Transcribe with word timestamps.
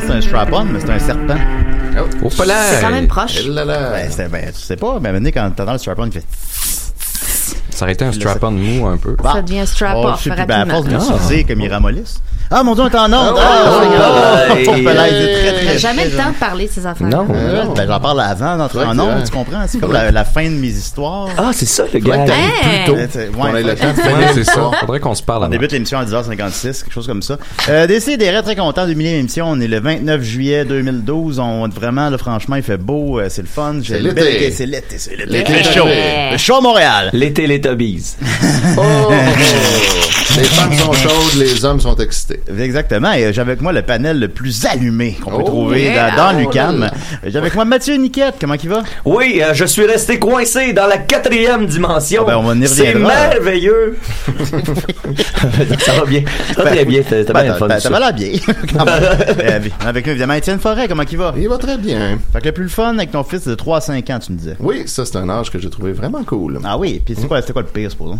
C'était 0.00 0.12
un 0.12 0.20
strap-on, 0.20 0.64
mais 0.64 0.80
c'est 0.80 0.90
un 0.90 0.98
serpent. 0.98 1.36
Oh, 2.22 2.28
pas 2.28 2.44
là! 2.44 2.62
C'est 2.70 2.80
quand 2.82 2.90
même 2.90 3.08
proche. 3.08 3.38
Eh 3.44 3.48
là 3.48 3.64
là. 3.64 3.90
Ben, 3.90 4.28
ben, 4.30 4.52
tu 4.52 4.60
sais 4.60 4.76
pas, 4.76 4.98
mais 5.00 5.12
maintenant, 5.12 5.30
quand 5.32 5.50
t'entends 5.56 5.72
le 5.72 5.78
strap-on, 5.78 6.06
il 6.06 6.12
fait... 6.12 6.24
Ça 7.70 7.84
aurait 7.84 7.92
été 7.92 8.04
un 8.04 8.12
strap-on 8.12 8.50
mou 8.52 8.86
un 8.86 8.96
peu. 8.96 9.16
Ça 9.22 9.42
devient 9.42 9.66
strap-off 9.66 10.04
Oh, 10.14 10.16
je 10.18 10.22
sais 10.24 10.30
plus, 10.30 10.46
ben, 10.46 10.54
à 10.54 10.58
rapidement. 10.64 10.98
force 10.98 11.10
de 11.10 11.12
l'utiliser 11.14 11.44
comme 11.44 11.60
il 11.60 11.70
ramollisse. 11.72 12.20
Ah, 12.50 12.62
mon 12.62 12.74
Dieu, 12.74 12.84
on 12.84 12.88
est 12.88 12.96
en 12.96 13.06
onde! 13.12 13.36
Ah, 13.38 14.48
Ah, 14.48 14.54
très, 14.54 15.52
très, 15.64 15.78
jamais 15.78 16.02
très 16.02 16.10
le 16.10 16.16
temps 16.16 16.30
de 16.30 16.34
parler 16.38 16.66
de 16.66 16.70
ces 16.72 16.86
affaires. 16.86 17.06
Non. 17.06 17.26
Euh, 17.30 17.64
ben, 17.74 17.86
j'en 17.88 18.00
parle 18.00 18.20
avant 18.20 18.56
d'entrer 18.56 18.84
en 18.84 18.98
onde, 18.98 19.24
tu 19.24 19.30
comprends? 19.32 19.64
C'est 19.66 19.78
comme 19.78 19.92
la, 19.92 20.10
la 20.10 20.24
fin 20.24 20.44
de 20.44 20.54
mes 20.54 20.68
histoires. 20.68 21.28
Ah, 21.36 21.50
c'est 21.52 21.66
ça, 21.66 21.84
le 21.92 21.98
gars. 21.98 22.24
ait 22.24 22.88
ouais, 22.88 23.62
le 23.62 23.74
temps 23.74 23.88
de 23.92 24.00
finir 24.00 24.30
c'est 24.34 24.44
ça. 24.44 24.70
Faudrait 24.80 25.00
qu'on 25.00 25.14
se 25.14 25.22
parle 25.22 25.44
On 25.44 25.48
débute 25.48 25.72
l'émission 25.72 25.98
à 25.98 26.04
10h56, 26.04 26.62
quelque 26.84 26.92
chose 26.92 27.06
comme 27.06 27.22
ça. 27.22 27.36
Euh, 27.68 27.86
des 27.86 28.00
très 28.42 28.56
content 28.56 28.86
du 28.86 28.94
millième 28.94 29.20
émission. 29.20 29.46
On 29.48 29.60
est 29.60 29.66
le 29.68 29.80
29 29.80 30.22
juillet 30.22 30.64
2012. 30.64 31.38
On 31.40 31.68
vraiment, 31.68 32.10
là, 32.10 32.18
franchement, 32.18 32.56
il 32.56 32.62
fait 32.62 32.76
beau, 32.76 33.18
euh, 33.18 33.26
c'est 33.28 33.42
le 33.42 33.48
fun. 33.48 33.76
C'est 33.84 33.98
l'été. 34.00 34.50
C'est 34.50 34.66
l'été, 34.66 34.98
c'est 34.98 35.16
l'été. 35.16 35.30
L'été 35.32 35.52
arrivé. 35.54 36.30
Le 36.32 36.38
à 36.58 36.60
Montréal. 36.60 37.10
L'été, 37.12 37.46
les 37.46 37.60
Tubbies. 37.66 38.14
Oh! 38.78 38.82
les 40.36 40.44
femmes 40.44 40.74
sont 40.74 40.92
chaudes, 40.92 41.34
les 41.38 41.64
hommes 41.64 41.80
sont 41.80 41.96
excités. 41.96 42.35
Exactement. 42.58 43.12
Et 43.12 43.24
euh, 43.26 43.32
j'ai 43.32 43.40
avec 43.40 43.60
moi 43.60 43.72
le 43.72 43.82
panel 43.82 44.18
le 44.20 44.28
plus 44.28 44.64
allumé 44.66 45.12
qu'on 45.22 45.30
peut 45.30 45.36
Oh, 45.40 45.42
trouver 45.44 45.84
yeah. 45.84 46.10
dans, 46.16 46.32
dans 46.32 46.38
Oh 46.38 46.40
l'UQAM. 46.40 46.80
là 46.80 46.86
là. 46.86 46.92
J'ai 47.26 47.38
avec 47.38 47.54
moi 47.54 47.64
Mathieu 47.64 47.94
Niquette. 47.96 48.36
Comment 48.40 48.54
il 48.54 48.68
va? 48.68 48.82
Oui, 49.04 49.40
euh, 49.42 49.54
je 49.54 49.64
suis 49.64 49.84
resté 49.86 50.18
coincé 50.18 50.72
dans 50.72 50.86
la 50.86 50.98
quatrième 50.98 51.66
dimension. 51.66 52.24
Ah 52.26 52.30
ben, 52.30 52.36
on 52.42 52.60
y 52.60 52.66
C'est 52.66 52.94
merveilleux. 52.94 53.98
ça 55.80 55.92
va 56.00 56.04
bien. 56.06 56.22
Ça 56.54 56.62
va 56.64 56.70
très 56.70 56.84
bien. 56.84 57.02
T'as 57.08 57.24
t'as 57.24 57.32
Ben, 57.32 57.42
bien 57.42 57.54
fun. 57.54 57.68
t'as- 57.68 57.80
ça. 57.80 57.96
à 57.96 58.12
bien. 58.12 58.28
Euh, 58.76 59.60
avec 59.86 60.04
nous, 60.06 60.12
évidemment, 60.12 60.34
Étienne 60.34 60.58
Forêt. 60.58 60.88
Comment 60.88 61.02
il 61.10 61.18
va? 61.18 61.34
Il 61.36 61.48
va 61.48 61.58
très 61.58 61.76
bien. 61.78 62.18
Fait 62.32 62.40
que 62.40 62.46
le 62.46 62.52
plus 62.52 62.68
fun 62.68 62.94
avec 62.96 63.10
ton 63.10 63.22
fils 63.24 63.46
de 63.46 63.54
3 63.54 63.78
à 63.78 63.80
5 63.80 64.10
ans, 64.10 64.18
tu 64.18 64.32
me 64.32 64.38
disais. 64.38 64.56
Oui, 64.60 64.82
ça, 64.86 65.04
c'est 65.04 65.16
un 65.16 65.28
âge 65.28 65.50
que 65.50 65.58
j'ai 65.58 65.70
trouvé 65.70 65.92
vraiment 65.92 66.22
cool. 66.24 66.58
Ah 66.64 66.76
oui, 66.78 67.00
puis 67.04 67.14
c'est 67.18 67.26
quoi, 67.26 67.40
c'était 67.40 67.52
quoi 67.52 67.62
le 67.62 67.68
pire, 67.68 67.90
supposons? 67.90 68.18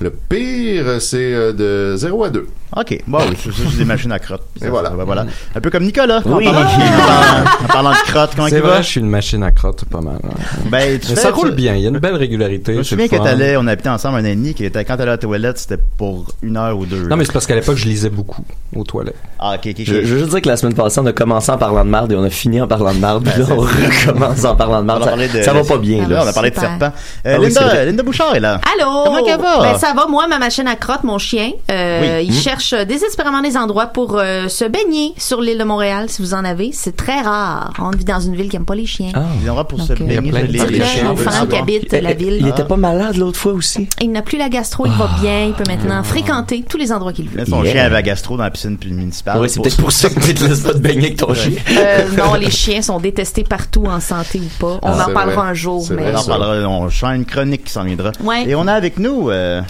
Le 0.00 0.10
pire, 0.10 1.00
c'est 1.00 1.18
euh, 1.34 1.52
de 1.52 1.96
0 1.96 2.24
à 2.24 2.30
2. 2.30 2.46
OK. 2.76 3.02
Bon, 3.08 3.18
oui, 3.28 3.36
c'est 3.42 3.52
juste 3.52 3.76
des 3.76 3.84
machines 3.84 4.12
à 4.12 4.18
crotte. 4.20 4.42
Et 4.64 4.68
voilà. 4.68 4.90
Ben, 4.90 5.04
voilà. 5.04 5.26
Un 5.54 5.60
peu 5.60 5.70
comme 5.70 5.82
Nicolas. 5.82 6.22
Oui. 6.24 6.46
En 6.48 6.52
parlant, 6.52 6.68
en 6.68 6.78
parlant- 6.78 7.44
en 7.64 7.66
parlant 7.66 7.90
de 7.90 8.10
crotte, 8.10 8.30
comment 8.36 8.48
C'est 8.48 8.60
vrai, 8.60 8.70
va? 8.76 8.82
je 8.82 8.86
suis 8.86 9.00
une 9.00 9.08
machine 9.10 9.42
à 9.42 9.50
crotte 9.50 9.84
pas 9.86 10.00
mal. 10.00 10.18
hein. 10.24 10.28
Ben, 10.70 10.98
tu 11.00 11.08
Mais 11.10 11.14
fais- 11.16 11.20
ça 11.20 11.30
roule 11.32 11.50
tu- 11.50 11.56
bien, 11.56 11.74
il 11.74 11.82
y 11.82 11.86
a 11.86 11.88
une 11.90 11.98
belle 11.98 12.14
régularité. 12.14 12.74
Je 12.74 12.78
me 12.78 12.82
souviens 12.84 13.08
que 13.08 13.16
t'allais, 13.16 13.56
on 13.58 13.66
habitait 13.66 13.88
ensemble 13.88 14.18
un 14.18 14.22
an 14.22 14.26
et 14.26 14.36
demi, 14.36 14.54
que 14.54 14.62
quand 14.64 14.96
t'allais 14.96 15.02
à 15.02 15.06
la 15.06 15.18
toilette, 15.18 15.58
c'était 15.58 15.82
pour 15.98 16.26
une 16.42 16.56
heure 16.56 16.78
ou 16.78 16.86
deux. 16.86 17.08
Non, 17.08 17.16
mais 17.16 17.24
c'est 17.24 17.32
parce 17.32 17.46
qu'à 17.46 17.56
l'époque, 17.56 17.76
je 17.76 17.86
lisais 17.86 18.08
beaucoup 18.10 18.44
aux 18.76 18.84
toilettes. 18.84 19.16
Ah, 19.40 19.54
ok, 19.56 19.66
ok. 19.70 19.74
Je, 19.80 19.84
je 19.84 19.92
veux 20.14 20.18
juste 20.20 20.30
dire 20.30 20.40
que 20.40 20.48
la 20.48 20.56
semaine 20.56 20.74
passée, 20.74 21.00
on 21.00 21.06
a 21.06 21.12
commencé 21.12 21.50
en 21.50 21.58
parlant 21.58 21.84
de 21.84 21.90
marde 21.90 22.12
et 22.12 22.14
on 22.16 22.22
a 22.22 22.30
fini 22.30 22.60
en 22.60 22.68
parlant 22.68 22.94
de 22.94 23.00
marde. 23.00 23.24
Puis 23.28 23.40
là, 23.42 23.46
on 23.50 23.56
recommence 23.60 24.44
en 24.44 24.54
parlant 24.54 24.80
de 24.82 24.86
Ben, 24.86 24.98
marde. 24.98 25.04
Ça, 25.10 25.38
de- 25.38 25.42
ça 25.42 25.52
va 25.52 25.64
pas 25.64 25.78
bien, 25.78 26.02
Là, 26.08 26.16
là. 26.16 26.22
on 26.24 26.28
a 26.28 26.32
parlé 26.32 26.50
de 26.50 26.58
serpent. 26.58 26.92
Euh, 27.26 27.36
Ah 27.36 27.84
Linda, 27.84 28.02
Bouchard 28.04 28.36
est 28.36 28.40
là. 28.40 28.60
Allô? 28.78 29.04
Comment 29.04 29.24
qu'elle 29.24 29.40
va? 29.40 29.74
Ça 29.90 29.96
va. 29.96 30.06
Moi, 30.06 30.28
ma 30.28 30.38
machine 30.38 30.68
à 30.68 30.76
crotte, 30.76 31.02
mon 31.02 31.18
chien, 31.18 31.50
euh, 31.70 32.18
Oui. 32.20 32.26
il 32.28 32.32
Mhm. 32.34 32.40
cherche 32.40 32.72
euh, 32.74 32.84
désespérément 32.84 33.40
des 33.42 33.56
endroits 33.56 33.86
pour 33.86 34.16
euh, 34.18 34.46
se 34.46 34.64
baigner 34.64 35.14
sur 35.16 35.40
l'île 35.40 35.58
de 35.58 35.64
Montréal, 35.64 36.08
si 36.08 36.22
vous 36.22 36.32
en 36.32 36.44
avez. 36.44 36.70
C'est 36.72 36.94
très 36.96 37.20
rare. 37.22 37.72
On 37.80 37.90
vit 37.90 38.04
dans 38.04 38.20
une 38.20 38.36
ville 38.36 38.48
qui 38.48 38.54
aime 38.56 38.64
pas 38.64 38.76
les 38.76 38.86
chiens. 38.86 39.10
Ah. 39.14 39.22
Il 39.40 39.46
y 39.46 39.50
aura 39.50 39.66
pour 39.66 39.78
Donc, 39.78 39.88
se 39.88 39.92
baigner 39.94 40.14
il 40.22 40.26
y 40.26 40.28
a 40.28 40.32
plein 40.32 40.44
de 40.46 40.52
sur 40.56 40.60
C'est 40.66 40.70
les 40.70 40.78
plein 40.78 40.86
chiens. 40.86 41.04
d'enfants 41.06 41.46
qui 41.46 41.56
habitent 41.56 41.92
la 41.92 42.12
ville. 42.14 42.36
Il 42.40 42.46
était 42.46 42.64
pas 42.64 42.76
malade 42.76 43.16
l'autre 43.16 43.38
fois 43.38 43.52
aussi? 43.52 43.88
Il 44.00 44.12
n'a 44.12 44.22
plus 44.22 44.38
la 44.38 44.48
gastro, 44.48 44.86
il 44.86 44.92
va 44.92 45.10
bien, 45.20 45.46
il 45.46 45.54
peut 45.54 45.64
maintenant 45.66 46.02
fréquenter 46.04 46.64
tous 46.68 46.76
les 46.76 46.92
endroits 46.92 47.12
qu'il 47.12 47.28
veut. 47.28 47.44
Son 47.46 47.62
Yeah. 47.64 47.72
chien 47.72 47.84
avait 47.86 47.94
la 47.94 48.02
gastro 48.02 48.36
dans 48.36 48.44
la 48.44 48.50
piscine 48.50 48.78
municipale. 48.86 49.40
Ouais, 49.40 49.48
c'est 49.48 49.60
peut-être 49.60 49.76
pour 49.78 49.90
ça 49.90 50.08
que 50.08 50.20
tu 50.20 50.34
te 50.34 50.44
laisses 50.44 50.60
pas 50.60 50.72
te 50.72 50.78
baigner 50.78 51.06
avec 51.06 51.16
ton 51.16 51.34
chien. 51.34 51.52
Euh, 51.76 52.06
non, 52.16 52.34
les 52.34 52.50
chiens 52.50 52.80
sont 52.82 53.00
détestés 53.00 53.42
partout 53.42 53.86
en 53.86 53.98
santé 53.98 54.38
ou 54.40 54.60
pas. 54.60 54.78
On 54.82 54.92
Ah, 54.92 55.06
en 55.08 55.12
parlera 55.12 55.40
vrai. 55.42 55.50
un 55.50 55.54
jour, 55.54 55.84
On 55.90 56.16
en 56.16 56.22
parlera, 56.24 56.68
on 56.68 56.88
chante 56.90 57.16
une 57.16 57.24
chronique 57.24 57.64
qui 57.64 57.72
s'en 57.72 57.82
viendra. 57.84 58.12
Et 58.46 58.54
on 58.54 58.66
a 58.68 58.72
avec 58.72 58.98
nous, 59.00 59.30
euh, 59.30 59.62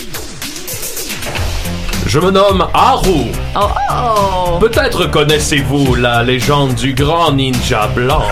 Je 2.07 2.19
me 2.19 2.31
nomme 2.33 2.67
Haru. 2.75 3.27
oh, 3.55 3.61
oh. 3.93 4.59
Peut-être 4.59 5.07
connaissez-vous 5.07 5.95
la 5.95 6.25
légende 6.25 6.75
du 6.75 6.93
grand 6.93 7.31
ninja 7.31 7.87
blanc. 7.95 8.25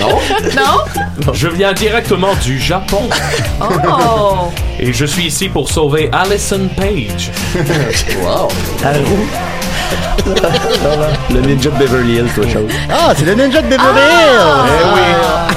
non 0.00 0.18
non, 0.56 1.32
Je 1.32 1.46
viens 1.48 1.72
directement 1.72 2.34
du 2.42 2.58
Japon 2.58 3.08
oh, 3.60 4.50
et 4.80 4.92
je 4.92 5.04
suis 5.04 5.26
ici 5.26 5.48
pour 5.48 5.68
sauver 5.70 6.10
Allison 6.12 6.68
Page. 6.76 7.30
Wow. 8.20 8.48
Haru. 8.82 9.26
Le 11.32 11.40
ninja 11.40 11.70
de 11.70 11.76
Beverly 11.78 12.16
Hills, 12.16 12.30
toi, 12.34 12.44
chose. 12.48 12.70
Ah, 12.90 13.12
c'est 13.16 13.24
le 13.24 13.34
ninja 13.34 13.62
de 13.62 13.68
Beverly 13.68 14.00
Hills! 14.00 15.54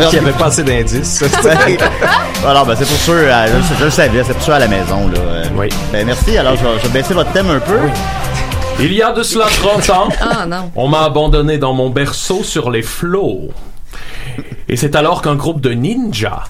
Eh 0.00 0.06
Qui 0.06 0.18
avait 0.18 0.32
pas 0.32 0.46
assez 0.46 0.62
d'indices. 0.64 1.22
oui! 1.66 1.76
Alors, 2.46 2.66
ben, 2.66 2.74
c'est 2.76 2.86
pour 2.86 2.96
sûr, 2.98 3.14
euh, 3.14 3.46
je, 3.70 3.74
je 3.78 3.84
le 3.84 3.90
savais, 3.90 4.22
c'est 4.24 4.34
pour 4.34 4.42
sûr 4.42 4.54
à 4.54 4.58
la 4.58 4.68
maison, 4.68 5.08
là. 5.08 5.18
Euh, 5.18 5.44
Oui. 5.56 5.68
Ben, 5.92 6.06
merci. 6.06 6.36
Alors, 6.36 6.56
je 6.56 6.64
vais, 6.64 6.78
je 6.78 6.86
vais 6.88 7.00
baisser 7.00 7.14
votre 7.14 7.32
thème 7.32 7.50
un 7.50 7.60
peu. 7.60 7.78
Il 8.80 8.92
y 8.92 9.02
a 9.02 9.12
de 9.12 9.22
cela 9.22 9.46
30 9.46 9.90
ans, 9.90 10.08
ah 10.20 10.46
non. 10.46 10.72
on 10.74 10.88
m'a 10.88 11.02
abandonné 11.04 11.58
dans 11.58 11.72
mon 11.74 11.90
berceau 11.90 12.42
sur 12.42 12.70
les 12.70 12.82
flots. 12.82 13.48
Et 14.68 14.76
c'est 14.76 14.96
alors 14.96 15.22
qu'un 15.22 15.36
groupe 15.36 15.60
de 15.60 15.70
ninjas 15.70 16.44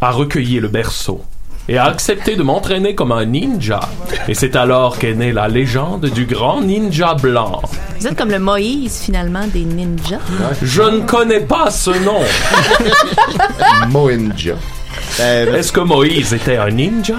a 0.00 0.10
recueilli 0.10 0.58
le 0.58 0.68
berceau 0.68 1.22
et 1.68 1.78
a 1.78 1.84
accepté 1.84 2.34
de 2.36 2.42
m'entraîner 2.42 2.94
comme 2.94 3.12
un 3.12 3.24
ninja. 3.24 3.80
Et 4.28 4.34
c'est 4.34 4.56
alors 4.56 4.98
qu'est 4.98 5.14
née 5.14 5.32
la 5.32 5.48
légende 5.48 6.06
du 6.06 6.26
grand 6.26 6.60
ninja 6.60 7.14
blanc. 7.14 7.62
Vous 8.00 8.06
êtes 8.06 8.16
comme 8.18 8.30
le 8.30 8.38
Moïse 8.40 9.00
finalement 9.00 9.46
des 9.46 9.60
ninjas. 9.64 10.18
Je 10.60 10.82
ne 10.82 11.00
connais 11.00 11.40
pas 11.40 11.70
ce 11.70 11.90
nom. 12.04 12.20
Moinja. 13.90 14.54
Ben, 15.18 15.54
Est-ce 15.54 15.72
que 15.72 15.80
Moïse 15.80 16.32
était 16.34 16.56
un 16.56 16.70
ninja? 16.70 17.14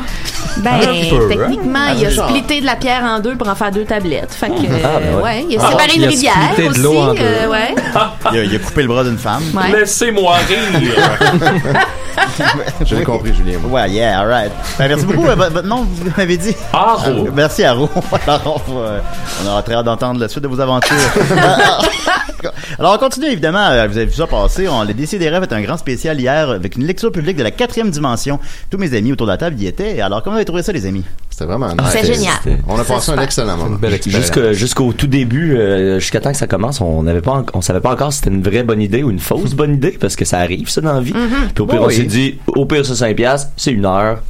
Ben, 0.58 0.72
peu, 1.10 1.28
techniquement, 1.30 1.88
il 1.98 2.06
a 2.06 2.12
splitté 2.12 2.62
de 2.62 2.66
la 2.66 2.76
pierre 2.76 3.04
en 3.04 3.20
deux 3.20 3.36
pour 3.36 3.48
en 3.48 3.56
faire 3.56 3.72
deux 3.72 3.86
tablettes. 3.86 4.34
Fait 4.34 4.48
que, 4.50 4.54
Ah, 4.84 5.00
ben 5.00 5.06
euh, 5.08 5.16
ouais. 5.18 5.24
ouais. 5.24 5.46
il 5.50 5.58
a 5.58 5.62
Ah, 5.64 5.70
séparé 5.72 5.90
il 5.96 6.00
une 6.02 6.04
a 6.06 6.08
rivière 6.10 6.34
splitté 6.54 6.64
de 6.80 6.86
aussi. 6.88 6.98
en 6.98 7.14
deux. 7.14 7.20
euh, 7.22 7.48
ouais. 7.50 7.76
il, 8.34 8.38
a, 8.40 8.44
il 8.44 8.56
a 8.56 8.60
coupé 8.60 8.82
le 8.84 8.88
bras 8.88 9.04
d'une 9.04 9.18
femme. 9.18 9.44
Ouais. 9.56 9.72
Laissez-moi 9.80 10.36
rire. 10.48 11.40
J'ai 12.86 13.04
compris, 13.04 13.34
Julien. 13.34 13.60
moi. 13.60 13.82
Ouais, 13.82 13.90
yeah, 13.92 14.20
alright. 14.20 14.52
Ben, 14.78 14.88
merci 14.88 15.06
beaucoup. 15.06 15.28
Euh, 15.28 15.36
votre, 15.36 15.68
nom, 15.68 15.84
vous 15.84 16.12
m'avez 16.18 16.38
dit? 16.38 16.56
Haro. 16.72 17.28
Merci, 17.34 17.64
Aro. 17.64 17.90
Alors, 18.28 18.62
on, 18.68 18.74
va, 18.74 18.80
euh, 18.82 19.00
on 19.44 19.50
aura 19.50 19.64
très 19.64 19.76
hâte 19.76 19.86
d'entendre 19.86 20.20
la 20.20 20.28
suite 20.28 20.44
de 20.44 20.48
vos 20.48 20.60
aventures. 20.60 20.96
Alors, 22.80 22.96
on 22.96 22.98
continue, 22.98 23.28
évidemment. 23.28 23.68
Euh, 23.70 23.88
Vous 23.88 23.98
avez 23.98 24.06
vu 24.06 24.14
ça 24.14 24.28
passer. 24.28 24.68
On 24.68 24.84
l'a 24.84 24.94
décidé 24.94 25.30
rêves 25.30 25.44
est 25.44 25.54
un 25.54 25.62
grand 25.62 25.78
spécial 25.78 26.20
hier 26.20 26.50
avec 26.50 26.76
une 26.76 26.86
lecture 26.86 27.12
publique 27.12 27.38
de 27.38 27.44
la 27.44 27.52
quatrième 27.52 27.90
dimension. 27.90 28.40
Tous 28.70 28.78
mes 28.78 28.96
amis 28.96 29.12
autour 29.12 29.28
de 29.28 29.32
la 29.32 29.38
table 29.38 29.60
y 29.60 29.68
étaient. 29.68 30.02
Alors, 30.02 30.24
comment 30.24 30.34
vous 30.36 30.38
avez 30.38 30.46
trouvé 30.46 30.64
ça, 30.64 30.72
les 30.72 30.86
amis? 30.86 31.04
C'était 31.30 31.46
vraiment 31.46 31.70
nice. 31.70 31.78
C'est 31.92 32.06
génial. 32.06 32.36
On 32.68 32.80
a 32.80 32.84
passé 32.84 33.12
un 33.12 33.22
excellent 33.22 33.58
moment. 33.58 33.78
Jusqu'au 34.54 34.94
tout 34.94 35.08
début, 35.08 35.56
euh, 35.58 36.00
jusqu'à 36.00 36.20
temps 36.20 36.32
que 36.32 36.38
ça 36.38 36.48
commence, 36.48 36.80
on 36.82 37.04
n'avait 37.04 37.22
pas, 37.22 37.44
on 37.54 37.62
savait 37.62 37.80
pas 37.82 37.92
encore 37.94 38.12
si 38.14 38.20
c'était 38.20 38.30
une 38.32 38.44
vraie 38.44 38.64
bonne 38.64 38.82
idée 38.82 39.04
ou 39.04 39.10
une 39.10 39.20
fausse 39.20 39.54
bonne 39.54 39.74
idée 39.76 39.98
parce 40.00 40.16
que 40.16 40.26
ça 40.26 40.40
arrive 40.40 40.70
ça 40.70 40.82
dans 40.82 40.94
la 40.94 41.02
vie. 41.02 41.14
Puis 41.54 41.64
au 41.64 41.66
pire, 41.68 41.82
on 41.82 41.90
s'est 41.90 42.04
dit, 42.04 42.40
au 42.48 42.66
pire 42.66 42.86
c'est 42.86 42.96
5 42.96 43.16
piastres, 43.16 43.50
c'est 43.58 43.72
une 43.72 43.86
heure. 43.86 44.22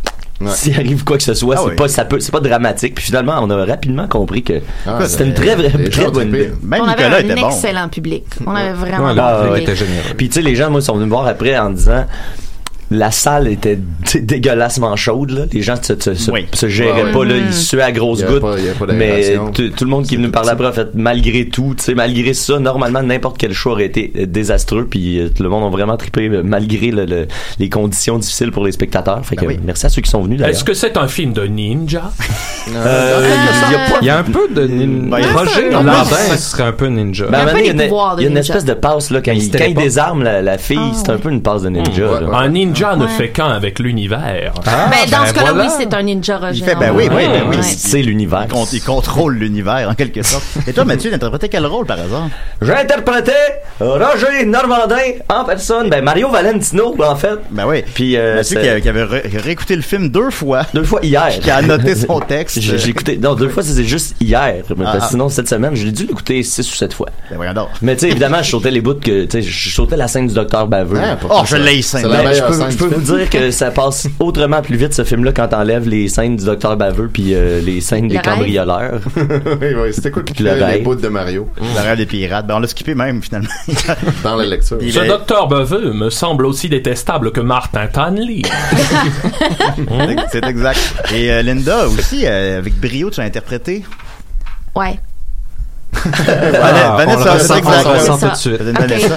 Ouais. 0.46 0.52
S'il 0.56 0.76
arrive 0.76 1.04
quoi 1.04 1.18
que 1.18 1.24
ce 1.24 1.34
soit, 1.34 1.56
Ah 1.58 1.62
c'est 1.64 1.70
oui. 1.72 1.76
pas 1.76 1.88
ça 1.88 2.06
peut, 2.06 2.20
c'est 2.20 2.32
pas 2.32 2.40
dramatique. 2.40 2.96
Puis 2.96 3.06
finalement, 3.06 3.36
on 3.42 3.50
a 3.50 3.66
rapidement 3.66 4.08
compris 4.08 4.44
que 4.44 4.62
Ah, 4.86 5.00
c'était 5.08 5.26
une 5.26 5.34
très 5.34 5.56
vraie, 5.56 5.70
très 5.90 6.10
bonne 6.12 6.30
idée. 6.30 6.52
Même 6.64 6.82
on 6.82 6.88
avait 6.88 7.04
un 7.06 7.18
était 7.20 7.36
bon. 7.36 7.48
excellent 7.50 7.90
public. 7.90 8.24
On 8.46 8.56
avait 8.56 8.74
vraiment 8.74 9.06
Ouais, 9.06 9.12
un 9.12 9.14
le 9.14 9.22
bon 9.22 9.28
public 9.50 9.50
public. 9.66 9.70
était 9.70 9.76
généreux. 9.76 10.14
Puis 10.18 10.28
tu 10.30 10.34
sais, 10.36 10.42
les 10.42 10.56
gens, 10.56 10.70
moi, 10.70 10.82
sont 10.82 10.94
venus 10.96 11.06
me 11.06 11.12
voir 11.12 11.28
après 11.28 11.58
en 11.58 11.70
disant. 11.72 12.06
La 12.92 13.12
salle 13.12 13.48
était 13.48 13.80
dégueulassement 14.22 14.96
chaude, 14.96 15.32
là. 15.32 15.42
Les 15.52 15.62
gens 15.62 15.76
se, 15.82 16.00
se, 16.00 16.14
se, 16.14 16.32
Oui. 16.32 16.46
se 16.54 16.68
géraient 16.68 17.06
Ouais, 17.06 17.12
pas, 17.12 17.26
là. 17.26 17.36
Mm. 17.36 17.44
Ils 17.48 17.54
suaient 17.54 17.82
à 17.82 17.92
grosses 17.92 18.24
gouttes. 18.24 18.44
mais 18.94 19.36
tout 19.56 19.84
le 19.86 19.90
monde 19.90 20.06
qui 20.06 20.14
est 20.14 20.18
venu 20.18 20.28
me 20.28 20.32
parler 20.32 20.50
après 20.50 20.68
a 20.68 20.72
fait, 20.72 20.90
malgré 20.94 21.48
tout, 21.48 21.74
tu 21.78 21.84
sais, 21.84 21.96
malgré 21.96 22.34
ça, 22.34 22.60
normalement, 22.60 23.02
n'importe 23.02 23.38
quel 23.38 23.54
show 23.54 23.72
aurait 23.72 23.86
été 23.86 24.12
euh, 24.18 24.26
désastreux. 24.26 24.86
Puis 24.86 25.20
euh, 25.20 25.30
tout 25.30 25.44
le 25.44 25.50
monde 25.50 25.64
a 25.66 25.70
vraiment 25.70 25.98
trippé, 25.98 26.28
euh, 26.30 26.42
malgré 26.44 26.92
le- 26.92 27.06
le- 27.06 27.28
les 27.60 27.70
conditions 27.70 28.18
difficiles 28.20 28.52
pour 28.52 28.66
les 28.66 28.72
spectateurs. 28.72 29.26
Fait 29.26 29.36
que 29.36 29.42
Ben 29.42 29.48
oui. 29.48 29.60
merci 29.66 29.86
à 29.86 29.90
ceux 29.90 30.02
qui 30.02 30.10
sont 30.10 30.22
venus. 30.22 30.42
Est-ce 30.42 30.64
que 30.64 30.74
c'est 30.74 30.98
un 30.98 31.08
film 31.08 31.34
de 31.34 31.44
ninja? 31.46 32.12
Euh, 32.76 33.36
il 33.68 33.74
y 33.74 33.76
a 33.76 33.80
pas- 33.90 33.98
Il 34.02 34.08
y 34.08 34.10
a 34.10 34.18
un 34.20 34.24
peu 34.24 34.48
de 34.50 34.66
ninja. 34.66 35.10
Ben, 35.10 35.18
il 35.20 35.26
y 35.26 35.28
a- 35.28 35.34
Roger 35.34 35.66
Un 35.74 35.80
peu. 35.80 35.86
Landin 35.86 36.38
serait 36.38 36.64
un 36.64 36.72
peu 36.72 36.88
ninja. 36.88 37.26
Ben, 37.28 37.40
Il 37.58 37.66
y 37.66 37.70
a 37.70 37.72
une- 37.74 38.34
y 38.34 38.38
a 38.38 38.40
espèce 38.40 38.64
de 38.64 38.74
passe, 38.74 39.10
là, 39.10 39.22
quand 39.22 39.34
Il 39.34 39.74
désarme 39.76 40.24
la, 40.24 40.58
fille, 40.58 40.78
Ah, 40.80 40.92
c'est 40.96 41.10
un 41.12 41.18
peu 41.18 41.30
une 41.30 41.42
passe 41.42 41.64
de 41.64 41.70
ninja. 41.70 42.22
Un 42.32 42.48
ninja 42.50 42.83
ne 42.98 43.06
Ouais. 43.06 43.12
fait 43.12 43.30
qu'un 43.30 43.48
avec 43.50 43.80
l'univers. 43.80 44.54
Ah, 44.66 44.90
ben, 44.90 45.10
dans 45.12 45.22
ben 45.22 45.28
ce 45.28 45.34
cas-là, 45.34 45.52
voilà. 45.54 45.70
oui, 45.70 45.74
c'est 45.78 45.94
un 45.94 46.04
ninja 46.04 46.38
Roger. 46.38 46.60
Il 46.60 46.64
fait, 46.64 46.76
ben 46.76 46.92
oui, 46.94 47.08
oui, 47.12 47.24
ben 47.28 47.44
oui. 47.50 47.58
C'est 47.64 48.02
l'univers. 48.02 48.44
Il, 48.48 48.52
con- 48.52 48.66
il 48.72 48.82
contrôle 48.84 49.36
l'univers, 49.36 49.88
en 49.90 49.94
quelque 49.94 50.22
sorte. 50.24 50.44
Et 50.68 50.74
toi, 50.74 50.86
Mathieu, 50.86 51.12
t'interprétais 51.12 51.50
quel 51.50 51.66
rôle, 51.66 51.86
par 51.86 52.00
hasard? 52.00 52.30
J'ai 52.62 52.74
interprété 52.74 53.32
Roger 53.80 54.46
Normandin 54.46 54.96
en 55.30 55.44
personne. 55.46 55.90
Ben, 55.90 56.04
Mario 56.04 56.30
Valentino, 56.30 56.96
en 57.00 57.16
fait. 57.16 57.40
Ben 57.52 57.66
oui. 57.68 57.84
Puis, 57.94 58.16
euh, 58.18 58.36
Mathieu 58.38 58.58
c'est- 58.58 58.62
qui, 58.64 58.70
a- 58.70 58.82
qui 58.82 58.90
avait 58.90 59.04
ré- 59.04 59.24
réécouté 59.36 59.76
le 59.76 59.82
film 59.82 60.10
deux 60.10 60.30
fois. 60.30 60.64
Deux 60.74 60.84
fois 60.84 61.00
hier. 61.04 61.30
Qui 61.42 61.50
a 61.50 61.58
annoté 61.58 61.96
son 61.96 62.20
texte. 62.28 62.60
J'ai 62.62 62.90
écouté. 62.90 63.18
Non, 63.18 63.36
deux 63.36 63.50
fois, 63.50 63.64
c'est 63.64 63.84
juste 63.84 64.16
hier. 64.22 64.64
Mais 64.76 64.86
Ah, 64.88 64.98
ah. 65.02 65.08
sinon, 65.10 65.30
cette 65.30 65.50
semaine, 65.50 65.76
j'ai 65.76 65.92
dû 65.92 66.06
l'écouter 66.06 66.42
six 66.44 66.70
ou 66.72 66.76
sept 66.76 66.94
fois. 66.94 67.08
Ben 67.30 67.36
voyons 67.38 67.54
donc. 67.54 67.70
Mais 67.82 67.96
tu 67.96 68.02
sais, 68.02 68.10
évidemment, 68.12 68.42
je 68.42 68.50
sautais 68.50 68.72
les 68.72 68.82
bouts 68.82 68.96
que. 68.96 69.26
Tu 69.26 69.32
sais, 69.32 69.42
je 69.42 69.70
sautais 69.74 69.96
la 69.98 70.08
scène 70.08 70.28
du 70.28 70.34
docteur 70.34 70.68
Baveux. 70.68 70.98
Hein, 71.00 71.18
Oh, 71.30 71.42
je 71.46 71.56
l'ai 71.56 71.82
C'est 71.82 72.00
scène. 72.00 72.08
la 72.10 72.18
Ben, 72.18 72.24
je 72.24 72.30
meilleure 72.30 72.48
je 72.72 72.78
peux 72.78 72.86
vous 72.88 73.16
dire 73.18 73.30
que 73.30 73.52
ça 73.52 73.72
passe 73.72 74.08
autrement 74.20 74.62
plus 74.62 74.76
vite 74.78 74.94
ce 74.94 75.04
film-là 75.04 75.32
quand 75.32 75.48
t'enlèves 75.48 75.88
les 75.88 76.08
scènes 76.08 76.36
du 76.36 76.46
docteur 76.46 76.76
Baveux 76.78 77.10
puis 77.12 77.34
euh, 77.34 77.62
les 77.62 77.82
scènes 77.82 78.08
des 78.08 78.18
Le 78.18 78.22
cambrioleurs. 78.22 79.00
oui, 79.16 79.68
oui. 79.76 79.94
C'était 79.94 80.12
quoi 80.12 80.24
Puis 80.24 80.44
le 80.44 80.54
les 80.54 80.80
bouts 80.80 80.96
de 80.96 81.08
Mario 81.08 81.48
rêve 81.78 81.98
des 81.98 82.06
pirates. 82.06 82.48
Ben 82.48 82.56
on 82.56 82.60
l'a 82.60 82.68
skippé 82.68 82.96
même, 82.96 83.22
finalement. 83.22 83.50
dans 84.24 84.36
la 84.36 84.46
lecture? 84.46 84.78
Il 84.82 84.92
Ce 84.94 85.00
est- 85.00 85.08
docteur 85.08 85.48
Beveux 85.48 85.94
me 85.94 86.10
semble 86.10 86.46
aussi 86.46 86.70
détestable 86.70 87.32
que 87.32 87.42
Martin 87.42 87.88
Tanley. 87.88 88.42
C'est 90.32 90.46
exact. 90.46 90.80
Et 91.14 91.32
euh, 91.32 91.42
Linda 91.42 91.88
aussi, 91.88 92.26
euh, 92.26 92.58
avec 92.60 92.80
brio, 92.80 93.10
tu 93.10 93.20
as 93.22 93.24
interprété? 93.24 93.84
Ouais. 94.76 95.00
Vanessa, 95.94 97.36
on 97.36 97.40
c'est 97.40 97.48
Ça. 97.48 98.18
tout 98.20 98.30
de 98.30 98.36
suite. 98.36 98.62
Vanessa. 98.62 99.16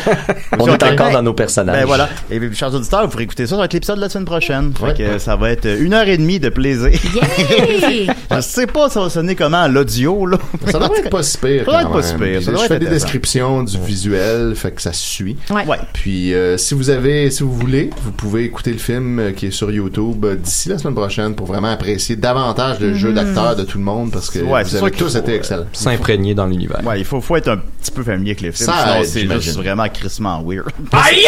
Est 0.52 0.82
encore 0.92 1.10
dans 1.12 1.22
nos 1.22 1.34
personnages. 1.34 1.80
Ben 1.80 1.86
voilà. 1.86 2.08
Et 2.30 2.38
puis, 2.38 2.54
chers 2.54 2.74
auditeurs, 2.74 3.02
vous 3.04 3.08
pourrez 3.08 3.24
écouter 3.24 3.46
ça, 3.46 3.50
ça 3.50 3.56
va 3.56 3.64
être 3.64 3.72
l'épisode 3.72 3.96
de 3.96 4.02
la 4.02 4.08
semaine 4.08 4.24
prochaine. 4.24 4.72
Fait 4.78 4.96
que 4.96 5.18
ça 5.18 5.36
va 5.36 5.50
être 5.50 5.66
une 5.66 5.94
heure 5.94 6.08
et 6.08 6.16
demie 6.16 6.40
de 6.40 6.48
plaisir. 6.48 6.90
Je 8.30 8.40
sais 8.40 8.66
pas 8.66 8.88
ça 8.90 9.00
va 9.00 9.10
sonner 9.10 9.34
comment 9.34 9.62
à 9.62 9.68
l'audio, 9.68 10.26
là. 10.26 10.38
Ça 10.66 10.78
devrait 10.78 11.00
être 11.00 11.10
pas 11.10 11.22
si 11.22 11.38
pire. 11.38 11.64
Ça 11.64 11.72
quand 11.72 11.80
être 11.80 11.92
pas 11.92 12.02
si 12.02 12.14
pire. 12.14 12.42
Ça 12.42 12.52
Je 12.52 12.56
fais 12.58 12.74
être 12.74 12.80
des 12.80 12.86
descriptions 12.86 13.62
du 13.62 13.78
visuel, 13.78 14.54
fait 14.54 14.72
que 14.72 14.82
ça 14.82 14.92
se 14.92 15.02
suit. 15.02 15.36
Ouais. 15.50 15.64
Puis 15.92 16.34
euh, 16.34 16.56
si 16.56 16.74
vous 16.74 16.90
avez, 16.90 17.30
si 17.30 17.42
vous 17.42 17.52
voulez, 17.52 17.90
vous 18.02 18.12
pouvez 18.12 18.44
écouter 18.44 18.72
le 18.72 18.78
film 18.78 19.18
euh, 19.18 19.32
qui 19.32 19.46
est 19.46 19.50
sur 19.50 19.70
YouTube 19.70 20.24
euh, 20.24 20.36
d'ici 20.36 20.68
la 20.68 20.78
semaine 20.78 20.94
prochaine 20.94 21.34
pour 21.34 21.46
vraiment 21.46 21.70
apprécier 21.70 22.16
davantage 22.16 22.80
le 22.80 22.94
jeu 22.94 23.12
d'acteurs 23.12 23.56
de 23.56 23.64
tout 23.64 23.78
le 23.78 23.84
monde 23.84 24.10
parce 24.10 24.30
que 24.30 24.40
vous 24.40 24.54
avez 24.54 24.90
tous 24.90 25.16
été 25.16 25.34
excellents. 25.34 25.66
S'imprégner 25.72 26.34
dans 26.34 26.46
l'univers. 26.46 26.65
Ouais, 26.84 26.98
il 27.00 27.04
faut, 27.04 27.20
faut 27.20 27.36
être 27.36 27.48
un 27.48 27.56
petit 27.58 27.90
peu 27.90 28.02
familier 28.02 28.30
avec 28.32 28.40
les 28.40 28.52
films. 28.52 28.66
Ça 28.70 28.82
sinon 28.82 28.94
aide, 29.00 29.04
c'est 29.06 29.20
j'imagine. 29.20 29.42
juste 29.42 29.56
vraiment 29.56 29.88
crissement 29.88 30.42
weird. 30.44 30.70
Aïe! 30.92 31.26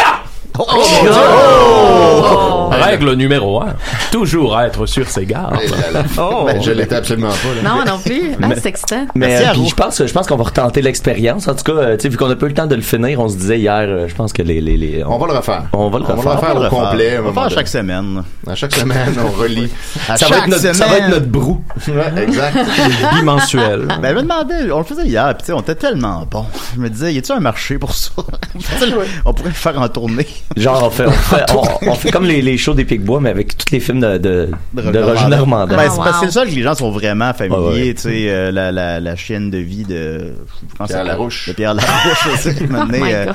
Oh, 0.59 0.65
Oh! 0.71 2.69
Règle 2.71 3.13
numéro 3.15 3.61
un. 3.63 3.75
Toujours 4.13 4.59
être 4.61 4.87
sur 4.87 5.09
ses 5.09 5.27
gardes. 5.27 5.57
Eh. 5.63 5.69
Ben, 6.17 6.63
je 6.63 6.71
l'étais 6.71 6.97
absolument 6.97 7.29
pas. 7.31 7.63
Là. 7.63 7.69
Non, 7.85 7.85
non 7.93 7.99
plus. 7.99 8.33
Ah, 8.43 8.47
c'est 8.55 8.67
excitant. 8.69 9.07
Mais 9.15 9.29
Merci 9.29 9.45
euh, 9.45 9.49
à 9.49 9.53
puis 9.53 9.61
vous. 9.63 9.69
je 9.69 9.75
pense, 9.75 10.07
je 10.07 10.13
pense 10.13 10.27
qu'on 10.27 10.37
va 10.37 10.45
retenter 10.45 10.81
l'expérience. 10.83 11.49
En 11.49 11.55
tout 11.55 11.65
cas, 11.65 11.73
euh, 11.73 11.97
tu 11.97 12.03
sais, 12.03 12.09
vu 12.09 12.17
qu'on 12.17 12.29
n'a 12.29 12.37
pas 12.37 12.47
eu 12.47 12.51
le 12.51 12.55
temps 12.55 12.67
de 12.67 12.75
le 12.75 12.83
finir, 12.83 13.21
on 13.21 13.29
se 13.29 13.37
disait 13.37 13.59
hier, 13.59 13.75
euh, 13.81 14.07
je 14.09 14.15
pense 14.15 14.33
que 14.33 14.43
les, 14.43 14.61
les, 14.61 14.77
les- 14.77 15.05
On 15.05 15.19
va 15.19 15.27
le 15.27 15.33
refaire. 15.35 15.65
On 15.73 15.89
va 15.91 15.99
le 15.99 16.05
On 16.05 16.09
va 16.09 16.15
le 16.15 16.21
refaire. 16.21 16.33
refaire 16.37 16.51
On 16.51 16.55
va 16.55 16.59
au 16.59 16.63
le 16.63 16.69
refaire. 16.69 16.91
complet. 16.91 17.17
à 17.17 17.21
On 17.21 17.25
va 17.25 17.33
faire 17.33 17.43
donné. 17.45 17.55
chaque 17.55 17.69
semaine. 17.69 18.23
À 18.47 18.55
chaque 18.55 18.75
semaine, 18.75 19.15
on 19.27 19.41
relit. 19.41 19.71
À 20.09 20.17
ça, 20.17 20.27
va 20.27 20.35
chaque 20.37 20.43
être 20.45 20.49
notre, 20.51 20.63
ça 20.63 20.69
va 20.69 20.75
semaine. 20.95 21.03
être 21.05 21.11
notre 21.11 21.27
brou. 21.29 21.63
Ouais, 21.89 22.23
exact. 22.23 22.59
Bimensuel. 23.15 23.89
Ben, 24.01 24.11
je 24.11 24.15
me 24.15 24.23
demandais, 24.23 24.71
on 24.73 24.79
le 24.79 24.85
faisait 24.85 25.07
hier, 25.07 25.29
pis 25.37 25.43
tu 25.43 25.47
sais, 25.47 25.53
on 25.53 25.61
était 25.61 25.75
tellement 25.75 26.27
bon. 26.31 26.45
Je 26.75 26.81
me 26.81 26.89
disais, 26.89 27.13
y 27.13 27.19
a-tu 27.19 27.33
un 27.33 27.41
marché 27.41 27.79
pour 27.79 27.95
ça? 27.95 28.11
on 29.25 29.33
pourrait 29.35 29.49
le 29.51 29.55
faire 29.55 29.81
en 29.81 29.89
tournée. 29.89 30.27
Genre, 30.57 30.83
on 30.85 30.91
fait, 30.91 31.07
on 31.07 31.11
fait, 31.11 31.45
on, 31.55 31.91
on 31.91 31.95
fait 31.95 32.11
comme 32.11 32.25
les, 32.25 32.43
les 32.43 32.57
shows 32.59 32.75
des 32.75 32.85
Picbois, 32.85 33.21
mais 33.21 33.31
avec 33.31 33.57
tous 33.57 33.71
les 33.73 33.81
films 33.81 34.01
de, 34.01 34.19
de, 34.19 34.49
de 34.75 34.99
Roger 34.99 35.27
Normandin. 35.29 35.77
Ben, 35.77 35.91
c'est 35.91 35.97
parce 35.99 36.11
que 36.13 36.19
c'est 36.21 36.27
le 36.27 36.33
seul 36.33 36.49
que 36.49 36.55
les 36.55 36.63
gens 36.63 36.75
sont 36.75 36.91
vraiment 36.91 37.33
familiers, 37.35 37.95
tu 37.95 38.03
sais, 38.03 38.25
euh, 38.29 38.51
la, 38.51 38.73
la, 38.73 39.01
la 39.01 39.17
chienne 39.17 39.51
de 39.51 39.59
vie 39.59 39.85
de 39.85 40.35
Pierre 40.77 40.89
ça- 40.89 41.05
Larouche. 41.05 41.49
De 41.49 41.53
Pierre 41.55 41.75
Larouche, 41.75 42.29
aussi, 42.35 42.65
maintenant, 42.65 42.99
Oh 43.01 43.05
my 43.05 43.13
euh, 43.13 43.33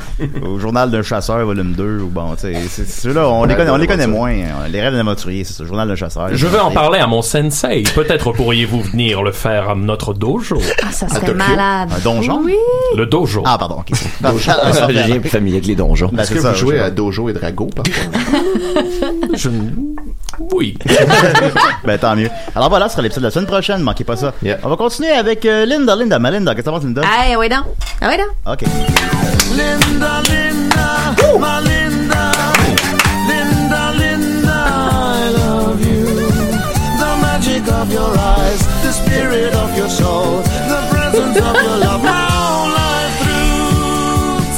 au 0.47 0.59
journal 0.59 0.89
d'un 0.91 1.03
chasseur, 1.03 1.45
volume 1.45 1.73
2, 1.73 1.99
ou 1.99 2.07
bon, 2.07 2.35
tu 2.35 2.41
sais, 2.41 2.53
c'est- 2.69 2.89
ceux-là, 2.89 3.27
on 3.29 3.45
les 3.45 3.55
connaît, 3.55 3.69
on 3.71 3.77
les 3.77 3.87
connaît 3.87 4.07
moins. 4.07 4.31
hein. 4.31 4.67
Les 4.71 4.81
rêves 4.81 4.93
d'un 4.93 4.99
aventurier, 4.99 5.43
c'est 5.43 5.53
ça, 5.53 5.65
journal 5.65 5.87
d'un 5.87 5.95
chasseur. 5.95 6.29
Je 6.33 6.47
vais 6.47 6.59
en 6.59 6.71
parler 6.71 6.99
à 6.99 7.07
mon 7.07 7.21
sensei. 7.21 7.83
Peut-être 7.95 8.31
pourriez-vous 8.33 8.81
venir 8.81 9.23
le 9.23 9.31
faire 9.31 9.69
à 9.69 9.75
notre 9.75 10.13
dojo. 10.13 10.59
Ah, 10.83 10.91
ça 10.91 11.07
serait 11.07 11.33
malade. 11.33 11.89
Un 11.95 11.99
donjon? 11.99 12.41
Oui. 12.43 12.55
Le 12.97 13.05
dojo. 13.05 13.43
Ah, 13.45 13.57
pardon, 13.57 13.75
ok. 13.79 13.91
J'ai 13.93 15.19
familier 15.29 15.61
que 15.61 15.67
les 15.67 15.75
donjons. 15.75 16.09
Ben, 16.11 16.19
Est-ce 16.23 16.29
c'est 16.29 16.35
que 16.35 16.41
ça, 16.41 16.51
vous 16.51 16.57
jouez 16.57 16.79
à 16.79 16.89
Dojo 16.93 17.29
et 17.29 17.33
Drago? 17.33 17.69
Je... 19.33 19.49
Oui. 20.51 20.77
ben, 21.85 21.97
tant 21.97 22.15
mieux. 22.15 22.29
Alors 22.55 22.69
voilà, 22.69 22.87
ce 22.87 22.93
sera 22.93 23.01
l'épisode 23.01 23.23
de 23.23 23.27
la 23.27 23.31
semaine 23.31 23.47
prochaine, 23.47 23.81
manquez 23.81 24.03
pas 24.03 24.15
ça. 24.15 24.33
Yeah. 24.41 24.57
On 24.63 24.69
va 24.69 24.75
continuer 24.75 25.11
avec 25.11 25.45
euh, 25.45 25.65
Linda, 25.65 25.95
Linda, 25.95 26.19
ma 26.19 26.31
Linda, 26.31 26.55
qu'est-ce 26.55 26.65
que 26.65 26.71
penses, 26.71 26.83
Linda? 26.83 27.01
Ah, 27.05 27.37
ouais, 27.37 27.49
donc. 27.49 27.65
Ah, 28.01 28.07
ouais, 28.07 28.17
donc. 28.17 28.27
Ok. 28.45 28.63
Linda, 29.51 30.21
Linda, 30.29 30.93
my 31.39 31.61
Linda, 31.67 32.31
Linda, 33.27 33.91
Linda, 33.97 34.57
I 34.65 35.29
love 35.37 35.81
you. 35.85 36.05
The 36.97 37.17
magic 37.21 37.67
of 37.71 37.91
your 37.91 38.17
eyes, 38.17 38.59
the 38.83 38.91
spirit 38.91 39.53
of 39.53 39.77
your 39.77 39.89
soul, 39.89 40.41
the 40.41 40.87
presence 40.89 41.37
of 41.37 41.55
your 41.55 41.77
love, 41.77 42.32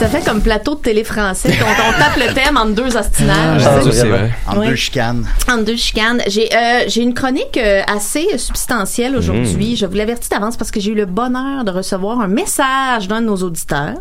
Ça 0.06 0.12
fait 0.20 0.24
comme 0.24 0.40
plateau 0.44 0.76
de 0.76 0.82
télé 0.82 1.04
français 1.04 1.52
quand 1.60 1.66
on 1.66 1.92
tape 2.00 2.16
le 2.18 2.32
thème 2.36 2.58
entre 2.58 2.74
deux 2.74 2.96
ostinages. 2.96 3.64
Ah, 3.66 3.80
c'est 3.92 4.08
vrai. 4.08 4.30
En 4.46 4.60
Oui. 4.60 4.68
deux 4.68 4.76
chicanes. 4.76 5.26
Entre 5.50 5.64
deux 5.64 5.78
chicanes. 5.78 6.22
J'ai 6.28 6.48
euh, 6.56 6.88
une 6.98 7.16
chronique 7.16 7.58
euh, 7.58 7.82
assez 7.88 8.38
substantielle 8.38 9.16
aujourd'hui. 9.16 9.76
Je 9.76 9.88
vous 9.88 9.96
l'avertis 9.96 10.30
d'avance 10.30 10.58
parce 10.58 10.70
que 10.70 10.80
j'ai 10.80 10.92
eu 10.92 10.96
le 10.96 11.08
bonheur 11.08 11.64
de 11.64 11.72
recevoir 11.72 12.20
un 12.22 12.28
message 12.28 13.08
d'un 13.08 13.22
de 13.22 13.26
nos 13.26 13.38
auditeurs 13.38 13.96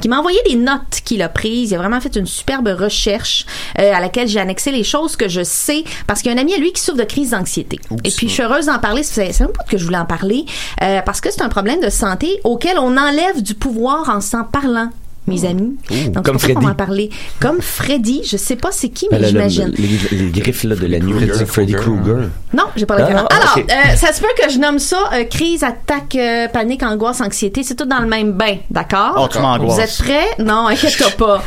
qui 0.00 0.08
m'a 0.08 0.20
envoyé 0.20 0.38
des 0.48 0.54
notes 0.54 1.00
qu'il 1.04 1.20
a 1.22 1.28
prises. 1.28 1.72
Il 1.72 1.74
a 1.74 1.78
vraiment 1.78 2.00
fait 2.00 2.14
une 2.14 2.26
superbe 2.26 2.68
recherche 2.78 3.44
euh, 3.80 3.92
à 3.92 3.98
laquelle 3.98 4.28
j'ai 4.28 4.38
annexé 4.38 4.70
les 4.70 4.84
choses 4.84 5.16
que 5.16 5.28
je 5.28 5.42
sais 5.42 5.82
parce 6.06 6.22
qu'il 6.22 6.30
y 6.30 6.36
a 6.36 6.38
un 6.38 6.40
ami 6.40 6.54
à 6.54 6.58
lui 6.58 6.72
qui 6.72 6.80
souffre 6.80 6.98
de 6.98 7.02
crise 7.04 7.30
d'anxiété. 7.30 7.80
Et 8.04 8.12
puis 8.12 8.28
je 8.28 8.32
suis 8.34 8.42
heureuse 8.44 8.66
d'en 8.66 8.78
parler. 8.78 9.02
C'est 9.02 9.42
un 9.42 9.46
peu 9.46 9.52
que 9.68 9.76
je 9.76 9.84
voulais 9.84 9.98
en 9.98 10.06
parler 10.06 10.44
euh, 10.82 11.00
parce 11.04 11.20
que 11.20 11.32
c'est 11.32 11.42
un 11.42 11.48
problème 11.48 11.80
de 11.80 11.90
santé 11.90 12.38
auquel 12.44 12.78
on 12.78 12.96
enlève 12.96 13.42
du 13.42 13.56
pouvoir 13.56 14.08
en 14.08 14.20
s'en 14.20 14.44
parlant. 14.44 14.90
Mes 15.28 15.44
amis. 15.44 15.76
Donc, 16.08 16.24
comme 16.24 16.36
c'est 16.38 16.40
pour 16.40 16.40
ça 16.40 16.46
qu'on 16.48 16.52
Freddy. 16.54 16.66
va 16.66 16.72
en 16.72 16.74
parler? 16.74 17.10
Comme 17.38 17.60
Freddy, 17.60 18.22
je 18.24 18.36
sais 18.36 18.56
pas 18.56 18.70
c'est 18.72 18.88
qui, 18.88 19.06
mais 19.12 19.18
Ben, 19.20 19.32
le- 19.32 19.40
le- 19.40 19.48
j'imagine. 19.48 19.74
les, 20.10 20.18
les 20.18 20.30
griffes 20.32 20.64
là, 20.64 20.74
de 20.74 20.86
la 20.86 20.98
nuit, 20.98 21.12
Krueger. 21.28 21.46
Freddy 21.46 21.72
Krueger. 21.74 22.28
Non, 22.52 22.64
j'ai 22.74 22.86
pas 22.86 22.96
le 22.98 23.04
Ah, 23.04 23.26
ah, 23.30 23.36
Alors, 23.36 23.58
euh, 23.58 23.96
ça 23.96 24.12
se 24.12 24.20
peut 24.20 24.26
que 24.36 24.50
je 24.50 24.58
nomme 24.58 24.80
ça 24.80 24.98
euh, 25.14 25.22
crise, 25.24 25.62
attaque, 25.62 26.16
euh, 26.16 26.48
panique, 26.48 26.82
angoisse, 26.82 27.20
anxiété. 27.20 27.62
C'est 27.62 27.76
tout 27.76 27.84
dans 27.84 28.00
le 28.00 28.08
même 28.08 28.32
bain, 28.32 28.56
d'accord? 28.70 29.14
Oh, 29.16 29.28
tu 29.30 29.38
m'angoisses. 29.38 29.74
Vous 29.76 29.80
êtes 29.80 29.96
prêts? 29.98 30.42
Non, 30.44 30.66
inquiète-toi 30.66 31.10
pas. 31.18 31.42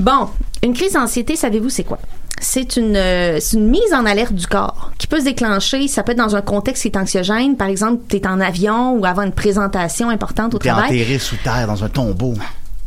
Bon, 0.00 0.28
une 0.62 0.72
crise 0.72 0.94
d'anxiété, 0.94 1.36
savez-vous 1.36 1.68
c'est 1.68 1.84
quoi? 1.84 1.98
C'est 2.40 2.76
une, 2.76 2.94
euh, 2.96 3.40
mise 3.56 3.92
en 3.92 4.06
alerte 4.06 4.32
du 4.32 4.46
corps 4.46 4.92
qui 4.96 5.06
peut 5.08 5.18
se 5.18 5.24
déclencher. 5.24 5.86
Ça 5.88 6.04
peut 6.04 6.12
être 6.12 6.18
dans 6.18 6.36
un 6.36 6.40
contexte 6.40 6.82
qui 6.82 6.88
est 6.88 6.96
anxiogène. 6.96 7.56
Par 7.56 7.66
exemple, 7.66 8.00
tu 8.08 8.16
es 8.16 8.26
en 8.28 8.40
avion 8.40 8.92
ou 8.92 9.04
avant 9.04 9.22
une 9.22 9.32
présentation 9.32 10.08
importante 10.08 10.54
au 10.54 10.58
travail. 10.58 10.84
enterré 10.84 11.18
sous 11.18 11.34
terre 11.42 11.66
dans 11.66 11.82
un 11.82 11.88
tombeau. 11.88 12.34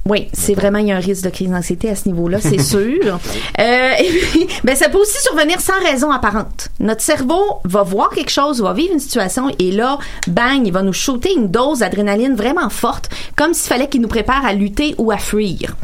Oui, 0.06 0.30
c'est 0.34 0.56
vraiment, 0.56 0.80
il 0.80 0.88
y 0.88 0.92
a 0.92 0.96
un 0.96 1.00
risque 1.00 1.24
de 1.24 1.30
crise 1.30 1.50
d'anxiété 1.50 1.90
à 1.90 1.96
ce 1.96 2.08
niveau-là, 2.08 2.40
c'est 2.42 2.62
sûr. 2.62 3.20
Euh, 3.60 3.92
et 4.00 4.10
puis, 4.10 4.48
ben, 4.64 4.76
ça 4.76 4.90
peut 4.90 4.98
aussi 4.98 5.22
survenir 5.22 5.60
sans 5.62 5.80
raison 5.84 6.12
apparente. 6.12 6.70
Notre 6.80 7.02
cerveau 7.02 7.60
va 7.66 7.84
voir 7.84 8.10
quelque 8.10 8.32
chose, 8.32 8.62
va 8.62 8.74
vivre 8.74 8.94
une 8.94 9.00
situation, 9.00 9.50
et 9.60 9.72
là, 9.72 10.00
bang, 10.28 10.62
il 10.66 10.74
va 10.74 10.82
nous 10.82 10.94
shooter 10.94 11.34
une 11.36 11.50
dose 11.50 11.80
d'adrénaline 11.80 12.36
vraiment 12.36 12.70
forte, 12.70 13.10
comme 13.36 13.54
s'il 13.54 13.70
fallait 13.70 13.88
qu'il 13.88 14.02
nous 14.02 14.08
prépare 14.08 14.46
à 14.46 14.54
lutter 14.54 14.96
ou 14.98 15.12
à 15.12 15.18
fuir. 15.18 15.76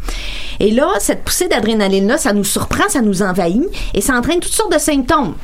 Et 0.60 0.72
là, 0.72 0.88
cette 0.98 1.22
poussée 1.22 1.46
d'adrénaline-là, 1.46 2.18
ça 2.18 2.32
nous 2.32 2.42
surprend, 2.42 2.88
ça 2.88 3.00
nous 3.00 3.22
envahit, 3.22 3.62
et 3.94 4.00
ça 4.00 4.14
entraîne 4.14 4.40
toutes 4.40 4.52
sortes 4.52 4.72
de 4.72 4.78
symptômes. 4.78 5.34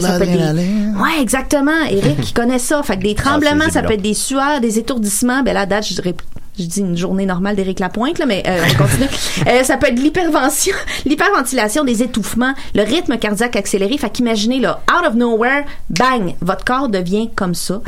Ça 0.00 0.18
peut 0.18 0.24
être 0.24 0.54
des-. 0.54 1.00
Ouais, 1.00 1.22
exactement. 1.22 1.70
Eric, 1.88 2.20
qui 2.20 2.32
connaît 2.34 2.58
ça. 2.58 2.82
Fait 2.82 2.98
que 2.98 3.02
des 3.02 3.14
tremblements, 3.14 3.64
c'est 3.66 3.72
ça 3.72 3.82
peut 3.82 3.94
être 3.94 4.02
des 4.02 4.14
sueurs, 4.14 4.60
des 4.60 4.78
étourdissements. 4.78 5.42
Ben 5.42 5.54
là, 5.54 5.64
date, 5.64 5.86
je 5.86 5.94
dirais 5.94 6.14
je 6.58 6.64
dis 6.64 6.80
une 6.80 6.96
journée 6.96 7.26
normale 7.26 7.56
d'Éric 7.56 7.80
Lapointe, 7.80 8.18
là, 8.18 8.26
mais 8.26 8.42
euh, 8.46 8.62
on 8.72 8.82
continue. 8.82 9.08
Euh, 9.46 9.62
ça 9.62 9.76
peut 9.76 9.86
être 9.86 9.98
l'hypervention, 9.98 10.74
l'hyperventilation, 11.06 11.84
des 11.84 12.02
étouffements, 12.02 12.54
le 12.74 12.82
rythme 12.82 13.16
cardiaque 13.18 13.54
accéléré. 13.56 13.96
Fait 13.96 14.10
qu'imaginez, 14.10 14.58
là, 14.58 14.80
out 14.90 15.06
of 15.06 15.14
nowhere, 15.14 15.64
bang, 15.90 16.34
votre 16.40 16.64
corps 16.64 16.88
devient 16.88 17.30
comme 17.36 17.54
ça. 17.54 17.80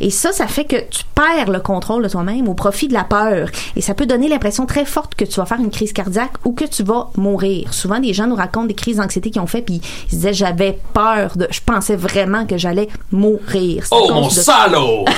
Et 0.00 0.10
ça, 0.10 0.32
ça 0.32 0.46
fait 0.46 0.64
que 0.64 0.76
tu 0.76 1.02
perds 1.14 1.50
le 1.50 1.60
contrôle 1.60 2.02
de 2.02 2.08
toi-même 2.08 2.46
au 2.48 2.54
profit 2.54 2.88
de 2.88 2.92
la 2.92 3.04
peur. 3.04 3.48
Et 3.74 3.80
ça 3.80 3.94
peut 3.94 4.06
donner 4.06 4.28
l'impression 4.28 4.66
très 4.66 4.84
forte 4.84 5.14
que 5.14 5.24
tu 5.24 5.40
vas 5.40 5.46
faire 5.46 5.60
une 5.60 5.70
crise 5.70 5.92
cardiaque 5.92 6.32
ou 6.44 6.52
que 6.52 6.64
tu 6.64 6.82
vas 6.82 7.10
mourir. 7.16 7.72
Souvent, 7.72 7.98
des 8.00 8.12
gens 8.12 8.26
nous 8.26 8.36
racontent 8.36 8.66
des 8.66 8.74
crises 8.74 8.98
d'anxiété 8.98 9.30
qu'ils 9.30 9.40
ont 9.42 9.46
fait, 9.46 9.62
puis 9.62 9.80
ils 10.06 10.10
se 10.10 10.16
disaient, 10.16 10.34
j'avais 10.34 10.78
peur 10.92 11.36
de, 11.36 11.48
je 11.50 11.60
pensais 11.64 11.96
vraiment 11.96 12.44
que 12.46 12.58
j'allais 12.58 12.88
mourir. 13.10 13.84
Oh, 13.90 14.10
mon 14.12 14.28
de- 14.28 14.32
salaud! 14.32 15.04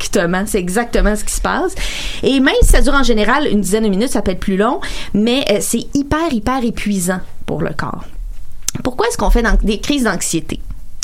Exactement, 0.00 0.44
c'est 0.46 0.58
exactement 0.58 1.14
ce 1.14 1.24
qui 1.24 1.34
se 1.34 1.40
passe. 1.40 1.74
Et 2.22 2.40
même 2.40 2.54
si 2.62 2.68
ça 2.68 2.80
dure 2.80 2.94
en 2.94 3.02
général 3.02 3.46
une 3.46 3.60
dizaine 3.60 3.84
de 3.84 3.88
minutes, 3.88 4.10
ça 4.10 4.22
peut 4.22 4.32
être 4.32 4.40
plus 4.40 4.56
long, 4.56 4.80
mais 5.14 5.44
euh, 5.50 5.58
c'est 5.60 5.86
hyper, 5.94 6.32
hyper 6.32 6.64
épuisant 6.64 7.20
pour 7.46 7.60
le 7.60 7.72
corps. 7.74 8.04
Pourquoi 8.82 9.06
est-ce 9.08 9.18
qu'on 9.18 9.30
fait 9.30 9.44
des 9.62 9.78
crises 9.78 10.04
d'anxiété? 10.04 10.60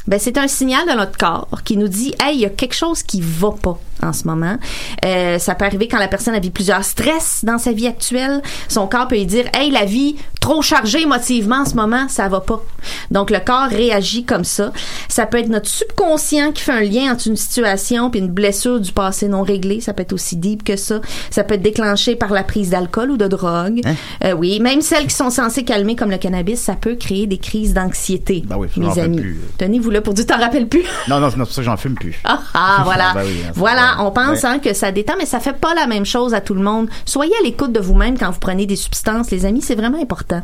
Ben, 0.06 0.18
c'est 0.20 0.38
un 0.38 0.46
signal 0.48 0.86
de 0.86 0.92
notre 0.92 1.18
corps 1.18 1.62
qui 1.64 1.76
nous 1.76 1.88
dit, 1.88 2.14
hey, 2.22 2.36
il 2.36 2.40
y 2.40 2.46
a 2.46 2.50
quelque 2.50 2.74
chose 2.74 3.02
qui 3.02 3.20
va 3.20 3.50
pas 3.50 3.78
en 4.02 4.12
ce 4.12 4.24
moment. 4.24 4.56
Euh, 5.04 5.38
ça 5.38 5.54
peut 5.54 5.64
arriver 5.64 5.88
quand 5.88 5.98
la 5.98 6.08
personne 6.08 6.34
a 6.34 6.40
vécu 6.40 6.52
plusieurs 6.52 6.84
stress 6.84 7.44
dans 7.44 7.58
sa 7.58 7.72
vie 7.72 7.86
actuelle. 7.86 8.42
Son 8.68 8.86
corps 8.86 9.08
peut 9.08 9.16
lui 9.16 9.26
dire, 9.26 9.46
hey, 9.54 9.70
la 9.70 9.84
vie 9.84 10.16
trop 10.40 10.62
chargée 10.62 11.02
émotivement 11.02 11.62
en 11.62 11.64
ce 11.64 11.74
moment, 11.74 12.08
ça 12.08 12.28
va 12.28 12.40
pas. 12.40 12.62
Donc, 13.10 13.30
le 13.30 13.40
corps 13.40 13.68
réagit 13.68 14.24
comme 14.24 14.44
ça. 14.44 14.72
Ça 15.08 15.26
peut 15.26 15.38
être 15.38 15.48
notre 15.48 15.68
subconscient 15.68 16.52
qui 16.52 16.62
fait 16.62 16.72
un 16.72 16.82
lien 16.82 17.12
entre 17.12 17.26
une 17.26 17.36
situation 17.36 18.10
puis 18.10 18.20
une 18.20 18.30
blessure 18.30 18.80
du 18.80 18.92
passé 18.92 19.26
non 19.26 19.42
réglée. 19.42 19.80
Ça 19.80 19.92
peut 19.92 20.02
être 20.02 20.12
aussi 20.12 20.36
deep 20.36 20.62
que 20.62 20.76
ça. 20.76 21.00
Ça 21.30 21.42
peut 21.42 21.54
être 21.54 21.62
déclenché 21.62 22.14
par 22.14 22.30
la 22.30 22.44
prise 22.44 22.70
d'alcool 22.70 23.10
ou 23.10 23.16
de 23.16 23.26
drogue. 23.26 23.80
Euh, 24.24 24.32
oui, 24.34 24.60
même 24.60 24.82
celles 24.82 25.08
qui 25.08 25.14
sont 25.14 25.30
censées 25.30 25.64
calmer 25.64 25.96
comme 25.96 26.10
le 26.10 26.18
cannabis, 26.18 26.60
ça 26.60 26.74
peut 26.74 26.94
créer 26.94 27.26
des 27.26 27.38
crises 27.38 27.74
d'anxiété. 27.74 28.44
Ben 28.46 28.56
oui, 28.56 28.68
mes 28.76 28.98
amis. 29.00 29.22
Tenez-vous 29.58 29.90
là 29.90 30.00
pour 30.00 30.14
dire, 30.14 30.26
t'en 30.26 30.38
rappelles 30.38 30.68
plus? 30.68 30.84
Non, 31.08 31.18
non, 31.18 31.30
c'est 31.30 31.38
pour 31.38 31.48
ça 31.48 31.56
que 31.56 31.64
j'en 31.64 31.76
fume 31.76 31.94
plus. 31.94 32.20
Ah, 32.24 32.40
ah, 32.54 32.82
voilà. 32.84 33.06
Ben 33.16 33.22
oui, 33.24 33.40
hein, 33.46 33.52
voilà, 33.54 33.85
on 34.00 34.10
pense 34.10 34.42
Ouais. 34.42 34.48
hein, 34.48 34.58
que 34.58 34.72
ça 34.74 34.92
détend, 34.92 35.14
mais 35.18 35.26
ça 35.26 35.40
fait 35.40 35.56
pas 35.56 35.74
la 35.74 35.86
même 35.86 36.04
chose 36.06 36.34
à 36.34 36.40
tout 36.40 36.54
le 36.54 36.62
monde. 36.62 36.88
Soyez 37.04 37.32
à 37.40 37.42
l'écoute 37.44 37.72
de 37.72 37.80
vous-même 37.80 38.18
quand 38.18 38.30
vous 38.30 38.40
prenez 38.40 38.66
des 38.66 38.76
substances, 38.76 39.30
les 39.30 39.44
amis, 39.44 39.62
c'est 39.62 39.74
vraiment 39.74 40.00
important. 40.00 40.42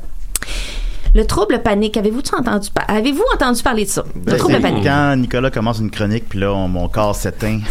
Le 1.15 1.27
trouble 1.27 1.61
panique, 1.63 1.99
avez-vous 1.99 2.23
entendu, 2.39 2.71
par- 2.71 2.87
avez-vous 2.89 3.23
entendu 3.35 3.63
parler 3.63 3.85
de 3.85 3.91
ça? 3.91 4.03
Le 4.15 4.21
Ben, 4.33 4.37
trouble 4.39 4.61
panique. 4.63 4.85
Quand 4.85 5.15
Nicolas 5.17 5.51
commence 5.51 5.79
une 5.79 5.91
chronique, 5.91 6.25
puis 6.27 6.39
là, 6.39 6.55
on- 6.55 6.69
mon 6.69 6.89
corps 6.89 7.15
s'éteint. 7.15 7.61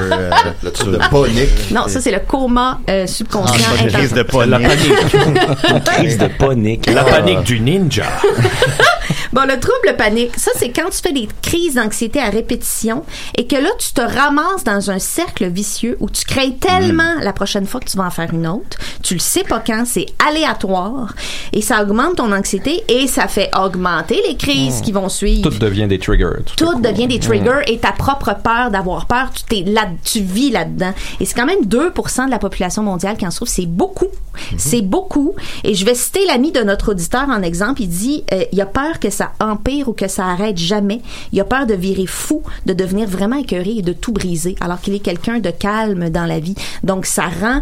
Euh, 0.00 0.30
Le 0.62 0.70
truc 0.72 0.92
de 0.92 0.96
panique. 0.96 1.70
Non, 1.70 1.88
ça 1.88 2.00
c'est 2.00 2.10
le 2.10 2.20
coma 2.20 2.80
euh, 2.88 3.02
Ah, 3.04 3.06
subconscient. 3.06 3.54
une 3.82 3.88
crise 3.92 4.12
de 4.14 4.20
intensif. 4.20 4.46
La 4.50 4.58
panique. 4.58 4.78
panique. 5.10 5.54
Une 5.70 5.80
crise 5.80 6.18
de 6.18 6.26
panique. 6.26 6.86
La 6.86 7.02
Ah. 7.02 7.04
panique 7.04 7.42
du 7.44 7.60
ninja. 7.60 8.04
Bon, 9.32 9.42
le 9.42 9.58
trouble 9.58 9.96
panique, 9.96 10.38
ça 10.38 10.50
c'est 10.56 10.70
quand 10.70 10.90
tu 10.90 10.98
fais 10.98 11.12
des 11.12 11.28
crises 11.42 11.74
d'anxiété 11.74 12.20
à 12.20 12.30
répétition 12.30 13.04
et 13.36 13.46
que 13.46 13.56
là 13.56 13.70
tu 13.78 13.92
te 13.92 14.00
ramasses 14.00 14.64
dans 14.64 14.90
un 14.90 14.98
cercle 14.98 15.48
vicieux 15.48 15.96
où 16.00 16.10
tu 16.10 16.24
crées 16.24 16.56
tellement 16.56 17.14
la 17.20 17.32
prochaine 17.32 17.66
fois 17.66 17.80
que 17.80 17.86
tu 17.86 17.96
vas 17.96 18.04
en 18.04 18.10
faire 18.10 18.32
une 18.32 18.46
autre, 18.46 18.78
tu 19.02 19.14
le 19.14 19.20
sais 19.20 19.44
pas 19.44 19.62
quand, 19.64 19.84
c'est 19.86 20.06
aléatoire 20.26 21.14
et 21.52 21.62
ça 21.62 21.82
augmente 21.82 22.16
ton 22.16 22.32
anxiété 22.32 22.84
et 22.88 23.06
ça 23.06 23.28
fait 23.28 23.50
augmenter 23.56 24.20
les 24.28 24.36
crises 24.36 24.80
qui 24.80 24.92
vont 24.92 25.08
suivre. 25.08 25.48
Tout 25.50 25.58
devient 25.58 25.86
des 25.86 25.98
triggers. 25.98 26.44
tout 26.56 26.80
devient 26.80 27.06
des 27.06 27.18
triggers 27.18 27.62
et 27.66 27.78
ta 27.78 27.92
propre 27.92 28.34
peur 28.42 28.70
d'avoir 28.70 29.06
peur, 29.06 29.30
tu 29.34 29.42
t'es 29.44 29.70
là, 29.70 29.88
tu 30.04 30.20
vis 30.20 30.50
là-dedans. 30.50 30.92
Et 31.20 31.24
c'est 31.24 31.34
quand 31.34 31.46
même 31.46 31.64
2% 31.64 32.26
de 32.26 32.30
la 32.30 32.38
population 32.38 32.82
mondiale 32.82 33.16
qui 33.16 33.26
en 33.26 33.30
souffre. 33.30 33.50
C'est 33.50 33.66
beaucoup. 33.66 34.08
C'est 34.56 34.82
beaucoup. 34.82 35.34
Et 35.62 35.74
je 35.74 35.84
vais 35.84 35.94
citer 35.94 36.24
l'ami 36.26 36.52
de 36.52 36.60
notre 36.60 36.90
auditeur 36.90 37.28
en 37.28 37.42
exemple. 37.42 37.82
Il 37.82 37.88
dit, 37.88 38.24
euh, 38.32 38.44
il 38.52 38.60
a 38.60 38.66
peur 38.66 38.98
que 38.98 39.10
ça 39.14 39.32
empire 39.40 39.88
ou 39.88 39.92
que 39.92 40.08
ça 40.08 40.26
arrête 40.26 40.58
jamais. 40.58 41.00
Il 41.32 41.40
a 41.40 41.44
peur 41.44 41.66
de 41.66 41.74
virer 41.74 42.06
fou, 42.06 42.42
de 42.66 42.72
devenir 42.72 43.08
vraiment 43.08 43.36
écœuré 43.36 43.76
et 43.78 43.82
de 43.82 43.92
tout 43.92 44.12
briser, 44.12 44.56
alors 44.60 44.80
qu'il 44.80 44.94
est 44.94 45.00
quelqu'un 45.00 45.38
de 45.38 45.50
calme 45.50 46.10
dans 46.10 46.26
la 46.26 46.40
vie. 46.40 46.54
Donc, 46.82 47.06
ça 47.06 47.24
rend, 47.24 47.60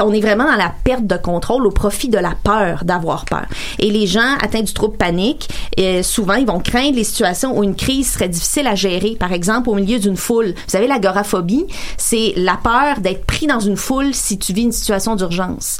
on 0.00 0.12
est 0.12 0.20
vraiment 0.20 0.44
dans 0.44 0.56
la 0.56 0.72
perte 0.84 1.06
de 1.06 1.16
contrôle 1.16 1.66
au 1.66 1.70
profit 1.70 2.08
de 2.08 2.18
la 2.18 2.34
peur, 2.42 2.84
d'avoir 2.84 3.24
peur. 3.24 3.46
Et 3.78 3.90
les 3.90 4.06
gens 4.06 4.36
atteints 4.42 4.62
du 4.62 4.72
trouble 4.72 4.96
panique, 4.96 5.48
euh, 5.78 6.02
souvent, 6.02 6.34
ils 6.34 6.46
vont 6.46 6.60
craindre 6.60 6.96
les 6.96 7.04
situations 7.04 7.58
où 7.58 7.64
une 7.64 7.74
crise 7.74 8.12
serait 8.12 8.28
difficile 8.28 8.66
à 8.66 8.74
gérer. 8.74 9.16
Par 9.18 9.32
exemple, 9.32 9.70
au 9.70 9.74
milieu 9.74 9.98
d'une 9.98 10.16
foule. 10.16 10.54
Vous 10.54 10.68
savez, 10.68 10.86
l'agoraphobie, 10.86 11.66
c'est 11.96 12.32
la 12.36 12.56
peur 12.62 13.00
d'être 13.00 13.24
pris 13.24 13.46
dans 13.46 13.60
une 13.60 13.76
foule 13.76 14.14
si 14.14 14.38
tu 14.38 14.52
vis 14.52 14.62
une 14.62 14.72
situation 14.72 15.16
d'urgence. 15.16 15.78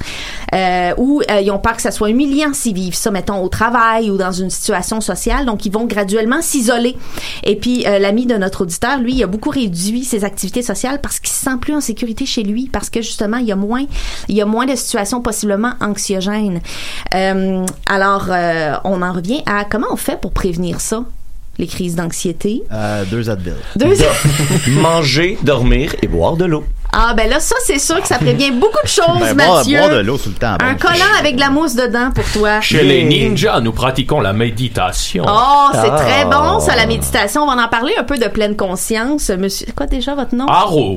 Euh, 0.54 0.92
ou 0.96 1.22
euh, 1.30 1.40
ils 1.40 1.50
ont 1.50 1.58
peur 1.58 1.76
que 1.76 1.82
ça 1.82 1.90
soit 1.90 2.10
humiliant 2.10 2.52
s'ils 2.52 2.74
vivent 2.74 2.94
ça, 2.94 3.10
mettons, 3.10 3.42
au 3.42 3.48
travail 3.48 4.10
ou 4.10 4.16
dans 4.16 4.32
une 4.32 4.50
situation 4.50 4.93
sociale. 5.00 5.46
Donc, 5.46 5.64
ils 5.66 5.72
vont 5.72 5.84
graduellement 5.86 6.42
s'isoler. 6.42 6.96
Et 7.42 7.56
puis, 7.56 7.86
euh, 7.86 7.98
l'ami 7.98 8.26
de 8.26 8.34
notre 8.36 8.62
auditeur, 8.62 8.98
lui, 8.98 9.14
il 9.14 9.22
a 9.22 9.26
beaucoup 9.26 9.50
réduit 9.50 10.04
ses 10.04 10.24
activités 10.24 10.62
sociales 10.62 11.00
parce 11.00 11.20
qu'il 11.20 11.30
se 11.30 11.44
sent 11.44 11.56
plus 11.60 11.74
en 11.74 11.80
sécurité 11.80 12.26
chez 12.26 12.42
lui, 12.42 12.68
parce 12.72 12.90
que 12.90 13.02
justement, 13.02 13.36
il 13.38 13.46
y 13.46 13.52
a 13.52 13.56
moins, 13.56 13.84
il 14.28 14.36
y 14.36 14.40
a 14.42 14.46
moins 14.46 14.66
de 14.66 14.74
situations 14.76 15.20
possiblement 15.22 15.72
anxiogènes. 15.80 16.60
Euh, 17.14 17.64
alors, 17.86 18.26
euh, 18.30 18.74
on 18.84 19.02
en 19.02 19.12
revient 19.12 19.42
à 19.46 19.64
comment 19.64 19.86
on 19.90 19.96
fait 19.96 20.20
pour 20.20 20.32
prévenir 20.32 20.80
ça, 20.80 21.04
les 21.58 21.66
crises 21.66 21.94
d'anxiété? 21.94 22.62
Euh, 22.72 23.04
deux 23.10 23.30
Advil. 23.30 23.54
Deux- 23.76 23.94
Manger, 24.80 25.38
dormir 25.42 25.94
et 26.02 26.08
boire 26.08 26.36
de 26.36 26.44
l'eau. 26.44 26.64
Ah 26.96 27.12
ben 27.14 27.28
là, 27.28 27.40
ça 27.40 27.56
c'est 27.64 27.78
sûr 27.80 28.00
que 28.00 28.06
ça 28.06 28.18
prévient 28.18 28.52
beaucoup 28.52 28.80
de 28.82 28.88
choses, 28.88 29.06
Ben, 29.20 29.34
boire, 29.34 29.56
Mathieu. 29.58 29.78
boire 29.78 29.90
de 29.90 29.98
l'eau 29.98 30.16
tout 30.16 30.28
le 30.28 30.34
temps. 30.36 30.56
Un 30.60 30.72
bon. 30.74 30.78
collant 30.78 31.12
avec 31.18 31.34
de 31.34 31.40
la 31.40 31.50
mousse 31.50 31.74
dedans 31.74 32.10
pour 32.14 32.24
toi. 32.32 32.60
Chez 32.60 32.82
les 32.84 33.02
ninjas, 33.04 33.60
nous 33.60 33.72
pratiquons 33.72 34.20
la 34.20 34.32
méditation. 34.32 35.24
Oh, 35.26 35.68
c'est 35.72 35.90
Ah. 35.90 35.96
très 36.00 36.24
bon, 36.26 36.60
ça, 36.60 36.76
la 36.76 36.86
méditation. 36.86 37.42
On 37.42 37.46
va 37.54 37.64
en 37.64 37.68
parler 37.68 37.94
un 37.98 38.04
peu 38.04 38.16
de 38.16 38.28
pleine 38.28 38.54
conscience. 38.56 39.28
Monsieur, 39.30 39.66
c'est 39.66 39.74
quoi 39.74 39.86
déjà 39.86 40.14
votre 40.14 40.34
nom? 40.34 40.46
Arrow. 40.46 40.96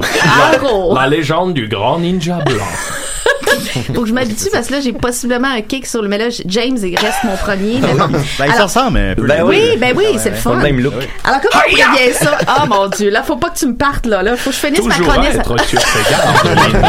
La, 0.94 1.01
la 1.01 1.08
légende 1.08 1.54
du 1.54 1.68
grand 1.68 1.98
ninja 2.00 2.39
blanc. 2.46 2.63
Faut 3.94 4.01
que 4.01 4.08
je 4.08 4.13
m'habitue 4.13 4.50
parce 4.51 4.68
que 4.68 4.74
là, 4.74 4.82
j'ai 4.82 4.94
possiblement 4.94 5.48
un 5.50 5.62
kick 5.62 5.86
sur 5.86 6.01
le. 6.01 6.08
Mais 6.08 6.18
là, 6.18 6.25
James, 6.46 6.77
il 6.82 6.98
reste 6.98 7.24
mon 7.24 7.36
premier. 7.38 7.80
Mais 7.82 7.94
bon. 7.94 8.08
Ben, 8.08 8.22
il 8.46 8.51
Alors- 8.51 8.68
ressemble 8.68 8.98
un 9.00 9.16
peu. 9.16 9.24
Ben 9.27 9.44
oui, 9.44 9.77
ben 9.80 9.94
oui, 9.96 10.06
c'est 10.18 10.30
le 10.32 10.36
fun. 10.36 10.56
Même 10.56 10.80
look. 10.80 10.94
Alors, 11.24 11.39
comment 11.42 11.63
on 11.66 11.70
prévient 11.70 12.13
ça? 12.13 12.38
Oh 12.50 12.66
mon 12.68 12.88
Dieu, 12.88 13.10
là, 13.10 13.24
faut 13.24 13.38
pas 13.38 13.50
que 13.50 13.58
tu 13.58 13.68
me 13.68 13.75
partes, 13.75 14.06
là. 14.06 14.24
Là, 14.24 14.36
faut 14.36 14.50
que 14.50 14.56
je 14.56 14.60
finisse 14.66 14.86
ma 14.86 14.96
chronique. 14.96 15.32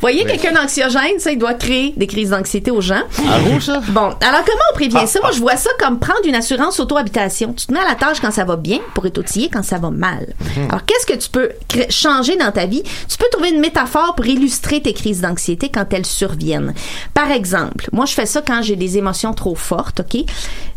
Voyez, 0.00 0.24
quelqu'un 0.24 0.52
d'anxiogène, 0.52 1.18
ça, 1.18 1.32
il 1.32 1.38
doit 1.38 1.54
créer 1.54 1.94
des 1.96 2.06
crises 2.06 2.30
d'anxiété 2.30 2.70
aux 2.70 2.80
gens. 2.80 3.02
À 3.30 3.38
rouge, 3.38 3.64
ça? 3.64 3.80
Bon, 3.88 4.14
alors 4.20 4.44
comment 4.44 4.64
on 4.72 4.74
prévient 4.74 5.06
ça? 5.06 5.20
Moi, 5.20 5.30
je 5.32 5.40
vois 5.40 5.56
ça 5.56 5.70
comme 5.78 5.98
prendre 5.98 6.20
une 6.26 6.34
assurance 6.34 6.78
auto-habitation. 6.80 7.52
Tu 7.52 7.66
te 7.66 7.72
mets 7.72 7.80
à 7.80 7.88
la 7.88 7.94
tâche 7.94 8.18
quand 8.20 8.30
ça 8.30 8.44
va 8.44 8.56
bien 8.56 8.78
pour 8.94 9.06
être 9.06 9.18
outillé 9.18 9.50
quand 9.52 9.62
ça 9.62 9.78
va 9.78 9.90
mal. 9.90 10.34
Alors, 10.68 10.84
qu'est-ce 10.84 11.06
que 11.06 11.18
tu 11.18 11.28
peux 11.30 11.50
changer 11.90 12.36
dans 12.36 12.52
ta 12.52 12.66
vie? 12.66 12.82
Tu 13.08 13.16
peux 13.16 13.26
trouver 13.32 13.50
une 13.50 13.60
métaphore 13.60 14.14
pour 14.14 14.26
illustrer 14.26 14.80
tes 14.80 14.92
crises 14.92 15.20
d'anxiété 15.20 15.45
quand 15.54 15.92
elles 15.92 16.06
surviennent. 16.06 16.74
Par 17.14 17.30
exemple, 17.30 17.88
moi, 17.92 18.04
je 18.06 18.12
fais 18.14 18.26
ça 18.26 18.42
quand 18.46 18.62
j'ai 18.62 18.76
des 18.76 18.98
émotions 18.98 19.32
trop 19.32 19.54
fortes, 19.54 20.00
OK? 20.00 20.22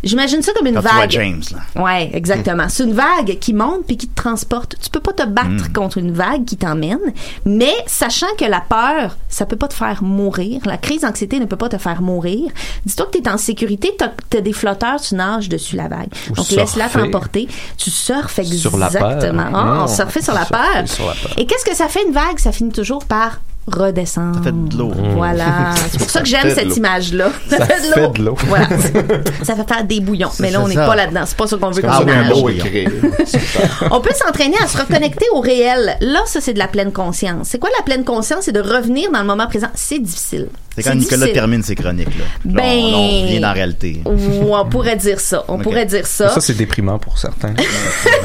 J'imagine 0.03 0.41
ça 0.41 0.53
comme 0.53 0.67
une 0.67 0.75
Quand 0.75 0.81
tu 0.81 0.87
vois 0.87 0.99
vague. 1.01 1.11
James, 1.11 1.41
là. 1.75 1.83
Ouais, 1.83 2.09
exactement. 2.13 2.67
C'est 2.69 2.83
une 2.83 2.93
vague 2.93 3.37
qui 3.39 3.53
monte 3.53 3.85
puis 3.85 3.97
qui 3.97 4.07
te 4.07 4.15
transporte. 4.15 4.75
Tu 4.81 4.89
peux 4.89 5.01
pas 5.01 5.11
te 5.13 5.27
battre 5.27 5.73
contre 5.73 5.97
une 5.97 6.11
vague 6.13 6.45
qui 6.45 6.55
t'emmène, 6.57 6.99
mais 7.45 7.73
sachant 7.85 8.33
que 8.37 8.45
la 8.45 8.61
peur, 8.61 9.17
ça 9.27 9.45
peut 9.45 9.57
pas 9.57 9.67
te 9.67 9.73
faire 9.73 10.01
mourir. 10.03 10.61
La 10.65 10.77
crise 10.77 11.01
d'anxiété 11.01 11.39
ne 11.39 11.45
peut 11.45 11.57
pas 11.57 11.69
te 11.69 11.77
faire 11.77 12.01
mourir. 12.01 12.49
Dis-toi 12.85 13.07
que 13.07 13.17
tu 13.17 13.23
es 13.23 13.29
en 13.29 13.37
sécurité, 13.37 13.95
tu 14.29 14.37
as 14.37 14.41
des 14.41 14.53
flotteurs, 14.53 15.01
tu 15.01 15.15
nages 15.15 15.49
dessus 15.49 15.75
la 15.75 15.87
vague. 15.87 16.09
Ou 16.29 16.33
Donc 16.35 16.49
laisse-la 16.51 16.87
t'emporter. 16.89 17.47
Tu 17.77 17.89
surfes 17.91 18.39
Sur 18.43 18.77
la 18.77 18.89
peur. 18.89 19.11
exactement. 19.11 19.45
Ah, 19.53 19.63
Non, 19.65 19.83
on 19.83 19.87
surfait 19.87 20.21
sur 20.21 20.33
la 20.33 20.45
surfer 20.45 20.55
peur. 20.73 20.87
sur 20.87 21.07
la 21.07 21.13
peur. 21.13 21.33
Et 21.37 21.45
qu'est-ce 21.45 21.65
que 21.65 21.75
ça 21.75 21.87
fait 21.87 22.05
une 22.05 22.13
vague? 22.13 22.37
Ça 22.39 22.51
finit 22.51 22.71
toujours 22.71 23.05
par 23.05 23.39
redescendre. 23.67 24.37
Ça 24.37 24.43
fait 24.43 24.51
de 24.69 24.77
l'eau. 24.77 24.91
Voilà. 25.15 25.73
C'est 25.91 25.97
pour 25.99 26.09
ça 26.09 26.21
que 26.21 26.27
j'aime 26.27 26.49
cette 26.53 26.75
image-là. 26.75 27.29
Ça, 27.49 27.57
Ça 27.57 27.65
fait 27.65 27.87
de 27.87 27.93
fait 27.93 28.01
l'eau. 28.01 28.11
de 28.11 28.23
l'eau. 28.23 28.35
Voilà. 28.47 28.67
ça 29.43 29.55
fait 29.55 29.67
faire 29.67 29.83
des 29.83 29.99
bouillons. 29.99 30.31
Mais 30.39 30.51
là, 30.51 30.61
on 30.61 30.67
n'est 30.67 30.75
pas 30.75 30.95
là-dedans. 30.95 31.23
C'est 31.25 31.37
pas 31.37 31.47
ça 31.47 31.57
qu'on 31.57 31.69
veut 31.71 31.81
comme 31.81 31.91
image. 32.01 32.31
On 33.91 34.01
peut 34.01 34.13
s'entraîner 34.13 34.55
à 34.63 34.67
se 34.67 34.77
reconnecter 34.77 35.25
au 35.33 35.39
réel. 35.41 35.97
Là, 36.01 36.21
ça, 36.25 36.41
c'est 36.41 36.53
de 36.53 36.59
la 36.59 36.67
pleine 36.67 36.91
conscience. 36.91 37.47
C'est 37.49 37.59
quoi 37.59 37.69
la 37.77 37.83
pleine 37.83 38.03
conscience? 38.03 38.45
C'est 38.45 38.51
de 38.51 38.61
revenir 38.61 39.11
dans 39.11 39.19
le 39.19 39.25
moment 39.25 39.47
présent. 39.47 39.67
C'est 39.75 39.99
difficile. 39.99 40.47
C'est 40.83 40.89
quand 40.89 40.95
Nicolas 40.95 41.17
difficile. 41.17 41.33
termine 41.33 41.63
ses 41.63 41.75
chroniques, 41.75 42.17
là. 42.17 42.25
Là, 42.45 42.51
Ben- 42.53 42.63
on, 42.83 42.93
on 42.95 43.21
revient 43.21 43.39
dans 43.39 43.47
la 43.47 43.53
réalité. 43.53 44.01
Ou 44.05 44.55
on 44.55 44.65
pourrait 44.69 44.95
dire 44.95 45.19
ça. 45.19 45.43
On 45.47 45.57
pourrait 45.59 45.85
dire 45.85 46.05
ça. 46.07 46.29
Ça, 46.29 46.41
c'est 46.41 46.55
déprimant 46.57 46.99
pour 46.99 47.17
certains. 47.17 47.53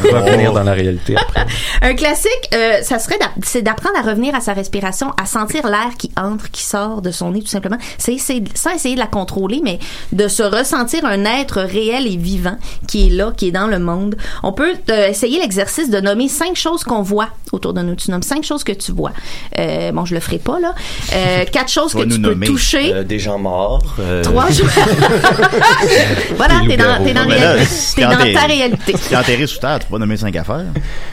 Revenir 0.03 0.53
dans 0.53 0.63
la 0.63 0.73
réalité 0.73 1.17
après. 1.17 1.47
Un 1.83 1.95
classique, 1.95 2.31
euh, 2.55 2.83
ça 2.83 2.99
serait 2.99 3.19
c'est 3.43 3.63
d'apprendre 3.63 3.97
à 3.99 4.03
revenir 4.03 4.35
à 4.35 4.41
sa 4.41 4.53
respiration, 4.53 5.13
à 5.21 5.27
sentir 5.27 5.67
l'air 5.67 5.91
qui 5.99 6.11
entre, 6.17 6.51
qui 6.51 6.63
sort 6.63 7.03
de 7.03 7.11
son 7.11 7.33
nez, 7.33 7.41
tout 7.41 7.49
simplement. 7.49 7.79
C'est 7.99 8.19
sans 8.19 8.71
essayer 8.75 8.95
de 8.95 9.01
la 9.01 9.07
contrôler, 9.07 9.61
mais 9.63 9.79
de 10.13 10.29
se 10.29 10.43
ressentir 10.43 11.05
un 11.05 11.25
être 11.25 11.61
réel 11.61 12.07
et 12.07 12.17
vivant 12.17 12.57
qui 12.89 13.07
est 13.07 13.11
là, 13.11 13.33
qui 13.37 13.49
est 13.49 13.53
dans 13.53 13.67
le 13.67 13.79
monde. 13.79 14.17
On 14.43 14.53
peut 14.53 14.75
euh, 14.91 15.09
essayer 15.09 15.41
l'exercice 15.41 15.91
de 15.91 16.01
nommer 16.01 16.29
cinq 16.29 16.57
choses 16.57 16.85
qu'on 16.85 17.03
voit 17.03 17.29
autour 17.53 17.73
de 17.73 17.83
nous. 17.83 17.95
Tu 17.95 18.11
nommes 18.11 18.23
cinq 18.23 18.45
choses 18.45 18.65
que 18.65 18.73
tu 18.73 18.93
vois. 18.93 19.13
Euh, 19.59 19.93
bon, 19.93 20.05
je 20.05 20.15
le 20.15 20.21
ferai 20.21 20.39
pas 20.39 20.59
là. 20.61 20.75
Euh, 21.15 21.45
quatre 21.45 21.71
choses 21.71 21.93
Tu 21.93 21.99
que 21.99 22.03
tu 22.05 22.19
nous 22.19 22.29
peux 22.31 22.35
Euh, 22.75 23.03
des 23.05 23.19
gens 23.19 23.39
morts. 23.39 23.97
euh, 24.01 24.23
Trois 24.23 24.51
jours. 24.51 24.67
voilà, 26.37 26.61
t'es 26.69 26.77
dans, 26.77 27.05
t'es 27.05 27.13
dans, 27.13 27.27
Mais 27.27 27.39
là, 27.41 27.55
réel- 27.57 27.67
si 27.67 27.95
t'es 27.97 28.03
quand 28.03 28.11
dans 28.11 28.19
t'es- 28.19 28.33
ta 28.35 28.41
réalité. 28.47 28.95
Si 28.97 29.09
t'es 29.09 29.17
enterré 29.17 29.47
sous 29.47 29.59
terre, 29.59 29.79
tu 29.81 29.87
peux 29.87 29.93
pas 29.93 29.99
nommer 29.99 30.17
cinq 30.17 30.35
affaires. 30.37 30.65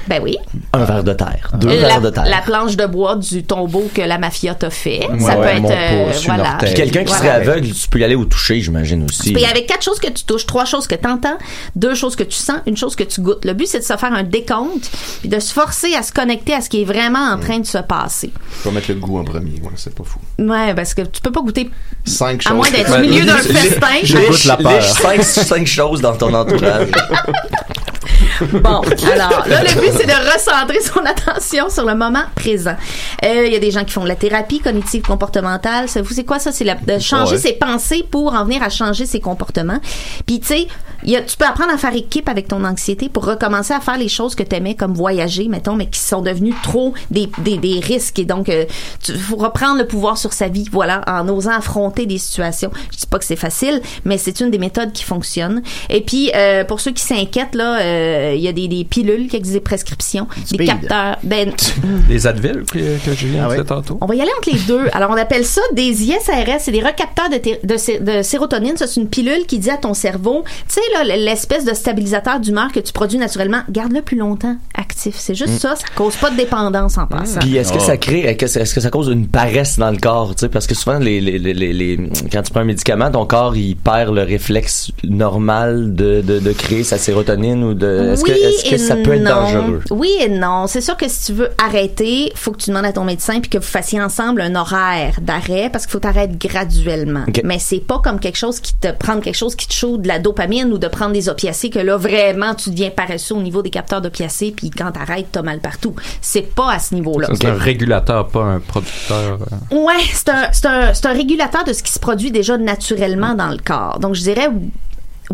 Ben 0.08 0.20
oui. 0.24 0.38
Un 0.74 0.84
verre 0.86 1.04
de 1.04 1.14
terre. 1.14 1.52
Deux 1.56 1.68
la, 1.70 1.76
verres 1.88 2.02
de 2.02 2.10
terre. 2.10 2.26
la 2.26 2.42
planche 2.42 2.76
de 2.76 2.86
bois 2.86 3.16
du 3.16 3.44
tombeau 3.44 3.90
que 3.94 4.02
la 4.02 4.18
mafia 4.18 4.56
t'a 4.56 4.70
fait. 4.70 5.02
ça 5.20 5.36
peut 5.36 5.44
être 5.44 5.64
euh, 5.72 6.12
voilà. 6.26 6.58
Puis 6.62 6.74
quelqu'un 6.74 7.02
qui 7.04 7.14
Voilà. 7.14 7.20
serait 7.20 7.30
aveugle, 7.50 7.72
tu 7.72 7.88
peux 7.90 8.00
y 8.00 8.04
aller 8.04 8.16
au 8.16 8.26
toucher, 8.26 8.60
j'imagine 8.62 9.06
aussi. 9.06 9.34
Puis 9.34 9.46
avec 9.46 9.68
quatre 9.68 9.84
choses 9.84 10.00
que 10.00 10.10
tu 10.10 10.24
touches, 10.24 10.46
trois 10.46 10.66
choses 10.66 10.88
que 10.88 10.96
tu 10.96 11.08
entends, 11.08 11.38
deux 11.76 11.96
choses 11.96 12.16
que 12.16 12.24
tu 12.24 12.38
sens, 12.38 12.58
une 12.68 12.78
chose 12.78 12.96
que 12.96 13.04
tu 13.04 13.22
goûtes. 13.22 13.46
Le 13.46 13.54
but, 13.54 13.68
c'est 13.68 13.80
de 13.80 13.84
se 13.84 13.96
faire 13.98 14.14
un 14.14 14.24
décompte 14.24 14.90
puis 15.22 15.30
de 15.30 15.40
se 15.40 15.54
forcer 15.54 15.94
à 15.96 16.04
se 16.04 16.12
connecter 16.12 16.54
à 16.54 16.62
ce 16.62 16.70
qui 16.70 16.82
est 16.82 16.86
vraiment 16.86 17.32
en 17.32 17.38
train 17.40 17.60
de 17.60 17.66
se 17.66 17.78
passer. 17.78 18.32
Vais 18.66 18.72
mettre 18.72 18.90
le 18.90 18.96
goût 18.96 19.20
en 19.20 19.24
premier, 19.24 19.52
ouais, 19.62 19.72
c'est 19.76 19.94
pas 19.96 20.04
fou. 20.04 20.20
Ouais, 20.40 20.74
parce 20.74 20.94
que 20.94 21.02
tu 21.04 21.21
peux 21.22 21.32
pas 21.32 21.42
goûter 21.42 21.70
Cinq 22.06 22.42
à 22.46 22.50
choses. 22.50 22.58
moins 22.58 22.70
d'être 22.72 22.96
au 22.98 23.00
milieu 23.02 23.26
d'un 23.26 23.38
festin. 23.38 23.88
lich- 24.02 24.48
la 24.48 24.58
peur. 24.58 24.84
cinq, 24.84 25.24
cinq 25.24 25.68
choses 25.68 26.02
dans 26.02 26.16
ton 26.16 26.34
entourage. 26.34 26.88
Bon, 28.54 28.82
alors 28.82 29.46
là, 29.48 29.64
le 29.64 29.80
but, 29.80 29.92
c'est 29.98 30.08
de 30.08 30.34
recentrer 30.34 30.82
son 30.82 31.00
attention 31.06 31.70
sur 31.70 31.86
le 31.86 31.96
moment 31.96 32.24
présent. 32.36 32.76
Euh, 33.24 33.46
Il 33.46 33.54
y 33.54 33.56
a 33.56 33.60
des 33.60 33.72
gens 33.72 33.84
qui 33.84 33.92
font 33.94 34.04
de 34.04 34.08
la 34.08 34.16
thérapie 34.16 34.60
cognitive 34.60 35.02
comportementale. 35.04 35.88
Ça, 35.90 36.02
vous, 36.02 36.14
c'est 36.14 36.24
quoi 36.26 36.40
ça? 36.40 36.52
C'est 36.52 36.66
de 36.66 37.00
changer 37.00 37.36
Ouais. 37.36 37.38
ses 37.42 37.54
pensées 37.54 38.04
pour 38.10 38.34
en 38.34 38.44
venir 38.46 38.64
à 38.64 38.70
changer 38.70 39.06
ses 39.06 39.20
comportements. 39.20 39.80
Puis, 40.26 40.40
tu 40.40 40.48
sais, 40.48 40.68
tu 41.04 41.38
peux 41.38 41.46
apprendre 41.46 41.72
à 41.74 41.78
faire 41.78 41.96
équipe 41.96 42.28
avec 42.30 42.48
ton 42.48 42.64
anxiété 42.64 43.10
pour 43.10 43.26
recommencer 43.26 43.74
à 43.74 43.80
faire 43.80 43.98
les 43.98 44.10
choses 44.10 44.36
que 44.36 44.44
tu 44.44 44.56
aimais, 44.56 44.76
comme 44.76 44.94
voyager, 44.94 45.48
mettons, 45.48 45.76
mais 45.76 45.88
qui 45.88 46.00
sont 46.00 46.22
devenues 46.22 46.54
trop 46.64 46.94
des, 47.10 47.30
des, 47.40 47.58
des 47.58 47.80
risques. 47.80 48.20
Et 48.20 48.26
donc, 48.26 48.50
euh, 48.50 48.66
tu 49.04 49.14
faut 49.18 49.36
reprendre 49.38 49.78
le 49.78 49.88
pouvoir 49.88 50.18
sur 50.18 50.34
sa 50.34 50.48
vie, 50.48 50.68
voilà, 50.72 51.02
en 51.08 51.28
osant 51.30 51.52
affronter 51.52 52.06
des 52.06 52.18
situations. 52.18 52.72
Je 52.92 52.98
dis 52.98 53.08
pas 53.08 53.20
que 53.20 53.26
c'est 53.26 53.36
facile, 53.36 53.82
mais 54.06 54.18
c'est 54.18 54.40
une 54.42 54.52
des 54.52 54.58
méthodes 54.60 54.92
qui 54.94 55.04
fonctionne. 55.04 55.62
Et 55.90 56.02
puis, 56.02 56.32
euh, 56.36 56.64
pour 56.64 56.80
ceux 56.80 56.92
qui 56.92 57.04
s'inquiètent, 57.04 57.56
là, 57.56 57.80
euh, 58.02 58.34
il 58.36 58.42
y 58.42 58.48
a 58.48 58.52
des, 58.54 58.68
des 58.68 58.84
pilules 58.84 59.28
qui 59.28 59.36
existent, 59.38 59.58
des 59.60 59.64
prescriptions, 59.64 60.28
des 60.52 60.66
capteurs. 60.66 61.18
Ben, 61.24 61.52
Les 62.10 62.28
Advil 62.28 62.64
que, 62.72 62.80
que 63.06 63.14
Julien 63.16 63.44
Ah 63.46 63.48
disait 63.50 63.60
ouais. 63.60 63.66
tantôt. 63.66 63.98
on 64.02 64.06
va 64.06 64.16
y 64.16 64.22
aller 64.22 64.32
entre 64.38 64.52
les 64.52 64.60
deux. 64.60 64.88
Alors, 64.94 65.12
on 65.12 65.18
appelle 65.18 65.46
ça 65.46 65.62
des 65.74 66.04
ISRS, 66.04 66.60
c'est 66.60 66.72
des 66.72 66.82
recapteurs 66.82 67.30
de, 67.30 67.68
de, 67.68 67.78
sé- 67.78 68.00
de 68.00 68.22
sérotonine. 68.22 68.78
Ça, 68.78 68.88
c'est 68.88 69.00
une 69.02 69.08
pilule 69.10 69.46
qui 69.48 69.60
dit 69.60 69.70
à 69.70 69.78
ton 69.78 69.94
cerveau, 69.94 70.44
tu 70.68 70.76
sais, 70.76 70.82
là, 70.94 71.16
l'espèce 71.18 71.66
de 71.66 71.74
stabilisateur 71.74 72.40
d'humeur 72.40 72.72
que 72.72 72.80
tu 72.80 72.92
produis 72.94 73.18
naturellement, 73.18 73.62
garde-le 73.70 74.02
plus 74.02 74.18
longtemps 74.18 74.56
actif. 74.76 75.16
C'est 75.18 75.36
juste 75.36 75.60
ça, 75.60 75.76
ça 75.76 75.86
cause 75.96 76.16
pas 76.16 76.30
de 76.30 76.38
dépendance 76.38 76.98
en 76.98 77.08
passant. 77.08 77.40
Puis 77.40 77.56
est-ce 77.58 77.72
que 77.74 77.78
Oh. 77.80 77.86
ça 77.86 77.98
crée, 77.98 78.20
est-ce 78.22 78.38
que 78.38 78.48
ça- 78.48 78.62
est-ce 78.62 78.76
que 78.76 78.82
ça 78.82 78.90
cause 78.90 79.08
une 79.10 79.28
paresse 79.28 79.78
dans 79.80 79.92
le 79.92 79.98
corps, 79.98 80.36
tu 80.36 80.42
sais, 80.42 80.50
parce 80.50 80.68
que 80.68 80.76
souvent 80.76 81.00
les, 81.00 81.20
les, 81.22 81.40
les, 81.40 81.54
les, 81.54 81.74
les- 81.74 81.98
quand 82.32 82.42
tu 82.44 82.52
prends 82.52 82.62
un 82.62 82.66
médicament, 82.66 83.10
ton 83.12 83.26
corps 83.26 83.56
il 83.56 83.76
perd 83.76 84.14
le 84.16 84.24
réflexe 84.24 84.92
normal 85.04 85.96
de, 85.96 86.22
de, 86.22 86.40
de 86.40 86.52
créer 86.52 86.84
sa 86.84 86.98
sérotonine 86.98 87.64
ou 87.64 87.74
de, 87.82 88.12
est-ce 88.14 88.24
oui 88.24 88.30
que, 88.30 88.36
est-ce 88.36 88.70
que 88.70 88.76
et 88.76 88.78
ça 88.78 88.96
peut 88.96 89.14
être 89.14 89.24
non. 89.24 89.30
dangereux? 89.32 89.82
Oui 89.92 90.12
et 90.22 90.30
non. 90.30 90.68
C'est 90.68 90.82
sûr 90.82 90.96
que 90.96 91.08
si 91.10 91.26
tu 91.26 91.34
veux 91.34 91.50
arrêter, 91.64 92.32
faut 92.36 92.52
que 92.52 92.58
tu 92.58 92.70
demandes 92.70 92.86
à 92.86 92.94
ton 92.94 93.04
médecin 93.04 93.40
puis 93.40 93.50
que 93.50 93.58
vous 93.58 93.64
fassiez 93.64 94.02
ensemble 94.02 94.42
un 94.42 94.56
horaire 94.56 95.16
d'arrêt 95.22 95.70
parce 95.72 95.86
qu'il 95.86 95.92
faut 95.92 96.00
t'arrêter 96.00 96.48
graduellement. 96.48 97.24
Ok. 97.28 97.42
Mais 97.44 97.60
c'est 97.60 97.80
pas 97.80 98.00
comme 98.00 98.20
quelque 98.20 98.38
chose 98.38 98.60
qui 98.60 98.74
te 98.76 98.92
prendre 98.92 99.22
quelque 99.22 99.38
chose 99.38 99.56
qui 99.56 99.68
te 99.68 99.74
chaud 99.74 99.98
de 99.98 100.08
la 100.08 100.20
dopamine 100.20 100.72
ou 100.72 100.78
de 100.78 100.88
prendre 100.88 101.14
des 101.14 101.28
opiacés 101.30 101.70
que 101.70 101.80
là 101.80 101.98
vraiment 101.98 102.56
tu 102.56 102.70
deviens 102.70 102.90
paresseux 102.92 103.36
au 103.36 103.42
niveau 103.42 103.62
des 103.62 103.70
capteurs 103.70 104.02
d'opiacés 104.02 104.54
puis 104.56 104.70
quand 104.70 104.92
t'arrêtes 104.92 105.28
t'as 105.32 105.42
mal 105.42 105.60
partout. 105.60 105.96
C'est 106.22 106.54
pas 106.54 106.72
à 106.74 106.80
ce 106.80 106.94
niveau-là. 106.96 107.28
C'est 107.34 107.46
un 107.48 107.56
régulateur, 107.56 108.28
pas 108.28 108.44
un 108.44 108.60
producteur. 108.60 109.40
euh. 109.72 109.76
Ouais, 109.76 109.94
c'est 110.14 110.30
un, 110.30 110.48
c'est 110.52 110.66
un, 110.68 110.94
c'est 110.94 111.06
un 111.08 111.14
régulateur 111.14 111.64
de 111.64 111.74
ce 111.74 111.82
qui 111.84 111.92
se 111.92 112.00
produit 112.00 112.32
déjà 112.32 112.58
naturellement 112.58 113.34
dans 113.34 113.50
le 113.50 113.58
corps. 113.58 114.00
Donc, 114.00 114.16
je 114.16 114.22
dirais 114.22 114.50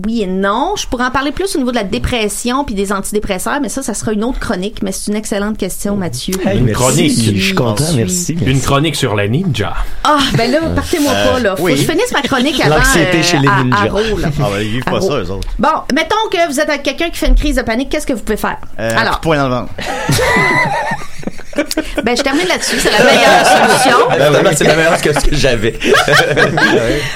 oui 0.06 0.22
et 0.22 0.28
non. 0.28 0.74
Je 0.78 0.88
pourrais 0.88 1.06
en 1.06 1.12
parler 1.12 1.32
plus 1.32 1.56
au 1.56 1.60
niveau 1.60 1.72
de 1.72 1.76
la 1.76 1.84
dépression 1.84 2.64
puis 2.64 2.76
des 2.76 2.92
antidépresseurs, 2.92 3.60
mais 3.62 3.70
ça, 3.70 3.82
ça 3.82 3.94
sera 3.94 4.12
une 4.14 4.24
autre 4.24 4.40
chronique. 4.40 4.82
Mais 4.84 4.92
c'est 4.92 5.12
une 5.12 5.18
excellente 5.18 5.58
question, 5.58 5.96
Mathieu. 5.96 6.36
Hey, 6.46 6.58
Une 6.60 6.66
merci. 6.66 6.74
chronique. 6.82 7.36
Je 7.38 7.44
suis 7.44 7.56
content, 7.56 7.84
merci. 7.96 8.38
Une 8.46 8.62
chronique 8.62 8.96
sur 8.96 9.16
la 9.16 9.28
ninja. 9.28 9.74
Ah, 10.04 10.20
ben 10.38 10.52
là, 10.52 10.60
partez-moi 10.76 11.12
Euh, 11.12 11.32
pas, 11.34 11.40
là. 11.40 11.56
Faut 11.56 11.64
oui. 11.64 11.72
que 11.74 11.78
je 11.82 11.84
finisse 11.92 12.12
ma 12.14 12.22
chronique 12.22 12.60
avant. 12.64 12.76
L'anxiété 12.78 13.18
euh, 13.20 13.24
chez 13.24 13.40
les 13.40 13.48
à- 13.48 13.64
ninjas. 13.64 13.78
à 13.78 13.86
Raw, 13.90 14.18
là. 14.18 14.28
Ah, 14.40 14.48
ben, 14.52 14.60
ils 14.62 14.70
vivent 14.72 14.84
pas 14.84 15.02
ça, 15.02 15.14
eux 15.20 15.32
autres. 15.32 15.48
Bon, 15.60 15.70
mettons 15.94 16.16
que 16.32 16.48
vous 16.52 16.60
êtes 16.60 16.70
avec 16.70 16.84
quelqu'un 16.84 17.10
qui 17.10 17.18
fait 17.18 17.28
une 17.28 17.36
crise 17.36 17.56
de 17.56 17.62
panique, 17.62 17.90
qu'est-ce 17.90 18.08
que 18.08 18.14
vous 18.14 18.24
pouvez 18.24 18.38
faire? 18.38 18.58
Euh, 18.80 18.92
Alors, 18.98 19.16
de 19.16 19.20
poing 19.22 19.38
dans 19.38 19.48
le 19.50 19.56
ventre. 19.56 19.74
ben, 22.04 22.16
je 22.18 22.22
termine 22.22 22.48
là-dessus. 22.48 22.78
C'est 22.80 22.92
la 22.92 23.04
meilleure 23.04 23.46
solution. 23.46 23.98
Ben, 24.10 24.30
vraiment, 24.32 24.50
c'est 24.56 24.64
la 24.66 24.76
meilleure 24.76 25.02
que 25.02 25.14
ce 25.14 25.26
que 25.26 25.36
j'avais. 25.36 25.78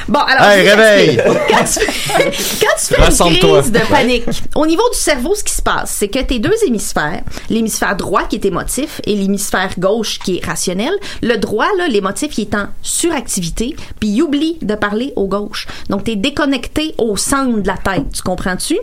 Bon, 0.08 0.20
alors. 0.20 0.46
Hey, 0.48 0.70
réveille! 0.70 1.22
Quand 1.50 1.64
tu 1.64 1.80
fais, 1.86 2.32
quand 2.62 2.76
tu 2.78 2.94
fais 2.96 3.02
une 3.02 3.38
crise 3.38 3.72
de 3.72 3.82
Ouais. 3.82 3.86
panique, 3.90 4.24
au 4.56 4.66
niveau 4.66 4.84
du 4.92 4.98
cerveau, 4.98 5.34
ce 5.36 5.44
qui 5.44 5.54
se 5.54 5.62
passe, 5.62 5.96
c'est 6.00 6.08
que 6.08 6.20
tes 6.20 6.40
deux 6.40 6.54
hémisphères, 6.68 7.22
l'hémisphère 7.50 7.96
droit 7.96 8.24
qui 8.24 8.36
est 8.36 8.46
émotif 8.46 9.02
et 9.06 9.16
l'hémisphère 9.16 9.70
gauche 9.80 10.20
qui 10.20 10.38
est 10.38 10.46
rationnel, 10.46 10.92
le 11.22 11.36
droit, 11.38 11.68
là, 11.78 11.88
l'émotif, 11.88 12.38
il 12.38 12.42
est 12.42 12.56
en 12.56 12.68
suractivité, 12.82 13.76
puis 14.00 14.10
il 14.10 14.22
oublie 14.22 14.58
de 14.62 14.76
parler 14.76 15.14
au 15.16 15.28
gauche. 15.28 15.68
Donc, 15.90 16.04
t'es 16.04 16.16
déconnecté 16.16 16.94
au 16.98 17.18
centre 17.18 17.60
de 17.60 17.68
la 17.68 17.78
tête. 17.78 18.06
Tu 18.14 18.22
comprends-tu? 18.22 18.78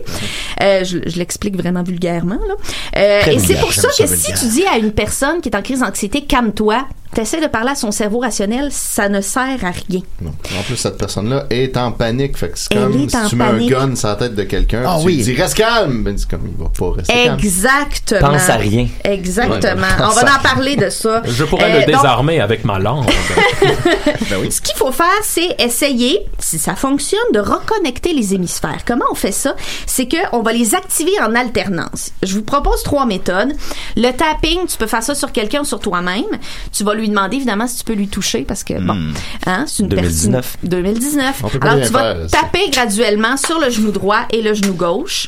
Euh, 0.61 0.83
je 0.83 0.97
je 1.05 1.17
l'explique 1.17 1.55
vraiment 1.57 1.81
vulgairement, 1.83 2.39
là. 2.47 2.55
Euh, 2.97 3.21
et 3.31 3.39
c'est 3.39 3.55
pour 3.59 3.73
ça 3.73 3.89
ça, 3.89 4.03
que 4.03 4.09
si 4.15 4.33
tu 4.33 4.45
dis 4.47 4.65
à 4.65 4.77
une 4.77 4.91
personne 4.91 5.41
qui 5.41 5.48
en 5.55 5.61
crise 5.61 5.79
d'anxiété, 5.79 6.21
calme-toi, 6.25 6.85
t'essaies 7.13 7.41
de 7.41 7.47
parler 7.47 7.71
à 7.71 7.75
son 7.75 7.91
cerveau 7.91 8.19
rationnel, 8.19 8.69
ça 8.71 9.09
ne 9.09 9.21
sert 9.21 9.41
à 9.63 9.71
rien. 9.71 10.01
Non. 10.21 10.31
En 10.59 10.63
plus, 10.63 10.75
cette 10.77 10.97
personne-là 10.97 11.45
est 11.49 11.75
en 11.77 11.91
panique. 11.91 12.37
Fait 12.37 12.49
que 12.49 12.57
c'est 12.59 12.67
Elle 12.71 12.83
comme 12.83 13.01
est 13.01 13.09
si 13.09 13.29
tu 13.29 13.35
mets 13.35 13.45
panique. 13.45 13.73
un 13.73 13.87
gun 13.87 13.95
sur 13.95 14.07
la 14.09 14.15
tête 14.15 14.35
de 14.35 14.43
quelqu'un. 14.43 14.83
Ah 14.85 14.97
tu 14.99 15.05
oui. 15.07 15.15
lui 15.17 15.23
dis 15.23 15.33
reste 15.35 15.55
calme. 15.55 16.03
Ben, 16.03 16.17
c'est 16.17 16.29
comme 16.29 16.47
il 16.47 16.61
va 16.63 16.69
pas 16.69 16.95
rester 16.97 17.13
calme. 17.13 17.39
Exactement. 17.39 18.31
Pense 18.31 18.49
à 18.49 18.55
rien. 18.55 18.87
Exactement. 19.03 19.81
Ouais, 19.81 19.87
On 20.05 20.09
va 20.09 20.35
en 20.37 20.41
parler 20.41 20.75
de 20.75 20.89
ça. 20.89 21.21
Je 21.25 21.43
pourrais 21.45 21.71
Euh, 21.71 21.79
le 21.79 21.91
donc, 21.91 22.01
désarmer 22.01 22.39
avec 22.39 22.63
ma 22.65 22.79
langue. 22.79 23.05
Ce 24.49 24.61
qu'il 24.61 24.75
faut 24.75 24.91
faire, 24.91 25.07
c'est 25.23 25.55
essayer, 25.59 26.19
si 26.39 26.59
ça 26.59 26.75
fonctionne, 26.75 27.19
de 27.33 27.39
reconnecter 27.39 28.13
les 28.13 28.33
hémisphères. 28.33 28.79
Comment 28.85 29.05
on 29.11 29.15
fait 29.15 29.31
ça? 29.31 29.55
C'est 29.85 30.07
que 30.07 30.17
on 30.31 30.41
va 30.41 30.53
les 30.53 30.75
activer 30.75 31.11
en 31.21 31.35
alternance. 31.35 32.11
Je 32.23 32.35
vous 32.35 32.43
propose 32.43 32.83
trois 32.83 33.05
méthodes. 33.05 33.53
Le 33.97 34.11
tapping, 34.11 34.65
tu 34.67 34.77
peux 34.77 34.87
faire 34.87 35.03
ça 35.03 35.15
sur 35.15 35.31
quelqu'un 35.31 35.61
ou 35.61 35.65
sur 35.65 35.79
toi-même. 35.79 36.23
Tu 36.71 36.83
vas 36.83 36.93
lui 36.99 37.09
demander, 37.09 37.37
évidemment, 37.37 37.67
si 37.67 37.77
tu 37.77 37.83
peux 37.83 37.93
lui 37.93 38.07
toucher, 38.07 38.41
parce 38.41 38.63
que, 38.63 38.73
bon, 38.79 38.97
hein, 39.45 39.65
c'est 39.67 39.83
une 39.83 39.89
2019. 39.89 40.57
personne... 40.61 40.69
2019. 40.69 41.41
On 41.43 41.49
peut 41.49 41.59
pas 41.59 41.71
Alors, 41.71 41.85
tu 41.87 41.93
vas 41.93 42.15
faire, 42.15 42.29
ça. 42.29 42.37
taper 42.41 42.69
graduellement 42.71 43.37
sur 43.37 43.59
le 43.59 43.69
genou 43.69 43.91
droit 43.91 44.21
et 44.31 44.41
le 44.41 44.53
genou 44.53 44.73
gauche 44.73 45.27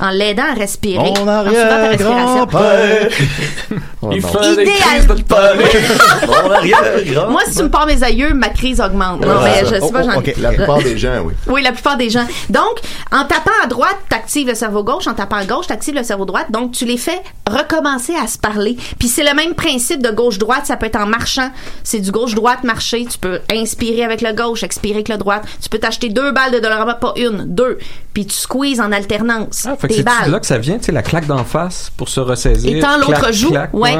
en 0.00 0.10
l'aidant 0.10 0.44
à 0.50 0.54
respirer. 0.54 0.98
En 0.98 1.42
respiration. 1.42 2.08
arrière-grand-père. 2.08 3.08
Il 4.12 4.22
fait 4.22 4.56
des 4.56 4.64
crises 4.64 5.06
de. 5.06 5.14
Moi, 7.30 7.40
si 7.48 7.56
tu 7.56 7.62
me 7.62 7.70
parles 7.70 7.88
mes 7.88 8.02
aïeux, 8.02 8.34
ma 8.34 8.48
crise 8.48 8.80
augmente. 8.80 9.24
Non, 9.24 9.40
mais 9.42 9.60
je 9.64 9.80
sais 9.80 9.92
pas, 9.92 10.02
j'en 10.02 10.16
Oh, 10.16 10.18
ok. 10.18 10.34
La 10.38 10.52
plupart 10.52 10.78
des 10.78 10.98
gens, 10.98 11.22
oui. 11.24 11.34
Oui, 11.46 11.62
la 11.62 11.72
plupart 11.72 11.96
des 11.96 12.10
gens. 12.10 12.26
Donc, 12.48 12.80
en 13.12 13.24
tapant 13.24 13.50
à 13.62 13.66
droite, 13.66 13.96
t'actives 14.08 14.48
le 14.48 14.54
cerveau 14.54 14.82
gauche. 14.82 15.06
En 15.06 15.14
tapant 15.14 15.36
à 15.36 15.44
gauche, 15.44 15.66
t'actives 15.66 15.94
le 15.94 16.02
cerveau 16.02 16.24
droite. 16.24 16.50
Donc, 16.50 16.72
tu 16.72 16.84
les 16.84 16.96
fais 16.96 17.20
recommencer 17.48 18.14
à 18.14 18.26
se 18.26 18.38
parler. 18.38 18.76
Puis 18.98 19.08
c'est 19.08 19.24
le 19.24 19.34
même 19.34 19.54
principe 19.54 20.02
de 20.02 20.10
gauche-droite. 20.10 20.66
Ça 20.66 20.76
peut 20.76 20.86
être 20.86 21.00
en 21.00 21.06
marchant. 21.06 21.50
C'est 21.84 22.00
du 22.00 22.10
gauche-droite 22.10 22.64
marcher. 22.64 23.06
Tu 23.06 23.18
peux 23.18 23.40
inspirer 23.52 24.04
avec 24.04 24.22
le 24.22 24.32
gauche, 24.32 24.62
expirer 24.62 24.94
avec 24.94 25.08
le 25.08 25.16
droite. 25.16 25.42
Tu 25.60 25.68
peux 25.68 25.78
t'acheter 25.78 26.08
deux 26.08 26.32
balles 26.32 26.52
de 26.52 26.58
Dollarama, 26.58 26.94
pas 26.94 27.12
une, 27.16 27.44
deux. 27.46 27.78
Puis 28.14 28.26
tu 28.26 28.34
squeezes 28.34 28.80
en 28.80 28.92
alternance. 28.92 29.66
Ah, 29.68 29.76
fait 29.76 29.88
que 29.88 29.94
tes 29.94 30.04
c'est 30.24 30.30
là 30.30 30.40
que 30.40 30.46
ça 30.46 30.58
vient, 30.58 30.78
tu 30.78 30.84
sais, 30.84 30.92
la 30.92 31.02
claque 31.02 31.26
d'en 31.26 31.44
face 31.44 31.90
pour 31.96 32.08
se 32.08 32.20
ressaisir. 32.20 32.76
Et 32.76 32.80
l'autre 32.80 33.32
joue. 33.32 33.52
ouais, 33.72 33.95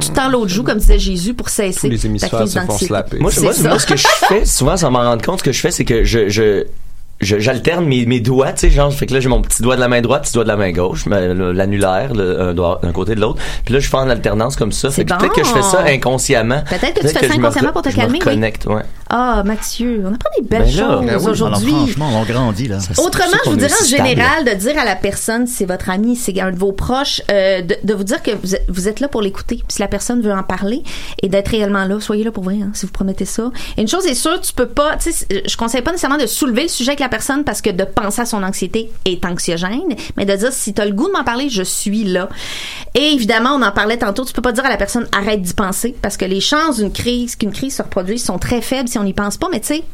tu 0.00 0.10
tends 0.10 0.28
l'autre 0.28 0.48
joue, 0.48 0.62
comme 0.62 0.78
disait 0.78 0.98
Jésus, 0.98 1.34
pour 1.34 1.48
cesser 1.48 1.88
Tous 1.88 1.92
les 1.94 2.06
hémisphères 2.06 2.46
se 2.48 2.58
font 2.60 2.78
slapper. 2.78 3.18
Moi, 3.18 3.30
moi, 3.42 3.52
moi, 3.64 3.78
ce 3.78 3.86
que 3.86 3.96
je 3.96 4.06
fais, 4.28 4.44
souvent, 4.44 4.76
sans 4.76 4.90
m'en 4.90 5.00
rendre 5.00 5.24
compte, 5.24 5.40
ce 5.40 5.44
que 5.44 5.52
je 5.52 5.60
fais, 5.60 5.70
c'est 5.70 5.84
que 5.84 6.04
je, 6.04 6.28
je, 6.28 6.64
je- 7.20 7.38
j'alterne 7.38 7.84
mes, 7.84 8.06
mes 8.06 8.20
doigts, 8.20 8.52
tu 8.52 8.60
sais, 8.60 8.70
genre, 8.70 8.92
fait 8.92 9.06
que 9.06 9.14
là, 9.14 9.20
j'ai 9.20 9.28
mon 9.28 9.42
petit 9.42 9.62
doigt 9.62 9.74
de 9.76 9.80
la 9.80 9.88
main 9.88 10.00
droite, 10.00 10.22
petit 10.22 10.32
doigt 10.34 10.44
de 10.44 10.48
la 10.48 10.56
main 10.56 10.70
gauche, 10.72 11.04
l'annulaire, 11.06 12.14
le- 12.14 12.40
un 12.40 12.54
doigt 12.54 12.80
d'un 12.82 12.92
côté 12.92 13.14
de 13.14 13.20
l'autre. 13.20 13.40
Puis 13.64 13.74
là, 13.74 13.80
je 13.80 13.88
fais 13.88 13.96
en 13.96 14.08
alternance 14.08 14.56
comme 14.56 14.72
ça. 14.72 14.90
Fait 14.90 15.04
que 15.04 15.10
C'est 15.10 15.18
peut-être 15.18 15.34
que 15.34 15.44
je 15.44 15.50
fais 15.52 15.62
ça 15.62 15.82
inconsciemment. 15.86 16.62
Peut-être 16.68 16.94
que 16.94 17.00
tu 17.00 17.08
fais 17.08 17.14
ça 17.14 17.20
je 17.34 17.38
me 17.40 17.44
inconsciemment 17.44 17.72
pour 17.72 17.82
te 17.82 17.90
je 17.90 17.96
me 17.96 18.00
calmer, 18.02 18.18
oui. 18.20 18.24
reconnecte, 18.28 18.66
ouais. 18.66 18.82
Ah, 19.10 19.42
Mathieu, 19.44 20.02
on 20.04 20.14
apprend 20.14 20.30
des 20.38 20.46
belles 20.46 20.62
Ben 20.62 20.76
là, 20.76 20.88
choses 20.88 21.06
ben 21.06 21.18
oui, 21.18 21.30
aujourd'hui. 21.30 21.70
Alors, 21.70 21.86
franchement, 21.86 22.10
on 22.14 22.24
grandit, 22.24 22.68
là. 22.68 22.78
Autrement, 22.98 23.36
je 23.44 23.50
vous 23.50 23.56
dirais 23.56 23.72
en 23.80 23.86
général 23.86 24.44
de 24.44 24.50
dire 24.52 24.78
à 24.78 24.84
la 24.84 24.96
personne, 24.96 25.46
si 25.46 25.54
c'est 25.54 25.64
votre 25.64 25.88
ami, 25.88 26.14
c'est 26.14 26.38
un 26.40 26.50
de 26.50 26.56
vos 26.56 26.72
proches, 26.72 27.22
euh, 27.30 27.62
de, 27.62 27.76
de 27.82 27.94
vous 27.94 28.04
dire 28.04 28.22
que 28.22 28.32
vous 28.42 28.54
êtes, 28.54 28.64
vous 28.68 28.88
êtes 28.88 29.00
là 29.00 29.08
pour 29.08 29.22
l'écouter. 29.22 29.56
Puis 29.56 29.76
Si 29.76 29.80
la 29.80 29.88
personne 29.88 30.20
veut 30.20 30.32
en 30.32 30.42
parler 30.42 30.82
et 31.22 31.28
d'être 31.28 31.48
réellement 31.48 31.84
là, 31.84 32.00
soyez 32.00 32.22
là 32.24 32.30
pour 32.30 32.44
vrai, 32.44 32.56
hein, 32.62 32.70
si 32.74 32.84
vous 32.84 32.92
promettez 32.92 33.24
ça. 33.24 33.50
Et 33.76 33.82
une 33.82 33.88
chose 33.88 34.06
est 34.06 34.14
sûre, 34.14 34.40
tu 34.40 34.52
peux 34.52 34.68
pas, 34.68 34.96
tu 34.96 35.10
sais, 35.10 35.26
je 35.46 35.56
conseille 35.56 35.82
pas 35.82 35.90
nécessairement 35.90 36.18
de 36.18 36.26
soulever 36.26 36.62
le 36.62 36.68
sujet 36.68 36.90
avec 36.90 37.00
la 37.00 37.08
personne 37.08 37.44
parce 37.44 37.62
que 37.62 37.70
de 37.70 37.84
penser 37.84 38.20
à 38.20 38.26
son 38.26 38.42
anxiété 38.42 38.90
est 39.06 39.24
anxiogène, 39.24 39.96
mais 40.16 40.26
de 40.26 40.34
dire 40.36 40.52
si 40.52 40.74
tu 40.74 40.82
as 40.82 40.84
le 40.84 40.92
goût 40.92 41.06
de 41.06 41.12
m'en 41.12 41.24
parler, 41.24 41.48
je 41.48 41.62
suis 41.62 42.04
là. 42.04 42.28
Et 42.94 43.12
évidemment, 43.12 43.50
on 43.54 43.62
en 43.62 43.72
parlait 43.72 43.98
tantôt, 43.98 44.24
tu 44.24 44.32
peux 44.32 44.42
pas 44.42 44.52
dire 44.52 44.66
à 44.66 44.68
la 44.68 44.76
personne 44.76 45.06
arrête 45.16 45.40
d'y 45.40 45.54
penser 45.54 45.94
parce 46.02 46.16
que 46.16 46.24
les 46.24 46.40
chances 46.40 46.76
d'une 46.76 46.92
crise, 46.92 47.36
qu'une 47.36 47.52
crise 47.52 47.76
se 47.76 47.82
reproduise 47.82 48.22
sont 48.22 48.38
très 48.38 48.60
faibles 48.60 48.88
si 48.88 48.97
on 48.98 49.04
n'y 49.04 49.14
pense 49.14 49.36
pas, 49.36 49.48
mais 49.50 49.60
tu 49.60 49.66
sais, 49.68 49.84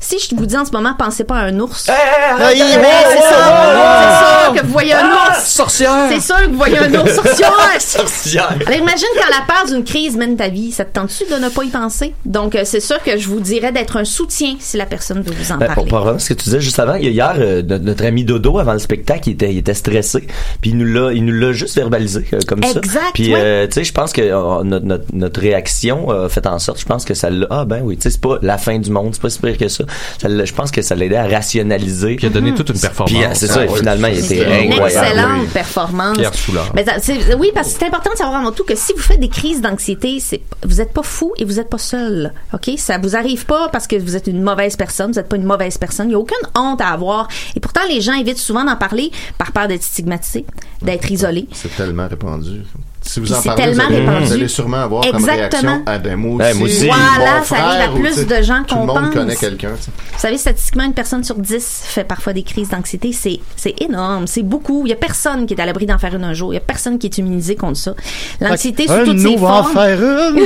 si 0.00 0.18
je 0.18 0.34
vous 0.34 0.46
dis 0.46 0.56
en 0.56 0.64
ce 0.64 0.72
moment, 0.72 0.94
pensez 0.98 1.24
pas 1.24 1.36
à 1.36 1.42
un 1.44 1.58
ours. 1.60 1.88
arrête, 1.88 2.00
Eh, 2.00 2.42
arrête, 2.42 2.56
c'est 2.56 2.74
arrête, 2.74 3.22
ça. 3.30 3.46
arrête. 3.46 4.04
C'est 4.04 4.52
sûr 4.54 4.54
que 4.60 4.66
vous 4.66 4.72
voyez 4.72 4.92
un 4.94 4.98
Ah, 5.02 5.28
ours. 5.30 5.44
sorcière. 5.46 6.06
C'est 6.10 6.20
sûr 6.20 6.36
que 6.42 6.50
vous 6.50 6.56
voyez 6.56 6.78
un 6.78 6.94
ours. 6.94 7.14
Sorcière. 7.14 7.50
Sorcière. 7.80 8.48
Alors 8.66 8.78
imagine 8.78 9.08
quand 9.14 9.28
la 9.30 9.44
peur 9.46 9.66
d'une 9.66 9.84
crise 9.84 10.16
mène 10.16 10.36
ta 10.36 10.48
vie, 10.48 10.72
ça 10.72 10.84
te 10.84 10.92
tente-tu 10.98 11.24
de 11.32 11.38
ne 11.38 11.48
pas 11.48 11.64
y 11.64 11.68
penser? 11.68 12.14
Donc 12.24 12.54
euh, 12.54 12.62
c'est 12.64 12.80
sûr 12.80 13.02
que 13.02 13.16
je 13.18 13.28
vous 13.28 13.40
dirais 13.40 13.72
d'être 13.72 13.96
un 13.96 14.04
soutien 14.04 14.56
si 14.58 14.76
la 14.76 14.86
personne 14.86 15.22
veut 15.22 15.32
vous 15.36 15.52
en 15.52 15.56
Ben, 15.56 15.66
pour, 15.66 15.74
parler. 15.76 15.90
pour 15.90 15.98
revenir 16.00 16.16
à 16.16 16.18
ce 16.18 16.28
que 16.30 16.34
tu 16.34 16.44
disais 16.44 16.60
juste 16.60 16.78
avant, 16.78 16.94
hier, 16.96 17.34
euh, 17.38 17.62
notre, 17.62 17.84
notre 17.84 18.04
ami 18.04 18.24
Dodo, 18.24 18.58
avant 18.58 18.72
le 18.72 18.78
spectacle, 18.78 19.28
il 19.28 19.32
était, 19.32 19.52
il 19.52 19.58
était 19.58 19.74
stressé. 19.74 20.26
Puis 20.60 20.70
il 20.70 20.78
nous 20.78 20.84
l'a, 20.86 21.12
il 21.12 21.24
nous 21.24 21.32
l'a 21.38 21.52
juste 21.52 21.76
verbalisé 21.76 22.26
euh, 22.32 22.40
comme 22.46 22.62
ça. 22.62 22.78
Exact, 22.78 23.02
Puis, 23.14 23.32
ouais. 23.32 23.40
euh, 23.40 23.66
tu 23.66 23.74
sais, 23.74 23.84
je 23.84 23.92
pense 23.92 24.12
que 24.12 24.20
euh, 24.22 24.62
notre, 24.64 24.84
notre, 24.86 25.04
notre 25.12 25.40
réaction 25.40 26.10
a 26.10 26.28
fait 26.28 26.46
en 26.46 26.58
sorte, 26.58 26.80
je 26.80 26.86
pense 26.86 27.04
que 27.04 27.14
ça 27.14 27.30
l'a, 27.30 27.46
ah 27.50 27.64
ben 27.64 27.80
oui, 27.82 27.96
tu 27.96 28.02
sais, 28.02 28.10
c'est 28.10 28.20
pas 28.20 28.38
la 28.42 28.58
fin 28.58 28.78
du 28.78 28.90
monde, 28.90 29.10
c'est 29.12 29.22
pas 29.22 29.30
si 29.30 29.38
pire 29.38 29.56
que 29.58 29.68
ça. 29.68 29.73
Ça 30.20 30.44
je 30.44 30.52
pense 30.52 30.70
que 30.70 30.82
ça 30.82 30.94
l'a 30.94 31.04
aidé 31.06 31.16
à 31.16 31.26
rationaliser. 31.26 32.16
Puis 32.16 32.26
il 32.26 32.30
a 32.30 32.32
donné 32.32 32.54
toute 32.54 32.68
une 32.70 32.78
performance. 32.80 33.12
Puis, 33.14 33.24
euh, 33.24 33.28
c'est 33.34 33.46
ça, 33.46 33.60
Ah 33.68 33.74
finalement, 33.76 34.08
il 34.08 34.22
C'est 34.22 34.36
était 34.36 34.44
une 34.66 34.72
incroyable. 34.72 35.06
excellente 35.06 35.40
Oui. 35.42 35.46
performance. 35.52 36.18
Pierre 36.18 36.34
Soulard. 36.34 36.72
Mais 36.74 36.84
ça- 36.84 36.98
c'est- 37.00 37.34
oui, 37.34 37.50
parce 37.54 37.72
que 37.72 37.78
c'est 37.80 37.86
important 37.86 38.10
de 38.12 38.16
savoir 38.16 38.40
avant 38.40 38.52
tout 38.52 38.64
que 38.64 38.74
si 38.76 38.92
vous 38.92 39.02
faites 39.02 39.20
des 39.20 39.28
crises 39.28 39.60
d'anxiété, 39.60 40.18
c'est 40.20 40.40
vous 40.64 40.80
êtes 40.80 40.92
pas 40.92 41.02
fou 41.02 41.32
et 41.38 41.44
vous 41.44 41.60
êtes 41.60 41.68
pas 41.70 41.78
seul. 41.78 42.32
Ok, 42.52 42.70
ça 42.76 42.98
vous 42.98 43.16
arrive 43.16 43.46
pas 43.46 43.68
parce 43.70 43.86
que 43.86 43.96
vous 43.96 44.16
êtes 44.16 44.26
une 44.26 44.42
mauvaise 44.42 44.76
personne. 44.76 45.12
Vous 45.12 45.18
êtes 45.18 45.28
pas 45.28 45.36
une 45.36 45.44
mauvaise 45.44 45.78
personne. 45.78 46.08
Il 46.08 46.12
y 46.12 46.14
a 46.14 46.18
aucune 46.18 46.36
honte 46.56 46.80
à 46.80 46.88
avoir. 46.88 47.28
Et 47.56 47.60
pourtant, 47.60 47.80
les 47.88 48.00
gens 48.00 48.14
évitent 48.14 48.38
souvent 48.38 48.64
d'en 48.64 48.76
parler 48.76 49.10
par 49.38 49.52
peur 49.52 49.68
d'être 49.68 49.82
stigmatisés, 49.82 50.44
d'être 50.82 51.10
isolés. 51.10 51.46
C'est 51.52 51.74
tellement 51.76 52.08
répandu. 52.08 52.62
Si 53.06 53.20
vous 53.20 53.26
Puis 53.26 53.34
en 53.34 53.40
c'est 53.42 53.48
parlez, 53.50 53.62
vous 53.72 53.78
tellement 53.78 53.84
allez, 53.86 53.98
répandu. 54.00 54.24
vous 54.26 54.32
allez 54.32 54.48
sûrement 54.48 54.76
avoir 54.78 55.02
comme 55.04 55.16
Exactement. 55.16 55.72
réaction 55.72 55.82
à 55.86 55.98
ben, 55.98 56.16
moi 56.16 56.38
Ben, 56.38 56.50
aussi. 56.50 56.58
moi 56.58 56.68
aussi. 56.68 56.86
Voilà, 56.86 57.38
mon 57.38 57.44
ça 57.44 57.56
arrive 57.56 57.80
à 57.82 57.92
ou, 57.92 57.98
plus 58.00 58.26
de 58.26 58.42
gens 58.42 58.62
Tout 58.66 58.74
le 58.76 58.80
qu'on 58.80 58.86
monde 58.86 59.04
pense. 59.04 59.14
connaît 59.14 59.36
quelqu'un. 59.36 59.72
tu 59.76 59.82
sais. 59.84 59.90
Vous 60.14 60.18
savez, 60.20 60.38
statistiquement, 60.38 60.84
une 60.84 60.94
personne 60.94 61.22
sur 61.22 61.34
dix 61.36 61.82
fait 61.84 62.04
parfois 62.04 62.32
des 62.32 62.42
crises 62.42 62.70
d'anxiété. 62.70 63.12
C'est, 63.12 63.40
c'est 63.56 63.74
énorme. 63.82 64.26
C'est 64.26 64.42
beaucoup. 64.42 64.86
Il 64.86 64.90
y 64.90 64.92
a 64.94 64.96
personne 64.96 65.44
qui 65.46 65.52
est 65.54 65.60
à 65.60 65.66
l'abri 65.66 65.84
d'en 65.86 65.98
faire 65.98 66.14
une 66.14 66.24
un 66.24 66.32
jour. 66.32 66.52
Il 66.52 66.56
y 66.56 66.58
a 66.58 66.60
personne 66.60 66.98
qui 66.98 67.06
est 67.06 67.18
immunisé 67.18 67.56
contre 67.56 67.76
ça. 67.76 67.94
L'anxiété 68.40 68.86
sous 68.86 68.92
Un 68.94 69.04
toutes 69.04 69.16
de 69.16 69.18
ses 69.20 69.24
nous 69.34 69.38
va 69.38 69.48
en 69.52 69.62
formes. 69.64 69.74
faire 69.74 70.00
une. 70.02 70.40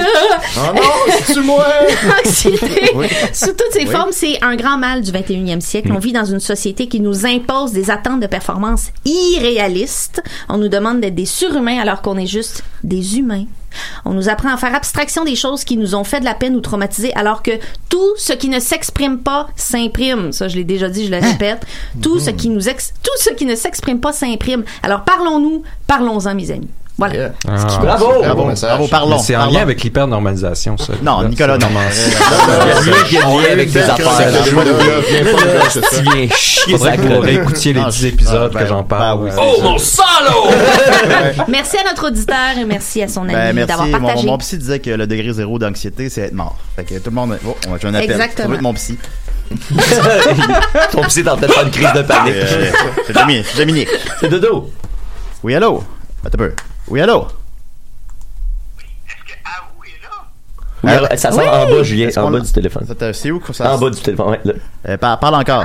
Oh 0.57 0.61
non, 0.75 0.83
c'est-tu 1.27 1.41
moi? 1.43 1.65
L'anxiété, 2.09 2.91
Oui. 2.97 3.07
sous 3.33 3.47
toutes 3.53 3.73
ses 3.73 3.87
Oui. 3.87 3.93
formes, 3.93 4.11
c'est 4.11 4.43
un 4.43 4.57
grand 4.57 4.79
mal 4.79 5.03
du 5.03 5.13
21e 5.13 5.61
siècle. 5.61 5.93
On 5.95 5.99
vit 6.01 6.13
dans 6.13 6.25
une 6.25 6.41
société 6.41 6.89
qui 6.89 7.01
nous 7.01 7.25
impose 7.25 7.71
des 7.73 7.91
attentes 7.91 8.21
de 8.21 8.27
performance 8.27 8.87
irréalistes. 9.05 10.23
On 10.49 10.59
nous 10.59 10.69
demande 10.69 11.01
d'être 11.01 11.15
des 11.15 11.25
surhumains 11.27 11.79
alors 11.81 12.03
qu'on 12.03 12.17
est 12.19 12.27
juste 12.27 12.48
des 12.83 13.19
humains. 13.19 13.45
On 14.05 14.15
nous 14.15 14.29
apprend 14.29 14.53
à 14.53 14.57
faire 14.57 14.75
abstraction 14.75 15.25
des 15.25 15.37
choses 15.37 15.65
qui 15.65 15.77
nous 15.77 15.95
ont 15.95 16.05
fait 16.05 16.21
de 16.21 16.25
la 16.25 16.35
peine 16.35 16.57
ou 16.57 16.61
traumatisé, 16.61 17.15
alors 17.15 17.43
que 17.43 17.53
tout 17.89 18.15
ce 18.17 18.33
qui 18.33 18.49
ne 18.49 18.61
s'exprime 18.61 19.19
pas 19.19 19.49
s'imprime. 19.57 20.33
Ça, 20.33 20.49
je 20.49 20.57
l'ai 20.57 20.65
déjà 20.65 20.89
dit, 20.89 21.07
je 21.07 21.11
le 21.11 21.19
répète. 21.19 21.65
Tout 22.03 22.19
ce 22.19 22.31
qui 22.31 22.49
nous 22.49 22.69
ex- 22.69 22.93
tout 23.03 23.11
ce 23.19 23.31
qui 23.31 23.45
ne 23.45 23.55
s'exprime 23.55 24.01
pas 24.01 24.13
s'imprime. 24.13 24.65
Alors 24.83 25.05
parlons-nous, 25.05 25.63
parlons-en, 25.87 26.35
mes 26.35 26.51
amis. 26.51 26.69
Voilà. 26.99 27.31
Ah. 27.47 27.79
Bravo! 27.81 28.23
Bravo, 28.23 28.45
message. 28.47 28.71
Bravo, 28.71 28.89
parlons. 28.89 29.19
C'est 29.21 29.37
en 29.37 29.41
parlons. 29.41 29.55
lien 29.55 29.63
avec 29.63 29.83
l'hypernormalisation, 29.85 30.77
ça. 30.77 30.95
Non, 31.01 31.21
Là, 31.21 31.29
Nicolas, 31.29 31.57
c'est 31.61 31.69
non. 33.23 33.39
lié 33.39 33.47
avec 33.53 33.71
belle 33.73 33.89
affaires. 33.91 34.31
viens 35.09 35.25
pas 35.25 36.29
chier 36.35 36.73
Faudrait 36.73 36.97
que 36.97 37.03
vous 37.03 37.21
réécoutiez 37.21 37.73
les 37.73 37.81
Ah, 37.85 37.91
10 37.91 38.01
je- 38.01 38.07
épisodes 38.09 38.51
ah, 38.53 38.59
que 38.59 38.65
ben, 38.65 38.67
j'en 38.67 38.83
parle? 38.83 39.31
Oh 39.39 39.63
mon 39.63 39.79
salaud! 39.79 40.49
Merci 41.49 41.77
à 41.79 41.85
notre 41.85 42.09
auditeur 42.09 42.59
et 42.59 42.65
merci 42.65 43.03
à 43.03 43.09
son 43.09 43.23
ami 43.23 43.33
Ben, 43.33 43.55
d'avoir 43.65 43.87
merci. 43.87 44.01
Mon, 44.01 44.07
partagé. 44.09 44.27
mon 44.27 44.39
psy 44.39 44.59
disait 44.59 44.81
que 44.81 44.91
le 44.91 45.07
degré 45.07 45.33
zéro 45.33 45.59
d'anxiété, 45.59 46.11
c'est 46.11 46.23
être 46.23 46.33
mort. 46.35 46.57
Fait 46.75 46.85
que 46.85 46.95
tout 46.99 47.11
le 47.11 47.15
monde. 47.15 47.39
Oh, 47.47 47.57
on 47.69 47.71
va 47.77 47.79
un 47.89 47.95
appel. 47.95 48.11
Exactement. 48.11 48.57
Mon 48.61 48.75
psy. 48.75 48.99
Ton 50.93 51.03
psy 51.05 51.21
est 51.21 51.29
en 51.29 51.37
train 51.37 51.47
de 51.47 51.53
faire 51.53 51.63
une 51.65 51.71
crise 51.71 51.93
de 51.95 52.03
panique. 52.03 52.35
Euh, 52.35 52.71
c'est 53.07 53.57
Dominique. 53.57 53.89
C'est 54.21 54.29
Dodo. 54.29 54.71
Oui, 55.43 55.55
allô? 55.55 55.83
Attends 56.25 56.35
un 56.35 56.39
peu. 56.39 56.53
Oui, 56.91 57.01
allô? 57.01 57.29
Oui, 60.85 60.91
alors, 60.93 61.09
ça 61.17 61.33
sent 61.33 61.39
Oui. 61.39 61.49
en 61.49 61.67
bas, 61.69 61.83
Julien, 61.83 62.09
Est-ce 62.09 62.21
en 62.21 62.31
bas 62.31 62.39
du 62.41 62.53
téléphone. 62.53 62.87
C'est 63.13 63.31
où 63.33 63.41
que 63.41 63.53
ça 63.53 63.73
En 63.75 63.79
bas 63.79 63.91
du 63.91 64.01
téléphone, 64.01 64.29
ouais. 64.31 64.41
là. 64.45 64.53
Euh, 64.89 64.97
par- 64.97 65.19
parle 65.19 65.35
encore. 65.35 65.65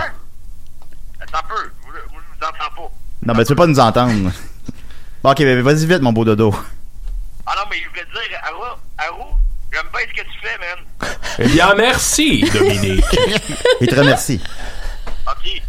Non, 3.26 3.34
mais 3.36 3.44
tu 3.46 3.50
veux 3.50 3.56
pas 3.56 3.68
nous 3.68 3.80
entendre. 3.80 4.32
Bon, 5.24 5.32
ok, 5.32 5.40
vas-y 5.42 5.86
vite, 5.86 6.02
mon 6.02 6.12
beau 6.12 6.26
dodo. 6.26 6.54
Ah 7.46 7.54
non, 7.56 7.64
mais 7.70 7.78
je 7.78 7.88
voulais 7.90 8.28
dire, 8.28 8.40
Arou, 8.44 8.64
Arou, 8.98 9.36
j'aime 9.72 9.84
bien 9.94 10.02
ce 10.02 10.22
que 10.22 10.28
tu 10.28 10.40
fais, 10.42 10.58
man. 10.58 11.10
Eh 11.40 11.48
bien, 11.48 11.74
merci, 11.76 12.50
Dominique. 12.52 13.06
Il 13.82 13.88
te 13.88 13.96
remercie. 13.96 14.42
Ok, 15.28 15.62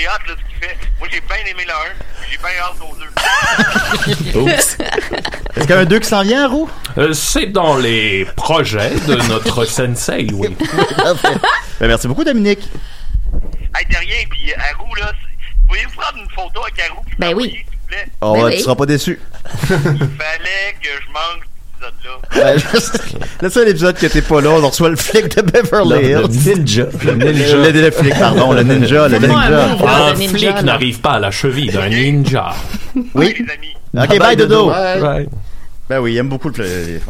mais 0.00 0.02
il- 0.02 0.04
c'est 0.04 0.06
hâte, 0.08 0.26
là, 0.28 0.34
ce 0.38 0.48
qu'il 0.48 0.68
fait. 0.68 0.76
Moi, 0.98 1.08
j'ai 1.10 1.20
bien 1.20 1.36
aimé 1.50 1.64
le 1.66 1.72
1, 1.72 1.76
puis 2.20 2.30
j'ai 2.32 2.38
bien 2.38 2.48
hâte 2.62 2.80
aux 2.80 2.96
deux. 2.96 4.40
Oups. 4.40 4.50
Est-ce 4.50 5.60
qu'il 5.66 5.70
y 5.70 5.72
a 5.72 5.78
un 5.78 5.84
2 5.84 5.98
qui 5.98 6.08
s'en 6.08 6.22
vient, 6.22 6.48
Roux? 6.48 6.70
Euh, 6.98 7.12
c'est 7.12 7.46
dans 7.46 7.76
les 7.76 8.24
projets 8.36 8.90
de 9.06 9.14
notre 9.28 9.64
sensei, 9.66 10.26
oui. 10.32 10.56
Ben, 11.80 11.88
merci 11.88 12.08
beaucoup, 12.08 12.24
Dominique. 12.24 12.68
Hey, 13.76 13.86
de 13.86 13.96
rien, 13.96 14.24
puis 14.30 14.52
euh, 14.52 14.56
Arou, 14.74 14.94
là, 14.96 15.12
c'est- 15.12 15.66
pourriez-vous 15.66 15.94
prendre 16.00 16.18
une 16.18 16.30
photo 16.30 16.60
avec 16.62 16.74
puis 17.06 17.16
Ben 17.18 17.34
oui. 17.34 17.50
s'il 17.50 17.58
vous 17.64 17.86
plaît? 17.86 18.06
Oh, 18.20 18.32
Ben 18.34 18.38
ouais, 18.42 18.50
oui. 18.50 18.56
tu 18.56 18.62
seras 18.64 18.74
pas 18.74 18.86
déçu. 18.86 19.20
Fallait 19.68 20.76
que 20.82 20.88
je 20.88 21.12
manque 21.12 21.44
épisode-là. 21.80 23.20
Le 23.42 23.48
seul 23.50 23.68
épisode 23.68 23.96
que 23.96 24.06
t'es 24.06 24.22
pas 24.22 24.40
là, 24.40 24.50
on 24.50 24.68
reçoit 24.68 24.90
le 24.90 24.96
flic 24.96 25.34
de 25.36 25.42
Beverly 25.42 25.88
Le- 26.12 26.20
le 26.22 26.24
Hills. 26.28 26.56
ninja. 26.56 26.86
Le 27.04 27.12
ninja. 27.14 27.56
Le, 27.56 27.70
le 27.70 27.90
flic, 27.90 28.18
pardon, 28.18 28.52
le 28.52 28.62
ninja, 28.64 29.08
le 29.08 29.18
ninja. 29.18 29.64
Un 29.86 30.14
ninja, 30.14 30.28
flic 30.52 30.62
n'arrive 30.62 31.00
pas 31.00 31.12
à 31.12 31.18
la 31.20 31.30
cheville 31.30 31.70
d'un 31.70 31.88
ninja. 31.88 32.50
Oui. 33.14 33.34
Les 33.38 33.52
amis. 33.52 34.08
Ok, 34.10 34.18
bye, 34.18 34.36
Dodo. 34.36 34.70
Bye. 34.70 35.28
Ben 35.88 35.98
oui, 35.98 36.12
il 36.12 36.18
aime 36.18 36.28
beaucoup 36.28 36.50
le. 36.50 36.62
Ouais, 36.64 37.00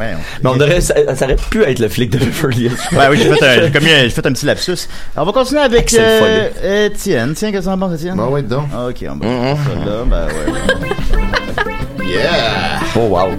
Mais 0.43 0.49
on 0.49 0.59
aurait, 0.59 0.81
ça, 0.81 0.95
ça 1.15 1.25
aurait 1.25 1.35
pu 1.35 1.61
être 1.63 1.77
le 1.77 1.87
flic 1.87 2.09
de 2.09 2.17
Beverly 2.17 2.63
Hills. 2.65 2.77
Ben 2.93 3.11
oui, 3.11 3.17
j'ai 3.21 3.31
fait, 3.35 3.67
un, 3.67 3.69
fait 4.09 4.25
un 4.25 4.33
petit 4.33 4.45
lapsus. 4.47 4.87
Alors, 5.15 5.27
on 5.27 5.31
va 5.31 5.33
continuer 5.33 5.61
avec 5.61 5.93
euh, 5.93 6.87
Étienne. 6.87 7.33
Tiens, 7.35 7.51
qu'est-ce 7.51 7.65
que 7.65 7.69
t'en 7.69 7.77
penses, 7.77 7.93
Étienne? 7.99 8.15
Bon, 8.15 8.29
ouais, 8.29 8.41
donc. 8.41 8.63
Ah, 8.73 8.87
ok, 8.87 9.05
on 9.07 9.17
va 9.17 9.27
faire 9.27 9.57
ça 9.57 9.85
là. 9.85 10.03
Ben 10.07 10.25
ouais. 10.25 12.05
Yeah! 12.11 12.79
Oh, 12.95 13.01
wow. 13.01 13.29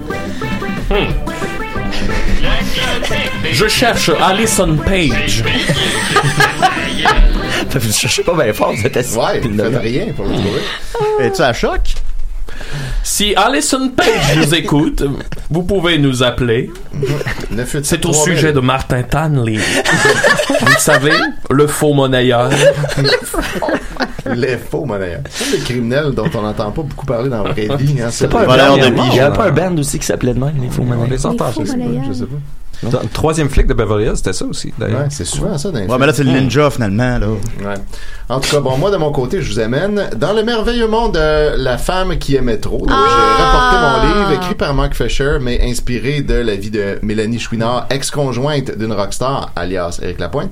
Je 3.51 3.67
cherche 3.67 4.09
Alison 4.21 4.77
Page. 4.77 5.43
Je 7.75 7.91
cherchais 7.91 8.23
pas 8.23 8.35
bien 8.35 8.53
fort, 8.53 8.73
c'était 8.79 8.99
assis. 8.99 9.17
Ouais, 9.17 9.41
une 9.43 9.57
faites 9.57 9.81
rien 9.81 10.05
pour 10.15 10.25
le 10.25 10.35
trouver. 10.35 10.61
Es-tu 11.19 11.41
à 11.41 11.53
choc? 11.53 11.95
Si 13.03 13.35
Alison 13.35 13.89
Page 13.89 14.35
nous 14.37 14.55
écoute, 14.55 15.03
vous 15.49 15.63
pouvez 15.63 15.97
nous 15.97 16.21
appeler. 16.23 16.71
C'est 17.83 18.05
au 18.05 18.13
sujet 18.13 18.53
de 18.53 18.59
Martin 18.59 19.03
Tanley. 19.03 19.57
vous 20.61 20.77
savez, 20.77 21.13
le 21.49 21.67
faux 21.67 21.93
monnayeur. 21.93 22.49
Les 24.35 24.57
faux 24.57 24.85
monnayeurs. 24.85 25.21
C'est 25.29 25.57
le 25.57 25.63
criminel 25.63 26.11
dont 26.13 26.29
on 26.35 26.41
n'entend 26.41 26.71
pas 26.71 26.81
beaucoup 26.81 27.05
parler 27.05 27.29
dans 27.29 27.43
la 27.43 27.51
vraie 27.51 27.67
vie. 27.77 28.01
Hein, 28.01 28.07
C'est 28.11 28.29
pas 28.29 28.41
un 28.43 28.45
band, 28.45 28.73
de 28.75 28.77
il 28.77 28.83
y 28.83 28.85
a- 28.85 28.89
bijoux. 28.89 29.07
Il 29.11 29.15
y 29.15 29.19
a 29.19 29.31
pas 29.31 29.45
un 29.47 29.51
band 29.51 29.77
aussi 29.77 29.99
qui 29.99 30.05
s'appelait 30.05 30.33
de 30.33 30.39
même, 30.39 30.53
les 30.61 30.69
faux 30.69 30.81
On 30.81 30.85
monnayeurs. 30.85 31.09
les 31.09 31.25
entend, 31.25 31.51
faux 31.51 31.61
je 31.65 32.13
sais 32.13 32.23
pas. 32.25 32.35
Troisième 33.13 33.49
flic 33.49 33.67
de 33.67 33.73
Beverly 33.73 34.05
Hills, 34.05 34.17
c'était 34.17 34.33
ça 34.33 34.45
aussi, 34.45 34.73
d'ailleurs. 34.77 35.01
Ouais, 35.01 35.07
c'est 35.09 35.25
souvent 35.25 35.57
ça 35.57 35.71
dans 35.71 35.79
les 35.79 35.87
Ouais, 35.87 35.97
mais 35.99 36.05
là, 36.07 36.13
c'est 36.13 36.23
le 36.23 36.31
ninja, 36.31 36.69
finalement, 36.69 37.17
là. 37.19 37.27
Ouais. 37.27 37.73
En 38.29 38.39
tout 38.39 38.49
cas, 38.49 38.59
bon, 38.61 38.77
moi, 38.77 38.89
de 38.89 38.97
mon 38.97 39.11
côté, 39.11 39.41
je 39.41 39.51
vous 39.51 39.59
amène 39.59 40.09
dans 40.15 40.33
le 40.33 40.43
merveilleux 40.43 40.87
monde 40.87 41.13
de 41.13 41.57
La 41.57 41.77
femme 41.77 42.17
qui 42.17 42.35
aimait 42.35 42.57
trop. 42.57 42.77
Donc, 42.79 42.89
j'ai 42.89 43.43
rapporté 43.43 43.77
mon 43.81 44.07
livre, 44.21 44.31
écrit 44.41 44.55
par 44.55 44.73
Mark 44.73 44.93
Fisher, 44.95 45.37
mais 45.41 45.59
inspiré 45.63 46.21
de 46.21 46.35
la 46.35 46.55
vie 46.55 46.71
de 46.71 46.99
Mélanie 47.01 47.39
Chouinard, 47.39 47.85
ex-conjointe 47.89 48.77
d'une 48.77 48.93
rockstar, 48.93 49.51
alias 49.55 49.99
Éric 50.01 50.19
Lapointe. 50.19 50.51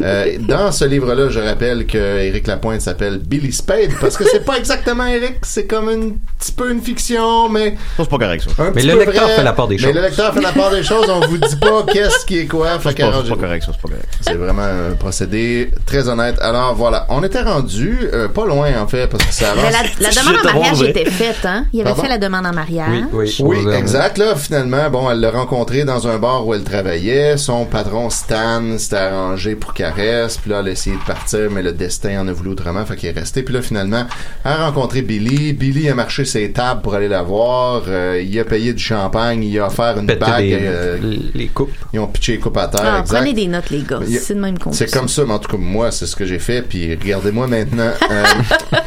Euh, 0.00 0.38
dans 0.40 0.72
ce 0.72 0.84
livre-là, 0.84 1.28
je 1.28 1.38
rappelle 1.40 1.86
que 1.86 1.98
Éric 1.98 2.46
Lapointe 2.46 2.80
s'appelle 2.80 3.18
Billy 3.18 3.52
Spade, 3.52 3.90
parce 4.00 4.16
que 4.16 4.24
c'est 4.24 4.44
pas 4.44 4.56
exactement 4.58 5.06
Éric, 5.06 5.36
c'est 5.42 5.66
comme 5.66 5.88
un 5.88 6.10
petit 6.38 6.52
peu 6.52 6.70
une 6.72 6.80
fiction, 6.80 7.48
mais... 7.48 7.76
C'est 7.96 8.08
pas 8.08 8.18
correct, 8.18 8.44
ça. 8.56 8.62
un 8.62 8.66
Mais 8.66 8.72
petit 8.72 8.86
le 8.86 8.92
peu 8.94 8.98
lecteur 9.00 9.24
vrai. 9.24 9.36
fait 9.36 9.42
la 9.44 9.52
part 9.52 9.68
des 9.68 9.76
Mais 9.76 9.82
choses. 9.82 9.94
le 9.94 10.00
lecteur 10.00 10.34
fait 10.34 10.40
la 10.40 10.52
part 10.52 10.70
des 10.70 10.82
choses, 10.82 11.06
on 11.08 11.20
vous 11.26 11.38
dit 11.38 11.56
pas 11.62 11.92
qu'est-ce 11.92 12.26
qui 12.26 12.38
est 12.40 12.46
quoi. 12.46 12.78
C'est 12.82 12.96
pas, 12.96 13.10
pas 13.10 13.36
correct, 13.36 13.64
c'est 13.66 13.72
pas 13.76 13.88
correct. 13.88 14.08
C'est 14.20 14.34
vraiment 14.34 14.62
un 14.62 14.94
procédé 14.96 15.70
très 15.86 16.08
honnête. 16.08 16.36
Alors 16.40 16.74
voilà, 16.74 17.06
on 17.08 17.22
était 17.22 17.42
rendu 17.42 17.98
euh, 18.12 18.28
pas 18.28 18.46
loin 18.46 18.70
en 18.80 18.86
fait 18.86 19.06
parce 19.06 19.24
que 19.24 19.32
ça 19.32 19.52
Mais 19.54 19.62
avance. 19.62 19.72
la, 20.00 20.08
la 20.08 20.14
demande 20.14 20.36
en 20.40 20.44
mariage 20.58 20.82
était 20.82 21.10
faite, 21.10 21.44
hein? 21.44 21.66
Il 21.72 21.80
avait 21.80 21.90
Pardon? 21.90 22.02
fait 22.02 22.08
la 22.08 22.18
demande 22.18 22.46
en 22.46 22.52
mariage. 22.52 23.04
Oui, 23.12 23.34
oui. 23.40 23.58
Oui, 23.60 23.66
Aux- 23.66 23.72
exact. 23.72 24.18
Là, 24.18 24.34
finalement, 24.36 24.90
bon, 24.90 25.10
elle 25.10 25.20
l'a 25.20 25.30
rencontré 25.30 25.84
dans 25.84 26.06
un 26.08 26.18
bar 26.18 26.46
où 26.46 26.54
elle 26.54 26.64
travaillait. 26.64 27.36
Son 27.36 27.64
patron 27.64 28.10
Stan 28.10 28.62
s'était 28.78 28.96
arrangé 28.96 29.54
pour 29.56 29.74
qu'elle 29.74 29.92
reste. 29.92 30.40
Puis 30.42 30.50
là, 30.50 30.60
elle 30.60 30.68
a 30.68 30.70
essayé 30.72 30.96
de 30.96 31.02
partir, 31.04 31.50
mais 31.50 31.62
le 31.62 31.72
destin 31.72 32.20
en 32.20 32.28
a 32.28 32.32
voulu 32.32 32.50
autrement, 32.50 32.84
fait 32.84 32.96
qu'il 32.96 33.08
est 33.08 33.18
resté. 33.18 33.42
Puis 33.42 33.54
là, 33.54 33.62
finalement, 33.62 34.04
elle 34.44 34.50
a 34.52 34.66
rencontré 34.66 35.02
Billy. 35.02 35.52
Billy 35.52 35.88
a 35.88 35.94
marché 35.94 36.24
ses 36.24 36.52
tables 36.52 36.82
pour 36.82 36.94
aller 36.94 37.08
la 37.08 37.22
voir. 37.22 37.82
Euh, 37.88 38.22
il 38.24 38.38
a 38.38 38.44
payé 38.44 38.72
du 38.72 38.82
champagne. 38.82 39.42
Il 39.44 39.58
a 39.58 39.66
offert 39.66 39.98
une 39.98 40.06
bague. 40.06 40.52
euh, 40.52 40.98
les 41.34 41.48
coupes. 41.52 41.72
ils 41.92 42.00
ont 42.00 42.06
pitché 42.06 42.32
les 42.32 42.38
coupes 42.38 42.56
à 42.56 42.68
terre. 42.68 42.80
Ah, 42.84 43.00
exact. 43.00 43.16
prenez 43.18 43.32
des 43.32 43.46
notes, 43.46 43.70
les 43.70 43.82
gars. 43.82 44.00
C'est 44.20 44.34
de 44.34 44.40
même 44.40 44.58
qu'on 44.58 44.72
C'est 44.72 44.90
comme 44.90 45.08
ça, 45.08 45.24
mais 45.26 45.34
en 45.34 45.38
tout 45.38 45.50
cas, 45.50 45.58
moi, 45.58 45.90
c'est 45.90 46.06
ce 46.06 46.16
que 46.16 46.24
j'ai 46.24 46.38
fait, 46.38 46.62
puis 46.62 46.90
regardez-moi 46.94 47.46
maintenant. 47.46 47.90
Euh, 48.10 48.24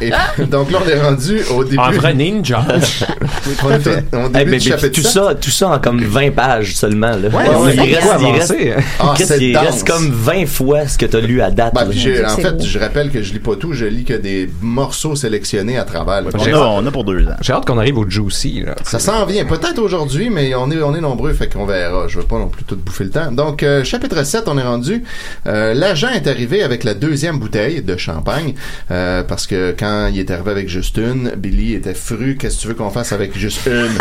et, 0.00 0.10
donc 0.46 0.70
là, 0.70 0.78
on 0.84 0.88
est 0.88 1.00
rendu 1.00 1.40
au 1.54 1.64
début. 1.64 1.78
Un 1.78 1.90
vrai 1.92 2.14
ninja. 2.14 2.64
on 3.64 3.70
est 3.70 3.86
au, 3.86 3.90
au 3.90 4.28
début 4.28 4.30
mais, 4.32 4.44
du 4.44 4.50
mais 4.50 4.60
chapitre 4.60 4.94
tout 4.94 5.02
7. 5.02 5.12
ça, 5.12 5.34
tout 5.34 5.50
ça 5.50 5.68
en 5.68 5.78
comme 5.78 6.02
20 6.02 6.30
pages 6.32 6.74
seulement, 6.74 7.10
là. 7.16 7.28
Ouais, 7.28 7.74
il, 7.74 7.94
reste, 7.94 8.12
beaucoup 8.12 8.24
il 8.24 8.38
reste. 8.38 8.54
Ah, 8.98 9.14
il 9.38 9.56
reste 9.56 9.86
comme 9.86 10.10
20 10.10 10.46
fois 10.46 10.86
ce 10.88 10.96
que 10.98 11.06
t'as 11.06 11.20
lu 11.20 11.40
à 11.40 11.50
date. 11.50 11.74
Ben, 11.74 11.86
Dieu, 11.86 12.24
en 12.26 12.36
fait, 12.36 12.52
beau. 12.52 12.64
je 12.64 12.78
rappelle 12.78 13.10
que 13.10 13.22
je 13.22 13.32
lis 13.32 13.38
pas 13.38 13.56
tout, 13.56 13.72
je 13.72 13.84
lis 13.84 14.04
que 14.04 14.14
des 14.14 14.48
morceaux 14.60 15.16
sélectionnés 15.16 15.78
à 15.78 15.84
travers. 15.84 16.22
a, 16.26 16.68
on 16.68 16.86
a 16.86 16.90
pour 16.90 17.04
deux 17.04 17.26
ans. 17.26 17.36
J'ai 17.40 17.52
hâte 17.52 17.66
qu'on 17.66 17.78
arrive 17.78 17.98
au 17.98 18.08
Juicy, 18.08 18.62
là. 18.64 18.74
Ça 18.84 18.98
s'en 18.98 19.24
vient, 19.26 19.44
peut-être 19.44 19.78
aujourd'hui, 19.78 20.30
mais 20.30 20.54
on 20.54 20.70
est, 20.70 20.80
on 20.82 20.94
est 20.94 21.00
nombreux, 21.00 21.32
fait 21.32 21.52
qu'on 21.52 21.66
verra. 21.66 22.08
Je 22.08 22.18
veux 22.18 22.24
pas 22.24 22.38
non 22.46 22.50
plus 22.50 22.64
tout 22.64 22.76
bouffer 22.76 23.04
le 23.04 23.10
temps. 23.10 23.32
Donc, 23.32 23.62
euh, 23.62 23.82
chapitre 23.82 24.22
7, 24.22 24.44
on 24.46 24.56
est 24.56 24.62
rendu. 24.62 25.02
Euh, 25.46 25.74
L'agent 25.74 26.08
est 26.08 26.26
arrivé 26.26 26.62
avec 26.62 26.84
la 26.84 26.94
deuxième 26.94 27.38
bouteille 27.38 27.82
de 27.82 27.96
champagne, 27.96 28.54
euh, 28.90 29.22
parce 29.24 29.46
que 29.46 29.74
quand 29.78 30.08
il 30.12 30.20
est 30.20 30.30
arrivé 30.30 30.50
avec 30.52 30.68
juste 30.68 30.96
une, 30.96 31.30
Billy 31.36 31.74
était 31.74 31.94
fru. 31.94 32.36
Qu'est-ce 32.38 32.56
que 32.56 32.62
tu 32.62 32.68
veux 32.68 32.74
qu'on 32.74 32.90
fasse 32.90 33.12
avec 33.12 33.36
juste 33.36 33.66
une? 33.66 33.98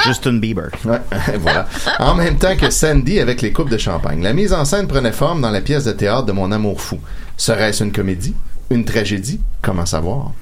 Justin 0.06 0.38
Bieber. 0.38 0.70
Ouais, 0.84 1.00
voilà. 1.40 1.68
En 1.98 2.14
même 2.14 2.38
temps 2.38 2.56
que 2.56 2.70
Sandy 2.70 3.20
avec 3.20 3.42
les 3.42 3.52
coupes 3.52 3.70
de 3.70 3.78
champagne. 3.78 4.22
La 4.22 4.32
mise 4.32 4.52
en 4.52 4.64
scène 4.64 4.86
prenait 4.86 5.12
forme 5.12 5.42
dans 5.42 5.50
la 5.50 5.60
pièce 5.60 5.84
de 5.84 5.92
théâtre 5.92 6.24
de 6.24 6.32
Mon 6.32 6.50
amour 6.52 6.80
fou. 6.80 6.98
Serait-ce 7.36 7.84
une 7.84 7.92
comédie? 7.92 8.34
Une 8.70 8.84
tragédie? 8.84 9.40
Comment 9.60 9.86
savoir? 9.86 10.32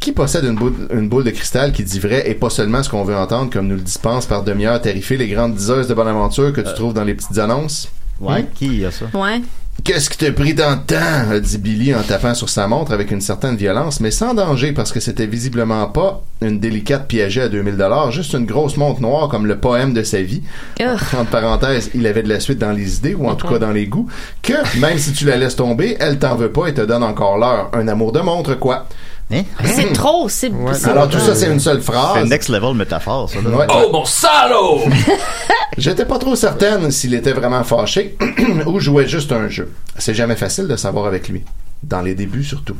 Qui 0.00 0.12
possède 0.12 0.44
une 0.44 0.54
boule, 0.54 0.74
une 0.92 1.08
boule 1.08 1.24
de 1.24 1.30
cristal 1.30 1.72
qui 1.72 1.82
dit 1.82 1.98
vrai 1.98 2.28
et 2.30 2.34
pas 2.34 2.50
seulement 2.50 2.82
ce 2.82 2.88
qu'on 2.90 3.02
veut 3.02 3.16
entendre 3.16 3.50
comme 3.50 3.66
nous 3.66 3.76
le 3.76 3.80
dispense 3.80 4.26
par 4.26 4.42
demi-heure 4.44 4.80
terrifié 4.80 5.16
les 5.16 5.28
grandes 5.28 5.54
diseuses 5.54 5.88
de 5.88 5.94
bonne 5.94 6.08
aventure 6.08 6.52
que 6.52 6.60
tu 6.60 6.72
trouves 6.74 6.94
dans 6.94 7.04
les 7.04 7.14
petites 7.14 7.38
annonces? 7.38 7.88
Ouais, 8.20 8.42
Hmm? 8.42 8.46
qui 8.54 8.84
a 8.84 8.90
ça? 8.90 9.06
Ouais. 9.14 9.42
Qu'est-ce 9.84 10.08
qui 10.08 10.16
t'a 10.16 10.32
pris 10.32 10.54
tant 10.54 10.72
de 10.76 10.80
temps? 10.86 11.30
a 11.32 11.38
dit 11.38 11.58
Billy 11.58 11.94
en 11.94 12.02
tapant 12.02 12.34
sur 12.34 12.48
sa 12.48 12.66
montre 12.66 12.92
avec 12.92 13.10
une 13.10 13.20
certaine 13.20 13.56
violence, 13.56 14.00
mais 14.00 14.10
sans 14.10 14.32
danger 14.32 14.72
parce 14.72 14.90
que 14.90 15.00
c'était 15.00 15.26
visiblement 15.26 15.86
pas 15.88 16.22
une 16.40 16.58
délicate 16.60 17.06
piégée 17.08 17.42
à 17.42 17.48
2000 17.50 17.76
dollars, 17.76 18.10
juste 18.10 18.32
une 18.32 18.46
grosse 18.46 18.78
montre 18.78 19.02
noire 19.02 19.28
comme 19.28 19.44
le 19.46 19.58
poème 19.58 19.92
de 19.92 20.02
sa 20.02 20.22
vie. 20.22 20.42
Ugh. 20.80 20.86
Entre 21.18 21.30
parenthèses, 21.30 21.90
il 21.94 22.06
avait 22.06 22.22
de 22.22 22.28
la 22.30 22.40
suite 22.40 22.58
dans 22.58 22.72
les 22.72 22.96
idées, 22.96 23.14
ou 23.14 23.28
en 23.28 23.34
tout 23.34 23.48
cas 23.48 23.58
dans 23.58 23.72
les 23.72 23.86
goûts, 23.86 24.08
que 24.42 24.54
même 24.78 24.98
si 24.98 25.12
tu 25.12 25.26
la 25.26 25.36
laisses 25.36 25.56
tomber, 25.56 25.96
elle 26.00 26.18
t'en 26.18 26.36
veut 26.36 26.52
pas 26.52 26.68
et 26.68 26.74
te 26.74 26.80
donne 26.80 27.02
encore 27.02 27.36
l'heure. 27.36 27.70
Un 27.74 27.86
amour 27.88 28.12
de 28.12 28.20
montre, 28.20 28.54
quoi. 28.54 28.86
Hein? 29.32 29.42
C'est 29.64 29.92
trop, 29.92 30.28
c'est. 30.28 30.52
c'est- 30.74 30.88
Alors 30.88 31.08
tout 31.08 31.18
ça, 31.18 31.34
c'est 31.34 31.46
une 31.52 31.58
seule 31.58 31.82
C'est 31.82 31.92
phrase. 31.92 32.28
next 32.28 32.48
level 32.48 32.74
métaphore, 32.74 33.28
ça. 33.28 33.40
Là. 33.40 33.50
Ouais. 33.56 33.66
Oh, 33.70 33.90
mon 33.92 34.04
salaud! 34.04 34.82
J'étais 35.78 36.04
pas 36.04 36.18
trop 36.18 36.36
certaine 36.36 36.90
s'il 36.92 37.12
était 37.14 37.32
vraiment 37.32 37.64
fâché 37.64 38.16
ou 38.66 38.78
jouait 38.80 39.08
juste 39.08 39.32
un 39.32 39.48
jeu. 39.48 39.72
C'est 39.98 40.14
jamais 40.14 40.36
facile 40.36 40.68
de 40.68 40.76
savoir 40.76 41.06
avec 41.06 41.28
lui. 41.28 41.42
Dans 41.82 42.00
les 42.02 42.14
débuts 42.14 42.44
surtout. 42.44 42.76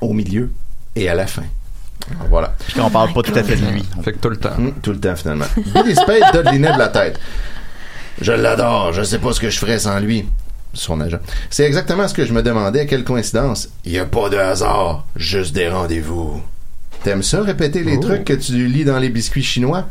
Au 0.00 0.12
milieu 0.12 0.50
et 0.94 1.08
à 1.08 1.14
la 1.14 1.26
fin. 1.26 1.42
Voilà. 2.30 2.54
Puis 2.64 2.74
qu'on 2.80 2.88
parle 2.90 3.12
pas 3.12 3.22
tout 3.22 3.34
à 3.36 3.42
fait 3.42 3.56
de 3.56 3.66
lui. 3.66 3.84
Fait 4.04 4.12
que 4.12 4.18
tout 4.18 4.28
le 4.30 4.36
temps. 4.36 4.54
Hum, 4.56 4.72
tout 4.80 4.92
le 4.92 5.00
temps 5.00 5.16
finalement. 5.16 5.46
Billy 5.56 5.94
Spade 5.96 6.32
dodelinait 6.32 6.72
de 6.74 6.78
la 6.78 6.88
tête. 6.88 7.18
Je 8.20 8.32
l'adore, 8.32 8.92
je 8.92 9.02
sais 9.02 9.18
pas 9.18 9.32
ce 9.32 9.40
que 9.40 9.50
je 9.50 9.58
ferais 9.58 9.78
sans 9.80 9.98
lui. 9.98 10.26
Son 10.74 11.00
agent. 11.00 11.18
C'est 11.50 11.64
exactement 11.64 12.06
ce 12.06 12.14
que 12.14 12.24
je 12.26 12.32
me 12.32 12.42
demandais, 12.42 12.86
quelle 12.86 13.04
coïncidence? 13.04 13.68
Il 13.84 13.92
y 13.92 13.98
a 13.98 14.04
pas 14.04 14.28
de 14.28 14.36
hasard, 14.36 15.06
juste 15.16 15.54
des 15.54 15.68
rendez-vous. 15.68 16.42
T'aimes 17.02 17.22
ça, 17.22 17.42
répéter 17.42 17.82
les 17.82 18.00
trucs 18.00 18.24
que 18.24 18.32
tu 18.32 18.66
lis 18.66 18.84
dans 18.84 18.98
les 18.98 19.10
biscuits 19.10 19.42
chinois? 19.42 19.86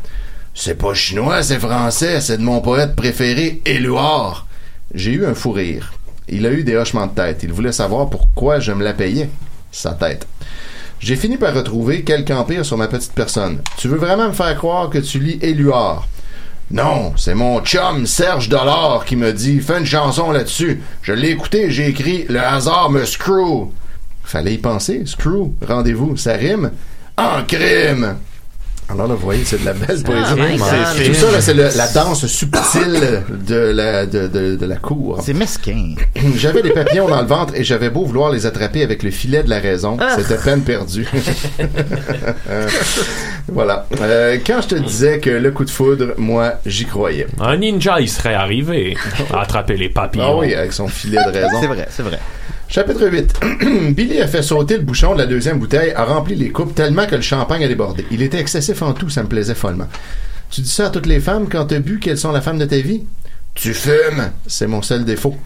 C'est 0.54 0.78
pas 0.78 0.94
chinois, 0.94 1.42
c'est 1.42 1.58
français, 1.58 2.20
c'est 2.20 2.38
de 2.38 2.42
mon 2.42 2.60
poète 2.60 2.96
préféré, 2.96 3.60
Éluard. 3.66 4.46
J'ai 4.94 5.12
eu 5.12 5.26
un 5.26 5.34
fou 5.34 5.52
rire. 5.52 5.92
Il 6.28 6.46
a 6.46 6.50
eu 6.50 6.64
des 6.64 6.76
hochements 6.76 7.06
de 7.06 7.14
tête. 7.14 7.42
Il 7.42 7.52
voulait 7.52 7.72
savoir 7.72 8.08
pourquoi 8.08 8.58
je 8.58 8.72
me 8.72 8.82
la 8.82 8.92
payais. 8.92 9.28
Sa 9.70 9.92
tête. 9.92 10.26
J'ai 10.98 11.16
fini 11.16 11.36
par 11.36 11.54
retrouver 11.54 12.04
quelque 12.04 12.32
empire 12.32 12.64
sur 12.64 12.78
ma 12.78 12.88
petite 12.88 13.12
personne. 13.12 13.60
Tu 13.76 13.88
veux 13.88 13.98
vraiment 13.98 14.28
me 14.28 14.32
faire 14.32 14.56
croire 14.56 14.88
que 14.88 14.98
tu 14.98 15.18
lis 15.18 15.38
Éluard? 15.42 16.08
Non, 16.70 17.12
c'est 17.16 17.34
mon 17.34 17.60
chum 17.60 18.06
Serge 18.06 18.48
Dollar 18.48 19.04
qui 19.04 19.14
me 19.14 19.32
dit 19.32 19.60
Fais 19.60 19.78
une 19.78 19.86
chanson 19.86 20.32
là-dessus. 20.32 20.82
Je 21.02 21.12
l'ai 21.12 21.30
écouté, 21.30 21.70
j'ai 21.70 21.86
écrit 21.88 22.26
Le 22.28 22.40
hasard 22.40 22.90
me 22.90 23.04
screw. 23.04 23.70
Fallait 24.24 24.54
y 24.54 24.58
penser, 24.58 25.04
screw, 25.06 25.52
rendez-vous, 25.64 26.16
ça 26.16 26.32
rime? 26.32 26.72
En 27.16 27.44
crime. 27.46 28.16
Alors 28.88 29.08
là, 29.08 29.14
vous 29.14 29.20
voyez, 29.24 29.44
c'est 29.44 29.60
de 29.60 29.64
la 29.64 29.72
belle 29.72 30.00
poésie. 30.02 30.22
Oh 30.32 30.36
my 30.36 30.56
God. 30.58 30.68
C'est- 30.96 31.04
Tout 31.06 31.14
ça, 31.14 31.30
là, 31.32 31.40
c'est 31.40 31.54
la 31.54 31.88
danse 31.88 32.24
subtile 32.26 33.22
de 33.46 33.54
la, 33.56 34.06
de, 34.06 34.28
de- 34.28 34.54
de 34.54 34.66
la 34.66 34.76
cour. 34.76 35.20
C'est 35.24 35.34
mesquin. 35.34 35.94
J'avais 36.36 36.62
des 36.62 36.70
papillons 36.70 37.08
dans 37.08 37.20
le 37.20 37.26
ventre 37.26 37.54
et 37.56 37.64
j'avais 37.64 37.90
beau 37.90 38.04
vouloir 38.04 38.30
les 38.30 38.46
attraper 38.46 38.82
avec 38.84 39.02
le 39.02 39.10
filet 39.10 39.42
de 39.42 39.50
la 39.50 39.58
raison. 39.58 39.96
Ah. 40.00 40.14
C'était 40.16 40.36
peine 40.36 40.60
perdue. 40.62 41.06
Voilà. 43.48 43.86
Euh, 44.00 44.38
quand 44.46 44.60
je 44.62 44.68
te 44.68 44.74
disais 44.74 45.18
que 45.20 45.30
le 45.30 45.50
coup 45.52 45.64
de 45.64 45.70
foudre, 45.70 46.14
moi, 46.18 46.54
j'y 46.66 46.84
croyais. 46.84 47.26
Un 47.40 47.56
ninja, 47.58 48.00
il 48.00 48.08
serait 48.08 48.34
arrivé 48.34 48.96
à 49.32 49.40
attraper 49.42 49.76
les 49.76 49.88
papillons. 49.88 50.24
Ah 50.26 50.36
oui, 50.36 50.54
avec 50.54 50.72
son 50.72 50.88
filet 50.88 51.18
de 51.26 51.30
raison. 51.32 51.60
C'est 51.60 51.66
vrai, 51.66 51.88
c'est 51.90 52.02
vrai. 52.02 52.18
Chapitre 52.68 53.08
8. 53.08 53.40
Billy 53.94 54.20
a 54.20 54.26
fait 54.26 54.42
sauter 54.42 54.76
le 54.76 54.82
bouchon 54.82 55.14
de 55.14 55.18
la 55.18 55.26
deuxième 55.26 55.58
bouteille, 55.58 55.92
a 55.92 56.04
rempli 56.04 56.34
les 56.34 56.50
coupes 56.50 56.74
tellement 56.74 57.06
que 57.06 57.14
le 57.14 57.22
champagne 57.22 57.64
a 57.64 57.68
débordé. 57.68 58.04
Il 58.10 58.22
était 58.22 58.40
excessif 58.40 58.82
en 58.82 58.92
tout, 58.92 59.08
ça 59.08 59.22
me 59.22 59.28
plaisait 59.28 59.54
follement. 59.54 59.88
Tu 60.50 60.60
dis 60.60 60.68
ça 60.68 60.86
à 60.86 60.90
toutes 60.90 61.06
les 61.06 61.20
femmes 61.20 61.48
quand 61.48 61.66
t'as 61.66 61.78
bu 61.78 61.98
qu'elles 61.98 62.18
sont 62.18 62.32
la 62.32 62.40
femme 62.40 62.58
de 62.58 62.64
ta 62.64 62.78
vie? 62.78 63.02
Tu 63.54 63.72
fumes! 63.72 64.30
C'est 64.46 64.66
mon 64.66 64.82
seul 64.82 65.04
défaut. 65.04 65.36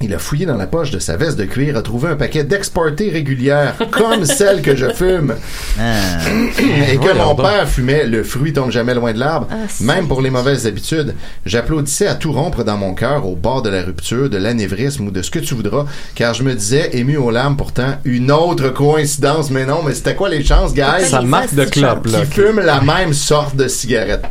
Il 0.00 0.12
a 0.12 0.18
fouillé 0.18 0.44
dans 0.44 0.56
la 0.56 0.66
poche 0.66 0.90
de 0.90 0.98
sa 0.98 1.16
veste 1.16 1.38
de 1.38 1.44
cuir, 1.44 1.76
a 1.76 1.82
trouvé 1.82 2.08
un 2.10 2.16
paquet 2.16 2.42
d'exportés 2.42 3.10
régulières, 3.10 3.76
comme 3.92 4.24
celle 4.24 4.60
que 4.60 4.74
je 4.74 4.92
fume. 4.92 5.34
Et 5.78 6.96
que 6.98 7.16
mon 7.16 7.28
donc. 7.34 7.42
père 7.42 7.68
fumait, 7.68 8.04
le 8.04 8.24
fruit 8.24 8.52
tombe 8.52 8.70
jamais 8.72 8.92
loin 8.94 9.12
de 9.12 9.18
l'arbre, 9.20 9.46
Ah, 9.50 9.54
même 9.80 10.08
pour 10.08 10.20
les 10.20 10.30
mauvaises 10.30 10.66
habitudes. 10.66 11.14
J'applaudissais 11.46 12.08
à 12.08 12.16
tout 12.16 12.32
rompre 12.32 12.64
dans 12.64 12.76
mon 12.76 12.92
cœur 12.92 13.26
au 13.26 13.36
bord 13.36 13.62
de 13.62 13.70
la 13.70 13.82
rupture, 13.82 14.28
de 14.28 14.36
l'anévrisme 14.36 15.06
ou 15.06 15.10
de 15.12 15.22
ce 15.22 15.30
que 15.30 15.38
tu 15.38 15.54
voudras, 15.54 15.86
car 16.16 16.34
je 16.34 16.42
me 16.42 16.54
disais, 16.54 16.90
ému 16.96 17.16
aux 17.16 17.30
larmes 17.30 17.56
pourtant, 17.56 17.94
une 18.04 18.32
autre 18.32 18.70
coïncidence, 18.70 19.50
mais 19.50 19.64
non, 19.64 19.82
mais 19.86 19.94
c'était 19.94 20.16
quoi 20.16 20.28
les 20.28 20.44
chances, 20.44 20.74
guys? 20.74 21.06
Ça 21.08 21.22
marque 21.22 21.54
de 21.54 21.64
clope, 21.64 22.06
là. 22.06 22.26
Qui 22.26 22.32
fument 22.32 22.60
la 22.60 22.80
même 22.80 23.12
sorte 23.14 23.54
de 23.56 23.68
cigarette. 23.68 24.24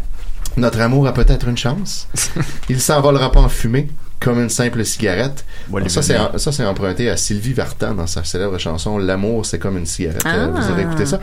Notre 0.58 0.82
amour 0.82 1.08
a 1.08 1.14
peut-être 1.14 1.48
une 1.48 1.58
chance. 1.58 2.08
Il 2.70 2.80
s'envolera 2.82 3.32
pas 3.32 3.40
en 3.40 3.50
fumée, 3.50 3.88
comme 4.24 4.40
une 4.42 4.50
simple 4.50 4.86
cigarette. 4.86 5.44
Voilà, 5.70 5.90
ça, 5.90 6.02
c'est, 6.02 6.14
évidemment. 6.14 6.38
ça, 6.38 6.52
c'est 6.52 6.66
emprunté 6.66 7.10
à 7.10 7.18
Sylvie 7.18 7.54
Vartan 7.54 7.94
dans 7.94 8.08
sa 8.08 8.24
célèbre 8.24 8.58
chanson 8.58 8.98
L'amour, 8.98 9.46
c'est 9.46 9.60
comme 9.60 9.78
une 9.78 9.86
cigarette. 9.86 10.22
Ah. 10.26 10.36
Euh, 10.36 10.48
Vous 10.48 10.72
avez 10.72 10.84
écouté 10.84 11.06
ça? 11.06 11.20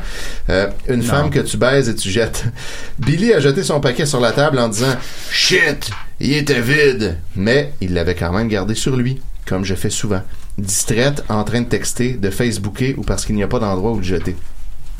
Euh, 0.50 0.68
une 0.88 0.96
Non. 1.00 1.04
femme 1.06 1.30
que 1.30 1.40
tu 1.40 1.56
baises 1.56 1.88
et 1.88 1.94
tu 1.94 2.10
jettes. 2.10 2.44
Billy 2.98 3.32
a 3.32 3.40
jeté 3.40 3.62
son 3.62 3.80
paquet 3.80 4.04
sur 4.06 4.20
la 4.20 4.32
table 4.32 4.58
en 4.58 4.68
disant 4.68 4.94
Shit, 5.30 5.90
il 6.20 6.34
était 6.34 6.60
vide. 6.60 7.16
Mais 7.36 7.72
il 7.80 7.94
l'avait 7.94 8.14
quand 8.14 8.32
même 8.32 8.48
gardé 8.48 8.74
sur 8.74 8.96
lui, 8.96 9.20
comme 9.46 9.64
je 9.64 9.74
fais 9.74 9.90
souvent. 9.90 10.22
Distraite, 10.58 11.24
en 11.30 11.42
train 11.44 11.62
de 11.62 11.68
texter, 11.68 12.12
de 12.12 12.28
Facebooker 12.28 12.94
ou 12.98 13.02
parce 13.02 13.24
qu'il 13.24 13.34
n'y 13.34 13.42
a 13.42 13.48
pas 13.48 13.58
d'endroit 13.60 13.92
où 13.92 13.96
le 13.96 14.02
jeter. 14.02 14.36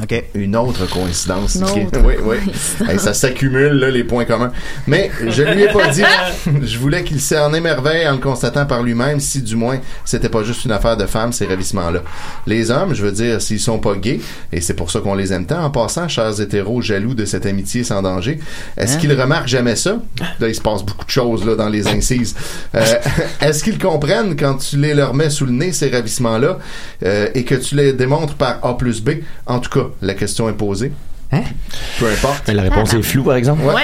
OK. 0.03 0.25
Une 0.35 0.57
autre 0.57 0.89
coïncidence. 0.89 1.57
Une 1.57 1.65
qui- 1.67 1.97
oui, 1.99 2.15
oui. 2.23 2.37
coïncidence. 2.39 2.89
Hey, 2.91 2.99
ça 2.99 3.13
s'accumule, 3.15 3.73
là, 3.75 3.91
les 3.91 4.05
points 4.05 4.25
communs. 4.25 4.53
Mais 4.87 5.11
je 5.29 5.43
lui 5.43 5.63
ai 5.63 5.69
pas 5.69 5.89
dit. 5.89 6.03
je 6.63 6.79
voulais 6.79 7.05
qu'il 7.05 7.21
s'en 7.21 7.53
émerveille 7.53 8.07
en 8.09 8.13
le 8.13 8.19
constatant 8.19 8.67
par 8.67 8.83
lui-même, 8.83 9.21
si 9.21 9.43
du 9.43 9.57
moins 9.57 9.79
c'était 10.05 10.29
pas 10.29 10.43
juste 10.43 10.65
une 10.65 10.73
affaire 10.73 10.97
de 10.97 11.07
femmes, 11.07 11.33
ces 11.33 11.47
ravissements-là. 11.47 12.03
Les 12.47 12.71
hommes, 12.71 12.95
je 12.95 13.03
veux 13.05 13.13
dire, 13.13 13.41
s'ils 13.43 13.61
sont 13.61 13.79
pas 13.79 13.95
gays, 13.95 14.21
et 14.53 14.61
c'est 14.61 14.75
pour 14.75 14.91
ça 14.91 15.01
qu'on 15.01 15.15
les 15.15 15.33
aime 15.33 15.47
tant, 15.47 15.63
en 15.65 15.71
passant, 15.71 16.09
chers 16.09 16.41
hétéros 16.41 16.81
jaloux 16.83 17.15
de 17.15 17.25
cette 17.25 17.47
amitié 17.47 17.85
sans 17.85 18.03
danger, 18.03 18.41
est-ce 18.77 18.95
Hein? 18.95 18.99
qu'ils 18.99 19.21
remarquent 19.21 19.49
jamais 19.49 19.77
ça? 19.77 19.99
Là, 20.41 20.49
il 20.49 20.55
se 20.55 20.61
passe 20.61 20.83
beaucoup 20.83 21.05
de 21.05 21.11
choses, 21.11 21.45
là, 21.45 21.55
dans 21.57 21.69
les 21.69 21.87
incises. 21.89 22.35
Euh, 22.75 22.85
est-ce 23.41 23.63
qu'ils 23.65 23.79
comprennent 23.79 24.37
quand 24.37 24.57
tu 24.57 24.77
les 24.77 24.95
leur 24.95 25.15
mets 25.15 25.31
sous 25.31 25.47
le 25.47 25.53
nez, 25.53 25.73
ces 25.73 25.91
ravissements-là, 25.91 26.59
euh, 27.05 27.29
et 27.35 27.45
que 27.45 27.55
tu 27.55 27.75
les 27.75 27.93
démontres 27.93 28.35
par 28.35 28.59
A 28.65 28.77
plus 28.77 29.03
B? 29.03 29.11
En 29.47 29.59
tout 29.61 29.71
cas, 29.71 29.87
la 30.03 30.15
question 30.15 30.49
est 30.49 30.55
posée. 30.55 30.93
Peu 31.31 32.07
importe. 32.07 32.43
Mais 32.49 32.55
la 32.55 32.63
réponse 32.63 32.93
est 32.95 33.03
floue, 33.03 33.23
par 33.23 33.37
exemple. 33.37 33.63
Ouais. 33.63 33.83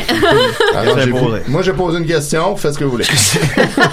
Alors, 0.75 0.99
j'ai 1.05 1.11
posé. 1.11 1.39
moi, 1.49 1.63
je 1.63 1.71
pose 1.71 1.97
une 1.99 2.07
question, 2.07 2.57
faites 2.57 2.75
ce 2.75 2.79
que 2.79 2.85
vous 2.85 2.91
voulez. 2.93 3.05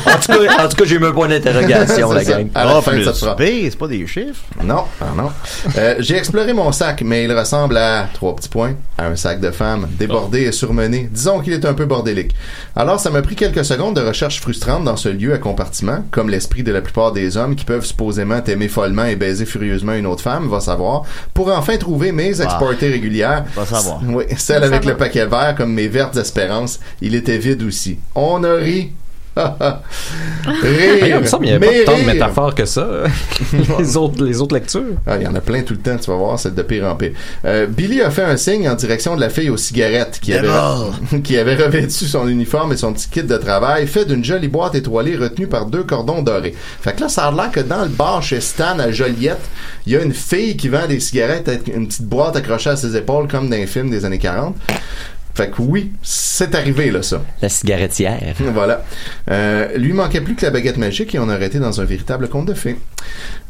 En 0.06 0.20
tout 0.20 0.32
cas, 0.46 0.66
en 0.66 0.70
tout 0.70 0.76
cas, 0.78 0.86
j'ai 0.86 0.96
eu 0.96 1.06
un 1.06 1.12
point 1.12 1.28
d'interrogation, 1.28 2.10
C'est 2.10 2.16
la 2.16 2.24
ça. 2.24 2.32
gang. 2.32 2.48
À 2.56 2.66
la 2.66 2.78
Ah, 2.78 2.82
fin 2.82 2.92
de 2.92 2.96
plus 2.98 3.06
cette 3.06 3.18
phrase. 3.18 3.36
B, 3.38 3.44
c'est 3.64 3.78
pas 3.78 3.88
des 3.88 4.08
chiffres. 4.08 4.42
Non, 4.64 4.84
ah 5.02 5.06
non. 5.16 5.30
Euh, 5.78 5.96
j'ai 6.00 6.16
exploré 6.18 6.54
mon 6.54 6.72
sac, 6.72 7.02
mais 7.06 7.26
il 7.26 7.32
ressemble 7.38 7.78
à 7.78 8.08
trois 8.14 8.36
petits 8.36 8.50
points, 8.50 8.74
à 8.98 9.08
un 9.08 9.16
sac 9.16 9.40
de 9.42 9.52
femme, 9.52 9.88
débordé 10.00 10.42
et 10.44 10.52
surmené. 10.52 11.10
Disons 11.12 11.40
qu'il 11.42 11.54
est 11.54 11.66
un 11.66 11.74
peu 11.74 11.86
bordélique. 11.86 12.34
Alors, 12.76 13.00
ça 13.00 13.10
m'a 13.10 13.22
pris 13.22 13.36
quelques 13.36 13.66
secondes 13.66 13.96
de 13.96 14.02
recherche 14.02 14.40
frustrante 14.40 14.84
dans 14.86 14.98
ce 14.98 15.10
lieu 15.10 15.34
à 15.34 15.38
compartiment, 15.38 16.04
comme 16.12 16.30
l'esprit 16.30 16.64
de 16.64 16.72
la 16.72 16.82
plupart 16.82 17.12
des 17.12 17.36
hommes 17.38 17.56
qui 17.56 17.66
peuvent 17.66 17.86
supposément 17.86 18.42
aimer 18.46 18.68
follement 18.70 19.06
et 19.06 19.16
baiser 19.16 19.46
furieusement 19.46 19.94
une 19.94 20.06
autre 20.06 20.24
femme, 20.24 20.48
va 20.48 20.60
savoir, 20.62 21.04
pour 21.34 21.52
enfin 21.52 21.78
trouver 21.78 22.12
mes 22.12 22.42
exportées 22.42 22.90
régulières. 22.90 23.43
Savoir. 23.66 24.02
Oui, 24.08 24.26
celle 24.38 24.64
avec 24.64 24.86
le 24.86 24.98
paquet 24.98 25.26
vert, 25.26 25.56
comme 25.56 25.74
mes 25.74 25.88
vertes 25.88 26.18
espérances, 26.18 26.80
il 27.02 27.16
était 27.16 27.38
vide 27.38 27.64
aussi. 27.64 28.00
On 28.16 28.44
a 28.44 28.56
ri. 28.56 28.92
Rire. 29.36 29.80
Ah, 30.46 31.08
il 31.08 31.16
me 31.20 31.26
semble 31.26 31.46
qu'il 31.46 31.58
n'y 31.58 31.66
avait 31.66 31.72
mais 31.72 31.84
pas 31.84 31.92
tant 31.94 31.98
de 31.98 32.06
métaphores 32.06 32.56
que 32.56 32.66
ça. 32.66 32.88
les, 33.80 33.98
autres, 33.98 34.24
les 34.24 34.42
autres 34.42 34.54
lectures. 34.54 34.96
Ah, 35.08 35.16
il 35.18 35.24
y 35.24 35.28
en 35.28 35.34
a 35.34 35.42
plein 35.42 35.64
tout 35.64 35.74
le 35.74 35.80
temps, 35.80 35.98
tu 35.98 36.12
vas 36.12 36.18
voir, 36.18 36.38
c'est 36.40 36.54
de 36.54 36.62
pire 36.62 36.86
en 36.86 36.96
pire. 36.96 37.14
Euh, 37.46 37.66
Billy 37.66 38.02
a 38.02 38.12
fait 38.12 38.24
un 38.24 38.38
signe 38.38 38.70
en 38.70 38.76
direction 38.76 39.16
de 39.16 39.22
la 39.22 39.30
fille 39.30 39.50
aux 39.50 39.58
cigarettes 39.58 40.20
qui 40.22 40.34
avait, 40.34 40.50
qui 41.24 41.38
avait 41.38 41.56
revêtu 41.56 42.06
son 42.06 42.28
uniforme 42.28 42.74
et 42.74 42.78
son 42.78 42.94
petit 42.94 43.10
kit 43.10 43.24
de 43.24 43.38
travail, 43.38 43.88
fait 43.88 44.06
d'une 44.06 44.24
jolie 44.24 44.48
boîte 44.50 44.76
étoilée 44.76 45.16
retenue 45.16 45.48
par 45.48 45.66
deux 45.66 45.84
cordons 45.84 46.22
dorés. 46.22 46.56
Fait 46.82 46.94
que 46.94 47.02
là, 47.02 47.10
ça 47.10 47.28
a 47.28 47.32
l'air 47.32 47.52
que 47.52 47.62
dans 47.62 47.84
le 47.84 47.90
bar 47.90 48.22
chez 48.22 48.42
Stan 48.42 48.78
à 48.80 48.92
Joliette, 48.92 49.42
il 49.86 49.94
y 49.94 49.96
a 49.96 50.02
une 50.02 50.14
fille 50.14 50.56
qui 50.56 50.70
vend 50.70 50.88
des 50.88 51.00
cigarettes 51.00 51.48
avec 51.48 51.68
une 51.68 51.88
petite 51.88 52.06
boîte 52.06 52.36
accrochée 52.36 52.70
à 52.70 52.76
ses 52.76 52.96
épaules 52.96 53.28
comme 53.28 53.50
dans 53.50 53.56
les 53.56 53.68
films 53.68 53.90
des 53.90 54.06
années 54.06 54.20
40. 54.20 54.56
Fait 55.36 55.50
que 55.50 55.62
oui, 55.62 55.92
c'est 56.04 56.54
arrivé 56.54 56.92
là 56.92 57.02
ça. 57.02 57.24
La 57.42 57.50
cigarettière. 57.50 58.36
Voilà. 58.54 58.84
Euh, 59.32 59.76
lui 59.78 59.94
manquait 59.94 60.22
plus 60.22 60.36
que 60.36 60.46
la 60.46 60.52
baguette 60.52 60.78
magique 60.78 61.16
et 61.16 61.20
on 61.20 61.24
aurait 61.24 61.48
été 61.48 61.58
dans 61.60 61.82
un 61.82 61.86
véritable 61.86 62.30
conte 62.30 62.46
de 62.48 62.54
fées. 62.54 62.78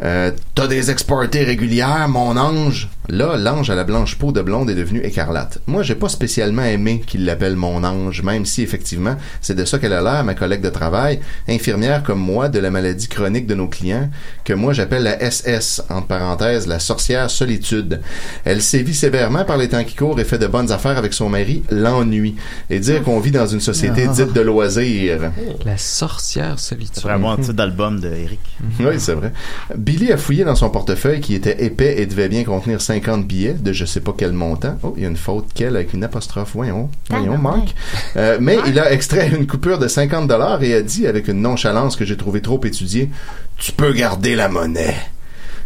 Euh, 0.01 0.31
T'as 0.55 0.67
des 0.67 0.91
exportées 0.91 1.43
régulières, 1.43 2.07
mon 2.07 2.37
ange. 2.37 2.89
Là, 3.09 3.35
l'ange 3.37 3.69
à 3.69 3.75
la 3.75 3.83
blanche 3.83 4.15
peau 4.17 4.31
de 4.31 4.41
blonde 4.41 4.69
est 4.69 4.75
devenu 4.75 5.01
écarlate. 5.03 5.59
Moi, 5.67 5.83
j'ai 5.83 5.95
pas 5.95 6.07
spécialement 6.09 6.63
aimé 6.63 7.03
qu'il 7.05 7.25
l'appelle 7.25 7.55
mon 7.55 7.83
ange, 7.83 8.21
même 8.23 8.45
si 8.45 8.61
effectivement, 8.61 9.15
c'est 9.41 9.55
de 9.55 9.65
ça 9.65 9.77
qu'elle 9.77 9.91
a 9.93 10.01
l'air, 10.01 10.23
ma 10.23 10.35
collègue 10.35 10.61
de 10.61 10.69
travail, 10.69 11.19
infirmière 11.49 12.01
comme 12.03 12.19
moi 12.19 12.47
de 12.49 12.59
la 12.59 12.71
maladie 12.71 13.07
chronique 13.09 13.45
de 13.45 13.55
nos 13.55 13.67
clients, 13.67 14.09
que 14.45 14.53
moi 14.53 14.71
j'appelle 14.73 15.03
la 15.03 15.19
SS, 15.31 15.83
entre 15.89 16.07
parenthèses, 16.07 16.65
la 16.67 16.79
sorcière 16.79 17.29
solitude. 17.29 17.99
Elle 18.45 18.61
sévit 18.61 18.93
sévèrement 18.95 19.43
par 19.43 19.57
les 19.57 19.67
temps 19.69 19.83
qui 19.83 19.95
courent 19.95 20.19
et 20.19 20.23
fait 20.25 20.37
de 20.39 20.47
bonnes 20.47 20.71
affaires 20.71 20.97
avec 20.97 21.13
son 21.13 21.27
mari, 21.29 21.63
l'ennui. 21.69 22.35
Et 22.69 22.79
dire 22.79 23.03
qu'on 23.03 23.19
vit 23.19 23.31
dans 23.31 23.47
une 23.47 23.59
société 23.59 24.05
Ah. 24.09 24.13
dite 24.13 24.33
de 24.33 24.41
loisirs. 24.41 25.31
La 25.65 25.77
sorcière 25.77 26.57
solitude. 26.59 26.93
C'est 26.95 27.03
vraiment 27.03 27.33
un 27.33 27.37
titre 27.37 27.53
d'album 27.53 27.99
de 27.99 28.07
Eric. 28.07 28.39
Oui, 28.79 28.93
c'est 28.97 29.13
vrai. 29.13 29.33
Billy 29.75 30.11
a 30.11 30.17
fouillé 30.17 30.45
dans 30.45 30.55
son 30.55 30.69
portefeuille 30.69 31.19
qui 31.19 31.35
était 31.35 31.65
épais 31.65 31.95
et 32.01 32.05
devait 32.05 32.29
bien 32.29 32.43
contenir 32.43 32.81
50 32.93 33.25
billets 33.25 33.53
de 33.53 33.73
je 33.73 33.85
sais 33.85 34.01
pas 34.01 34.13
quel 34.15 34.33
montant. 34.33 34.77
Oh, 34.83 34.93
il 34.95 35.03
y 35.03 35.05
a 35.05 35.09
une 35.09 35.17
faute 35.17 35.47
quelle 35.55 35.75
avec 35.75 35.93
une 35.93 36.03
apostrophe. 36.03 36.51
Voyons, 36.53 36.89
voyons, 37.09 37.37
manque. 37.37 37.73
Euh, 38.17 38.37
mais 38.39 38.57
il 38.67 38.79
a 38.79 38.91
extrait 38.91 39.29
une 39.29 39.47
coupure 39.47 39.79
de 39.79 39.87
50 39.87 40.27
dollars 40.27 40.61
et 40.61 40.75
a 40.75 40.81
dit 40.81 41.07
avec 41.07 41.27
une 41.27 41.41
nonchalance 41.41 41.95
que 41.95 42.05
j'ai 42.05 42.17
trouvé 42.17 42.41
trop 42.41 42.63
étudiée, 42.63 43.09
tu 43.57 43.71
peux 43.71 43.93
garder 43.93 44.35
la 44.35 44.47
monnaie. 44.47 44.95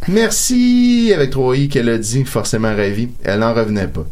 Merci, 0.07 1.11
avec 1.13 1.31
trois 1.31 1.57
i 1.57 1.67
qu'elle 1.67 1.89
a 1.89 1.97
dit, 1.97 2.23
forcément 2.23 2.73
ravie. 2.73 3.09
Elle 3.23 3.39
n'en 3.39 3.53
revenait 3.53 3.87
pas. 3.87 4.05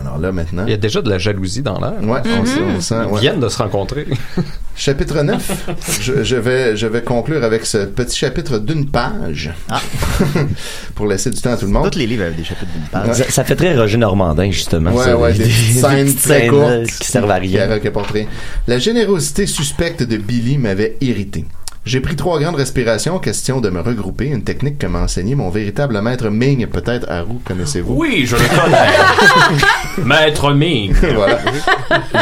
Alors 0.00 0.18
là, 0.18 0.32
maintenant. 0.32 0.64
Il 0.66 0.70
y 0.70 0.74
a 0.74 0.76
déjà 0.78 1.02
de 1.02 1.08
la 1.10 1.18
jalousie 1.18 1.62
dans 1.62 1.78
l'air. 1.80 1.94
Ouais, 2.02 2.20
on 2.40 2.44
sent- 2.44 2.60
on 2.76 2.80
sent, 2.80 2.94
Ils 3.08 3.12
ouais. 3.12 3.20
viennent 3.20 3.40
de 3.40 3.48
se 3.48 3.58
rencontrer. 3.58 4.06
Chapitre 4.76 5.22
9. 5.22 5.68
je, 6.02 6.22
je 6.22 6.36
vais, 6.36 6.76
je 6.76 6.86
vais 6.86 7.02
conclure 7.02 7.42
avec 7.42 7.64
ce 7.64 7.78
petit 7.86 8.16
chapitre 8.16 8.58
d'une 8.58 8.90
page. 8.90 9.50
Pour 10.94 11.06
laisser 11.06 11.30
du 11.30 11.40
temps 11.40 11.52
à 11.52 11.56
tout 11.56 11.66
le 11.66 11.72
monde. 11.72 11.90
Tous 11.90 11.98
les 11.98 12.06
livres 12.06 12.24
avaient 12.24 12.34
des 12.34 12.44
chapitres 12.44 12.70
d'une 12.72 12.88
page. 12.88 13.16
Ça, 13.16 13.24
ça 13.30 13.44
fait 13.44 13.56
très 13.56 13.76
Roger 13.76 13.96
Normandin, 13.96 14.50
justement. 14.50 14.92
Ouais, 14.92 15.04
ça, 15.04 15.16
ouais, 15.16 15.32
des, 15.32 15.44
petites 15.44 15.80
scènes 15.80 16.14
très 16.14 16.40
scènes, 16.40 16.50
courtes 16.50 16.62
euh, 16.64 16.84
qui 16.84 17.06
servent 17.08 17.30
à 17.30 17.34
rien. 17.36 17.78
qui 17.78 17.88
apportent 17.88 18.10
rien. 18.10 18.26
La 18.66 18.78
générosité 18.78 19.46
suspecte 19.46 20.02
de 20.02 20.16
Billy 20.16 20.58
m'avait 20.58 20.96
irrité. 21.00 21.44
J'ai 21.86 22.00
pris 22.00 22.16
trois 22.16 22.40
grandes 22.40 22.56
respirations, 22.56 23.20
question 23.20 23.60
de 23.60 23.70
me 23.70 23.80
regrouper, 23.80 24.24
une 24.26 24.42
technique 24.42 24.76
que 24.76 24.88
m'a 24.88 25.02
enseigné 25.02 25.36
mon 25.36 25.50
véritable 25.50 26.00
maître 26.02 26.30
Ming, 26.30 26.66
peut-être 26.66 27.08
Haru, 27.08 27.34
connaissez-vous? 27.44 27.94
Oui, 27.94 28.26
je 28.26 28.34
le 28.34 28.42
connais. 28.42 30.04
Maître 30.04 30.52
Ming. 30.52 30.92
voilà. 31.14 31.38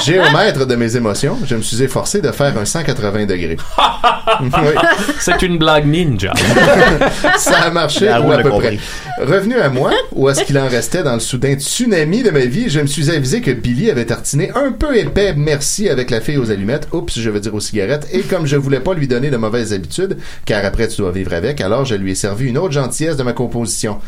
Géomètre 0.05 0.67
de 0.67 0.75
mes 0.77 0.97
émotions, 0.97 1.39
je 1.47 1.55
me 1.57 1.63
suis 1.63 1.83
efforcé 1.83 2.21
de 2.21 2.31
faire 2.31 2.57
un 2.59 2.67
180 2.67 3.25
degrés. 3.25 3.57
Oui. 4.41 4.75
C'est 5.21 5.43
une 5.43 5.59
blague 5.59 5.87
ninja. 5.87 6.33
Ça 7.37 7.59
a 7.59 7.71
marché 7.71 8.07
ou 8.09 8.33
à 8.33 8.39
peu 8.39 8.51
compris. 8.51 8.79
près. 9.17 9.25
Revenu 9.25 9.57
à 9.59 9.69
moi, 9.69 9.93
où 10.13 10.29
est-ce 10.29 10.43
qu'il 10.45 10.59
en 10.59 10.67
restait 10.67 11.03
dans 11.05 11.15
le 11.15 11.21
soudain 11.21 11.55
tsunami 11.55 12.23
de 12.23 12.31
ma 12.31 12.41
vie, 12.41 12.69
je 12.69 12.81
me 12.81 12.87
suis 12.87 13.11
avisé 13.11 13.43
que 13.43 13.51
Billy 13.53 13.91
avait 13.91 14.07
tartiné 14.07 14.51
un 14.55 14.73
peu 14.73 14.97
épais 14.97 15.35
merci 15.37 15.89
avec 15.89 16.11
la 16.11 16.21
fille 16.21 16.39
aux 16.39 16.51
allumettes, 16.51 16.89
oups, 16.93 17.19
je 17.19 17.31
veux 17.31 17.39
dire 17.39 17.55
aux 17.55 17.61
cigarettes, 17.61 18.09
et 18.13 18.23
comme 18.23 18.47
je 18.47 18.57
voulais 18.57 18.81
pas 18.81 18.95
lui 18.95 19.07
donner 19.07 19.31
de 19.31 19.37
habitudes, 19.57 20.19
car 20.45 20.65
après 20.65 20.89
tu 20.89 20.99
dois 20.99 21.13
vivre 21.13 21.33
avec, 21.33 21.61
alors 21.61 21.85
je 21.85 21.95
lui 21.95 22.13
ai 22.13 22.15
servi 22.15 22.47
une 22.47 22.59
autre 22.59 22.73
gentillesse 22.73 23.17
de 23.17 23.23
ma 23.23 23.33
composition. 23.33 23.99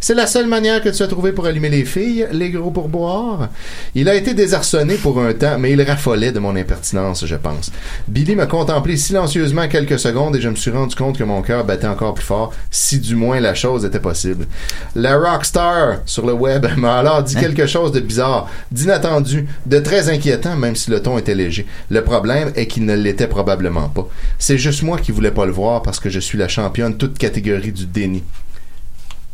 C'est 0.00 0.14
la 0.14 0.26
seule 0.26 0.46
manière 0.46 0.82
que 0.82 0.88
tu 0.88 1.02
as 1.02 1.06
trouvé 1.06 1.32
pour 1.32 1.46
allumer 1.46 1.68
les 1.68 1.84
filles, 1.84 2.26
les 2.32 2.50
gros 2.50 2.70
pourboires? 2.70 3.48
Il 3.94 4.08
a 4.08 4.14
été 4.14 4.34
désarçonné 4.34 4.94
pour 4.96 5.20
un 5.20 5.32
temps, 5.32 5.58
mais 5.58 5.72
il 5.72 5.82
raffolait 5.82 6.32
de 6.32 6.38
mon 6.38 6.56
impertinence, 6.56 7.26
je 7.26 7.36
pense. 7.36 7.70
Billy 8.08 8.36
m'a 8.36 8.46
contemplé 8.46 8.96
silencieusement 8.96 9.68
quelques 9.68 9.98
secondes 9.98 10.36
et 10.36 10.40
je 10.40 10.48
me 10.48 10.56
suis 10.56 10.70
rendu 10.70 10.94
compte 10.94 11.18
que 11.18 11.24
mon 11.24 11.42
cœur 11.42 11.64
battait 11.64 11.86
encore 11.86 12.14
plus 12.14 12.24
fort, 12.24 12.52
si 12.70 12.98
du 12.98 13.14
moins 13.14 13.40
la 13.40 13.54
chose 13.54 13.84
était 13.84 14.00
possible. 14.00 14.46
La 14.94 15.16
rockstar 15.16 15.98
sur 16.06 16.26
le 16.26 16.32
web 16.32 16.66
m'a 16.76 16.98
alors 16.98 17.22
dit 17.22 17.34
quelque 17.34 17.66
chose 17.66 17.92
de 17.92 18.00
bizarre, 18.00 18.48
d'inattendu, 18.70 19.46
de 19.66 19.78
très 19.78 20.08
inquiétant, 20.08 20.56
même 20.56 20.76
si 20.76 20.90
le 20.90 21.00
ton 21.00 21.18
était 21.18 21.34
léger. 21.34 21.66
Le 21.90 22.02
problème 22.02 22.52
est 22.56 22.66
qu'il 22.66 22.84
ne 22.84 22.94
l'était 22.94 23.28
probablement 23.28 23.88
pas. 23.88 24.06
C'est 24.38 24.58
juste 24.58 24.82
moi 24.82 24.93
qui 25.00 25.12
voulais 25.12 25.30
pas 25.30 25.46
le 25.46 25.52
voir 25.52 25.82
parce 25.82 26.00
que 26.00 26.08
je 26.10 26.20
suis 26.20 26.38
la 26.38 26.48
championne 26.48 26.96
toute 26.96 27.18
catégorie 27.18 27.72
du 27.72 27.86
déni. 27.86 28.22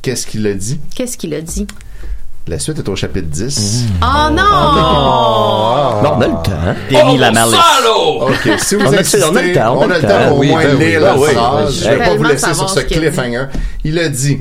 Qu'est-ce 0.02 0.26
qu'il 0.26 0.46
a 0.46 0.54
dit? 0.54 0.80
Qu'est-ce 0.94 1.16
qu'il 1.18 1.34
a 1.34 1.40
dit? 1.40 1.66
La 2.48 2.58
suite 2.58 2.78
est 2.78 2.88
au 2.88 2.96
chapitre 2.96 3.28
10. 3.28 3.84
Oh 4.02 4.06
non! 4.30 4.42
Non, 6.02 6.16
on 6.16 6.20
a 6.20 6.26
le 6.26 6.32
temps. 6.32 6.74
Déni 6.88 7.18
la 7.18 7.30
malice. 7.30 7.54
Ok, 8.20 8.58
si 8.58 8.74
vous 8.76 8.86
On 8.86 8.92
a- 8.92 8.98
insistez, 9.00 9.24
on 9.30 9.36
a 9.36 9.42
le 9.42 9.52
temps, 9.52 9.76
on 9.78 9.90
a 9.90 9.98
le 9.98 10.00
temps 10.02 10.28
pour 10.28 10.36
au 10.38 10.40
Oui, 10.40 10.48
moins 10.48 10.62
ben 10.64 10.76
oui, 10.78 10.84
lire 10.86 11.00
ben 11.00 11.06
la 11.06 11.16
oui. 11.16 11.28
Je 11.70 11.88
vais 11.88 11.98
pas 11.98 12.14
vous 12.14 12.24
laisser 12.24 12.54
sur 12.54 12.68
ce 12.70 12.80
cliffhanger. 12.80 13.44
Il 13.84 13.98
a 13.98 14.08
dit 14.08 14.40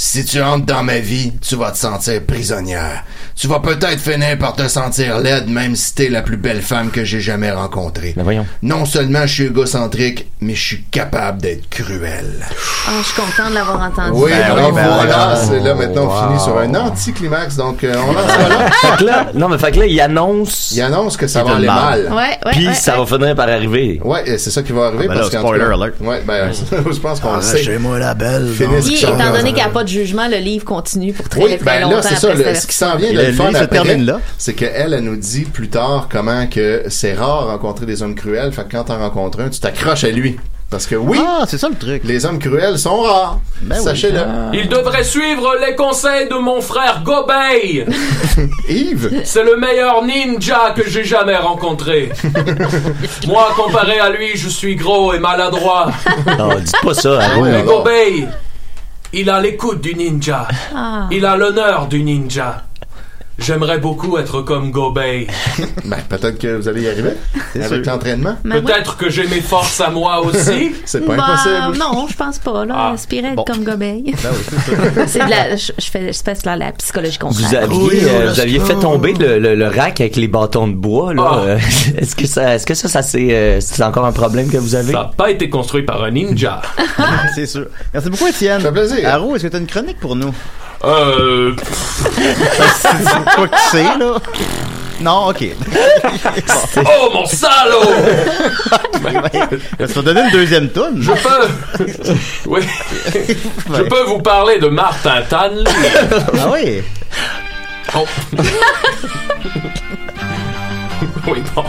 Si 0.00 0.24
tu 0.24 0.40
entres 0.40 0.64
dans 0.64 0.84
ma 0.84 0.98
vie, 1.00 1.32
tu 1.40 1.56
vas 1.56 1.72
te 1.72 1.76
sentir 1.76 2.22
prisonnière. 2.24 3.02
Tu 3.34 3.48
vas 3.48 3.58
peut-être 3.58 3.98
finir 3.98 4.38
par 4.38 4.54
te 4.54 4.68
sentir 4.68 5.18
laide, 5.18 5.48
même 5.48 5.74
si 5.74 5.92
t'es 5.92 6.08
la 6.08 6.22
plus 6.22 6.36
belle 6.36 6.62
femme 6.62 6.92
que 6.92 7.02
j'ai 7.04 7.20
jamais 7.20 7.50
rencontrée. 7.50 8.14
Ben 8.16 8.22
voyons. 8.22 8.46
Non 8.62 8.84
seulement 8.84 9.22
je 9.26 9.34
suis 9.34 9.44
égocentrique, 9.46 10.28
mais 10.40 10.54
je 10.54 10.64
suis 10.64 10.82
capable 10.84 11.42
d'être 11.42 11.68
cruel. 11.68 12.26
Ah, 12.86 12.90
je 13.00 13.06
suis 13.06 13.20
content 13.20 13.50
de 13.50 13.54
l'avoir 13.56 13.82
entendu. 13.82 14.10
Oui, 14.14 14.30
Ben 14.30 14.40
alors 14.52 14.68
oui, 14.68 14.74
ben 14.76 14.86
voilà, 14.88 15.34
oui. 15.40 15.48
c'est 15.50 15.60
là 15.60 15.74
maintenant 15.74 16.02
on 16.04 16.08
Wow. 16.08 16.28
finit 16.28 16.40
sur 16.44 16.58
un 16.58 16.74
anticlimax, 16.76 17.56
donc 17.56 17.82
euh, 17.82 17.94
on 17.96 18.10
en 18.10 18.28
sera 18.28 18.48
là. 18.48 18.70
Fait 18.80 18.96
que 18.98 19.04
là, 19.04 19.26
non, 19.34 19.48
mais 19.48 19.58
fait 19.58 19.72
que 19.72 19.80
là, 19.80 19.86
il 19.86 20.00
annonce. 20.00 20.70
Il 20.76 20.80
annonce 20.82 21.16
que 21.16 21.26
ça 21.26 21.42
va 21.42 21.56
aller 21.56 21.66
mal. 21.66 22.02
merde. 22.02 22.14
Ouais, 22.14 22.38
ouais. 22.46 22.52
Puis 22.52 22.68
ouais, 22.68 22.74
ça 22.74 22.92
ouais. 23.00 23.04
va 23.04 23.16
finir 23.18 23.34
par 23.34 23.48
arriver. 23.48 24.00
Ouais, 24.04 24.22
c'est 24.38 24.50
ça 24.50 24.62
qui 24.62 24.70
va 24.72 24.86
arriver 24.86 25.06
Ah, 25.10 25.14
ben 25.14 25.20
parce 25.20 25.32
là, 25.32 25.40
spoiler 25.40 25.64
cas- 25.64 25.72
alert. 25.74 25.94
Ouais, 26.00 26.22
ben, 26.24 26.50
je 26.92 26.98
pense 27.00 27.18
qu'on 27.18 27.34
le 27.36 27.42
sait. 27.42 27.56
Arrachez-moi 27.56 27.98
la 27.98 28.14
belle. 28.14 28.48
Puis, 28.56 28.94
étant 29.02 29.16
va. 29.16 29.30
donné 29.30 29.44
qu'il 29.46 29.54
n'y 29.54 29.60
a 29.62 29.68
pas 29.68 29.82
de 29.84 29.87
jugement, 29.88 30.28
le 30.28 30.36
livre 30.36 30.64
continue 30.64 31.12
pour 31.12 31.28
très, 31.28 31.42
Oui, 31.42 31.56
très 31.56 31.64
ben 31.64 31.80
longtemps. 31.82 31.96
là, 31.96 32.02
c'est 32.02 32.16
ça. 32.16 32.34
le- 32.34 32.54
ce 32.54 32.66
qui 32.66 32.74
s'en 32.76 32.96
vient 32.96 33.12
de 33.12 33.16
le 33.18 33.26
le 33.26 33.32
fun 33.32 33.46
livre 33.48 33.58
se 33.58 33.64
après, 33.64 33.82
termine 33.82 34.04
là. 34.06 34.20
c'est 34.38 34.54
qu'elle, 34.54 34.94
elle 34.94 35.00
nous 35.00 35.16
dit 35.16 35.42
plus 35.44 35.68
tard 35.68 36.08
comment 36.10 36.46
que 36.46 36.84
c'est 36.88 37.14
rare 37.14 37.46
rencontrer 37.48 37.86
des 37.86 38.02
hommes 38.02 38.14
cruels. 38.14 38.52
Fait 38.52 38.64
que 38.64 38.72
quand 38.76 38.84
t'en 38.84 38.98
rencontres 38.98 39.40
un, 39.40 39.48
tu 39.48 39.58
t'accroches 39.60 40.04
à 40.04 40.10
lui. 40.10 40.38
Parce 40.70 40.84
que 40.86 40.96
oui, 40.96 41.18
Ah, 41.26 41.44
c'est 41.48 41.56
ça 41.56 41.70
le 41.70 41.76
truc. 41.76 42.02
les 42.04 42.26
hommes 42.26 42.38
cruels 42.38 42.78
sont 42.78 43.00
rares. 43.00 43.40
Ben 43.62 43.76
oui. 43.78 43.84
Sachez-le. 43.84 44.20
Il 44.52 44.68
devrait 44.68 45.02
suivre 45.02 45.54
les 45.66 45.74
conseils 45.74 46.28
de 46.28 46.34
mon 46.34 46.60
frère 46.60 47.00
Gobei. 47.02 47.86
Yves, 48.68 49.22
C'est 49.24 49.44
le 49.44 49.56
meilleur 49.56 50.04
ninja 50.04 50.74
que 50.76 50.86
j'ai 50.86 51.04
jamais 51.04 51.36
rencontré. 51.38 52.10
Moi, 53.26 53.48
comparé 53.56 53.98
à 53.98 54.10
lui, 54.10 54.32
je 54.36 54.48
suis 54.50 54.76
gros 54.76 55.14
et 55.14 55.18
maladroit. 55.18 55.90
Non, 56.38 56.54
dites 56.58 56.72
pas 56.82 56.92
ça, 56.94 57.18
Haru. 57.18 57.40
Ouais, 57.40 57.50
Mais 57.50 57.56
alors. 57.62 57.82
Il 59.12 59.30
a 59.30 59.40
l'écoute 59.40 59.80
du 59.80 59.94
ninja. 59.94 60.46
Ah. 60.74 61.08
Il 61.10 61.24
a 61.24 61.36
l'honneur 61.36 61.86
du 61.86 62.02
ninja. 62.02 62.67
J'aimerais 63.38 63.78
beaucoup 63.78 64.18
être 64.18 64.42
comme 64.42 64.70
Gobei. 64.72 65.26
ben, 65.84 65.96
peut-être 66.08 66.38
que 66.38 66.56
vous 66.56 66.68
allez 66.68 66.82
y 66.82 66.88
arriver 66.88 67.12
avec 67.54 67.86
l'entraînement. 67.86 68.36
Ben 68.44 68.56
oui. 68.56 68.62
Peut-être 68.62 68.96
que 68.96 69.08
j'ai 69.10 69.26
mes 69.28 69.40
forces 69.40 69.80
à 69.80 69.90
moi 69.90 70.20
aussi. 70.20 70.72
C'est 70.84 71.04
pas 71.04 71.14
Bah, 71.16 71.24
impossible. 71.28 71.78
Non, 71.78 72.06
je 72.08 72.16
pense 72.16 72.38
pas. 72.38 72.64
Là, 72.64 72.74
Ah. 72.76 72.92
aspirer 72.94 73.28
à 73.28 73.30
être 73.30 73.36
Bon. 73.36 73.44
comme 73.44 73.62
Gobey. 73.64 74.02
Ben 74.06 74.30
oui, 74.32 74.44
c'est 74.66 74.74
ça. 74.74 75.06
c'est 75.06 75.24
de 75.24 75.30
la, 75.30 75.56
je, 75.56 75.72
je 75.78 75.84
fais, 75.90 76.12
je 76.12 76.18
fais 76.22 76.34
de 76.34 76.38
la, 76.46 76.56
la 76.56 76.72
psychologie 76.72 77.16
Vous 77.20 77.28
contraire. 77.28 77.62
aviez, 77.62 77.78
Oui, 77.78 77.98
euh, 78.02 78.26
on 78.28 78.32
vous 78.32 78.40
aviez 78.40 78.60
fait 78.60 78.74
tomber 78.74 79.12
le, 79.14 79.38
le, 79.38 79.54
le 79.54 79.66
rack 79.68 80.00
avec 80.00 80.16
les 80.16 80.28
bâtons 80.28 80.66
de 80.66 80.74
bois, 80.74 81.14
là. 81.14 81.22
Ah. 81.24 81.38
Euh, 81.44 81.58
est-ce 81.96 82.16
que 82.16 82.26
ça, 82.26 82.56
est-ce 82.56 82.66
que 82.66 82.74
ça, 82.74 82.88
ça 82.88 83.02
c'est, 83.02 83.32
euh, 83.32 83.60
c'est 83.60 83.82
encore 83.84 84.04
un 84.04 84.12
problème 84.12 84.50
que 84.50 84.56
vous 84.58 84.74
avez? 84.74 84.92
Ça 84.92 84.98
n'a 84.98 85.10
pas 85.16 85.30
été 85.30 85.48
construit 85.48 85.82
par 85.84 86.02
un 86.02 86.10
ninja. 86.10 86.60
c'est 87.36 87.46
sûr. 87.46 87.66
Merci 87.94 88.10
beaucoup, 88.10 88.26
Étienne. 88.26 88.60
Ça 88.60 88.68
fait 88.72 88.80
plaisir. 88.80 89.08
Haro, 89.08 89.36
est-ce 89.36 89.44
que 89.44 89.48
tu 89.48 89.56
as 89.56 89.60
une 89.60 89.66
chronique 89.66 90.00
pour 90.00 90.16
nous? 90.16 90.34
Euh. 90.84 91.54
C'est 91.56 93.34
quoi 93.34 93.48
que 93.48 93.56
c'est, 93.70 93.82
là? 93.82 94.14
Non, 95.00 95.28
ok. 95.28 95.44
Oh 96.76 97.10
mon 97.12 97.24
salaud! 97.26 97.82
Ça 99.80 99.86
va 99.86 100.02
donner 100.02 100.20
une 100.22 100.30
deuxième 100.30 100.68
toune. 100.70 101.00
Je 101.02 101.12
peux. 101.12 101.84
Oui. 102.46 102.60
Je 103.14 103.82
peux 103.82 104.02
vous 104.04 104.18
parler 104.18 104.58
de 104.58 104.68
Martin 104.68 105.22
Tanley. 105.28 105.64
Ah 106.34 106.50
oui? 106.52 106.82
Oh. 107.96 108.06
Oui, 111.26 111.42
bon. 111.54 111.64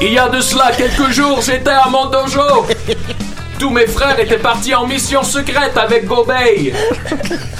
Il 0.00 0.12
y 0.12 0.18
a 0.18 0.28
de 0.28 0.40
cela 0.40 0.70
quelques 0.76 1.10
jours, 1.10 1.40
j'étais 1.42 1.70
à 1.70 1.88
mon 1.88 2.06
dojo. 2.06 2.66
Tous 3.58 3.70
mes 3.70 3.86
frères 3.86 4.18
étaient 4.20 4.38
partis 4.38 4.74
en 4.74 4.86
mission 4.86 5.24
secrète 5.24 5.76
avec 5.76 6.06
Gobei. 6.06 6.72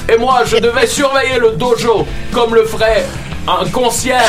Et 0.09 0.17
moi, 0.17 0.43
je 0.47 0.57
devais 0.57 0.87
surveiller 0.87 1.39
le 1.41 1.53
dojo 1.53 2.07
comme 2.33 2.55
le 2.55 2.65
ferait 2.65 3.05
un 3.49 3.69
concierge. 3.69 4.25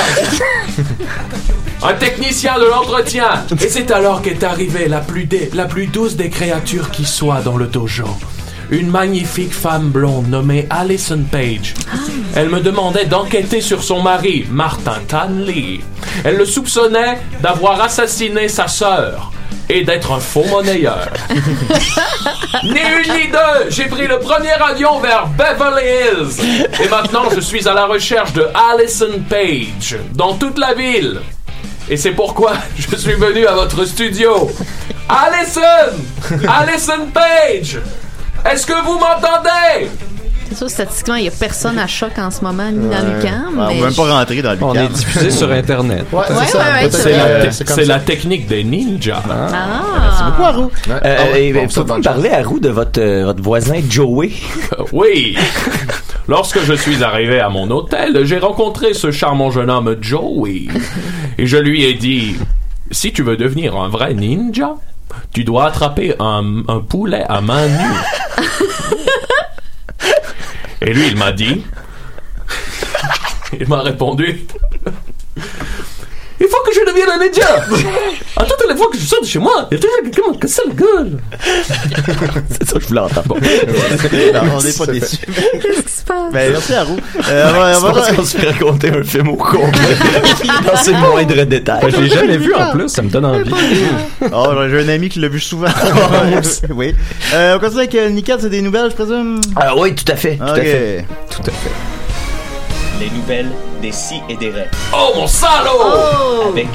Un 1.81 1.93
technicien 1.93 2.57
de 2.57 2.65
l'entretien. 2.65 3.45
Et 3.61 3.69
c'est 3.69 3.91
alors 3.91 4.21
qu'est 4.21 4.43
arrivée 4.43 4.87
la 4.87 4.99
plus, 4.99 5.87
douce 5.87 6.15
des 6.15 6.29
créatures 6.29 6.91
qui 6.91 7.05
soit 7.05 7.41
dans 7.41 7.55
le 7.55 7.67
dojo. 7.67 8.07
Une 8.71 8.89
magnifique 8.89 9.53
femme 9.53 9.89
blonde 9.89 10.27
nommée 10.27 10.67
Alison 10.69 11.23
Page. 11.31 11.75
Elle 12.35 12.49
me 12.49 12.59
demandait 12.59 13.05
d'enquêter 13.05 13.61
sur 13.61 13.83
son 13.83 14.01
mari, 14.01 14.45
Martin 14.49 14.99
Tanley. 15.07 15.79
Elle 16.23 16.37
le 16.37 16.45
soupçonnait 16.45 17.19
d'avoir 17.41 17.79
assassiné 17.81 18.47
sa 18.47 18.67
sœur 18.67 19.31
et 19.69 19.83
d'être 19.83 20.11
un 20.11 20.19
faux 20.19 20.43
monnayeur. 20.45 21.07
ni 22.63 22.69
une 22.71 23.13
ni 23.13 23.27
deux, 23.27 23.69
j'ai 23.69 23.85
pris 23.85 24.07
le 24.07 24.19
premier 24.19 24.51
avion 24.51 24.99
vers 24.99 25.27
Beverly 25.27 25.83
Hills. 25.85 26.67
Et 26.83 26.87
maintenant, 26.89 27.29
je 27.33 27.39
suis 27.39 27.67
à 27.67 27.73
la 27.73 27.85
recherche 27.85 28.33
de 28.33 28.47
Alison 28.71 29.21
Page 29.29 29.97
dans 30.13 30.33
toute 30.33 30.57
la 30.57 30.73
ville. 30.73 31.21
Et 31.89 31.97
c'est 31.97 32.11
pourquoi 32.11 32.53
je 32.77 32.95
suis 32.95 33.13
venu 33.13 33.45
à 33.45 33.53
votre 33.53 33.85
studio. 33.85 34.49
Alison! 35.07 35.97
Alison 36.47 37.07
Page! 37.13 37.79
Est-ce 38.45 38.65
que 38.65 38.83
vous 38.85 38.97
m'entendez? 38.97 39.89
C'est 40.49 40.55
sûr, 40.57 40.69
statistiquement, 40.69 41.15
il 41.15 41.23
n'y 41.23 41.27
a 41.27 41.31
personne 41.31 41.77
à 41.77 41.85
choc 41.85 42.11
en 42.17 42.31
ce 42.31 42.41
moment, 42.41 42.71
ni 42.71 42.89
dans 42.89 43.05
le 43.05 43.21
camp. 43.21 43.51
on 43.55 43.55
va 43.55 43.73
même 43.73 43.93
pas 43.93 44.13
rentrer 44.19 44.41
dans 44.41 44.51
le 44.53 44.57
On 44.63 44.73
est 44.73 44.87
diffusé 44.87 45.29
sur 45.39 45.51
Internet. 45.51 46.05
Ouais, 46.11 46.19
Ouais, 46.19 46.89
c'est 46.89 47.85
la, 47.85 47.99
technique 47.99 48.47
des 48.47 48.63
ninjas. 48.63 49.21
Ah. 49.29 49.81
Merci 50.01 50.23
beaucoup, 50.23 50.43
Haro. 50.43 50.71
Euh, 50.89 50.99
Ah 51.03 51.07
euh, 51.07 51.25
pouvez-vous 51.53 51.83
bonne 51.83 51.97
me 51.99 52.03
parler, 52.03 52.29
Haru, 52.29 52.59
de 52.59 52.69
votre, 52.69 52.99
euh, 52.99 53.25
votre 53.25 53.43
voisin 53.43 53.79
Joey? 53.87 54.31
Oui. 54.91 55.37
Lorsque 56.27 56.63
je 56.63 56.73
suis 56.73 57.03
arrivé 57.03 57.39
à 57.39 57.49
mon 57.49 57.69
hôtel, 57.69 58.25
j'ai 58.25 58.39
rencontré 58.39 58.93
ce 58.93 59.11
charmant 59.11 59.51
jeune 59.51 59.69
homme 59.69 59.97
Joey. 60.01 60.67
Et 61.37 61.45
je 61.45 61.57
lui 61.57 61.85
ai 61.85 61.93
dit, 61.93 62.35
si 62.91 63.11
tu 63.11 63.21
veux 63.23 63.37
devenir 63.37 63.75
un 63.75 63.87
vrai 63.87 64.13
ninja, 64.13 64.75
tu 65.31 65.43
dois 65.43 65.67
attraper 65.67 66.15
un, 66.19 66.63
un 66.67 66.79
poulet 66.79 67.23
à 67.27 67.41
main 67.41 67.67
nue. 67.67 68.45
Et 70.81 70.93
lui, 70.93 71.07
il 71.07 71.17
m'a 71.17 71.31
dit, 71.31 71.63
il 73.59 73.67
m'a 73.67 73.81
répondu, 73.81 74.47
il 76.39 76.47
faut 76.47 76.61
que 76.65 76.73
je 76.73 76.85
devienne 76.85 77.09
un 77.09 77.19
ninja! 77.19 77.65
À 78.37 78.43
toutes 78.45 78.69
les 78.69 78.75
fois 78.75 78.87
que 78.91 78.97
je 78.97 79.05
sors 79.05 79.21
de 79.21 79.25
chez 79.27 79.39
moi, 79.39 79.67
il 79.71 79.75
y 79.75 79.77
a 79.79 79.81
toujours 79.81 79.97
quelqu'un 80.03 80.21
qui 80.21 80.29
me 80.29 80.37
casse 80.41 80.61
la 80.67 80.73
gueule! 80.73 81.19
C'est 82.49 82.67
ça 82.69 82.73
que 82.75 82.79
je 82.81 82.87
voulais 82.87 82.99
entendre. 83.01 83.35
Non, 84.33 84.41
on 84.57 84.61
n'est 84.61 84.73
pas 84.73 84.85
déçus. 84.87 85.17
Qu'est-ce 85.61 85.81
qui 85.81 85.91
se 85.91 86.03
passe? 86.03 86.31
Ben, 86.33 86.51
merci 86.51 86.73
à 86.73 86.83
Roux. 86.83 86.97
Euh, 87.29 87.49
on 87.49 87.59
va- 87.59 87.73
C'est 87.73 87.79
on 87.79 87.87
va- 87.87 87.93
parce 87.93 88.11
qu'on 88.15 88.23
se 88.25 88.37
fait 88.37 88.47
raconter 88.49 88.89
un 88.89 89.03
film 89.03 89.29
au 89.29 89.35
complet. 89.35 89.69
Dans 90.65 90.75
ses 90.77 90.93
moindres 90.93 91.45
détails. 91.45 91.81
Je 91.89 92.01
l'ai 92.01 92.09
jamais 92.09 92.37
vu 92.37 92.53
en 92.55 92.71
plus, 92.71 92.89
ça 92.89 93.01
me 93.01 93.09
donne 93.09 93.25
envie. 93.25 93.51
Oh, 94.33 94.47
j'ai 94.69 94.79
un 94.79 94.89
ami 94.89 95.09
qui 95.09 95.19
l'a 95.19 95.27
vu 95.27 95.39
souvent. 95.39 95.67
oui. 96.69 96.95
Euh, 97.33 97.55
on 97.55 97.59
continue 97.59 97.79
avec 97.81 97.95
euh, 97.95 98.09
Nickel, 98.09 98.37
c'est 98.41 98.49
des 98.49 98.61
nouvelles, 98.61 98.89
je 98.91 98.95
présume? 98.95 99.41
Ah 99.55 99.75
oui, 99.77 99.93
tout 99.95 100.09
à 100.11 100.15
fait. 100.15 100.37
Tout 100.37 100.43
à 100.43 100.55
fait. 100.55 101.05
Tout 101.29 101.41
à 101.41 101.51
fait. 101.51 101.69
Les 102.99 103.09
nouvelles 103.11 103.51
des 103.81 103.93
si 103.93 104.21
et 104.27 104.35
des 104.35 104.49
raies. 104.49 104.69
Oh 104.93 105.13
mon 105.15 105.25
salaud! 105.25 106.49
Avec 106.49 106.67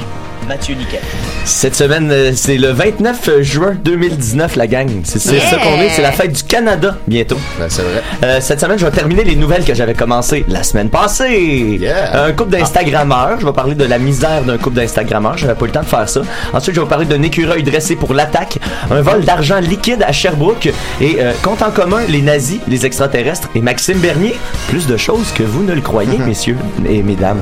Mathieu 0.47 0.75
Niquet. 0.75 1.01
Cette 1.43 1.75
semaine, 1.75 2.09
euh, 2.11 2.31
c'est 2.35 2.57
le 2.57 2.69
29 2.71 3.41
juin 3.41 3.75
2019, 3.83 4.55
la 4.55 4.67
gang. 4.67 4.89
C'est 5.03 5.19
c'est 5.19 5.35
Yeah! 5.35 5.49
ça 5.49 5.57
qu'on 5.57 5.81
est. 5.81 5.89
C'est 5.89 6.01
la 6.01 6.11
fête 6.11 6.31
du 6.33 6.43
Canada, 6.43 6.97
bientôt. 7.07 7.37
Ben, 7.59 7.65
c'est 7.69 7.81
vrai. 7.81 8.01
Euh, 8.23 8.37
cette 8.41 8.59
semaine, 8.61 8.77
je 8.77 8.85
vais 8.85 8.91
terminer 8.91 9.23
les 9.23 9.35
nouvelles 9.35 9.63
que 9.65 9.73
j'avais 9.73 9.93
commencées 9.93 10.45
la 10.47 10.63
semaine 10.63 10.89
passée. 10.89 11.77
Yeah. 11.81 12.25
Un 12.25 12.31
couple 12.33 12.51
d'Instagrammeurs. 12.51 13.39
Je 13.39 13.45
vais 13.45 13.53
parler 13.53 13.75
de 13.75 13.83
la 13.85 13.97
misère 13.97 14.43
d'un 14.43 14.57
couple 14.57 14.75
d'Instagrammeurs. 14.77 15.37
J'avais 15.37 15.55
pas 15.55 15.65
eu 15.65 15.67
le 15.67 15.73
temps 15.73 15.81
de 15.81 15.85
faire 15.85 16.07
ça. 16.09 16.21
Ensuite, 16.53 16.75
je 16.75 16.81
vais 16.81 16.87
parler 16.87 17.05
d'un 17.05 17.21
écureuil 17.23 17.63
dressé 17.63 17.95
pour 17.95 18.13
l'attaque. 18.13 18.59
Un 18.91 19.01
vol 19.01 19.23
d'argent 19.23 19.59
liquide 19.59 20.03
à 20.07 20.11
Sherbrooke. 20.11 20.69
Et 21.01 21.17
euh, 21.19 21.33
compte 21.41 21.61
en 21.61 21.71
commun, 21.71 22.01
les 22.07 22.21
nazis, 22.21 22.59
les 22.67 22.85
extraterrestres 22.85 23.49
et 23.55 23.61
Maxime 23.61 23.97
Bernier. 23.99 24.35
Plus 24.69 24.85
de 24.87 24.97
choses 24.97 25.31
que 25.33 25.43
vous 25.43 25.63
ne 25.63 25.73
le 25.73 25.81
croyez, 25.81 26.17
messieurs 26.19 26.57
et 26.87 27.01
mesdames. 27.03 27.39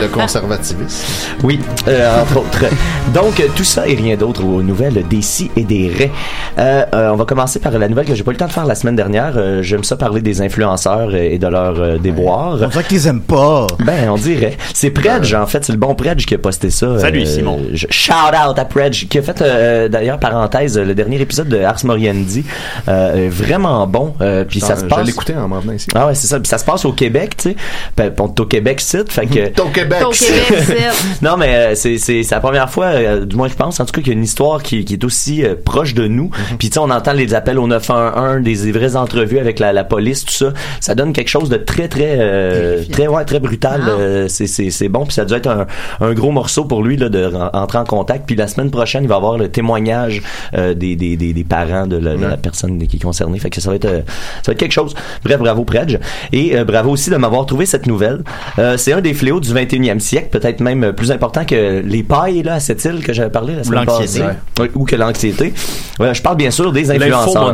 Le 0.00 0.08
conservativisme. 0.08 1.04
Oui, 1.42 1.60
euh, 1.88 1.93
entre 2.22 2.38
autres. 2.38 2.64
Donc, 3.12 3.42
tout 3.54 3.64
ça 3.64 3.86
et 3.86 3.94
rien 3.94 4.16
d'autre 4.16 4.44
aux 4.44 4.62
nouvelles 4.62 5.02
des 5.08 5.22
si 5.22 5.50
et 5.56 5.62
des 5.62 5.88
raies. 5.96 6.10
Euh, 6.58 6.84
euh, 6.94 7.10
on 7.10 7.16
va 7.16 7.24
commencer 7.24 7.58
par 7.60 7.72
la 7.78 7.88
nouvelle 7.88 8.06
que 8.06 8.14
j'ai 8.14 8.22
pas 8.22 8.30
eu 8.30 8.34
le 8.34 8.38
temps 8.38 8.46
de 8.46 8.52
faire 8.52 8.66
la 8.66 8.74
semaine 8.74 8.96
dernière. 8.96 9.34
Euh, 9.36 9.62
J'aime 9.62 9.84
ça 9.84 9.96
parler 9.96 10.20
des 10.20 10.40
influenceurs 10.42 11.14
et 11.14 11.38
de 11.38 11.46
leurs 11.46 11.80
euh, 11.80 11.98
déboires. 11.98 12.58
On 12.62 12.66
dirait 12.68 12.84
qu'ils 12.84 13.06
aiment 13.06 13.20
pas. 13.20 13.66
Ben, 13.84 14.08
on 14.10 14.16
dirait. 14.16 14.56
C'est 14.72 14.90
Predge, 14.90 15.34
en 15.34 15.46
fait. 15.46 15.64
C'est 15.64 15.72
le 15.72 15.78
bon 15.78 15.94
Predge 15.94 16.26
qui 16.26 16.34
a 16.34 16.38
posté 16.38 16.70
ça. 16.70 16.98
Salut, 16.98 17.22
Euh, 17.22 17.24
Simon. 17.26 17.60
je- 17.72 17.86
shout 17.90 18.12
out 18.12 18.58
à 18.58 18.64
Predge, 18.64 19.06
qui 19.08 19.18
a 19.18 19.22
fait, 19.22 19.40
euh, 19.42 19.88
d'ailleurs, 19.88 20.18
parenthèse, 20.18 20.78
le 20.78 20.94
dernier 20.94 21.20
épisode 21.20 21.48
de 21.48 21.60
Ars 21.60 21.84
Moriendi. 21.84 22.44
Euh, 22.88 23.28
vraiment 23.30 23.86
bon. 23.86 24.14
Euh, 24.20 24.44
puis 24.44 24.60
ça 24.60 24.76
se 24.76 24.82
Je 24.84 24.86
passe. 24.86 25.06
l'écoutais 25.06 25.34
en 25.36 25.48
m'en 25.48 25.60
venant 25.60 25.72
ici. 25.74 25.88
Ah 25.94 26.06
ouais, 26.06 26.14
c'est 26.14 26.26
ça. 26.26 26.38
Puis 26.40 26.48
ça 26.48 26.58
se 26.58 26.64
passe 26.64 26.84
au 26.84 26.92
Québec, 26.92 27.36
tu 27.36 27.50
sais. 27.50 27.56
Ben, 27.96 28.12
on 28.18 28.28
est 28.28 28.40
au 28.40 28.46
Québec 28.46 28.80
site, 28.80 29.12
fait 29.12 29.26
que. 29.26 29.60
Au 29.60 29.68
Québec. 29.68 30.02
Au 30.06 30.10
Québec, 30.10 30.64
c'est. 30.66 31.22
non, 31.22 31.36
mais 31.36 31.54
euh, 31.54 31.74
c'est 31.84 31.98
c'est 31.98 32.22
c'est 32.22 32.34
la 32.34 32.40
première 32.40 32.70
fois, 32.70 32.86
euh, 32.86 33.24
du 33.26 33.36
moins 33.36 33.48
je 33.48 33.54
pense, 33.54 33.78
en 33.80 33.84
tout 33.84 33.92
cas 33.92 34.00
qu'il 34.00 34.08
y 34.12 34.16
a 34.16 34.18
une 34.18 34.24
histoire 34.24 34.62
qui, 34.62 34.84
qui 34.84 34.94
est 34.94 35.04
aussi 35.04 35.44
euh, 35.44 35.54
proche 35.62 35.92
de 35.94 36.06
nous. 36.08 36.30
Puis 36.58 36.68
tu 36.70 36.74
sais, 36.74 36.78
on 36.78 36.90
entend 36.90 37.12
les 37.12 37.34
appels 37.34 37.58
au 37.58 37.66
911, 37.66 38.42
des, 38.42 38.56
des 38.56 38.72
vraies 38.72 38.96
entrevues 38.96 39.38
avec 39.38 39.58
la, 39.58 39.72
la 39.72 39.84
police, 39.84 40.24
tout 40.24 40.32
ça. 40.32 40.52
Ça 40.80 40.94
donne 40.94 41.12
quelque 41.12 41.28
chose 41.28 41.48
de 41.48 41.56
très 41.56 41.88
très 41.88 42.16
euh, 42.18 42.82
très 42.90 43.06
ouais 43.06 43.24
très 43.24 43.40
brutal. 43.40 43.82
Euh, 43.88 44.28
c'est 44.28 44.46
c'est 44.46 44.70
c'est 44.70 44.88
bon. 44.88 45.04
Puis 45.04 45.14
ça 45.14 45.24
doit 45.24 45.38
être 45.38 45.48
un, 45.48 45.66
un 46.00 46.12
gros 46.14 46.30
morceau 46.30 46.64
pour 46.64 46.82
lui 46.82 46.96
là 46.96 47.08
de 47.08 47.24
ren- 47.24 47.50
entrer 47.52 47.78
en 47.78 47.84
contact. 47.84 48.24
Puis 48.26 48.36
la 48.36 48.48
semaine 48.48 48.70
prochaine, 48.70 49.04
il 49.04 49.08
va 49.08 49.16
avoir 49.16 49.36
le 49.36 49.48
témoignage 49.48 50.22
euh, 50.56 50.72
des, 50.74 50.96
des, 50.96 51.16
des 51.16 51.32
des 51.34 51.44
parents 51.44 51.86
de 51.86 51.96
la, 51.96 52.16
de 52.16 52.24
la 52.24 52.36
personne 52.36 52.78
qui 52.86 52.96
est 52.96 53.00
concernée. 53.02 53.38
Fait 53.38 53.50
que 53.50 53.60
ça 53.60 53.68
va 53.70 53.76
être 53.76 53.88
ça 53.88 54.46
va 54.46 54.52
être 54.52 54.58
quelque 54.58 54.72
chose. 54.72 54.94
Bref, 55.24 55.38
bravo 55.38 55.64
Predge 55.64 55.98
et 56.32 56.56
euh, 56.56 56.64
bravo 56.64 56.90
aussi 56.90 57.10
de 57.10 57.16
m'avoir 57.16 57.44
trouvé 57.46 57.66
cette 57.66 57.86
nouvelle. 57.86 58.22
Euh, 58.58 58.76
c'est 58.76 58.92
un 58.92 59.00
des 59.00 59.14
fléaux 59.14 59.40
du 59.40 59.52
21e 59.52 59.98
siècle, 59.98 60.28
peut-être 60.30 60.60
même 60.60 60.92
plus 60.92 61.10
important 61.12 61.44
que 61.44 61.73
les 61.84 62.02
pailles 62.02 62.42
là 62.42 62.54
à 62.54 62.60
cette 62.60 62.84
île 62.84 63.02
que 63.02 63.12
j'avais 63.12 63.30
parlé 63.30 63.56
la 63.56 63.64
semaine 63.64 63.84
l'anxiété. 63.84 64.24
passée. 64.24 64.38
Oui, 64.60 64.66
ou 64.74 64.84
que 64.84 64.96
l'anxiété. 64.96 65.54
Ouais, 65.98 66.14
je 66.14 66.22
parle 66.22 66.36
bien 66.36 66.50
sûr 66.50 66.72
des 66.72 66.90
influenceurs. 66.90 67.52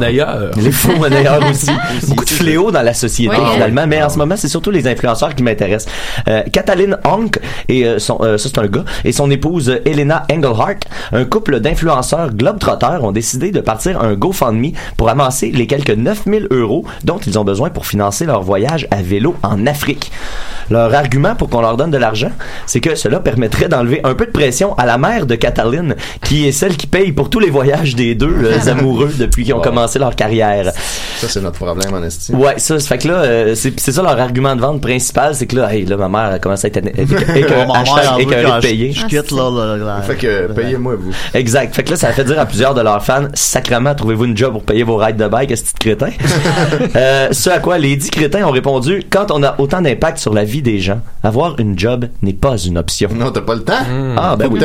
Les 0.57 0.73
faux 0.73 0.97
monnayeurs 0.97 1.43
aussi. 1.51 1.71
Beaucoup 2.09 2.25
de 2.25 2.31
fléaux 2.31 2.71
dans 2.71 2.83
la 2.83 2.95
société 2.95 3.37
finalement, 3.53 3.87
mais 3.87 4.03
en 4.03 4.09
ce 4.09 4.18
moment, 4.18 4.37
c'est 4.37 4.49
surtout 4.49 4.71
les 4.71 4.87
influenceurs 4.87 5.35
qui 5.35 5.43
m'intéressent. 5.43 5.93
Euh, 6.29 6.43
Cataline 6.53 6.97
Honk 7.05 7.39
et 7.68 7.85
euh, 7.87 7.99
son, 7.99 8.18
euh, 8.21 8.39
ça 8.39 8.49
c'est 8.53 8.59
un 8.59 8.66
gars 8.66 8.85
et 9.05 9.12
son 9.12 9.31
épouse 9.31 9.71
euh, 9.71 9.81
Elena 9.85 10.27
Engelhardt, 10.31 10.81
un 11.12 11.25
couple 11.25 11.61
d'influenceurs 11.61 12.33
globetrotters 12.33 13.03
ont 13.03 13.12
décidé 13.12 13.51
de 13.51 13.61
partir 13.61 14.01
un 14.01 14.14
GoFundMe 14.14 14.73
pour 14.97 15.09
amasser 15.09 15.51
les 15.51 15.66
quelques 15.66 15.91
9000 15.91 16.49
euros 16.51 16.85
dont 17.05 17.18
ils 17.18 17.39
ont 17.39 17.45
besoin 17.45 17.71
pour 17.71 17.87
financer 17.87 18.27
leur 18.27 18.43
voyage 18.43 18.87
à 18.91 19.03
vélo 19.03 19.37
en 19.43 19.66
Afrique. 19.66 20.11
Leur 20.71 20.95
argument 20.95 21.35
pour 21.35 21.49
qu'on 21.49 21.61
leur 21.61 21.77
donne 21.77 21.91
de 21.91 21.99
l'argent, 21.99 22.31
c'est 22.66 22.81
que 22.81 22.95
cela 22.95 23.18
permettrait 23.21 23.68
d'enlever 23.68 24.01
un 24.11 24.15
peu 24.15 24.27
de 24.27 24.31
pression 24.33 24.75
à 24.77 24.87
la 24.87 24.99
mère 24.99 25.27
de 25.27 25.35
Cataline, 25.37 25.95
qui 26.25 26.47
est 26.49 26.53
celle 26.53 26.77
qui 26.77 26.87
paye 26.87 27.13
pour 27.13 27.31
tous 27.31 27.39
les 27.39 27.51
voyages 27.51 27.95
des 27.95 28.15
deux 28.15 28.35
euh, 28.45 28.71
amoureux 28.71 29.11
depuis 29.19 29.45
qu'ils 29.45 29.55
ont 29.55 29.61
commencé 29.61 29.99
leur 29.99 30.17
carrière. 30.17 30.73
Ça, 31.19 31.29
c'est 31.29 31.41
notre 31.41 31.57
problème 31.65 31.95
en 31.95 32.03
estime. 32.03 32.39
Ouais, 32.39 32.55
ça, 32.59 32.79
ça 32.79 32.89
fait 32.89 32.99
que 32.99 33.09
là, 33.09 33.15
euh, 33.23 33.55
c'est 33.55 33.79
c'est 33.79 33.93
ça 33.93 34.03
leur 34.03 34.19
argument 34.19 34.57
de 34.57 34.61
vente 34.61 34.81
principal, 34.81 35.35
c'est 35.35 35.47
que 35.47 35.57
là, 35.57 35.73
hey, 35.73 35.85
là, 35.85 35.97
ma 35.97 36.09
mère 36.09 36.33
a 36.33 36.39
commencé 36.39 36.67
à 36.67 36.69
être 36.77 36.85
veut 36.97 38.21
écœurée 38.21 38.43
de 38.43 38.57
je- 38.57 38.61
payer. 38.61 38.93
Je 38.93 39.07
quitte, 39.07 39.31
là, 39.31 39.51
là, 39.51 39.77
là. 39.77 40.03
Fait 40.03 40.17
que 40.17 40.53
payez-moi, 40.53 40.97
vous. 40.97 41.13
Exact. 41.35 41.75
Fait 41.75 41.85
que 41.85 41.91
là, 41.91 41.97
ça 41.97 42.09
a 42.09 42.13
fait 42.13 42.25
dire 42.25 42.39
à 42.41 42.47
plusieurs 42.47 42.75
de 42.75 42.81
leurs 42.81 43.05
fans, 43.05 43.29
sacrement, 43.35 43.95
trouvez-vous 43.95 44.25
une 44.25 44.37
job 44.37 44.53
pour 44.53 44.65
payer 44.65 44.83
vos 44.83 44.97
rides 44.97 45.17
de 45.17 45.29
bike, 45.29 45.57
ce 45.57 45.63
petit 45.63 45.73
crétin? 45.79 46.11
euh, 46.97 47.29
ce 47.33 47.51
à 47.51 47.59
quoi 47.59 47.79
les 47.79 47.97
dix 47.97 48.11
crétins 48.11 48.45
ont 48.47 48.51
répondu, 48.51 49.03
quand 49.09 49.31
on 49.31 49.43
a 49.43 49.55
autant 49.59 49.81
d'impact 49.83 50.19
sur 50.19 50.33
la 50.35 50.45
vie 50.45 50.63
des 50.63 50.81
gens, 50.81 51.01
avoir 51.23 51.59
une 51.61 51.79
job 51.79 52.07
n'est 52.23 52.33
pas 52.33 52.57
une 52.59 52.79
option. 52.79 53.09
Non, 53.15 53.31
t'as 53.31 53.41
pas 53.43 53.55
le 53.55 53.63
temps. 53.63 53.73
Ah, 54.17 54.37
ben 54.37 54.47
Faut 54.47 54.53
oui. 54.55 54.61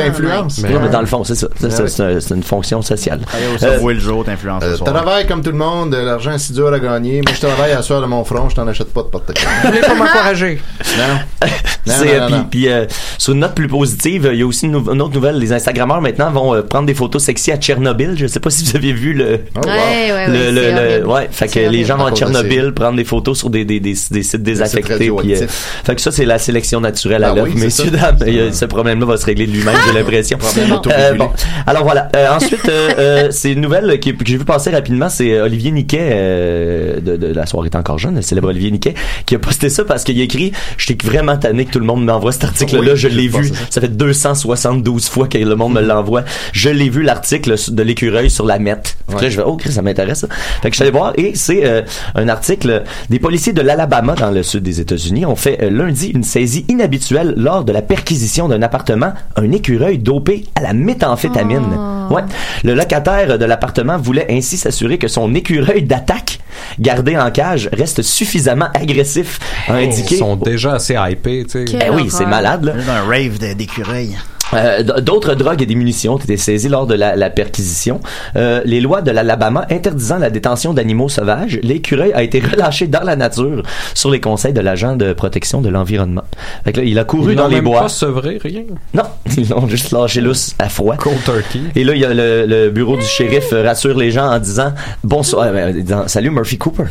Non, 0.72 0.80
mais 0.82 0.88
dans 0.88 1.00
le 1.00 1.06
fond, 1.06 1.24
c'est 1.24 1.34
ça. 1.34 1.48
C'est 1.56 1.68
Ben 1.68 1.70
ça, 1.74 1.86
c'est 1.88 2.20
c'est 2.20 2.34
une 2.34 2.42
fonction 2.42 2.82
sociale. 2.82 3.20
Euh, 3.62 3.74
Subway 3.76 3.94
le 3.94 4.00
jour, 4.00 4.24
t'influences 4.24 4.62
Euh, 4.64 4.70
le 4.72 4.76
soir. 4.76 4.92
travaille 4.92 5.26
comme 5.26 5.42
tout 5.42 5.50
le 5.50 5.56
monde, 5.56 5.94
euh, 5.94 6.04
l'argent 6.04 6.32
est 6.32 6.38
si 6.38 6.52
dur 6.52 6.72
à 6.72 6.78
gagner. 6.78 7.22
Moi, 7.22 7.32
je 7.34 7.40
travaille 7.46 7.72
à 7.72 7.82
soir 7.82 8.00
de 8.00 8.06
mon 8.06 8.24
front, 8.24 8.48
je 8.48 8.54
t'en 8.56 8.66
achète 8.66 8.92
pas 8.92 9.02
de 9.02 9.08
porte-clés. 9.08 9.34
Vous 9.62 9.68
voulez 9.68 9.80
pas 9.80 9.94
m'encourager? 9.94 10.60
Non. 10.98 11.48
Non, 11.86 11.92
C'est, 12.00 12.06
non, 12.18 12.24
euh, 12.24 12.28
non, 12.28 12.36
puis, 12.38 12.46
puis, 12.62 12.68
euh, 12.68 12.84
sur 13.16 13.32
une 13.34 13.38
note 13.38 13.54
plus 13.54 13.68
positive, 13.68 14.28
il 14.32 14.40
y 14.40 14.42
a 14.42 14.46
aussi 14.46 14.66
une, 14.66 14.72
nou- 14.72 14.90
une 14.92 15.00
autre 15.00 15.14
nouvelle. 15.14 15.38
Les 15.38 15.52
Instagrammeurs 15.52 16.00
maintenant 16.00 16.32
vont 16.32 16.52
euh, 16.52 16.62
prendre 16.62 16.84
des 16.84 16.94
photos 16.94 17.22
sexy 17.22 17.52
à 17.52 17.58
Tchernobyl. 17.58 18.14
Je 18.18 18.26
sais 18.26 18.40
pas 18.40 18.50
si 18.50 18.64
vous 18.64 18.74
avez 18.76 18.92
vu 18.92 19.12
le. 19.12 19.38
Oh, 19.54 19.60
wow. 19.60 19.66
Ouais, 19.70 19.76
ouais, 20.12 20.26
le, 20.26 20.32
ouais, 20.32 20.50
le- 20.50 20.62
c'est 20.62 21.04
ouais, 21.04 21.28
fait 21.30 21.46
que 21.46 21.52
C'est 21.52 21.68
les 21.68 21.84
gens 21.84 21.96
vont 21.96 22.06
À 22.06 22.08
à 22.08 22.12
Tchernobyl 22.12 22.72
prendre 22.74 22.96
des 22.96 23.04
photos 23.04 23.38
sur 23.38 23.50
des, 23.50 23.64
des, 23.64 23.78
des, 23.78 23.94
des 24.10 24.22
sites 24.24 24.42
désaffectés. 24.42 25.12
Puis, 25.16 25.34
euh, 25.36 25.46
fait 25.46 25.94
que 25.94 26.00
ça, 26.00 26.10
c'est 26.10 26.24
la 26.24 26.40
sélection 26.40 26.80
naturelle 26.80 27.22
à 27.22 27.28
Ah 27.30 27.34
l'œuvre. 27.36 27.46
oui, 27.46 27.54
c'est 27.56 27.64
Messieurs, 27.66 27.90
ça. 27.96 28.10
dames, 28.10 28.18
il 28.26 28.34
y 28.34 28.40
a- 28.40 28.52
ce 28.52 28.64
problème-là 28.64 29.06
va 29.06 29.16
se 29.16 29.25
régler 29.26 29.46
de 29.46 29.52
lui-même, 29.52 29.74
j'ai 29.86 29.92
l'impression. 29.92 30.38
Problème 30.38 30.78
Euh, 30.90 31.14
bon, 31.14 31.30
alors 31.66 31.84
voilà. 31.84 32.08
Euh, 32.16 32.28
ensuite, 32.34 32.68
euh, 32.68 32.90
euh, 32.98 33.28
c'est 33.30 33.52
une 33.52 33.60
nouvelle 33.60 33.98
qui- 34.00 34.14
que 34.16 34.24
j'ai 34.26 34.36
vu 34.38 34.44
passer 34.44 34.70
rapidement. 34.70 35.08
C'est 35.08 35.32
euh, 35.32 35.44
Olivier 35.44 35.70
Niquet 35.72 36.08
euh, 36.12 37.00
de, 37.00 37.16
de 37.16 37.26
La 37.34 37.46
soirée 37.46 37.68
est 37.72 37.76
encore 37.76 37.98
jeune, 37.98 38.14
le 38.16 38.22
célèbre 38.22 38.48
Olivier 38.48 38.70
Niquet, 38.70 38.94
qui 39.26 39.34
a 39.34 39.38
posté 39.38 39.68
ça 39.68 39.84
parce 39.84 40.04
qu'il 40.04 40.18
a 40.20 40.24
écrit 40.24 40.52
«J'étais 40.78 41.06
vraiment 41.06 41.36
tanné 41.36 41.64
que 41.66 41.72
tout 41.72 41.78
le 41.80 41.84
monde 41.86 42.04
m'envoie 42.04 42.32
cet 42.32 42.44
article-là. 42.44 42.92
Oui, 42.92 42.96
je 42.96 43.08
l'ai 43.08 43.28
vu. 43.28 43.48
ça. 43.48 43.54
Ça 43.70 43.80
fait 43.80 43.88
272 43.88 45.08
fois 45.08 45.28
que 45.28 45.38
le 45.38 45.54
monde 45.56 45.74
me 45.74 45.80
l'envoie. 45.82 46.22
Je 46.52 46.70
l'ai 46.70 46.88
vu, 46.88 47.02
l'article 47.02 47.54
de 47.68 47.82
l'écureuil 47.82 48.30
sur 48.30 48.46
la 48.46 48.58
Met. 48.58 48.74
Fait 48.76 48.82
que 49.08 49.14
Ouais. 49.16 49.22
là, 49.22 49.30
je 49.30 49.36
vais, 49.38 49.42
oh, 49.46 49.56
Chris, 49.56 49.72
ça 49.72 49.82
m'intéresse. 49.82 50.26
Fait 50.62 50.68
que 50.70 50.74
je 50.74 50.76
suis 50.76 50.82
allé 50.82 50.90
voir 50.90 51.12
et 51.16 51.32
c'est 51.34 51.64
euh, 51.64 51.82
un 52.14 52.28
article 52.28 52.82
des 53.10 53.18
policiers 53.18 53.52
de 53.52 53.60
l'Alabama 53.62 54.14
dans 54.14 54.30
le 54.30 54.42
sud 54.42 54.62
des 54.62 54.80
États-Unis 54.80 55.26
ont 55.26 55.36
fait 55.36 55.58
euh, 55.62 55.70
lundi 55.70 56.08
une 56.08 56.22
saisie 56.24 56.64
inhabituelle 56.68 57.34
lors 57.36 57.64
de 57.64 57.72
la 57.72 57.82
perquisition 57.82 58.48
d'un 58.48 58.62
appartement, 58.62 59.12
un 59.36 59.52
écureuil 59.52 59.98
dopé 59.98 60.44
à 60.54 60.60
la 60.60 60.72
méthamphétamine. 60.72 61.76
Oh. 62.10 62.14
Ouais. 62.14 62.22
Le 62.64 62.74
locataire 62.74 63.38
de 63.38 63.44
l'appartement 63.44 63.98
voulait 63.98 64.26
ainsi 64.30 64.56
s'assurer 64.56 64.98
que 64.98 65.08
son 65.08 65.34
écureuil 65.34 65.82
d'attaque, 65.82 66.38
gardé 66.78 67.16
en 67.16 67.30
cage, 67.30 67.68
reste 67.72 68.02
suffisamment 68.02 68.68
agressif, 68.74 69.38
a 69.68 69.74
indiqué. 69.74 70.14
Ils 70.14 70.18
sont 70.18 70.36
déjà 70.36 70.74
assez 70.74 70.94
hypés, 70.94 71.44
tu 71.44 71.66
sais. 71.66 71.76
Ben 71.78 71.90
oui, 71.94 72.08
c'est 72.10 72.26
malade, 72.26 72.64
là. 72.64 72.74
C'est 72.78 72.90
un 72.90 73.02
rave 73.02 73.38
d'écureuil. 73.56 74.16
Euh, 74.54 74.82
D'autres 74.82 75.34
drogues 75.34 75.62
et 75.62 75.66
des 75.66 75.74
munitions 75.74 76.14
ont 76.14 76.18
été 76.18 76.36
saisies 76.36 76.68
lors 76.68 76.86
de 76.86 76.94
la, 76.94 77.16
la 77.16 77.30
perquisition. 77.30 78.00
Euh, 78.36 78.60
les 78.64 78.80
lois 78.80 79.02
de 79.02 79.10
l'Alabama 79.10 79.66
interdisant 79.70 80.18
la 80.18 80.30
détention 80.30 80.72
d'animaux 80.74 81.08
sauvages, 81.08 81.58
l'écureuil 81.62 82.12
a 82.12 82.22
été 82.22 82.40
relâché 82.40 82.86
dans 82.86 83.02
la 83.02 83.16
nature 83.16 83.62
sur 83.94 84.10
les 84.10 84.20
conseils 84.20 84.52
de 84.52 84.60
l'agent 84.60 84.96
de 84.96 85.12
protection 85.12 85.60
de 85.60 85.68
l'environnement. 85.68 86.22
Fait 86.64 86.72
que 86.72 86.80
là, 86.80 86.86
il 86.86 86.98
a 86.98 87.04
couru 87.04 87.32
Ils 87.32 87.36
dans 87.36 87.48
les 87.48 87.56
même 87.56 87.64
bois. 87.64 87.82
pas 87.82 87.88
sevré, 87.88 88.38
rien. 88.42 88.62
Non, 88.94 89.02
ils 89.36 89.48
l'ont 89.48 89.66
juste 89.68 89.90
lâché 89.90 90.20
lousse 90.20 90.54
à 90.58 90.68
froid. 90.68 90.96
Cold 90.96 91.22
turkey. 91.24 91.60
Et 91.74 91.84
là, 91.84 91.94
il 91.94 92.00
y 92.00 92.04
a 92.04 92.14
le, 92.14 92.46
le 92.46 92.70
bureau 92.70 92.96
du 92.96 93.04
shérif 93.04 93.52
rassure 93.52 93.96
les 93.96 94.10
gens 94.10 94.26
en 94.30 94.38
disant 94.38 94.72
bonsoir, 95.02 95.46
euh, 95.48 95.70
en 95.70 95.72
disant, 95.72 96.08
salut 96.08 96.30
Murphy 96.30 96.58
Cooper. 96.58 96.84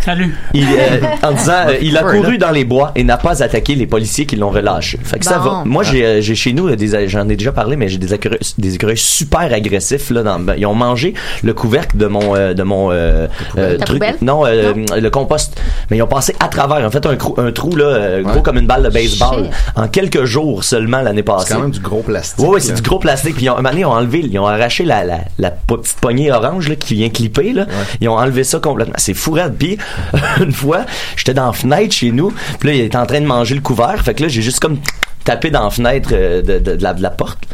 Salut. 0.00 0.34
Il, 0.54 0.64
euh, 0.64 1.00
en 1.22 1.32
disant, 1.32 1.52
euh, 1.68 1.76
il 1.80 1.96
a 1.96 2.02
couru 2.02 2.38
dans 2.38 2.50
les 2.50 2.64
bois 2.64 2.92
et 2.94 3.04
n'a 3.04 3.16
pas 3.16 3.42
attaqué 3.42 3.74
les 3.74 3.86
policiers 3.86 4.26
qui 4.26 4.36
l'ont 4.36 4.50
relâché. 4.50 4.98
Fait 5.02 5.18
que 5.18 5.24
ça 5.24 5.38
va. 5.38 5.62
Moi, 5.64 5.82
j'ai 5.84 6.22
chez 6.34 6.52
nous 6.52 6.61
nous, 6.62 6.68
euh, 6.68 7.04
j'en 7.08 7.28
ai 7.28 7.36
déjà 7.36 7.52
parlé, 7.52 7.76
mais 7.76 7.88
j'ai 7.88 7.98
des 7.98 8.14
écureuils, 8.14 8.38
des 8.58 8.74
écureuils 8.74 8.96
super 8.96 9.52
agressifs 9.52 10.10
là. 10.10 10.22
Dans, 10.22 10.38
ben, 10.38 10.54
ils 10.56 10.66
ont 10.66 10.74
mangé 10.74 11.14
le 11.42 11.54
couvercle 11.54 11.96
de 11.96 12.06
mon 12.06 12.36
euh, 12.36 12.54
de 12.54 12.62
mon 12.62 12.90
euh, 12.90 13.26
euh, 13.58 13.78
truc. 13.78 13.98
poubelle? 13.98 14.16
Non, 14.22 14.46
euh, 14.46 14.72
le 15.00 15.10
compost. 15.10 15.60
Mais 15.90 15.96
ils 15.98 16.02
ont 16.02 16.06
passé 16.06 16.34
à 16.40 16.48
travers. 16.48 16.86
En 16.86 16.90
fait, 16.90 17.04
un, 17.06 17.16
crou- 17.16 17.34
un 17.38 17.52
trou 17.52 17.74
là, 17.76 17.84
euh, 17.84 18.22
gros 18.22 18.42
comme 18.42 18.58
une 18.58 18.66
balle 18.66 18.82
de 18.82 18.88
baseball, 18.90 19.50
en 19.76 19.88
quelques 19.88 20.24
jours 20.24 20.64
seulement 20.64 21.00
l'année 21.00 21.22
passée. 21.22 21.46
C'est 21.48 21.54
quand 21.54 21.60
même 21.60 21.70
du 21.70 21.80
gros 21.80 22.02
plastique. 22.02 22.38
Oui, 22.38 22.54
oui, 22.54 22.60
c'est 22.60 22.74
du 22.74 22.82
gros 22.82 22.98
plastique. 22.98 23.34
Puis 23.36 23.44
ils 23.46 23.50
ont, 23.50 23.54
un 23.54 23.56
moment 23.56 23.70
donné, 23.70 23.80
ils 23.82 23.86
ont 23.86 23.92
enlevé, 23.92 24.20
ils 24.20 24.38
ont 24.38 24.46
arraché 24.46 24.84
la, 24.84 25.04
la, 25.38 25.50
petite 25.50 25.96
poignée 26.00 26.30
orange 26.32 26.68
là, 26.68 26.76
qui 26.76 26.94
vient 26.94 27.08
clipper. 27.10 27.52
Là. 27.52 27.66
Ils 28.00 28.08
ont 28.08 28.16
enlevé 28.16 28.44
ça 28.44 28.58
complètement. 28.58 28.94
C'est 28.98 29.14
fou 29.14 29.32
raide. 29.32 29.54
Puis 29.58 29.78
une 30.40 30.52
fois, 30.52 30.84
j'étais 31.16 31.34
dans 31.34 31.46
la 31.46 31.52
fenêtre 31.52 31.94
chez 31.94 32.10
nous. 32.12 32.32
Puis 32.58 32.68
là, 32.68 32.74
il 32.74 32.80
était 32.82 32.96
en 32.96 33.06
train 33.06 33.20
de 33.20 33.26
manger 33.26 33.54
le 33.54 33.60
couvert. 33.60 34.00
Fait 34.02 34.14
que 34.14 34.22
là, 34.22 34.28
j'ai 34.28 34.42
juste 34.42 34.60
comme 34.60 34.78
tapé 35.24 35.50
dans 35.50 35.64
la 35.64 35.70
fenêtre 35.70 36.10
euh, 36.12 36.42
de 36.42 37.02
la 37.02 37.10
porte. 37.10 37.46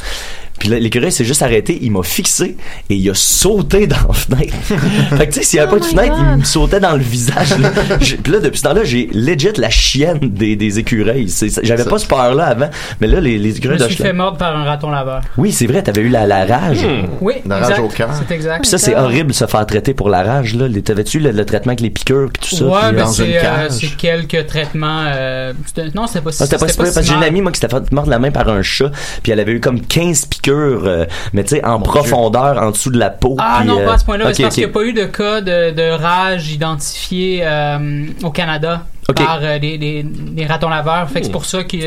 Puis 0.59 0.69
là, 0.69 0.79
l'écureuil 0.79 1.13
s'est 1.13 1.25
juste 1.25 1.43
arrêté, 1.43 1.79
il 1.83 1.91
m'a 1.93 2.03
fixé 2.03 2.57
et 2.91 2.95
il 2.95 3.11
a 3.11 3.15
sauté 3.15 3.87
dans 3.87 3.97
la 4.09 4.15
fenêtre. 4.15 4.55
fait 5.17 5.27
que 5.27 5.33
tu 5.33 5.39
sais, 5.41 5.43
s'il 5.45 5.59
n'y 5.59 5.63
avait 5.63 5.73
pas 5.73 5.79
de 5.81 5.85
fenêtre, 5.85 6.17
il 6.35 6.39
me 6.41 6.45
sautait 6.45 6.81
dans 6.81 6.93
le 6.97 7.03
visage. 7.03 7.59
là. 7.59 7.71
Puis 7.99 8.33
là, 8.33 8.41
depuis 8.41 8.59
ce 8.59 8.63
temps-là, 8.65 8.85
j'ai 8.85 9.09
legit 9.13 9.49
la 9.57 9.71
chienne 9.71 10.19
des, 10.21 10.57
des 10.57 10.79
écureuils. 10.79 11.29
J'avais 11.63 11.85
pas 11.85 11.99
ce 11.99 12.07
peur-là 12.07 12.45
avant, 12.47 12.71
mais 13.01 13.07
là, 13.07 13.21
les, 13.21 13.39
les 13.39 13.53
Je 13.53 13.57
écureuils 13.59 13.79
me 13.79 13.85
de 13.85 13.89
suis 13.89 14.03
fait 14.03 14.13
mordre 14.13 14.39
par 14.39 14.57
un 14.57 14.65
raton 14.65 14.91
laveur. 14.91 15.23
oui, 15.37 15.53
c'est 15.53 15.67
vrai, 15.67 15.83
t'avais 15.83 16.03
eu 16.03 16.09
la, 16.09 16.27
la 16.27 16.45
rage. 16.45 16.79
Oui, 17.21 17.35
La 17.47 17.59
exact. 17.59 17.75
rage 17.75 17.81
au 17.85 17.89
cœur. 17.89 18.11
C'est 18.27 18.35
exact. 18.35 18.61
Puis 18.63 18.71
ça, 18.71 18.79
c'est 18.79 18.95
horrible, 18.97 19.33
se 19.35 19.47
faire 19.47 19.67
traiter 19.67 19.95
pour 19.95 20.09
la 20.09 20.23
rage, 20.23 20.55
là. 20.55 20.67
T'avais-tu 20.85 21.19
le, 21.21 21.31
le 21.33 21.45
traitement 21.45 21.71
avec 21.71 21.81
les 21.81 21.91
piqûres 21.91 22.29
puis 22.33 22.49
tout 22.51 22.57
ça? 22.57 22.65
ouais, 22.65 22.99
une 23.01 23.07
c'est 23.07 23.37
euh, 23.37 23.41
cage? 23.41 23.71
c'est 23.73 23.97
quelques 23.97 24.47
traitements. 24.47 25.05
euh, 25.09 25.53
non, 25.95 26.07
c'était 26.07 26.21
pas 26.21 26.33
si 26.33 26.43
Ah, 26.43 26.47
c'était 26.47 26.57
pas, 26.59 26.67
parce 26.85 26.95
que 26.97 27.03
j'ai 27.03 27.15
une 27.15 27.23
amie, 27.23 27.41
moi, 27.43 27.53
qui 27.53 27.61
s'était 27.61 27.75
fait 27.75 27.93
mordre 27.93 28.11
la 28.11 28.19
main 28.19 28.31
par 28.31 28.49
un 28.49 28.63
chat, 28.63 28.91
puis 29.23 29.33
elle 29.33 29.41
avait 29.41 29.53
eu 29.53 29.61
comme 29.61 29.81
15 29.81 30.27
piqûres, 30.27 30.48
euh, 30.53 31.07
mais 31.33 31.45
tu 31.45 31.57
sais, 31.57 31.65
en 31.65 31.81
profondeur, 31.81 32.61
en 32.63 32.71
dessous 32.71 32.91
de 32.91 32.99
la 32.99 33.11
peau. 33.11 33.37
Ah 33.39 33.59
puis, 33.61 33.69
non, 33.69 33.81
euh, 33.81 33.87
pas 33.87 33.95
à 33.95 33.99
ce 33.99 34.05
point-là. 34.05 34.29
ok, 34.29 34.35
c'est 34.35 34.43
parce 34.43 34.55
qu'il 34.55 34.65
n'y 34.65 34.71
a 34.71 34.73
pas 34.73 34.85
eu 34.85 34.93
de 34.93 35.05
cas 35.05 35.41
de, 35.41 35.71
de 35.71 35.91
rage 35.91 36.53
identifié 36.53 37.41
euh, 37.45 38.07
au 38.23 38.31
Canada 38.31 38.87
Ok. 39.11 39.17
par 39.17 39.41
euh, 39.43 39.59
les, 39.59 39.79
les, 39.79 40.05
les 40.37 40.47
ratons 40.47 40.69
laveurs. 40.69 41.09
Fait 41.09 41.21
que 41.21 41.27
c'est 41.27 41.33
pour 41.33 41.47
ça 41.47 41.65
qu'il 41.65 41.81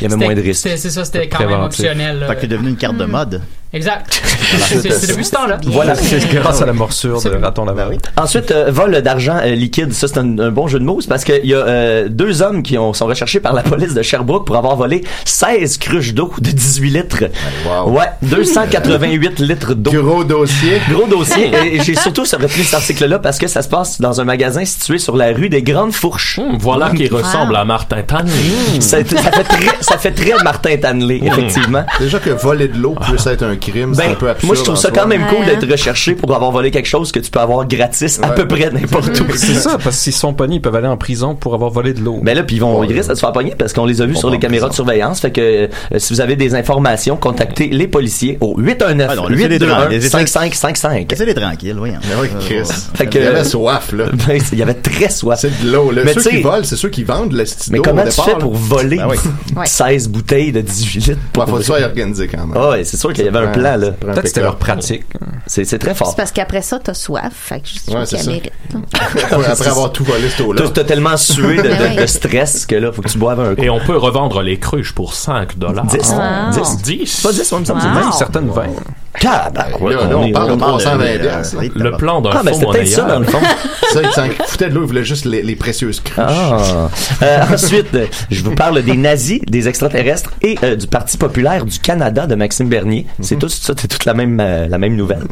y 0.00 0.04
avait 0.06 0.16
moins 0.16 0.34
de 0.34 0.40
risques. 0.40 0.66
C'est 0.74 0.90
ça, 0.90 1.04
c'était 1.04 1.28
quand 1.28 1.46
même 1.46 1.60
optionnel. 1.60 2.20
là. 2.20 2.26
Fait 2.28 2.34
que 2.36 2.40
c'est 2.42 2.46
devenu 2.48 2.70
une 2.70 2.76
carte 2.76 2.96
de 2.96 3.04
mode. 3.04 3.42
Exact. 3.74 4.20
c'est 4.68 4.90
c'est 4.92 5.06
depuis 5.06 5.24
ce 5.24 5.30
temps-là. 5.30 5.58
Voilà, 5.64 5.94
c'est 5.94 6.18
grâce 6.34 6.60
à 6.60 6.66
la 6.66 6.74
morsure 6.74 7.22
de 7.22 7.42
raton 7.42 7.64
laveur. 7.64 7.90
Ensuite, 8.18 8.50
euh, 8.50 8.70
vol 8.70 9.00
d'argent 9.00 9.38
euh, 9.42 9.54
liquide, 9.54 9.94
ça 9.94 10.08
c'est 10.08 10.18
un, 10.18 10.38
un 10.38 10.50
bon 10.50 10.68
jeu 10.68 10.78
de 10.78 10.84
mots, 10.84 11.00
c'est 11.00 11.08
parce 11.08 11.24
qu'il 11.24 11.46
y 11.46 11.54
a 11.54 11.58
euh, 11.58 12.08
deux 12.10 12.42
hommes 12.42 12.62
qui 12.62 12.76
ont, 12.76 12.92
sont 12.92 13.06
recherchés 13.06 13.40
par 13.40 13.54
la 13.54 13.62
police 13.62 13.94
de 13.94 14.02
Sherbrooke 14.02 14.46
pour 14.46 14.56
avoir 14.56 14.76
volé 14.76 15.02
16 15.24 15.78
cruches 15.78 16.12
d'eau 16.12 16.30
de 16.38 16.50
18 16.50 16.90
litres. 16.90 17.24
Ouais, 17.86 18.04
288 18.20 19.38
litres 19.38 19.72
d'eau. 19.72 19.90
Gros 19.90 20.22
dossier. 20.24 20.78
Gros 20.90 21.06
dossier. 21.06 21.50
Et 21.64 21.80
j'ai 21.82 21.94
surtout 21.94 22.22
retenu 22.24 22.64
cet 22.64 22.74
article-là 22.74 23.20
parce 23.20 23.38
que 23.38 23.46
ça 23.46 23.62
se 23.62 23.70
passe 23.70 24.02
dans 24.02 24.20
un 24.20 24.24
magasin 24.24 24.66
situé 24.66 24.98
sur 24.98 25.16
la 25.16 25.32
rue 25.32 25.48
des 25.48 25.62
Grandes 25.62 25.92
Fourches. 25.94 26.38
Voilà 26.62 26.90
qui 26.90 27.08
ressemble 27.08 27.56
à 27.56 27.64
Martin 27.64 28.02
Tanley. 28.06 28.80
Ça, 28.80 28.98
ça 29.04 29.30
fait 29.32 29.44
très, 29.44 29.76
ça 29.80 29.98
fait 29.98 30.10
très 30.12 30.32
Martin 30.42 30.76
Tanley, 30.80 31.20
effectivement. 31.24 31.84
Déjà 32.00 32.18
que 32.18 32.30
voler 32.30 32.68
de 32.68 32.78
l'eau 32.78 32.94
puisse 33.08 33.26
être 33.26 33.42
un 33.42 33.56
crime, 33.56 33.94
c'est 33.94 34.02
Ben, 34.04 34.12
un 34.12 34.14
peu 34.14 34.28
absurde. 34.30 34.46
moi, 34.46 34.56
je 34.56 34.62
trouve 34.62 34.76
ça 34.76 34.88
soi. 34.88 34.98
quand 35.02 35.06
même 35.06 35.26
cool 35.28 35.44
d'être 35.44 35.68
recherché 35.70 36.14
pour 36.14 36.34
avoir 36.34 36.50
volé 36.52 36.70
quelque 36.70 36.86
chose 36.88 37.12
que 37.12 37.18
tu 37.20 37.30
peux 37.30 37.40
avoir 37.40 37.66
gratis 37.66 38.20
à 38.22 38.28
Ouais. 38.28 38.34
peu 38.34 38.46
près 38.48 38.70
n'importe 38.70 39.18
où. 39.20 39.24
C'est 39.36 39.54
ça, 39.54 39.72
parce 39.82 39.96
que 39.96 40.02
s'ils 40.02 40.12
sont 40.12 40.32
pognés, 40.34 40.56
ils 40.56 40.62
peuvent 40.62 40.74
aller 40.76 40.86
en 40.88 40.96
prison 40.96 41.34
pour 41.34 41.54
avoir 41.54 41.70
volé 41.70 41.92
de 41.92 42.00
l'eau. 42.00 42.20
Ben 42.22 42.34
là, 42.36 42.42
puis 42.44 42.56
ils 42.56 42.60
vont, 42.60 42.82
ils 42.84 42.92
risquent 42.92 43.10
de 43.10 43.14
se 43.14 43.20
faire 43.20 43.32
pogner 43.32 43.54
parce 43.58 43.72
qu'on 43.72 43.84
les 43.86 44.00
a 44.00 44.06
vus 44.06 44.16
sur 44.16 44.30
les 44.30 44.38
caméras 44.38 44.68
de 44.68 44.74
surveillance. 44.74 45.20
Fait 45.20 45.30
que 45.32 45.40
euh, 45.40 45.66
si 45.98 46.12
vous 46.14 46.20
avez 46.20 46.36
des 46.36 46.54
informations, 46.54 47.16
contactez 47.16 47.68
les 47.68 47.88
policiers 47.88 48.38
au 48.40 48.54
819 48.58 49.08
Ah 49.10 49.16
non, 49.16 49.28
laissez-les 49.28 49.56
821 49.58 49.68
tranquilles, 49.76 49.96
laissez- 49.98 50.08
5555. 50.10 51.10
Laissez-les 51.10 51.34
tranquilles, 51.34 51.76
oui. 51.78 51.90
oui, 52.20 52.28
Chris. 52.40 52.68
Fait 52.94 53.06
que, 53.06 53.18
Il 53.18 53.24
y 53.24 53.26
avait 53.26 53.44
soif, 53.44 53.92
là. 53.92 54.04
Ben, 54.26 54.38
il 54.52 54.58
y 54.58 54.62
avait 54.62 54.74
très 54.74 55.10
soif. 55.10 55.38
C'est 55.40 55.62
de 55.64 55.70
l'eau, 55.72 55.90
là. 55.90 56.02
Mais 56.04 56.14
tu 56.14 56.20
sais- 56.20 56.42
volent, 56.52 56.64
c'est 56.64 56.76
ceux 56.76 56.88
qui 56.88 57.04
vendent 57.04 57.44
style 57.44 57.72
Mais 57.72 57.78
comment 57.80 58.02
au 58.02 58.04
tu 58.04 58.10
départ, 58.10 58.24
fais 58.26 58.32
là. 58.32 58.38
pour 58.38 58.54
voler 58.54 58.96
Ben 58.96 59.08
oui. 59.08 59.16
Ouais. 59.56 59.66
16 59.66 60.08
bouteilles 60.08 60.52
de 60.52 60.60
18 60.62 61.06
litres? 61.06 61.20
Ouais, 61.36 61.44
faut 61.46 61.52
que 61.54 61.58
tu 61.58 61.64
sois 61.64 61.82
organisé 61.82 62.26
quand 62.28 62.46
même. 62.46 62.56
Ah 62.56 62.70
ouais, 62.70 62.84
c'est 62.84 62.96
sûr 62.96 63.12
qu'il 63.12 63.24
y 63.24 63.28
avait 63.28 63.38
un 63.38 63.48
plan, 63.48 63.76
là. 63.76 63.86
ça 63.88 63.92
Peut-être 63.92 64.16
c'était 64.16 64.40
pick-up. 64.40 64.42
leur 64.44 64.56
pratique. 64.56 65.04
C'est, 65.46 65.64
c'est 65.64 65.78
très 65.78 65.94
fort. 65.94 66.08
C'est 66.10 66.16
parce 66.16 66.32
qu'après 66.32 66.62
ça, 66.62 66.78
t'as 66.78 66.94
soif. 66.94 67.32
Fait 67.34 67.60
que 67.60 67.68
je 67.68 67.92
Ouais, 67.92 68.04
qu'elle 68.06 68.18
ça. 68.20 68.26
mérite. 68.30 68.50
Après 69.14 69.66
avoir 69.68 69.92
tout 69.92 70.04
volé, 70.04 70.28
cette 70.30 70.40
eau-là. 70.40 70.62
T'as, 70.64 70.70
t'as 70.70 70.84
tellement 70.84 71.16
sué 71.16 71.56
de, 71.56 72.00
de 72.00 72.06
stress 72.06 72.64
que 72.66 72.76
là, 72.76 72.92
faut 72.92 73.02
que 73.02 73.08
tu 73.08 73.18
boives 73.18 73.40
un 73.40 73.54
coup. 73.54 73.62
Et 73.62 73.68
on 73.70 73.80
peut 73.80 73.96
revendre 73.96 74.40
les 74.42 74.58
cruches 74.58 74.92
pour 74.92 75.12
5 75.14 75.58
dollars. 75.58 75.84
10. 75.86 75.98
Wow. 76.12 76.64
10. 76.64 76.82
10. 76.98 77.20
Pas 77.22 77.32
10, 77.32 77.52
on 77.52 77.60
me 77.60 77.64
semble. 77.64 77.82
Même 77.82 78.12
certaines 78.16 78.48
20. 78.48 78.62
Là, 79.22 79.50
là, 80.08 80.16
on 80.18 80.32
parle 80.32 80.52
de 80.52 80.56
320 80.56 81.04
euh, 81.04 81.18
piastres. 81.18 81.56
euh, 81.62 81.68
Le 81.74 81.96
plan 81.96 82.20
d'un 82.20 82.30
Ah, 82.32 82.42
ben 82.44 82.54
c'était 82.54 82.66
peut-être 82.66 82.88
ça, 82.88 83.02
dans 83.02 83.18
le 83.18 83.24
fond. 83.26 83.38
Ça, 83.92 84.00
il 84.02 84.10
s'en 84.10 84.24
foutait 84.46 84.70
de 84.70 84.74
l'eau, 84.74 84.82
il 84.82 84.86
voulait 84.86 85.04
juste 85.04 85.26
les, 85.26 85.42
les 85.42 85.54
précieuses 85.54 86.00
cruches. 86.00 86.24
Ah. 86.26 86.88
Euh, 87.22 87.38
ensuite, 87.52 87.94
euh, 87.94 88.06
je 88.30 88.42
vous 88.42 88.54
parle 88.54 88.82
des 88.82 88.96
nazis, 88.96 89.40
des 89.46 89.68
extraterrestres 89.68 90.30
et 90.42 90.56
euh, 90.64 90.76
du 90.76 90.86
Parti 90.86 91.18
populaire 91.18 91.64
du 91.66 91.78
Canada 91.78 92.26
de 92.26 92.34
Maxime 92.34 92.68
Bernier. 92.68 93.06
C'est 93.20 93.38
tout 93.38 93.48
ça, 93.48 93.74
c'est 93.78 93.88
toute 93.88 94.06
la 94.06 94.14
même 94.14 94.38
euh, 94.40 94.66
la 94.68 94.78
même 94.78 94.96
nouvelle. 94.96 95.22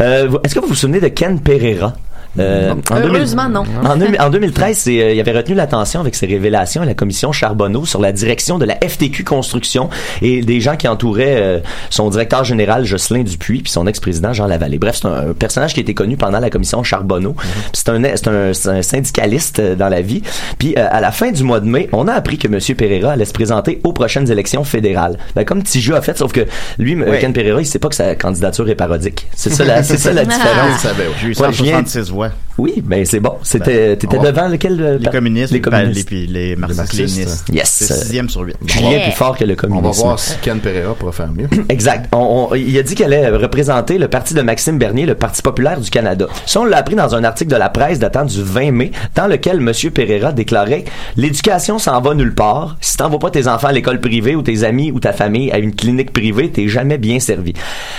Euh, 0.00 0.28
Est-ce 0.42 0.54
que 0.54 0.60
vous 0.60 0.68
vous 0.68 0.74
souvenez 0.74 1.00
de 1.00 1.08
Ken 1.08 1.38
Pereira? 1.40 1.92
Euh, 2.38 2.72
en 2.90 2.96
2000 3.00 3.16
Heureusement, 3.16 3.48
non. 3.48 3.64
En, 3.84 3.96
deux- 3.96 4.08
en 4.18 4.30
2013, 4.30 4.76
c'est, 4.76 5.00
euh, 5.02 5.12
il 5.12 5.20
avait 5.20 5.32
retenu 5.32 5.54
l'attention 5.54 6.00
avec 6.00 6.14
ses 6.14 6.26
révélations 6.26 6.82
à 6.82 6.84
la 6.84 6.94
commission 6.94 7.32
Charbonneau 7.32 7.84
sur 7.86 8.00
la 8.00 8.12
direction 8.12 8.58
de 8.58 8.64
la 8.64 8.74
FTQ 8.76 9.24
Construction 9.24 9.88
et 10.22 10.42
des 10.42 10.60
gens 10.60 10.76
qui 10.76 10.88
entouraient 10.88 11.36
euh, 11.40 11.58
son 11.90 12.10
directeur 12.10 12.44
général 12.44 12.84
Jocelyn 12.84 13.22
Dupuis 13.22 13.62
puis 13.62 13.72
son 13.72 13.86
ex-président 13.86 14.32
Jean 14.32 14.46
Lavallée. 14.46 14.78
Bref, 14.78 14.98
c'est 15.02 15.08
un, 15.08 15.30
un 15.30 15.32
personnage 15.32 15.74
qui 15.74 15.80
été 15.80 15.94
connu 15.94 16.16
pendant 16.16 16.40
la 16.40 16.50
commission 16.50 16.82
Charbonneau. 16.82 17.34
Puis 17.34 17.82
C'est 18.14 18.28
un, 18.28 18.52
syndicaliste 18.82 19.58
euh, 19.60 19.74
dans 19.74 19.88
la 19.88 20.00
vie. 20.02 20.22
Puis 20.58 20.74
euh, 20.78 20.86
à 20.90 21.00
la 21.00 21.10
fin 21.12 21.30
du 21.30 21.42
mois 21.42 21.60
de 21.60 21.66
mai, 21.66 21.88
on 21.92 22.08
a 22.08 22.12
appris 22.12 22.38
que 22.38 22.48
Monsieur 22.48 22.74
Pereira 22.74 23.12
allait 23.12 23.24
se 23.24 23.32
présenter 23.32 23.80
aux 23.84 23.92
prochaines 23.92 24.30
élections 24.30 24.64
fédérales. 24.64 25.18
Ben, 25.34 25.44
comme 25.44 25.62
Tiju 25.62 25.94
a 25.94 26.02
fait, 26.02 26.16
sauf 26.18 26.32
que 26.32 26.46
lui, 26.78 26.94
euh. 27.00 27.18
Ken 27.20 27.32
Pereira, 27.32 27.60
il 27.60 27.66
sait 27.66 27.78
pas 27.78 27.88
que 27.88 27.94
sa 27.94 28.14
candidature 28.14 28.68
est 28.68 28.74
parodique. 28.74 29.26
C'est 29.34 29.50
ça 29.52 29.64
la, 29.64 29.82
c'est 29.82 29.96
ça 29.96 30.12
la 30.12 30.22
Ah. 30.22 30.24
différence. 30.24 30.86
166 31.34 32.10
voix. 32.10 32.25
Oui, 32.58 32.82
ben 32.82 33.04
c'est 33.04 33.20
bon. 33.20 33.34
C'était, 33.42 33.96
t'étais 33.98 34.16
on 34.16 34.22
va- 34.22 34.32
devant 34.32 34.48
lequel 34.48 34.80
euh, 34.80 34.96
Les 34.96 35.04
par- 35.04 35.12
communistes, 35.12 35.52
les 35.52 35.60
ben, 35.60 35.70
communistes. 35.70 35.96
les, 35.98 36.04
puis 36.04 36.26
les 36.26 36.56
marxistes-lénistes. 36.56 37.18
marxistes. 37.26 37.48
Yes. 37.52 37.68
C'est 37.68 37.94
sixième 37.94 38.30
sur 38.30 38.40
huit. 38.42 38.56
Julien 38.66 38.90
Yeah. 38.92 39.00
plus 39.02 39.12
fort 39.12 39.36
que 39.36 39.44
le 39.44 39.52
On 39.52 39.56
communisme. 39.56 39.86
va 40.00 40.04
voir 40.06 40.18
si 40.18 40.38
Ken 40.40 40.58
Pereira 40.60 40.94
pourra 40.94 41.12
faire 41.12 41.30
mieux. 41.32 41.48
Exact. 41.68 42.08
On- 42.14 42.48
on- 42.50 42.54
il 42.54 42.78
a 42.78 42.82
dit 42.82 42.94
qu'elle 42.94 43.12
allait 43.12 43.28
représenter 43.28 43.98
le 43.98 44.08
parti 44.08 44.32
de 44.32 44.40
Maxime 44.40 44.78
Bernier, 44.78 45.04
le 45.04 45.14
Parti 45.14 45.42
populaire 45.42 45.78
du 45.78 45.90
Canada. 45.90 46.28
Ça, 46.46 46.60
on 46.60 46.64
l'a 46.64 46.78
appris 46.78 46.94
dans 46.94 47.14
un 47.14 47.24
article 47.24 47.50
de 47.50 47.56
la 47.56 47.68
presse 47.68 47.98
datant 47.98 48.24
du 48.24 48.42
20 48.42 48.70
mai, 48.70 48.90
dans 49.14 49.26
lequel 49.26 49.56
M. 49.58 49.72
Pereira 49.92 50.32
déclarait 50.32 50.84
«L'éducation 51.18 51.78
s'en 51.78 52.00
va 52.00 52.14
nulle 52.14 52.34
part. 52.34 52.78
Si 52.80 52.96
t'envoies 52.96 53.18
pas 53.18 53.30
tes 53.30 53.48
enfants 53.48 53.68
à 53.68 53.72
l'école 53.72 54.00
privée 54.00 54.34
ou 54.34 54.40
tes 54.40 54.64
amis 54.64 54.90
ou 54.92 54.98
ta 55.00 55.12
famille 55.12 55.52
à 55.52 55.58
une 55.58 55.74
clinique 55.74 56.12
privée, 56.12 56.50
t'es 56.50 56.68
jamais 56.68 56.96
bien 56.96 57.20
servi.» 57.20 57.52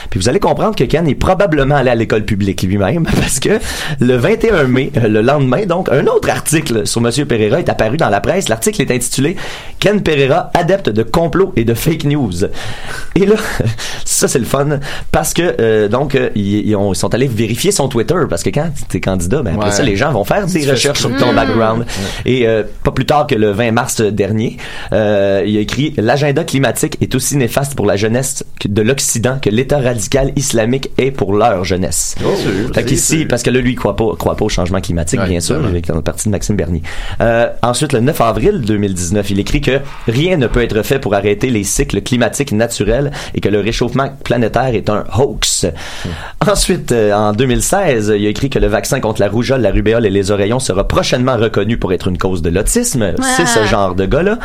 Puis 0.10 0.20
vous 0.20 0.30
allez 0.30 0.40
comprendre 0.40 0.76
que 0.76 0.84
Ken 0.86 1.08
est 1.08 1.14
probablement 1.16 1.76
allé 1.76 1.92
à 1.92 1.96
l'école 1.96 2.26
publique 2.26 2.64
lui-même, 2.64 3.04
parce 3.20 3.40
que 3.40 3.60
le 4.00 4.17
21 4.18 4.64
mai, 4.66 4.92
euh, 4.98 5.08
le 5.08 5.22
lendemain, 5.22 5.66
donc, 5.66 5.90
un 5.90 6.06
autre 6.08 6.30
article 6.30 6.86
sur 6.88 7.02
M. 7.06 7.26
Pereira 7.26 7.60
est 7.60 7.70
apparu 7.70 7.98
dans 7.98 8.10
la 8.10 8.22
presse. 8.22 8.50
L'article 8.50 8.82
est 8.82 8.92
intitulé 8.92 9.36
«Ken 9.80 10.02
Pereira, 10.02 10.52
adepte 10.54 10.90
de 10.90 11.04
complot 11.04 11.54
et 11.56 11.64
de 11.66 11.74
fake 11.74 12.04
news». 12.06 12.32
Et 13.16 13.26
là, 13.26 13.36
ça 14.06 14.28
c'est 14.28 14.40
le 14.40 14.46
fun 14.46 14.80
parce 15.12 15.34
que 15.34 15.56
euh, 15.60 15.88
donc 15.88 16.16
euh, 16.16 16.30
ils, 16.36 16.68
ils 16.68 16.76
ont- 16.76 16.94
ils 16.94 16.96
sont 16.96 17.14
allés 17.14 17.28
vérifier 17.28 17.72
son 17.72 17.88
Twitter 17.88 18.16
parce 18.30 18.44
que 18.44 18.50
quand 18.50 18.70
t'es 18.90 19.00
candidat, 19.02 19.42
ben 19.42 19.56
après 19.56 19.68
Ouais. 19.68 19.72
ça 19.72 19.84
les 19.84 19.96
gens 19.96 20.12
vont 20.12 20.24
faire 20.24 20.46
des 20.46 20.70
recherches 20.70 21.00
sur 21.00 21.16
ton 21.18 21.34
background. 21.34 21.86
Et 22.26 22.48
euh, 22.48 22.64
pas 22.84 22.92
plus 22.92 23.06
tard 23.06 23.28
que 23.28 23.36
le 23.36 23.52
20 23.52 23.72
mars 23.72 24.02
dernier, 24.02 24.58
euh, 24.94 25.44
il 25.46 25.58
a 25.58 25.60
écrit 25.60 25.94
l'agenda 25.98 26.44
climatique 26.44 26.98
est 27.02 27.14
aussi 27.16 27.36
néfaste 27.38 27.76
pour 27.76 27.86
la 27.86 27.96
jeunesse 27.96 28.44
de 28.66 28.82
l'Occident 28.82 29.40
que 29.42 29.50
l'État 29.50 29.80
radical 29.80 30.32
islamique 30.36 30.90
est 30.98 31.12
pour 31.12 31.34
leur 31.36 31.64
jeunesse. 31.66 32.16
Oh, 32.26 32.30
Fait 32.74 32.84
qu'ici, 32.84 33.26
parce 33.26 33.44
que 33.44 33.50
là, 33.50 33.60
lui, 33.60 33.72
il 33.72 33.76
croit 33.76 33.96
pas, 33.96 34.07
croit 34.16 34.36
pas 34.36 34.46
au 34.46 34.50
changement 34.50 34.82
climatique, 34.82 35.20
Ouais, 35.20 35.28
bien 35.28 35.40
sûr, 35.40 35.56
évidemment. 35.56 35.74
il 35.76 35.78
est 35.78 35.88
dans 35.88 35.96
le 35.96 36.02
parti 36.02 36.26
de 36.28 36.32
Maxime 36.32 36.56
Bernier. 36.56 36.82
Euh, 37.22 37.48
ensuite, 37.62 37.94
le 37.94 38.00
9 38.00 38.22
avril 38.22 38.62
2019, 38.62 39.30
il 39.32 39.40
écrit 39.40 39.62
que 39.62 39.80
rien 40.08 40.38
ne 40.38 40.48
peut 40.48 40.62
être 40.64 40.82
fait 40.84 41.00
pour 41.00 41.14
arrêter 41.16 41.50
les 41.50 41.64
cycles 41.64 42.02
climatiques 42.02 42.52
naturels 42.52 43.12
et 43.36 43.42
que 43.42 43.50
le 43.50 43.60
réchauffement 43.60 44.10
planétaire 44.24 44.68
est 44.74 44.90
un 44.90 45.04
hoax. 45.18 45.66
Ensuite, 46.48 46.92
euh, 46.92 47.14
en 47.14 47.34
2016, 47.34 48.14
il 48.18 48.26
a 48.26 48.30
écrit 48.30 48.50
que 48.50 48.60
le 48.60 48.68
vaccin 48.68 49.00
contre 49.00 49.22
la 49.22 49.30
rougeole, 49.30 49.62
la 49.62 49.72
rubéole 49.72 50.06
et 50.06 50.10
les 50.10 50.32
oreillons 50.32 50.60
sera 50.60 50.88
prochainement 50.88 51.36
reconnu 51.38 51.78
pour 51.78 51.94
être 51.94 52.08
une 52.08 52.18
cause 52.18 52.42
de 52.42 52.50
l'autisme. 52.50 53.14
C'est 53.36 53.48
ce 53.48 53.66
genre 53.66 53.96
de 53.96 54.06
gars-là. 54.06 54.40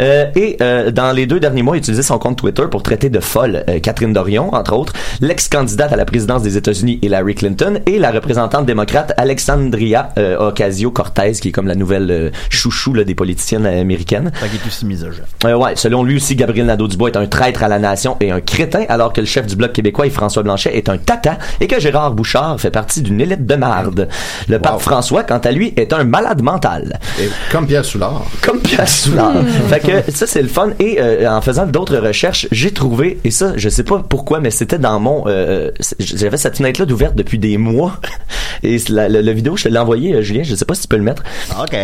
Euh, 0.00 0.26
et 0.34 0.56
euh, 0.60 0.90
dans 0.90 1.12
les 1.12 1.26
deux 1.26 1.40
derniers 1.40 1.62
mois, 1.62 1.76
il 1.76 1.78
a 1.78 1.82
utilisé 1.82 2.02
son 2.02 2.18
compte 2.18 2.38
Twitter 2.38 2.64
pour 2.70 2.82
traiter 2.82 3.10
de 3.10 3.20
folle 3.20 3.64
euh, 3.68 3.78
Catherine 3.80 4.12
Dorion, 4.12 4.54
entre 4.54 4.74
autres, 4.74 4.92
l'ex-candidate 5.20 5.92
à 5.92 5.96
la 5.96 6.04
présidence 6.04 6.42
des 6.42 6.56
États-Unis 6.56 6.98
Hillary 7.02 7.34
Clinton 7.34 7.80
et 7.86 7.98
la 7.98 8.10
représentante 8.10 8.66
démocrate 8.66 8.85
démocrate 8.86 9.14
Alexandria 9.16 10.10
euh, 10.16 10.36
Ocasio-Cortez, 10.38 11.32
qui 11.40 11.48
est 11.48 11.52
comme 11.52 11.66
la 11.66 11.74
nouvelle 11.74 12.10
euh, 12.10 12.30
chouchou 12.50 12.94
là, 12.94 13.02
des 13.02 13.16
politiciennes 13.16 13.66
américaines. 13.66 14.30
Fait 14.34 14.46
qu'il 14.48 14.60
est 14.60 14.66
aussi 14.66 14.86
misogyne. 14.86 15.24
Euh, 15.44 15.56
ouais, 15.56 15.74
selon 15.74 16.04
lui 16.04 16.16
aussi, 16.16 16.36
Gabriel 16.36 16.66
Nadeau-Dubois 16.66 17.10
est 17.10 17.16
un 17.16 17.26
traître 17.26 17.64
à 17.64 17.68
la 17.68 17.80
nation 17.80 18.16
et 18.20 18.30
un 18.30 18.40
crétin, 18.40 18.84
alors 18.88 19.12
que 19.12 19.20
le 19.20 19.26
chef 19.26 19.46
du 19.46 19.56
Bloc 19.56 19.72
québécois, 19.72 20.08
François 20.10 20.44
Blanchet, 20.44 20.76
est 20.76 20.88
un 20.88 20.98
tata 20.98 21.38
et 21.60 21.66
que 21.66 21.80
Gérard 21.80 22.12
Bouchard 22.12 22.60
fait 22.60 22.70
partie 22.70 23.02
d'une 23.02 23.20
élite 23.20 23.44
de 23.44 23.54
marde. 23.56 24.08
Le 24.48 24.58
pape 24.60 24.80
François, 24.80 25.24
quant 25.24 25.38
à 25.38 25.50
lui, 25.50 25.74
est 25.76 25.92
un 25.92 26.04
malade 26.04 26.42
mental. 26.42 27.00
comme 27.50 27.66
Pierre 27.66 27.84
Soulard. 27.84 28.24
Comme 28.40 28.60
Pierre 28.60 28.88
Soulard. 28.88 29.34
fait 29.68 29.80
que 29.80 30.12
ça, 30.12 30.28
c'est 30.28 30.42
le 30.42 30.48
fun. 30.48 30.70
Et 30.78 30.98
euh, 31.00 31.28
en 31.28 31.40
faisant 31.40 31.66
d'autres 31.66 31.96
recherches, 31.96 32.46
j'ai 32.52 32.70
trouvé, 32.70 33.18
et 33.24 33.32
ça, 33.32 33.54
je 33.56 33.68
sais 33.68 33.84
pas 33.84 34.04
pourquoi, 34.08 34.38
mais 34.38 34.50
c'était 34.50 34.78
dans 34.78 35.00
mon... 35.00 35.24
euh, 35.26 35.72
J'avais 35.98 36.36
cette 36.36 36.58
fenêtre-là 36.58 36.86
d'ouverte 36.86 37.16
depuis 37.16 37.38
des 37.38 37.58
mois. 37.58 37.98
Et 38.62 38.75
la, 38.88 39.08
la- 39.08 39.22
la 39.22 39.32
vidéo, 39.32 39.56
je 39.56 39.64
te 39.64 39.68
l'ai 39.68 39.78
envoyée, 39.78 40.14
euh, 40.14 40.22
Julien, 40.22 40.42
je 40.42 40.54
sais 40.54 40.64
pas 40.64 40.74
si 40.74 40.82
tu 40.82 40.88
peux 40.88 40.96
le 40.96 41.02
mettre. 41.02 41.22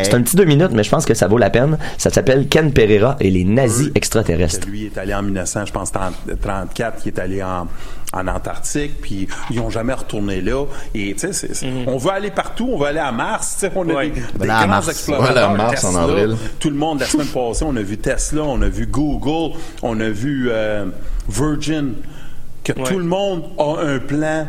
C'est 0.04 0.14
un 0.14 0.22
petit 0.22 0.36
deux 0.36 0.44
minutes, 0.44 0.70
mais 0.72 0.82
je 0.84 0.90
pense 0.90 1.04
que 1.04 1.14
ça 1.14 1.26
vaut 1.28 1.38
la 1.38 1.50
peine. 1.50 1.78
Ça 1.98 2.10
s'appelle 2.10 2.48
Ken 2.48 2.72
Pereira 2.72 3.16
et 3.20 3.30
les 3.30 3.44
nazis 3.44 3.90
extraterrestres. 3.94 4.68
Lui 4.68 4.86
est 4.86 4.98
allé 4.98 5.14
en 5.14 5.22
1900, 5.22 5.66
je 5.66 5.72
pense 5.72 5.92
30 5.92 6.14
34, 6.40 7.02
il 7.04 7.08
est 7.08 7.18
allé 7.18 7.42
en 7.42 7.66
en 8.14 8.28
Antarctique, 8.28 9.00
puis 9.00 9.26
ils 9.50 9.58
ont 9.58 9.70
jamais 9.70 9.94
retourné 9.94 10.42
là. 10.42 10.66
Et 10.94 11.14
tu 11.14 11.32
sais, 11.32 11.32
c'est- 11.32 11.66
on 11.86 11.96
veut 11.96 12.10
aller 12.10 12.30
partout, 12.30 12.68
on 12.70 12.78
veut 12.78 12.88
aller 12.88 12.98
à 12.98 13.10
Mars. 13.10 13.54
tu 13.58 13.60
sais, 13.66 13.72
On 13.74 13.88
a 13.88 14.04
des, 14.04 14.10
des 14.10 14.46
grands 14.46 14.66
Mars. 14.66 14.86
explorateurs. 14.90 15.54
Mars, 15.54 15.82
en 15.84 15.96
avril. 15.96 16.36
Tout 16.60 16.68
le 16.68 16.76
monde 16.76 17.00
la 17.00 17.06
semaine 17.06 17.26
passée, 17.34 17.64
on 17.66 17.74
a 17.74 17.80
vu 17.80 17.96
Tesla, 17.96 18.42
on 18.42 18.60
a 18.60 18.68
vu 18.68 18.84
Google, 18.86 19.56
on 19.82 19.98
a 19.98 20.10
vu 20.10 20.48
euh, 20.50 20.84
Virgin, 21.26 21.94
que 22.62 22.72
tout 22.72 22.98
le 22.98 23.04
monde 23.06 23.44
a 23.58 23.76
un 23.82 23.98
plan. 23.98 24.46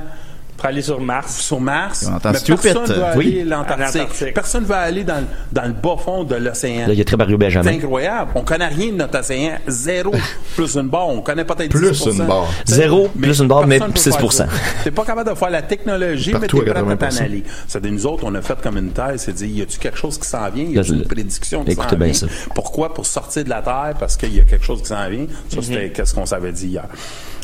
Pour 0.57 0.65
aller 0.67 0.81
sur 0.81 1.01
Mars. 1.01 1.37
Sur 1.41 1.59
Mars. 1.59 2.05
On 2.09 2.15
entend 2.15 2.31
mais 2.31 2.37
Stupid. 2.37 2.61
personne 2.73 2.83
ne 2.95 3.01
va 3.01 3.17
Oui. 3.17 3.27
aller 3.27 3.43
l'Antarctique. 3.43 4.33
Personne 4.33 4.63
ne 4.63 4.67
va 4.67 4.77
aller 4.79 5.03
dans, 5.03 5.23
dans 5.51 5.63
le 5.65 5.73
bas 5.73 5.97
fond 5.97 6.23
de 6.23 6.35
l'océan. 6.35 6.87
Là, 6.87 6.93
il 6.93 6.97
y 6.99 7.01
a 7.01 7.05
très 7.05 7.17
Barrio 7.17 7.35
C'est 7.39 7.45
Benjamin. 7.45 7.71
incroyable. 7.71 8.31
On 8.35 8.41
connaît 8.43 8.67
rien 8.67 8.91
de 8.91 8.97
notre 8.97 9.19
océan. 9.19 9.57
Zéro 9.67 10.13
plus 10.55 10.75
une 10.75 10.87
barre. 10.87 11.09
On 11.09 11.21
connaît 11.21 11.43
peut-être 11.43 11.69
Plus 11.71 11.91
10%. 11.91 12.11
une 12.21 12.25
barre. 12.27 12.47
Zéro 12.65 13.09
plus 13.09 13.39
une 13.39 13.47
barre, 13.47 13.67
mais 13.67 13.79
personne 13.79 13.93
peut 13.93 13.99
6%. 13.99 14.19
faire 14.19 14.31
ça. 14.31 14.47
T'es 14.83 14.91
pas 14.91 15.03
capable 15.03 15.29
de 15.31 15.35
faire 15.35 15.49
la 15.49 15.61
technologie, 15.63 16.31
Partout 16.31 16.57
mais 16.59 16.63
t'es 16.63 16.69
à 16.69 16.73
prêt 16.83 16.93
à 16.93 16.95
t'en 16.95 17.05
80%. 17.07 17.23
aller. 17.25 17.43
C'est 17.67 17.83
nous 17.85 18.05
autres, 18.05 18.23
on 18.25 18.33
a 18.35 18.41
fait 18.41 18.59
comme 18.61 18.77
une 18.77 18.91
thèse, 18.91 19.23
c'est 19.23 19.33
dire, 19.33 19.47
y 19.49 19.61
a-tu 19.63 19.79
quelque 19.79 19.97
chose 19.97 20.17
qui 20.17 20.27
s'en 20.27 20.49
vient? 20.49 20.63
Y 20.65 20.79
a-tu 20.79 20.93
une 20.93 21.03
prédiction 21.05 21.63
qui 21.65 21.73
s'en 21.75 21.83
vient? 21.97 22.13
ça. 22.13 22.27
Pourquoi? 22.55 22.93
Pour 22.93 23.05
sortir 23.05 23.43
de 23.43 23.49
la 23.49 23.61
Terre, 23.61 23.93
parce 23.99 24.15
qu'il 24.15 24.33
y 24.35 24.39
a 24.39 24.43
quelque 24.45 24.63
chose 24.65 24.81
qui 24.81 24.87
s'en 24.87 25.09
vient. 25.09 25.25
Ça, 25.49 25.57
Mhm. 25.57 25.61
c'était 25.63 25.89
qu'est-ce 25.89 26.13
qu'on 26.13 26.25
s'avait 26.25 26.51
dit 26.51 26.67
hier. 26.67 26.85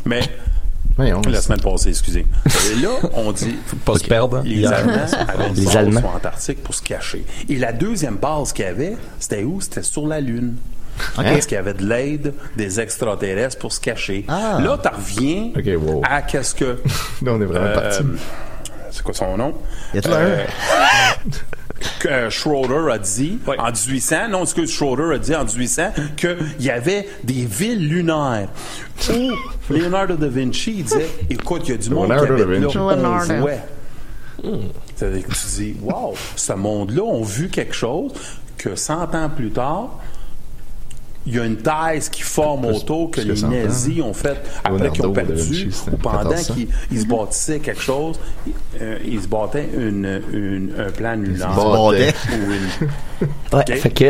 Mais, 0.06 0.22
Voyons, 1.00 1.22
la 1.30 1.42
semaine 1.42 1.62
passée, 1.62 1.90
excusez. 1.90 2.26
Et 2.72 2.82
là, 2.82 2.90
on 3.14 3.32
dit, 3.32 3.56
Faut 3.68 3.78
pas 3.78 3.98
se 3.98 4.04
perdre. 4.04 4.42
les 4.44 4.56
Hier. 4.56 4.74
Allemands 4.74 5.06
avaient 5.30 5.48
une 5.48 5.56
Les 5.56 5.66
base 5.66 5.78
Allemands. 5.78 6.00
sur 6.02 6.10
Antarctique 6.10 6.62
pour 6.62 6.76
se 6.76 6.82
cacher. 6.82 7.26
Et 7.48 7.56
la 7.56 7.72
deuxième 7.72 8.16
base 8.18 8.52
qu'il 8.52 8.66
y 8.66 8.68
avait, 8.68 8.98
c'était 9.18 9.44
où? 9.44 9.62
C'était 9.62 9.84
sur 9.84 10.06
la 10.08 10.20
Lune. 10.20 10.56
Parce 11.16 11.46
qu'il 11.46 11.56
y 11.56 11.58
avait 11.58 11.74
de 11.74 11.86
l'aide 11.88 12.34
des 12.58 12.82
extraterrestres 12.82 13.58
pour 13.60 13.72
se 13.72 13.80
cacher. 13.80 14.26
Ah. 14.28 14.58
Là, 14.62 14.78
tu 14.82 14.90
reviens 14.90 15.52
wow. 15.78 16.02
à 16.04 16.22
qu'est-ce 16.22 16.54
que... 16.54 16.78
Là, 17.24 17.32
on 17.34 17.42
est 17.42 17.46
vraiment 17.46 17.68
euh, 17.68 17.74
parti. 17.74 18.04
C'est 18.92 19.02
quoi 19.04 19.14
son 19.14 19.38
nom? 19.38 19.54
Y 19.94 20.00
a-t-il 20.00 20.14
Euh, 20.14 20.46
que 22.00 22.08
euh, 22.08 22.30
Schroeder 22.30 22.92
a 22.92 22.98
dit 22.98 23.40
en 23.48 23.72
1800, 23.72 24.30
non, 24.30 24.46
ce 24.46 24.56
que 24.56 24.66
Schroeder 24.66 25.16
a 25.16 25.18
dit 25.18 25.36
en 25.36 25.46
1800, 25.46 25.84
qu'il 26.18 26.38
y 26.60 26.70
avait 26.70 27.08
des 27.24 27.46
villes 27.46 27.88
lunaires 27.88 28.50
où 29.10 29.32
Leonardo 29.74 30.16
da 30.16 30.28
Vinci 30.28 30.84
disait, 30.84 31.10
écoute, 31.30 31.64
il 31.66 31.72
y 31.72 31.74
a 31.74 31.78
du 31.78 31.90
monde 31.90 32.08
qui 32.08 32.14
Leonardo 32.14 32.36
da 32.38 32.44
habite 32.44 32.74
là, 32.74 33.18
Vinci. 33.20 33.32
on 33.32 33.40
jouait. 33.42 33.60
C'est-à-dire 34.96 35.28
que 35.28 35.32
tu 35.34 35.48
dis, 35.58 35.76
wow, 35.82 36.14
ce 36.36 36.54
monde-là 36.54 37.04
ont 37.04 37.24
vu 37.24 37.50
quelque 37.50 37.74
chose 37.76 38.12
que 38.58 38.76
100 38.76 39.16
ans 39.16 39.30
plus 39.30 39.52
tard, 39.52 40.00
il 41.28 41.36
y 41.36 41.40
a 41.40 41.46
une 41.46 41.58
thèse 41.58 42.10
qui 42.10 42.22
forme 42.22 42.68
Plus- 42.68 42.78
autour 42.78 43.12
que 43.12 43.22
que 43.22 43.28
les 43.28 43.36
100 43.36 43.48
ans. 43.48 43.52
nazis 43.52 44.02
ont 44.02 44.14
fait 44.14 44.38
après 44.64 44.90
qu'ils 44.90 45.06
ont 45.06 45.12
perdu 45.12 45.34
Vinci, 45.36 45.68
ou 45.92 45.98
pendant 45.98 46.20
1400. 46.30 46.54
qu'ils 46.54 46.68
ils 46.92 47.02
se 47.02 47.06
bâtissaient 47.06 47.60
quelque 47.60 47.82
chose, 47.82 48.20
euh, 48.82 48.98
ils 49.06 49.22
se 49.22 49.28
bâtaient 49.28 49.70
une, 49.78 50.22
une- 50.34 50.74
un 50.80 50.90
plan 50.92 51.16
lunaire. 51.16 51.50
bâtaient. 51.50 52.14
Ou 52.32 52.52
une- 52.54 52.88
Ouais, 53.52 53.60
Ok. 53.68 53.78
fait 53.80 53.90
que... 53.90 54.06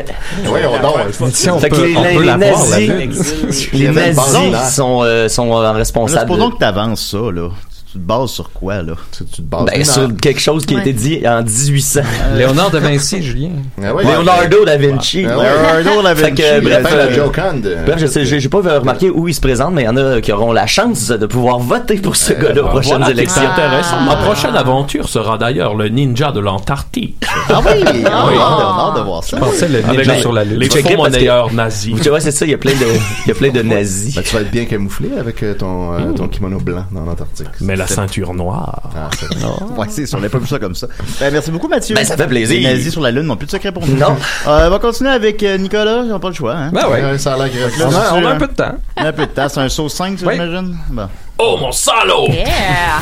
Voyons 0.45 0.71
donc. 0.81 1.31
Si 1.33 1.49
on 1.49 1.57
Fait 1.59 1.69
que 1.69 1.75
peut, 1.77 1.85
les, 1.87 1.95
on 1.97 2.03
les- 2.03 2.13
peut 2.15 2.21
les 2.21 2.25
voir, 2.27 2.37
nazis, 2.37 3.71
les 3.73 3.89
nazis 3.89 4.75
sont, 4.75 5.01
euh, 5.03 5.27
sont 5.29 5.49
responsables. 5.73 6.21
supposons 6.29 6.49
de- 6.49 6.53
que 6.53 6.59
t'avances 6.59 7.09
ça, 7.11 7.17
là. 7.33 7.49
Tu 7.91 7.97
te 7.97 8.03
bases 8.03 8.29
sur 8.29 8.51
quoi, 8.51 8.83
là? 8.83 8.93
Tu 9.11 9.25
tu 9.25 9.37
te 9.37 9.41
bases 9.41 9.65
Ben, 9.65 9.83
sur 9.83 10.15
quelque 10.21 10.39
chose 10.39 10.63
qui 10.63 10.75
a 10.75 10.79
été 10.81 10.93
dit 10.93 11.21
en 11.27 11.41
1800. 11.41 12.01
Léonard 12.35 12.69
de 12.69 12.77
Vinci, 12.77 13.23
Julien. 13.23 13.49
Ah 13.83 13.95
ouais, 13.95 14.03
Leonardo 14.03 14.63
da 14.63 14.77
Vinci. 14.77 15.25
Ah 15.27 15.35
ouais. 15.39 15.83
Leonardo 15.83 16.03
da 16.03 16.15
Fait 16.19 16.31
que, 16.31 16.59
Vinci, 16.59 16.65
bref, 16.83 16.83
la 16.95 17.03
euh, 17.05 17.15
Joconde. 17.15 17.67
Bref, 17.87 17.97
je 17.99 18.05
sais, 18.05 18.25
j'ai 18.25 18.47
pas 18.47 18.59
remarqué 18.59 19.09
où 19.09 19.27
il 19.27 19.33
se 19.33 19.41
présente, 19.41 19.73
mais 19.73 19.81
il 19.81 19.85
y 19.85 19.89
en 19.89 19.97
a 19.97 20.21
qui 20.21 20.31
auront 20.31 20.51
la 20.51 20.67
chance 20.67 21.07
de 21.07 21.25
pouvoir 21.25 21.57
voter 21.57 21.95
pour 21.95 22.15
ce 22.15 22.33
gars-là 22.33 22.61
aux 22.63 22.67
prochaines 22.67 22.97
Voilà, 22.97 23.09
élections. 23.09 23.41
intéressant. 23.41 24.01
Ma 24.01 24.17
prochaine 24.17 24.55
aventure 24.55 25.09
sera 25.09 25.39
d'ailleurs 25.39 25.73
le 25.73 25.89
ninja 25.89 26.31
de 26.31 26.39
l'Antarctique. 26.41 27.25
Ah 27.49 27.59
oui! 27.65 27.81
Ah, 28.05 28.25
oui, 28.27 28.35
Ah. 28.39 28.91
on 28.91 28.95
a 28.95 28.99
de 28.99 29.03
voir 29.03 29.23
ça. 29.23 29.37
Je 29.37 29.41
pensais 29.43 29.67
le 29.67 29.77
Avec 29.79 29.97
ninja 29.97 30.13
les- 30.13 30.21
sur 30.21 30.31
la 30.33 30.43
lune. 30.43 30.59
les 30.59 30.69
faux 30.69 31.51
nazis. 31.55 31.95
Tu 32.03 32.09
vois, 32.09 32.19
c'est 32.19 32.29
ça, 32.31 32.45
il 32.45 32.51
y 32.51 32.53
a 32.53 32.57
plein 32.59 32.73
de, 32.73 32.85
il 33.25 33.29
y 33.29 33.31
a 33.31 33.35
plein 33.35 33.49
de 33.49 33.63
nazis. 33.63 34.13
Ben, 34.13 34.21
tu 34.21 34.35
vas 34.35 34.41
être 34.41 34.51
bien 34.51 34.65
camouflé 34.65 35.09
avec 35.19 35.41
euh, 35.41 35.55
ton, 35.55 35.93
euh, 35.93 36.11
ton 36.15 36.27
kimono 36.27 36.59
blanc 36.59 36.85
dans 36.91 37.03
l'Antarctique. 37.03 37.47
Mais 37.61 37.78
la 37.79 37.87
ceinture 37.87 38.33
noire. 38.33 38.81
Ah, 38.95 39.09
c'est 39.19 39.25
vrai. 39.33 39.47
Ouais, 39.77 39.87
c'est 39.89 40.05
sûr, 40.05 40.17
on 40.17 40.21
n'a 40.21 40.29
pas 40.29 40.37
vu 40.37 40.47
ça 40.47 40.59
comme 40.59 40.75
ça. 40.75 40.87
Ben, 41.19 41.31
merci 41.31 41.49
beaucoup, 41.51 41.67
Mathieu. 41.67 41.95
Ben, 41.95 42.05
ça 42.05 42.15
fait 42.17 42.27
plaisir. 42.27 42.59
Les 42.59 42.75
nazis 42.75 42.91
sur 42.91 43.01
la 43.01 43.11
Lune 43.11 43.23
n'ont 43.23 43.35
plus 43.37 43.45
de 43.47 43.51
secret 43.51 43.71
pour 43.71 43.85
nous. 43.87 43.95
Non. 43.95 44.15
Euh, 44.47 44.67
on 44.67 44.69
va 44.69 44.79
continuer 44.79 45.09
avec 45.11 45.41
euh, 45.43 45.57
Nicolas, 45.57 46.01
ils 46.03 46.09
n'ont 46.09 46.19
pas 46.19 46.29
le 46.29 46.35
choix, 46.35 46.53
hein. 46.55 46.69
Ben 46.71 46.87
ouais. 46.87 47.01
Ouais, 47.03 47.17
ça 47.17 47.33
a 47.33 47.37
l'air. 47.37 47.49
On 47.85 47.93
a, 47.95 48.13
on 48.13 48.25
a 48.25 48.29
un 48.31 48.35
peu 48.37 48.47
de 48.47 48.53
temps. 48.53 48.75
Y 48.97 49.01
a 49.01 49.07
un 49.07 49.13
peu 49.13 49.25
de 49.25 49.31
temps, 49.31 49.49
c'est 49.49 49.59
un 49.61 49.69
saut 49.69 49.89
5, 49.89 50.17
tu 50.17 50.25
Oui. 50.25 50.35
imagines? 50.35 50.77
Bon. 50.89 51.07
Oh 51.39 51.57
mon 51.59 51.71
salaud! 51.71 52.27
Yeah! 52.29 53.01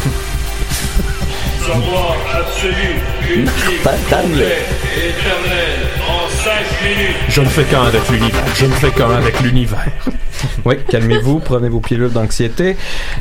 Savoir 1.66 2.16
absolu, 2.34 2.96
ultime, 3.30 3.78
complet, 3.84 4.66
éternel, 4.96 5.80
en 6.08 6.30
5 6.30 6.54
minutes. 6.84 7.16
Je 7.30 7.42
ne 7.42 7.46
fais 7.48 7.64
qu'un 7.66 7.84
avec 7.84 8.08
l'univers. 8.10 8.44
Je 8.56 8.66
ne 8.66 8.72
fais 8.72 8.92
qu'un 8.92 9.12
avec 9.12 9.40
l'univers. 9.42 9.92
Oui, 10.66 10.76
calmez-vous, 10.90 11.40
prenez 11.46 11.70
vos 11.70 11.80
pilules 11.80 12.12
d'anxiété. 12.12 12.76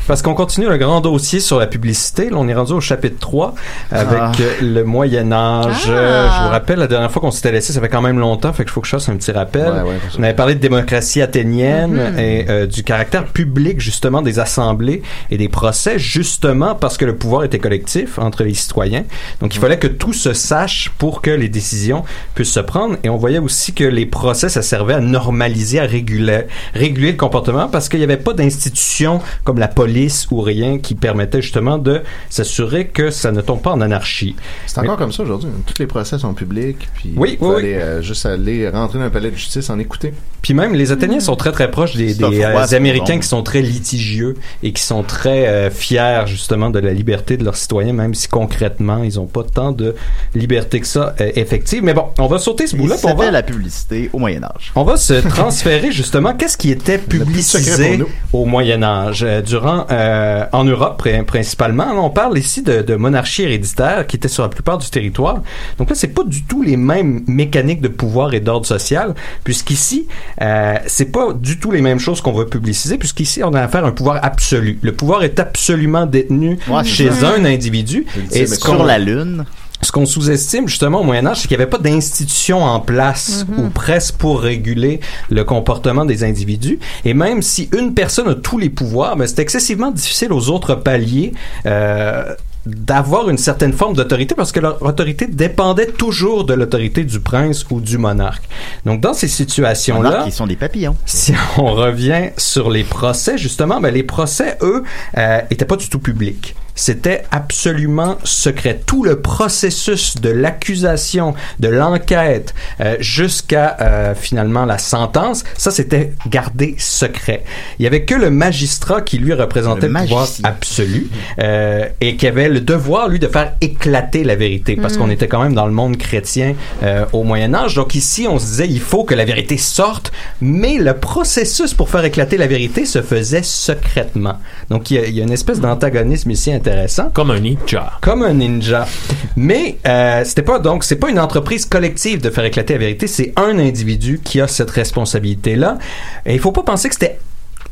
Parce 0.07 0.21
qu'on 0.21 0.33
continue 0.33 0.67
le 0.67 0.77
grand 0.77 1.01
dossier 1.01 1.39
sur 1.39 1.59
la 1.59 1.67
publicité. 1.67 2.29
Là, 2.29 2.37
on 2.39 2.47
est 2.47 2.53
rendu 2.53 2.73
au 2.73 2.81
chapitre 2.81 3.17
3 3.19 3.55
avec 3.91 4.17
Ah. 4.19 4.31
le 4.61 4.83
Moyen-Âge. 4.83 5.83
Ah. 5.87 5.89
Euh, 5.89 6.29
je 6.29 6.43
vous 6.43 6.49
rappelle, 6.49 6.79
la 6.79 6.87
dernière 6.87 7.11
fois 7.11 7.21
qu'on 7.21 7.31
s'était 7.31 7.51
laissé, 7.51 7.73
ça 7.73 7.81
fait 7.81 7.89
quand 7.89 8.01
même 8.01 8.19
longtemps, 8.19 8.53
fait 8.53 8.63
qu'il 8.63 8.71
faut 8.71 8.81
que 8.81 8.87
je 8.87 8.91
fasse 8.91 9.09
un 9.09 9.15
petit 9.15 9.31
rappel. 9.31 9.67
Ouais, 9.71 9.81
ouais, 9.81 9.99
on 10.19 10.23
avait 10.23 10.33
parlé 10.33 10.55
de 10.55 10.59
démocratie 10.59 11.21
athénienne 11.21 11.93
Mhm. 12.13 12.19
et 12.19 12.45
euh, 12.49 12.65
du 12.65 12.83
caractère 12.83 13.25
public, 13.25 13.79
justement, 13.79 14.21
des 14.21 14.39
assemblées 14.39 15.01
et 15.31 15.37
des 15.37 15.49
procès, 15.49 15.97
justement 15.99 16.75
parce 16.75 16.97
que 16.97 17.05
le 17.05 17.15
pouvoir 17.15 17.43
était 17.43 17.59
collectif 17.59 18.19
entre 18.19 18.43
les 18.43 18.53
citoyens. 18.53 19.03
Donc, 19.41 19.55
il 19.55 19.59
fallait 19.59 19.79
que 19.79 19.87
tout 19.87 20.13
se 20.13 20.33
sache 20.33 20.91
pour 20.97 21.21
que 21.21 21.31
les 21.31 21.49
décisions 21.49 22.03
puissent 22.35 22.51
se 22.51 22.59
prendre. 22.59 22.95
Et 23.03 23.09
on 23.09 23.17
voyait 23.17 23.39
aussi 23.39 23.73
que 23.73 23.83
les 23.83 24.05
procès, 24.05 24.49
ça 24.49 24.61
servait 24.61 24.93
à 24.93 24.99
normaliser, 24.99 25.79
à 25.79 25.83
réguler, 25.85 26.41
réguler 26.73 27.06
le 27.11 27.17
comportement 27.17 27.67
parce 27.67 27.89
qu'il 27.89 27.99
n'y 27.99 28.05
avait 28.05 28.17
pas 28.17 28.33
d'institution 28.33 29.21
comme 29.43 29.59
la 29.59 29.67
police 29.67 30.27
ou 30.31 30.41
rien 30.41 30.77
qui 30.79 30.95
permettait 30.95 31.41
justement 31.41 31.77
de 31.77 32.01
s'assurer 32.29 32.87
que 32.87 33.09
ça 33.11 33.31
ne 33.31 33.41
tombe 33.41 33.61
pas 33.61 33.71
en 33.71 33.81
anarchie. 33.81 34.35
C'est 34.65 34.79
encore 34.79 34.97
comme 34.97 35.11
ça 35.11 35.23
aujourd'hui. 35.23 35.49
Tous 35.65 35.79
les 35.79 35.87
procès 35.87 36.17
sont 36.19 36.33
publics. 36.33 36.87
Puis 36.95 37.13
Oui, 37.15 37.31
il 37.33 37.37
faut 37.37 37.55
oui, 37.55 37.59
aller, 37.59 37.73
euh, 37.75 38.01
juste 38.01 38.25
aller 38.25 38.67
rentrer 38.69 38.99
dans 38.99 39.05
un 39.05 39.09
palais 39.09 39.31
de 39.31 39.35
justice 39.35 39.69
en 39.69 39.79
écouter. 39.79 40.13
Puis 40.47 40.53
même, 40.53 40.73
les 40.73 40.93
Athéniens 40.93 41.19
sont 41.19 41.35
très 41.35 41.51
très 41.51 41.69
proches 41.69 41.95
des, 41.95 42.23
euh, 42.23 42.65
Américains 42.71 43.15
bon. 43.15 43.19
qui 43.19 43.27
sont 43.27 43.43
très 43.43 43.61
litigieux 43.61 44.35
et 44.63 44.71
qui 44.71 44.81
sont 44.81 45.03
très 45.03 45.47
euh, 45.47 45.69
fiers 45.69 46.23
justement 46.25 46.69
de 46.69 46.79
la 46.79 46.93
liberté 46.93 47.35
de 47.37 47.43
leurs 47.43 47.57
citoyens, 47.57 47.91
même 47.91 48.13
si 48.13 48.27
concrètement, 48.27 49.03
ils 49.03 49.15
n'ont 49.15 49.25
pas 49.25 49.43
tant 49.43 49.71
de 49.71 49.95
liberté 50.35 50.79
que 50.79 50.87
ça 50.87 51.15
euh, 51.19 51.31
effective. 51.35 51.83
Mais 51.83 51.93
bon, 51.93 52.05
on 52.19 52.27
va 52.27 52.39
sauter 52.39 52.67
ce 52.67 52.75
bout-là. 52.75 52.95
on 53.03 53.07
va 53.07 53.15
C'était 53.15 53.31
la 53.31 53.43
publicité 53.43 54.09
au 54.13 54.19
Moyen-Âge. 54.19 54.71
On 54.75 54.83
va 54.83 54.95
se 54.95 55.13
transférer 55.27 55.91
justement. 55.91 56.33
Qu'est-ce 56.33 56.57
qui 56.57 56.71
était 56.71 56.96
secret 56.97 57.07
publicisé 57.07 57.99
au 58.33 58.45
Moyen 58.45 58.83
Âge 58.83 59.23
euh, 59.23 59.41
durant 59.41 59.85
euh, 59.91 60.45
en 60.51 60.63
Europe 60.63 61.01
pr- 61.05 61.23
principalement. 61.23 61.85
Là, 61.93 61.99
on 62.01 62.09
parle 62.09 62.37
ici 62.37 62.61
de, 62.61 62.81
de 62.81 62.95
monarchie 62.95 63.43
héréditaire 63.43 64.05
qui 64.07 64.15
était 64.15 64.27
sur 64.27 64.43
la 64.43 64.49
plupart 64.49 64.77
du 64.77 64.89
territoire. 64.89 65.41
Donc 65.77 65.89
là, 65.89 65.95
c'est 65.95 66.07
pas 66.09 66.23
du 66.23 66.43
tout 66.43 66.61
les 66.61 66.77
mêmes 66.77 67.23
mécaniques 67.27 67.81
de 67.81 67.87
pouvoir 67.87 68.33
et 68.33 68.39
d'ordre 68.39 68.65
social, 68.65 69.13
puisqu'ici, 69.43 70.07
euh, 70.41 70.75
c'est 70.87 71.11
pas 71.11 71.33
du 71.33 71.59
tout 71.59 71.71
les 71.71 71.81
mêmes 71.81 71.99
choses 71.99 72.21
qu'on 72.21 72.33
va 72.33 72.45
publiciser, 72.45 72.97
puisqu'ici, 72.97 73.43
on 73.43 73.53
a 73.53 73.61
affaire 73.61 73.85
à 73.85 73.89
un 73.89 73.91
pouvoir 73.91 74.19
absolu. 74.23 74.79
Le 74.81 74.91
pouvoir 74.93 75.23
est 75.23 75.39
absolument 75.39 76.05
détenu 76.05 76.57
Ouais, 76.69 76.83
chez 76.83 77.11
ça. 77.11 77.33
un 77.37 77.45
individu. 77.45 78.05
Et 78.31 78.45
sur 78.47 78.83
la 78.83 78.97
Lune. 78.99 79.45
Ce 79.87 79.91
qu'on 79.93 80.05
sous-estime 80.05 80.67
justement 80.67 80.99
au 80.99 81.03
Moyen 81.03 81.25
Âge, 81.25 81.37
c'est 81.41 81.47
qu'il 81.47 81.57
n'y 81.57 81.63
avait 81.63 81.69
pas 81.69 81.77
d'institution 81.77 82.61
en 82.63 82.79
place 82.81 83.45
Mhm. 83.47 83.59
ou 83.65 83.69
presque 83.69 84.15
pour 84.15 84.41
réguler 84.41 84.99
le 85.29 85.43
comportement 85.45 86.03
des 86.05 86.23
individus. 86.25 86.77
Et 87.05 87.13
même 87.13 87.41
si 87.41 87.69
une 87.77 87.93
personne 87.93 88.27
a 88.27 88.35
tous 88.35 88.57
les 88.57 88.69
pouvoirs, 88.69 89.15
ben, 89.15 89.25
c'est 89.27 89.39
excessivement 89.39 89.91
difficile 89.91 90.33
aux 90.33 90.49
autres 90.49 90.75
paliers. 90.75 91.31
euh, 91.65 92.23
d'avoir 92.65 93.29
une 93.29 93.37
certaine 93.37 93.71
forme 93.71 93.95
d'autorité 93.95 94.35
parce 94.35 94.51
que 94.51 94.59
leur 94.59 94.81
autorité 94.83 95.25
dépendait 95.25 95.85
toujours 95.87 96.43
de 96.43 96.53
l'autorité 96.53 97.05
du 97.05 97.21
prince 97.21 97.65
ou 97.69 97.79
du 97.79 97.97
monarque. 97.97 98.43
Donc 98.85 98.99
dans 98.99 99.13
ces 99.13 99.29
situations-là, 99.29 100.23
ils 100.25 100.33
sont 100.33 100.47
des 100.47 100.57
papillons. 100.57 100.97
si 101.05 101.33
on 101.57 101.73
revient 101.73 102.31
sur 102.35 102.69
les 102.69 102.83
procès, 102.83 103.37
justement, 103.37 103.79
ben 103.79 103.93
les 103.93 104.03
procès, 104.03 104.57
eux, 104.61 104.83
euh, 105.17 105.39
étaient 105.49 105.63
pas 105.63 105.77
du 105.77 105.87
tout 105.87 105.99
publics. 105.99 106.55
C'était 106.77 107.23
absolument 107.31 108.17
secret. 108.23 108.79
Tout 108.85 109.03
le 109.03 109.19
processus 109.19 110.15
de 110.21 110.29
l'accusation, 110.29 111.33
de 111.59 111.67
l'enquête, 111.67 112.53
euh, 112.79 112.95
jusqu'à 112.99 113.75
euh, 113.81 114.13
finalement 114.15 114.63
la 114.63 114.77
sentence, 114.77 115.43
ça 115.57 115.71
c'était 115.71 116.13
gardé 116.29 116.75
secret. 116.77 117.43
Il 117.79 117.83
y 117.83 117.87
avait 117.87 118.05
que 118.05 118.13
le 118.15 118.29
magistrat 118.29 119.01
qui 119.01 119.17
lui 119.17 119.33
représentait 119.33 119.87
Le 119.87 119.93
le, 119.93 119.99
pouvoir 120.01 120.27
absolu 120.43 121.07
euh, 121.39 121.87
et 121.99 122.15
qui 122.15 122.27
avait 122.27 122.47
le 122.47 122.61
devoir 122.61 123.09
lui 123.09 123.17
de 123.19 123.27
faire 123.27 123.53
éclater 123.59 124.23
la 124.23 124.35
vérité 124.35 124.75
parce 124.75 124.93
Mhm. 124.93 124.99
qu'on 124.99 125.09
était 125.09 125.27
quand 125.27 125.41
même 125.41 125.55
dans 125.55 125.65
le 125.65 125.73
monde 125.73 125.97
chrétien 125.97 126.53
euh, 126.83 127.05
au 127.11 127.23
Moyen 127.23 127.53
Âge. 127.55 127.73
Donc 127.73 127.95
ici, 127.95 128.27
on 128.29 128.37
se 128.37 128.45
disait 128.45 128.67
il 128.67 128.79
faut 128.79 129.03
que 129.03 129.15
la 129.15 129.25
vérité 129.25 129.57
sorte, 129.57 130.11
mais 130.41 130.77
le 130.77 130.93
processus 130.93 131.73
pour 131.73 131.89
faire 131.89 132.05
éclater 132.05 132.37
la 132.37 132.47
vérité 132.47 132.85
se 132.85 133.01
faisait 133.01 133.43
secrètement. 133.43 134.35
Donc 134.69 134.91
il 134.91 134.95
y 134.95 134.99
a, 134.99 135.05
il 135.07 135.15
y 135.15 135.21
a 135.21 135.23
une 135.23 135.31
espèce 135.31 135.59
d'antagonisme 135.59 136.29
ici 136.29 136.51
intéressant. 136.51 136.66
Comme 137.13 137.31
un 137.31 137.39
ninja. 137.39 137.93
Comme 138.01 138.23
un 138.23 138.33
ninja. 138.33 138.87
Mais 139.35 139.77
euh, 139.87 140.23
c'était 140.25 140.41
pas 140.41 140.59
donc 140.59 140.83
c'est 140.83 140.95
pas 140.95 141.09
une 141.09 141.19
entreprise 141.19 141.65
collective 141.65 142.21
de 142.21 142.29
faire 142.29 142.45
éclater 142.45 142.73
la 142.73 142.79
vérité, 142.79 143.07
c'est 143.07 143.33
un 143.35 143.57
individu 143.59 144.19
qui 144.23 144.41
a 144.41 144.47
cette 144.47 144.71
responsabilité 144.71 145.55
là. 145.55 145.77
Et 146.25 146.33
il 146.33 146.39
faut 146.39 146.51
pas 146.51 146.63
penser 146.63 146.89
que 146.89 146.95
c'était 146.95 147.19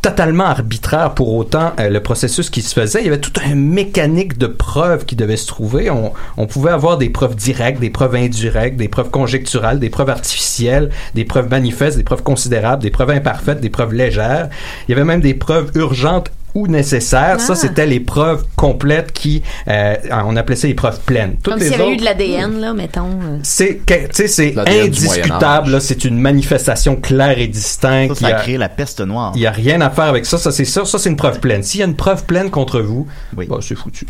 totalement 0.05 0.45
arbitraire 0.45 1.15
pour 1.15 1.33
autant 1.33 1.73
euh, 1.79 1.89
le 1.89 1.99
processus 1.99 2.51
qui 2.51 2.61
se 2.61 2.79
faisait. 2.79 2.99
Il 3.01 3.05
y 3.05 3.07
avait 3.07 3.19
toute 3.19 3.39
une 3.43 3.55
mécanique 3.55 4.37
de 4.37 4.45
preuves 4.45 5.03
qui 5.05 5.15
devait 5.15 5.35
se 5.35 5.47
trouver. 5.47 5.89
On, 5.89 6.13
on 6.37 6.45
pouvait 6.45 6.69
avoir 6.69 6.99
des 6.99 7.09
preuves 7.09 7.35
directes, 7.35 7.79
des 7.79 7.89
preuves 7.89 8.13
indirectes, 8.13 8.77
des 8.77 8.87
preuves 8.87 9.09
conjecturales, 9.09 9.79
des 9.79 9.89
preuves 9.89 10.11
artificielles, 10.11 10.91
des 11.15 11.25
preuves 11.25 11.49
manifestes, 11.49 11.97
des 11.97 12.03
preuves 12.03 12.21
considérables, 12.21 12.83
des 12.83 12.91
preuves 12.91 13.09
imparfaites, 13.09 13.61
des 13.61 13.71
preuves 13.71 13.93
légères. 13.93 14.49
Il 14.87 14.91
y 14.91 14.93
avait 14.93 15.05
même 15.05 15.21
des 15.21 15.33
preuves 15.33 15.71
urgentes 15.73 16.29
ou 16.55 16.67
nécessaires. 16.67 17.39
Ça, 17.39 17.53
Ah. 17.53 17.55
c'était 17.55 17.85
les 17.85 17.99
preuves 17.99 18.45
complètes 18.55 19.11
qui, 19.11 19.43
euh, 19.67 19.95
on 20.25 20.35
appelait 20.35 20.55
ça 20.55 20.67
les 20.67 20.73
preuves 20.73 20.99
pleines. 21.05 21.35
Toutes 21.43 21.53
Comme 21.53 21.61
s'il 21.61 21.71
y 21.71 21.73
avait 21.75 21.83
autres- 21.83 21.91
eu 21.93 21.97
de 21.97 22.03
l'ADN, 22.05 22.59
là, 22.59 22.73
mettons. 22.73 23.09
euh. 23.23 23.37
c'est 23.43 23.75
que- 23.75 24.07
tu 24.07 24.09
sais 24.13 24.27
c'est 24.27 24.55
indiscutable 24.83 25.71
là, 25.71 25.79
c'est 25.79 26.05
une 26.05 26.17
manifestation 26.17 26.95
claire 26.95 27.37
et 27.39 27.47
distincte 27.47 28.15
Ça, 28.15 28.21
ça 28.21 28.27
a 28.27 28.37
a- 28.37 28.41
créé 28.41 28.57
la 28.57 28.69
peste 28.69 29.01
noire. 29.01 29.33
il 29.35 29.41
y 29.41 29.47
a 29.47 29.51
rien 29.51 29.81
à 29.81 29.89
faire 29.89 30.05
avec 30.05 30.25
ça 30.25 30.37
ça 30.37 30.51
c'est 30.51 30.65
sûr 30.65 30.87
ça 30.87 30.97
c'est 30.97 31.09
une 31.09 31.15
preuve 31.17 31.39
pleine 31.39 31.63
s'il 31.63 31.79
y 31.81 31.83
a 31.83 31.85
une 31.85 31.95
preuve 31.95 32.25
pleine 32.25 32.49
contre 32.49 32.79
vous 32.79 33.07
bah, 33.33 33.43
c'est 33.61 33.75
foutu 33.75 34.05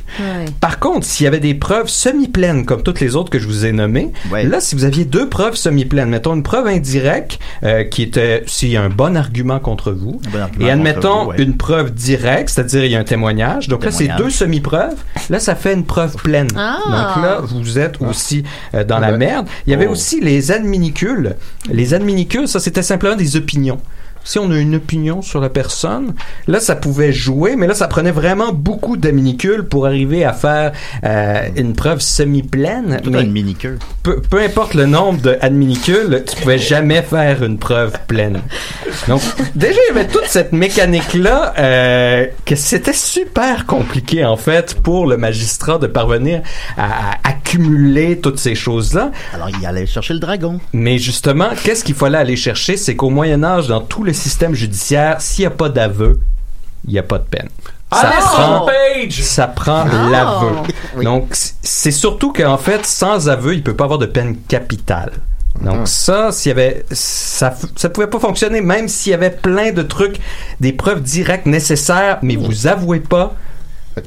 par 0.62 0.80
contre, 0.80 1.06
s'il 1.06 1.24
y 1.24 1.28
avait 1.28 1.40
des 1.40 1.54
preuves 1.56 1.88
semi-pleines, 1.88 2.66
comme 2.66 2.84
toutes 2.84 3.00
les 3.00 3.16
autres 3.16 3.30
que 3.30 3.40
je 3.40 3.48
vous 3.48 3.66
ai 3.66 3.72
nommées, 3.72 4.12
là, 4.32 4.60
si 4.60 4.76
vous 4.76 4.84
aviez 4.86 5.06
deux 5.06 5.28
preuves 5.30 5.56
semi-pleines, 5.56 6.10
mettons 6.10 6.36
une 6.36 6.44
preuve 6.44 6.68
indirecte, 6.68 7.40
euh, 7.64 7.84
qui 7.84 8.04
était 8.04 8.44
s'il 8.46 8.70
y 8.70 8.78
a 8.78 8.82
un 8.84 8.90
bon 8.90 9.16
argument 9.18 9.60
contre 9.60 9.92
vous, 9.92 10.20
bon 10.32 10.40
argument 10.40 10.68
et 10.68 10.72
admettons 10.72 11.02
contre 11.10 11.24
vous, 11.24 11.30
ouais. 11.32 11.44
une 11.44 11.58
preuve 11.58 11.94
directe, 11.94 12.35
c'est-à-dire 12.48 12.84
il 12.86 12.92
y 12.92 12.96
a 12.96 13.00
un 13.00 13.04
témoignage. 13.04 13.68
Donc 13.68 13.84
là, 13.86 13.92
c'est 13.92 14.10
deux 14.18 14.30
semi-preuves. 14.30 14.96
Là, 15.30 15.40
ça 15.40 15.56
fait 15.56 15.74
une 15.74 15.86
preuve 15.86 16.16
pleine. 16.16 16.48
Ah. 16.56 16.78
Donc 16.86 17.24
là, 17.24 17.40
vous 17.42 17.80
êtes 17.80 18.02
aussi 18.02 18.44
euh, 18.74 18.84
dans 18.84 19.00
la 19.00 19.12
Ouais. 19.12 19.18
merde. 19.18 19.48
Il 19.66 19.72
y 19.72 19.74
avait 19.74 19.88
Oh. 19.88 19.92
aussi 19.92 20.20
les 20.22 20.52
adminicules. 20.52 21.36
Les 21.70 21.94
adminicules, 21.94 22.48
ça, 22.48 22.60
c'était 22.60 22.82
simplement 22.84 23.16
des 23.16 23.36
opinions. 23.36 23.80
Si 24.26 24.40
on 24.40 24.50
a 24.52 24.58
une 24.58 24.76
opinion 24.76 25.22
sur 25.22 25.40
la 25.40 25.50
personne, 25.50 26.16
là, 26.48 26.60
ça 26.60 26.76
pouvait 26.76 27.14
jouer, 27.14 27.56
mais 27.56 27.68
là, 27.68 27.76
ça 27.76 27.88
prenait 27.88 28.12
vraiment 28.12 28.52
beaucoup 28.52 28.98
d'adminicules 28.98 29.64
pour 29.64 29.86
arriver 29.86 30.26
à 30.26 30.34
faire 30.34 30.72
euh, 31.04 31.48
une 31.56 31.76
preuve 31.76 32.02
semi-pleine. 32.02 33.00
Peu, 34.02 34.20
peu 34.22 34.42
importe 34.42 34.74
le 34.74 34.88
nombre 34.88 35.22
d'adminicules, 35.22 36.24
tu 36.28 36.36
pouvais 36.42 36.58
jamais 36.58 37.04
faire 37.04 37.44
une 37.44 37.60
preuve 37.60 37.94
pleine. 38.08 38.42
Donc, 39.08 39.22
déjà, 39.54 39.80
il 39.90 39.96
y 39.96 39.98
avait 40.00 40.08
toute 40.08 40.26
cette 40.26 40.54
mécanique-là 40.54 41.54
euh, 41.60 42.26
que 42.46 42.56
c'était 42.56 42.94
super 42.94 43.68
compliqué, 43.68 44.26
en 44.26 44.38
fait, 44.38 44.74
pour 44.82 45.06
le 45.06 45.18
magistrat 45.18 45.78
de 45.78 45.86
parvenir 45.86 46.42
à, 46.78 47.12
à 47.12 47.18
accumuler 47.24 48.20
toutes 48.20 48.40
ces 48.40 48.56
choses-là. 48.56 49.12
Alors, 49.36 49.50
il 49.50 49.64
allait 49.68 49.86
chercher 49.86 50.16
le 50.16 50.20
dragon. 50.20 50.60
Mais 50.74 50.98
justement, 50.98 51.50
qu'est-ce 51.64 51.84
qu'il 51.84 51.94
fallait 51.94 52.18
aller 52.18 52.36
chercher? 52.36 52.76
C'est 52.76 52.96
qu'au 52.96 53.12
Moyen 53.12 53.44
Âge, 53.44 53.68
dans 53.68 53.82
tout 53.82 54.04
le 54.04 54.15
système 54.16 54.54
judiciaire, 54.54 55.22
s'il 55.22 55.44
n'y 55.44 55.48
a 55.48 55.52
pas 55.52 55.70
d'aveu, 55.70 56.20
il 56.88 56.94
n'y 56.94 57.00
a 57.00 57.04
pas 57.04 57.18
de 57.20 57.24
peine. 57.24 57.50
Ça 57.92 58.10
Alison 58.10 58.28
prend, 58.28 58.66
Page! 58.66 59.22
ça 59.24 59.48
prend 59.48 59.86
Ah. 59.90 60.10
l'aveu. 60.10 61.04
Donc, 61.04 61.28
c'est 61.62 61.92
surtout 61.92 62.34
qu'en 62.34 62.58
fait, 62.58 62.86
sans 62.86 63.30
aveu, 63.30 63.54
il 63.54 63.64
peut 63.64 63.76
pas 63.76 63.84
avoir 63.86 64.00
de 64.00 64.06
peine 64.08 64.38
capitale. 64.48 65.12
Donc 65.62 65.88
ça, 65.88 66.34
s'il 66.34 66.50
y 66.50 66.52
avait, 66.52 66.84
ça, 66.92 67.54
ça 67.78 67.88
pouvait 67.90 68.08
pas 68.08 68.20
fonctionner, 68.20 68.60
même 68.60 68.90
s'il 68.90 69.12
y 69.12 69.16
avait 69.16 69.30
plein 69.30 69.72
de 69.72 69.84
trucs, 69.84 70.18
des 70.60 70.74
preuves 70.74 71.02
directes 71.02 71.46
nécessaires, 71.46 72.20
mais 72.22 72.36
vous 72.36 72.68
avouez 72.68 73.00
pas. 73.00 73.34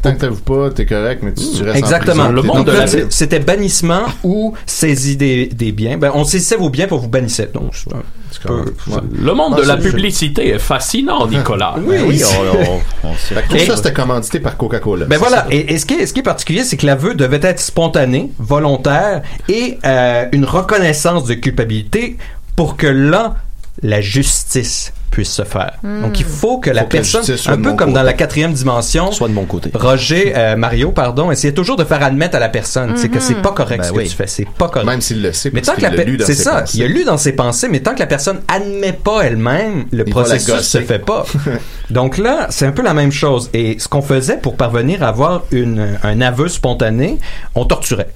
Tant 0.03 0.13
que 0.15 0.19
t'avoues 0.21 0.37
pas, 0.41 0.71
t'es 0.71 0.85
correct, 0.85 1.21
mais 1.23 1.33
tu, 1.33 1.45
tu 1.57 1.63
restes 1.63 1.77
en 1.77 1.79
Exactement. 1.79 2.25
prison. 2.25 2.33
Le 2.33 2.43
monde 2.43 2.71
c'est- 2.87 3.11
c'était 3.11 3.39
bannissement 3.39 4.03
ou 4.23 4.53
saisie 4.67 5.17
des, 5.17 5.47
des 5.47 5.73
biens. 5.73 5.97
Ben, 5.97 6.11
on 6.15 6.25
saisissait 6.25 6.57
vos 6.57 6.69
biens 6.69 6.87
pour 6.87 6.99
vous 6.99 7.09
bannissait. 7.09 7.51
Donc, 7.55 7.73
c'est 7.75 7.91
un 7.95 8.65
peu- 8.65 8.75
Le 9.19 9.33
monde 9.33 9.55
Ah, 9.57 9.61
de 9.63 9.67
la 9.67 9.77
publicité 9.79 10.49
est 10.51 10.59
fascinant, 10.59 11.27
Nicolas. 11.27 11.75
Oui, 11.83 11.97
oui, 12.07 12.23
on, 13.03 13.09
que 13.49 13.49
tout 13.49 13.59
ça, 13.67 13.77
c'était 13.77 13.95
commandité 13.95 14.41
par 14.41 14.59
Coca-Cola. 14.59 15.07
Ben 15.07 15.17
voilà, 15.19 15.47
et 15.51 15.79
ce, 15.79 15.87
qui 15.87 15.95
est, 15.95 16.05
ce 16.07 16.13
qui 16.13 16.21
est 16.21 16.25
particulier, 16.25 16.65
c'est 16.65 16.77
que 16.77 16.85
l'aveu 16.85 17.15
devait 17.15 17.41
être 17.43 17.61
spontané, 17.61 18.31
volontaire, 18.39 19.23
et 19.49 19.79
euh, 19.87 20.27
une 20.33 20.45
reconnaissance 20.45 21.25
de 21.25 21.33
culpabilité 21.35 22.19
pour 22.57 22.77
que 22.77 22.87
là, 22.87 23.37
la 23.83 24.01
justice 24.03 24.93
puisse 25.11 25.31
se 25.33 25.43
faire. 25.43 25.73
Hmm. 25.83 26.03
Donc 26.03 26.21
il 26.21 26.27
faut 26.27 26.59
que 26.59 26.71
la 26.71 26.83
Faut 26.83 26.89
que 26.89 26.97
la 26.97 27.03
personne, 27.03 27.37
un 27.49 27.57
peu 27.57 27.63
comme 27.71 27.77
côté. 27.79 27.93
dans 27.93 28.03
la 28.03 28.13
quatrième 28.13 28.53
dimension, 28.53 29.11
soit 29.13 29.29
de 29.29 29.33
mon 29.33 29.45
côté. 29.45 29.71
Roger, 29.75 30.33
euh, 30.37 30.57
Mario, 30.57 30.91
pardon, 30.93 31.31
essayait 31.31 31.55
toujours 31.55 31.77
de 31.77 31.85
faire 31.85 32.03
admettre 32.03 32.37
à 32.37 32.39
la 32.41 32.49
personne, 32.49 32.93
c'est 32.97 33.09
que 33.09 33.17
Mhm. 33.17 33.21
c'est 33.21 33.43
pas 33.43 33.53
correct 33.53 33.79
Ben 33.81 33.89
ce 33.89 33.93
oui. 33.93 34.05
que 34.05 34.11
tu 34.11 34.17
fais, 34.17 34.27
c'est 34.27 34.49
pas 34.49 34.69
correct. 34.69 34.87
Même 34.87 35.01
s'il 35.01 35.23
le 35.23 35.33
sait, 35.33 35.51
Mais 35.53 35.61
parce 35.61 35.69
tant 35.69 35.75
que 35.77 35.83
la 35.83 35.89
qu'il 35.91 35.99
l'a 35.99 36.05
pe- 36.05 36.11
lu 36.11 36.17
dans 36.19 36.27
c'est 36.27 36.35
ça, 36.35 36.61
pensées. 36.61 36.79
il 36.79 36.85
a 36.85 36.89
lu 36.89 37.05
dans 37.05 37.17
ses 37.19 37.33
pensées, 37.33 37.69
mais 37.69 37.81
tant 37.81 37.95
que 37.95 38.01
la 38.01 38.07
personne 38.07 38.41
admet 38.49 38.93
pas 38.93 39.23
elle-même, 39.23 39.87
le 39.93 40.05
Il 40.07 40.11
processus 40.11 40.61
se 40.61 40.79
fait 40.81 40.99
pas. 40.99 41.25
Donc 41.91 42.19
là, 42.19 42.47
c'est 42.51 42.67
un 42.67 42.73
peu 42.73 42.83
la 42.83 42.95
même 42.95 43.13
chose. 43.13 43.51
Et 43.55 43.79
ce 43.79 43.89
qu'on 43.89 44.03
faisait 44.03 44.37
pour 44.37 44.57
parvenir 44.57 45.03
à 45.03 45.09
avoir 45.09 45.43
une, 45.51 45.99
un 46.03 46.21
aveu 46.21 46.49
spontané, 46.49 47.19
on 47.55 47.65
torturait. 47.65 48.09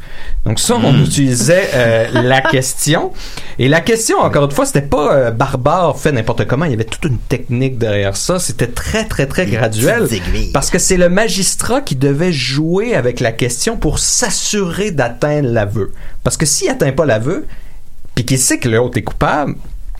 Donc 0.45 0.59
ça, 0.61 0.75
on 0.83 0.93
Hmm. 0.93 1.03
utilisait 1.05 1.69
euh, 1.75 2.07
la 2.13 2.41
question. 2.41 3.13
Et 3.59 3.69
la 3.69 3.81
question, 3.81 4.19
encore 4.19 4.45
une 4.45 4.51
fois, 4.51 4.67
c'était 4.67 4.83
pas 4.83 5.13
euh, 5.15 5.31
barbare, 5.31 5.97
fait 5.99 6.13
n'importe 6.13 6.47
comment. 6.47 6.65
Il 6.65 6.73
y 6.73 6.75
avait 6.75 6.82
toute 6.85 7.05
une 7.05 7.19
technique 7.19 7.79
derrière 7.79 8.17
ça. 8.17 8.39
C'était 8.39 8.67
très, 8.67 9.05
très, 9.07 9.27
très 9.27 9.47
graduel. 9.47 10.09
Parce 10.53 10.71
que 10.71 10.79
c'est 10.79 10.97
le 10.97 11.09
magistrat 11.09 11.81
qui 11.81 11.97
devait 11.97 12.33
jouer 12.33 12.95
avec 12.95 13.21
la 13.21 13.33
question 13.33 13.77
pour 13.77 13.99
s'assurer 13.99 14.91
d'atteindre 14.91 15.49
l'aveu. 15.49 15.93
Parce 16.23 16.37
que 16.37 16.47
s'il 16.47 16.69
atteint 16.69 16.93
pas 16.93 17.07
l'aveu, 17.07 17.47
puis 18.15 18.25
qu'il 18.25 18.39
sait 18.39 18.59
que 18.59 18.69
l'autre 18.69 18.99
est 18.99 19.03
coupable, 19.03 19.55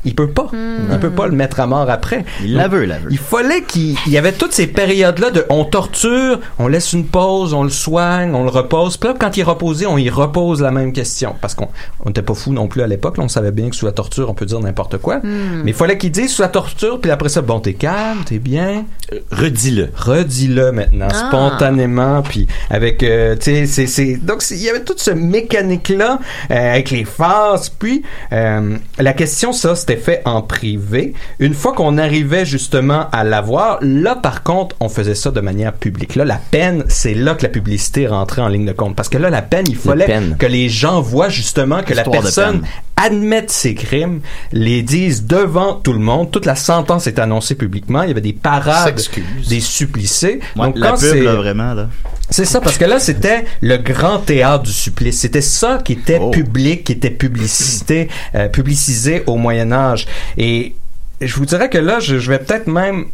il 0.05 0.15
peut 0.15 0.31
pas. 0.31 0.49
Il 0.53 0.99
peut 0.99 1.11
pas 1.11 1.27
le 1.27 1.33
mettre 1.33 1.61
à 1.61 1.67
mort 1.67 1.89
après. 1.89 2.25
Il 2.43 2.55
la 2.55 2.69
veut, 2.69 2.85
l'aveu. 2.85 3.09
Il 3.11 3.19
fallait 3.19 3.63
qu'il 3.63 3.97
il 4.07 4.13
y 4.13 4.19
avait 4.19 4.33
toutes 4.33 4.53
ces 4.53 4.67
périodes-là 4.67 5.31
de 5.31 5.45
on 5.49 5.65
torture, 5.65 6.39
on 6.59 6.69
laisse 6.69 6.93
une 6.93 7.07
pause, 7.07 7.55
on 7.55 7.63
le 7.63 7.71
soigne, 7.71 8.35
on 8.35 8.45
le 8.45 8.51
repose. 8.51 8.97
Puis 8.97 9.09
là, 9.09 9.15
quand 9.19 9.37
il 9.37 9.41
est 9.41 9.45
reposé, 9.45 9.87
on 9.87 9.99
y 9.99 10.11
repose 10.11 10.61
la 10.61 10.71
même 10.71 10.93
question. 10.93 11.35
Parce 11.41 11.55
qu'on 11.55 11.69
on 12.05 12.11
était 12.11 12.23
pas 12.23 12.35
fou 12.35 12.53
non 12.53 12.69
plus 12.69 12.83
à 12.83 12.87
l'époque. 12.87 13.17
On 13.19 13.29
savait 13.29 13.53
bien 13.53 13.71
que 13.71 13.77
sous 13.77 13.87
la 13.87 13.93
torture, 13.93 14.29
on 14.31 14.35
peut 14.35 14.47
dire 14.47 14.61
n'importe 14.61 14.99
quoi. 14.99 15.19
Hmm. 15.19 15.63
Mais 15.65 15.71
il 15.71 15.75
fallait 15.75 15.99
qu'il 15.99 16.11
dise 16.11 16.33
sous 16.33 16.43
la 16.43 16.49
torture, 16.49 17.01
puis 17.01 17.11
après 17.11 17.29
ça, 17.29 17.41
bon, 17.43 17.61
t'es 17.61 17.75
calme, 17.75 18.19
t'es 18.25 18.39
bien. 18.39 18.85
Redis-le. 19.31 19.91
Redis-le 19.95 20.73
maintenant, 20.73 21.09
Ah. 21.11 21.29
spontanément, 21.29 22.23
puis 22.23 22.47
avec, 22.71 23.03
euh, 23.03 23.35
tu 23.37 23.43
sais, 23.43 23.67
c'est, 23.67 23.87
c'est, 23.87 24.17
donc 24.17 24.43
il 24.51 24.57
y 24.63 24.69
avait 24.69 24.83
toute 24.85 25.01
ce 25.01 25.11
mécanique-là 25.11 26.19
euh, 26.51 26.73
avec 26.73 26.91
les 26.91 27.05
phases. 27.05 27.69
Puis 27.69 28.03
euh, 28.33 28.77
la 28.99 29.13
question, 29.13 29.53
ça, 29.53 29.75
c'était 29.75 29.92
fait 29.97 30.23
en 30.25 30.43
privé. 30.43 31.15
Une 31.39 31.55
fois 31.55 31.73
qu'on 31.73 31.99
arrivait 31.99 32.45
justement 32.45 33.09
à 33.13 33.25
l'avoir, 33.25 33.79
là, 33.81 34.15
par 34.15 34.43
contre, 34.43 34.77
on 34.81 34.89
faisait 34.89 35.15
ça 35.15 35.31
de 35.31 35.41
manière 35.41 35.73
publique. 35.73 36.15
Là, 36.17 36.25
la 36.25 36.41
peine, 36.51 36.85
c'est 36.89 37.15
là 37.15 37.35
que 37.35 37.43
la 37.43 37.49
publicité 37.49 38.07
rentrait 38.07 38.43
en 38.43 38.49
ligne 38.49 38.67
de 38.67 38.73
compte, 38.73 38.97
parce 38.97 39.09
que 39.09 39.19
là, 39.19 39.31
la 39.31 39.43
peine, 39.43 39.65
il 39.69 39.77
fallait 39.77 40.07
peine. 40.07 40.37
que 40.39 40.47
les 40.47 40.69
gens 40.69 41.01
voient 41.01 41.29
justement 41.29 41.83
que 41.83 41.95
la 41.95 42.03
Histoire 42.03 42.23
personne. 42.23 42.63
Admettent 43.05 43.51
ses 43.51 43.75
crimes, 43.75 44.21
les 44.53 44.83
disent 44.83 45.25
devant 45.27 45.75
tout 45.75 45.93
le 45.93 45.99
monde. 45.99 46.31
Toute 46.31 46.47
la 46.47 46.57
sentence 46.57 47.07
est 47.07 47.19
annoncée 47.19 47.55
publiquement. 47.55 48.03
Il 48.03 48.09
y 48.09 48.13
avait 48.13 48.21
des 48.21 48.33
parades, 48.33 49.01
des 49.49 49.61
suppliciés. 49.61 50.41
Ouais, 50.57 50.67
Donc 50.67 50.79
la 50.79 50.91
quand 50.91 50.99
pub, 50.99 51.11
c'est 51.11 51.21
là, 51.23 51.35
vraiment, 51.35 51.75
là. 51.75 51.89
c'est 52.31 52.45
ça 52.45 52.61
parce 52.61 52.79
que 52.79 52.85
là 52.85 52.99
c'était 53.01 53.45
le 53.61 53.77
grand 53.79 54.19
théâtre 54.19 54.65
du 54.65 54.73
supplice. 54.73 55.19
C'était 55.21 55.41
ça 55.41 55.79
qui 55.85 55.93
était 55.95 56.19
Oh. 56.21 56.31
public, 56.31 56.85
qui 56.85 56.93
était 56.93 57.11
publicité, 57.11 58.09
euh, 58.35 58.49
publicisé 58.49 59.23
au 59.27 59.37
Moyen 59.37 59.73
Âge. 59.73 60.07
Et 60.39 60.75
je 61.21 61.35
vous 61.37 61.47
dirais 61.47 61.69
que 61.71 61.79
là, 61.79 62.01
je, 62.01 62.19
je 62.19 62.31
vais 62.31 62.39
peut-être 62.39 62.67
même 62.67 63.07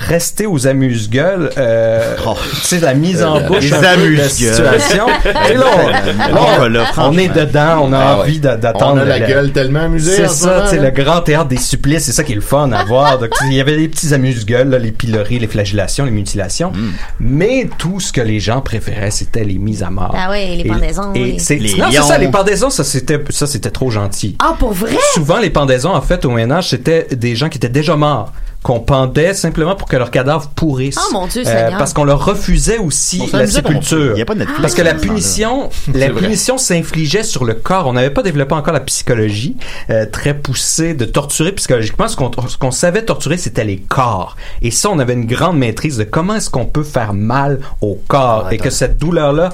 rester 0.00 0.46
aux 0.46 0.66
amuse-gueules, 0.66 1.50
euh, 1.58 2.16
tu 2.60 2.60
sais, 2.62 2.80
la 2.80 2.94
mise 2.94 3.22
en 3.22 3.36
Euh, 3.36 3.40
bouche 3.40 3.64
les 3.70 3.72
un 3.74 3.80
peu 3.96 4.10
de 4.12 4.16
la 4.16 4.28
situation. 4.28 5.06
Et 5.50 5.54
là, 5.54 5.64
on, 5.84 5.88
là, 5.88 6.00
bon, 6.32 6.40
on- 6.62 6.68
là, 6.68 6.84
on 6.98 7.18
est 7.18 7.28
dedans, 7.28 7.82
on 7.84 7.92
a 7.92 7.98
Ah 7.98 8.16
envie 8.18 8.40
ouais. 8.40 8.56
d'attendre. 8.56 8.94
On 8.94 8.98
a 8.98 9.04
la 9.04 9.18
le- 9.18 9.26
gueule 9.26 9.52
tellement 9.52 9.80
amusée 9.80 10.16
C'est 10.16 10.28
ça, 10.28 10.62
tu 10.68 10.76
sais, 10.76 10.82
le 10.82 10.90
grand 10.90 11.20
théâtre 11.20 11.48
des 11.48 11.58
supplices, 11.58 12.04
c'est 12.04 12.12
ça 12.12 12.24
qui 12.24 12.32
est 12.32 12.36
le 12.36 12.40
fun 12.40 12.72
à 12.72 12.84
voir. 12.84 13.18
Donc, 13.18 13.30
il 13.46 13.52
y 13.52 13.60
avait 13.60 13.76
des 13.76 13.88
petits 13.88 14.14
amuse-gueules, 14.14 14.68
là, 14.70 14.78
les 14.78 14.92
pilori, 14.92 15.38
les 15.38 15.46
flagellations, 15.46 16.04
les 16.04 16.10
mutilations. 16.10 16.72
Hmm. 16.72 16.92
Mais 17.20 17.68
tout 17.78 18.00
ce 18.00 18.12
que 18.12 18.20
les 18.20 18.40
gens 18.40 18.60
préféraient, 18.62 19.10
c'était 19.10 19.44
les 19.44 19.58
mises 19.58 19.82
à 19.82 19.90
mort. 19.90 20.14
Ah 20.18 20.30
ouais, 20.30 20.56
les 20.56 20.64
pendaisons, 20.64 21.12
Et 21.14 21.22
oui. 21.22 21.36
Les 21.50 21.76
non, 21.76 21.86
c'est 21.90 22.02
ça, 22.02 22.18
les 22.18 22.28
pendaisons, 22.28 22.70
ça 22.70 22.84
c'était, 22.84 23.20
ça 23.30 23.46
c'était 23.46 23.70
trop 23.70 23.90
gentil. 23.90 24.36
Ah, 24.38 24.54
pour 24.58 24.72
vrai? 24.72 24.96
Souvent, 25.14 25.38
les 25.38 25.50
pendaisons, 25.50 25.92
en 25.94 26.00
fait, 26.00 26.24
au 26.24 26.30
Moyen-Âge, 26.30 26.68
c'était 26.70 27.06
des 27.12 27.36
gens 27.36 27.48
qui 27.48 27.58
étaient 27.58 27.68
déjà 27.68 27.96
morts 27.96 28.32
qu'on 28.62 28.80
pendait 28.80 29.32
simplement 29.32 29.74
pour 29.74 29.88
que 29.88 29.96
leur 29.96 30.10
cadavre 30.10 30.48
pourrisse. 30.54 30.98
Oh, 30.98 31.12
mon 31.12 31.26
Dieu 31.26 31.44
Seigneur. 31.44 31.78
parce 31.78 31.94
qu'on 31.94 32.04
leur 32.04 32.24
refusait 32.24 32.78
aussi 32.78 33.22
la 33.32 33.46
sépulture. 33.46 33.96
peut. 33.96 34.12
Il 34.16 34.18
y 34.18 34.22
a 34.22 34.26
pas 34.26 34.34
de 34.34 34.40
Netflix 34.40 34.60
parce 34.60 34.74
que 34.74 34.82
la 34.82 34.94
punition, 34.94 35.70
la 35.94 36.10
punition 36.10 36.58
s'infligeait 36.58 37.22
sur 37.22 37.44
le 37.44 37.54
corps. 37.54 37.86
On 37.86 37.94
n'avait 37.94 38.10
pas 38.10 38.22
développé 38.22 38.54
encore 38.54 38.74
la 38.74 38.80
psychologie 38.80 39.56
euh, 39.88 40.04
très 40.06 40.34
poussée 40.34 40.94
de 40.94 41.04
torturer 41.04 41.52
psychologiquement. 41.52 42.08
Ce 42.08 42.16
qu'on, 42.16 42.30
ce 42.48 42.58
qu'on 42.58 42.70
savait 42.70 43.04
torturer, 43.04 43.38
c'était 43.38 43.64
les 43.64 43.78
corps. 43.78 44.36
Et 44.60 44.70
ça, 44.70 44.90
on 44.90 44.98
avait 44.98 45.14
une 45.14 45.26
grande 45.26 45.56
maîtrise 45.56 45.96
de 45.96 46.04
comment 46.04 46.34
est-ce 46.34 46.50
qu'on 46.50 46.66
peut 46.66 46.84
faire 46.84 47.14
mal 47.14 47.60
au 47.80 48.00
corps 48.08 48.46
Ah, 48.48 48.54
et 48.54 48.58
que 48.58 48.70
cette 48.70 48.98
douleur-là 48.98 49.50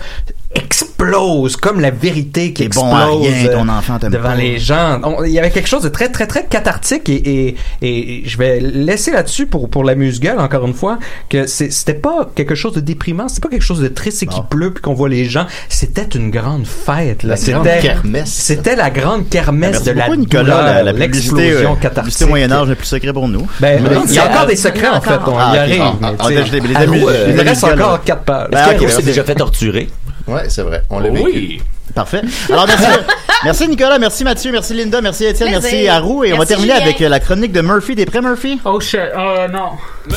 explose 0.54 1.56
comme 1.56 1.80
la 1.80 1.90
vérité 1.90 2.52
qui 2.52 2.64
explose 2.64 2.84
bon 2.90 3.20
rien, 3.20 3.46
euh, 3.48 3.52
ton 3.52 3.68
enfant 3.68 3.98
t'aime 3.98 4.12
devant 4.12 4.30
pas. 4.30 4.34
les 4.34 4.58
gens. 4.58 5.00
On- 5.02 5.24
Il 5.24 5.32
y 5.32 5.38
avait 5.38 5.50
quelque 5.50 5.68
chose 5.68 5.82
de 5.82 5.88
très 5.88 6.08
très 6.08 6.26
très 6.26 6.44
cathartique 6.44 7.08
et, 7.08 7.54
et, 7.54 7.56
et 7.82 8.22
je 8.26 8.38
vais 8.38 8.60
laisser 8.60 9.10
là-dessus 9.12 9.46
pour 9.46 9.68
pour 9.68 9.84
l'amuse-gueule 9.84 10.38
encore 10.38 10.66
une 10.66 10.74
fois 10.74 10.98
que 11.28 11.46
c'est- 11.46 11.70
c'était 11.70 11.94
pas 11.94 12.28
quelque 12.34 12.54
chose 12.54 12.72
de 12.74 12.80
déprimant, 12.80 13.28
c'était 13.28 13.40
pas 13.42 13.48
quelque 13.48 13.62
chose 13.64 13.80
de 13.80 13.88
triste 13.88 14.22
et 14.22 14.26
qui 14.26 14.40
pleut 14.48 14.72
puis 14.72 14.82
qu'on 14.82 14.94
voit 14.94 15.08
les 15.08 15.24
gens. 15.26 15.46
C'était 15.68 16.02
une 16.14 16.30
grande 16.30 16.66
fête. 16.66 17.22
Là. 17.22 17.34
La 17.34 17.52
grande 17.52 17.66
C'était 17.66 17.80
kermesse. 17.82 18.30
c'était 18.32 18.76
la 18.76 18.90
grande 18.90 19.28
kermesse 19.28 19.82
de 19.82 19.92
la 19.92 20.08
Nicolas, 20.16 20.62
la, 20.62 20.82
la 20.84 20.92
l'explosion 20.92 21.72
euh, 21.72 21.74
cathartique. 21.76 21.94
publicité 22.04 22.24
Moyen-Âge 22.26 22.68
n'est 22.68 22.74
plus 22.74 22.86
secret 22.86 23.12
pour 23.12 23.28
nous. 23.28 23.46
Ben, 23.60 23.82
Mais- 23.82 23.90
il 24.08 24.14
y 24.14 24.18
a 24.18 24.30
encore 24.30 24.46
des 24.46 24.56
secrets 24.56 24.88
en 24.88 25.00
fait, 25.00 25.18
on 25.26 25.38
Ah, 25.38 25.52
y 25.54 25.58
arrive. 25.58 25.82
Ah, 25.82 25.92
ah, 26.02 26.12
ah, 26.18 26.26
il 26.30 27.40
reste 27.40 27.64
encore 27.64 28.02
quatre 28.04 28.22
pages. 28.22 28.48
Ben, 28.50 28.66
merci. 28.80 29.02
déjà 29.02 29.24
fait 29.24 29.34
torturer? 29.34 29.88
Ouais, 30.26 30.48
c'est 30.48 30.62
vrai. 30.62 30.82
On 30.90 30.98
l'a 30.98 31.10
vécu. 31.10 31.24
Oui. 31.24 31.62
Parfait. 31.94 32.22
Alors, 32.50 32.66
merci, 32.66 32.84
merci 33.44 33.68
Nicolas, 33.68 33.98
merci 33.98 34.24
Mathieu, 34.24 34.52
merci 34.52 34.74
Linda, 34.74 35.00
merci 35.00 35.24
Étienne, 35.24 35.50
merci 35.50 35.88
Arou. 35.88 36.24
Et 36.24 36.32
on 36.32 36.38
va 36.38 36.46
terminer 36.46 36.72
Julien. 36.74 36.84
avec 36.84 37.00
euh, 37.00 37.08
la 37.08 37.20
chronique 37.20 37.52
de 37.52 37.60
Murphy. 37.60 37.94
Des 37.94 38.06
prêts, 38.06 38.20
Murphy? 38.20 38.60
Oh 38.64 38.80
shit, 38.80 39.00
oh 39.16 39.46
non. 39.50 39.70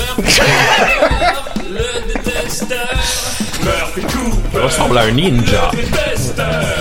Il 4.52 4.60
ressemble 4.60 4.98
à 4.98 5.02
un 5.02 5.12
ninja. 5.12 5.72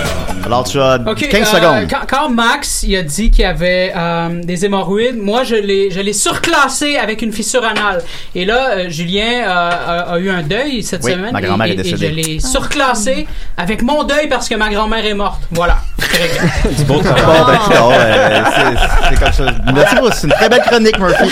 Alors, 0.49 0.63
tu 0.63 0.81
as 0.81 0.95
Ok, 1.05 1.27
15 1.29 1.41
euh, 1.41 1.45
secondes. 1.57 1.87
Quand, 1.87 2.07
quand 2.09 2.29
Max 2.29 2.81
il 2.81 2.95
a 2.95 3.03
dit 3.03 3.29
qu'il 3.29 3.43
y 3.43 3.45
avait 3.45 3.93
euh, 3.95 4.41
des 4.43 4.65
hémorroïdes, 4.65 5.17
moi 5.17 5.43
je 5.43 5.53
l'ai 5.53 5.91
je 5.91 5.99
l'ai 5.99 6.11
surclassé 6.11 6.95
avec 6.97 7.21
une 7.21 7.31
fissure 7.31 7.63
anale. 7.63 8.01
Et 8.33 8.45
là, 8.45 8.71
euh, 8.71 8.89
Julien 8.89 9.43
euh, 9.43 9.47
a, 9.47 10.13
a 10.13 10.17
eu 10.17 10.27
un 10.31 10.41
deuil 10.41 10.81
cette 10.81 11.03
Oui, 11.03 11.11
semaine. 11.11 11.31
ma 11.33 11.41
grand-mère 11.41 11.67
et, 11.67 11.73
est 11.73 11.75
décédée. 11.75 12.07
Et 12.07 12.09
je 12.09 12.15
l'ai 12.15 12.39
surclassé 12.39 13.27
avec 13.57 13.83
mon 13.83 14.03
deuil 14.03 14.27
parce 14.27 14.49
que 14.49 14.55
ma 14.55 14.69
grand-mère 14.69 15.05
est 15.05 15.13
morte. 15.13 15.41
Voilà. 15.51 15.77
Du 16.77 16.83
beau 16.85 16.99
travail. 16.99 17.59
Bon, 17.69 17.89
ben, 17.89 18.43
c'est 18.55 19.09
c'est 19.15 19.23
comme 19.23 19.33
ça. 19.33 19.43
Merci 19.73 19.95
beaucoup. 19.95 20.11
C'est 20.13 20.27
une 20.27 20.33
très 20.33 20.49
belle 20.49 20.61
chronique, 20.61 20.97
Murphy. 20.99 21.29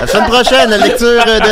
La 0.00 0.06
semaine 0.06 0.28
prochaine, 0.30 0.70
la 0.70 0.78
lecture 0.78 1.24
de 1.24 1.40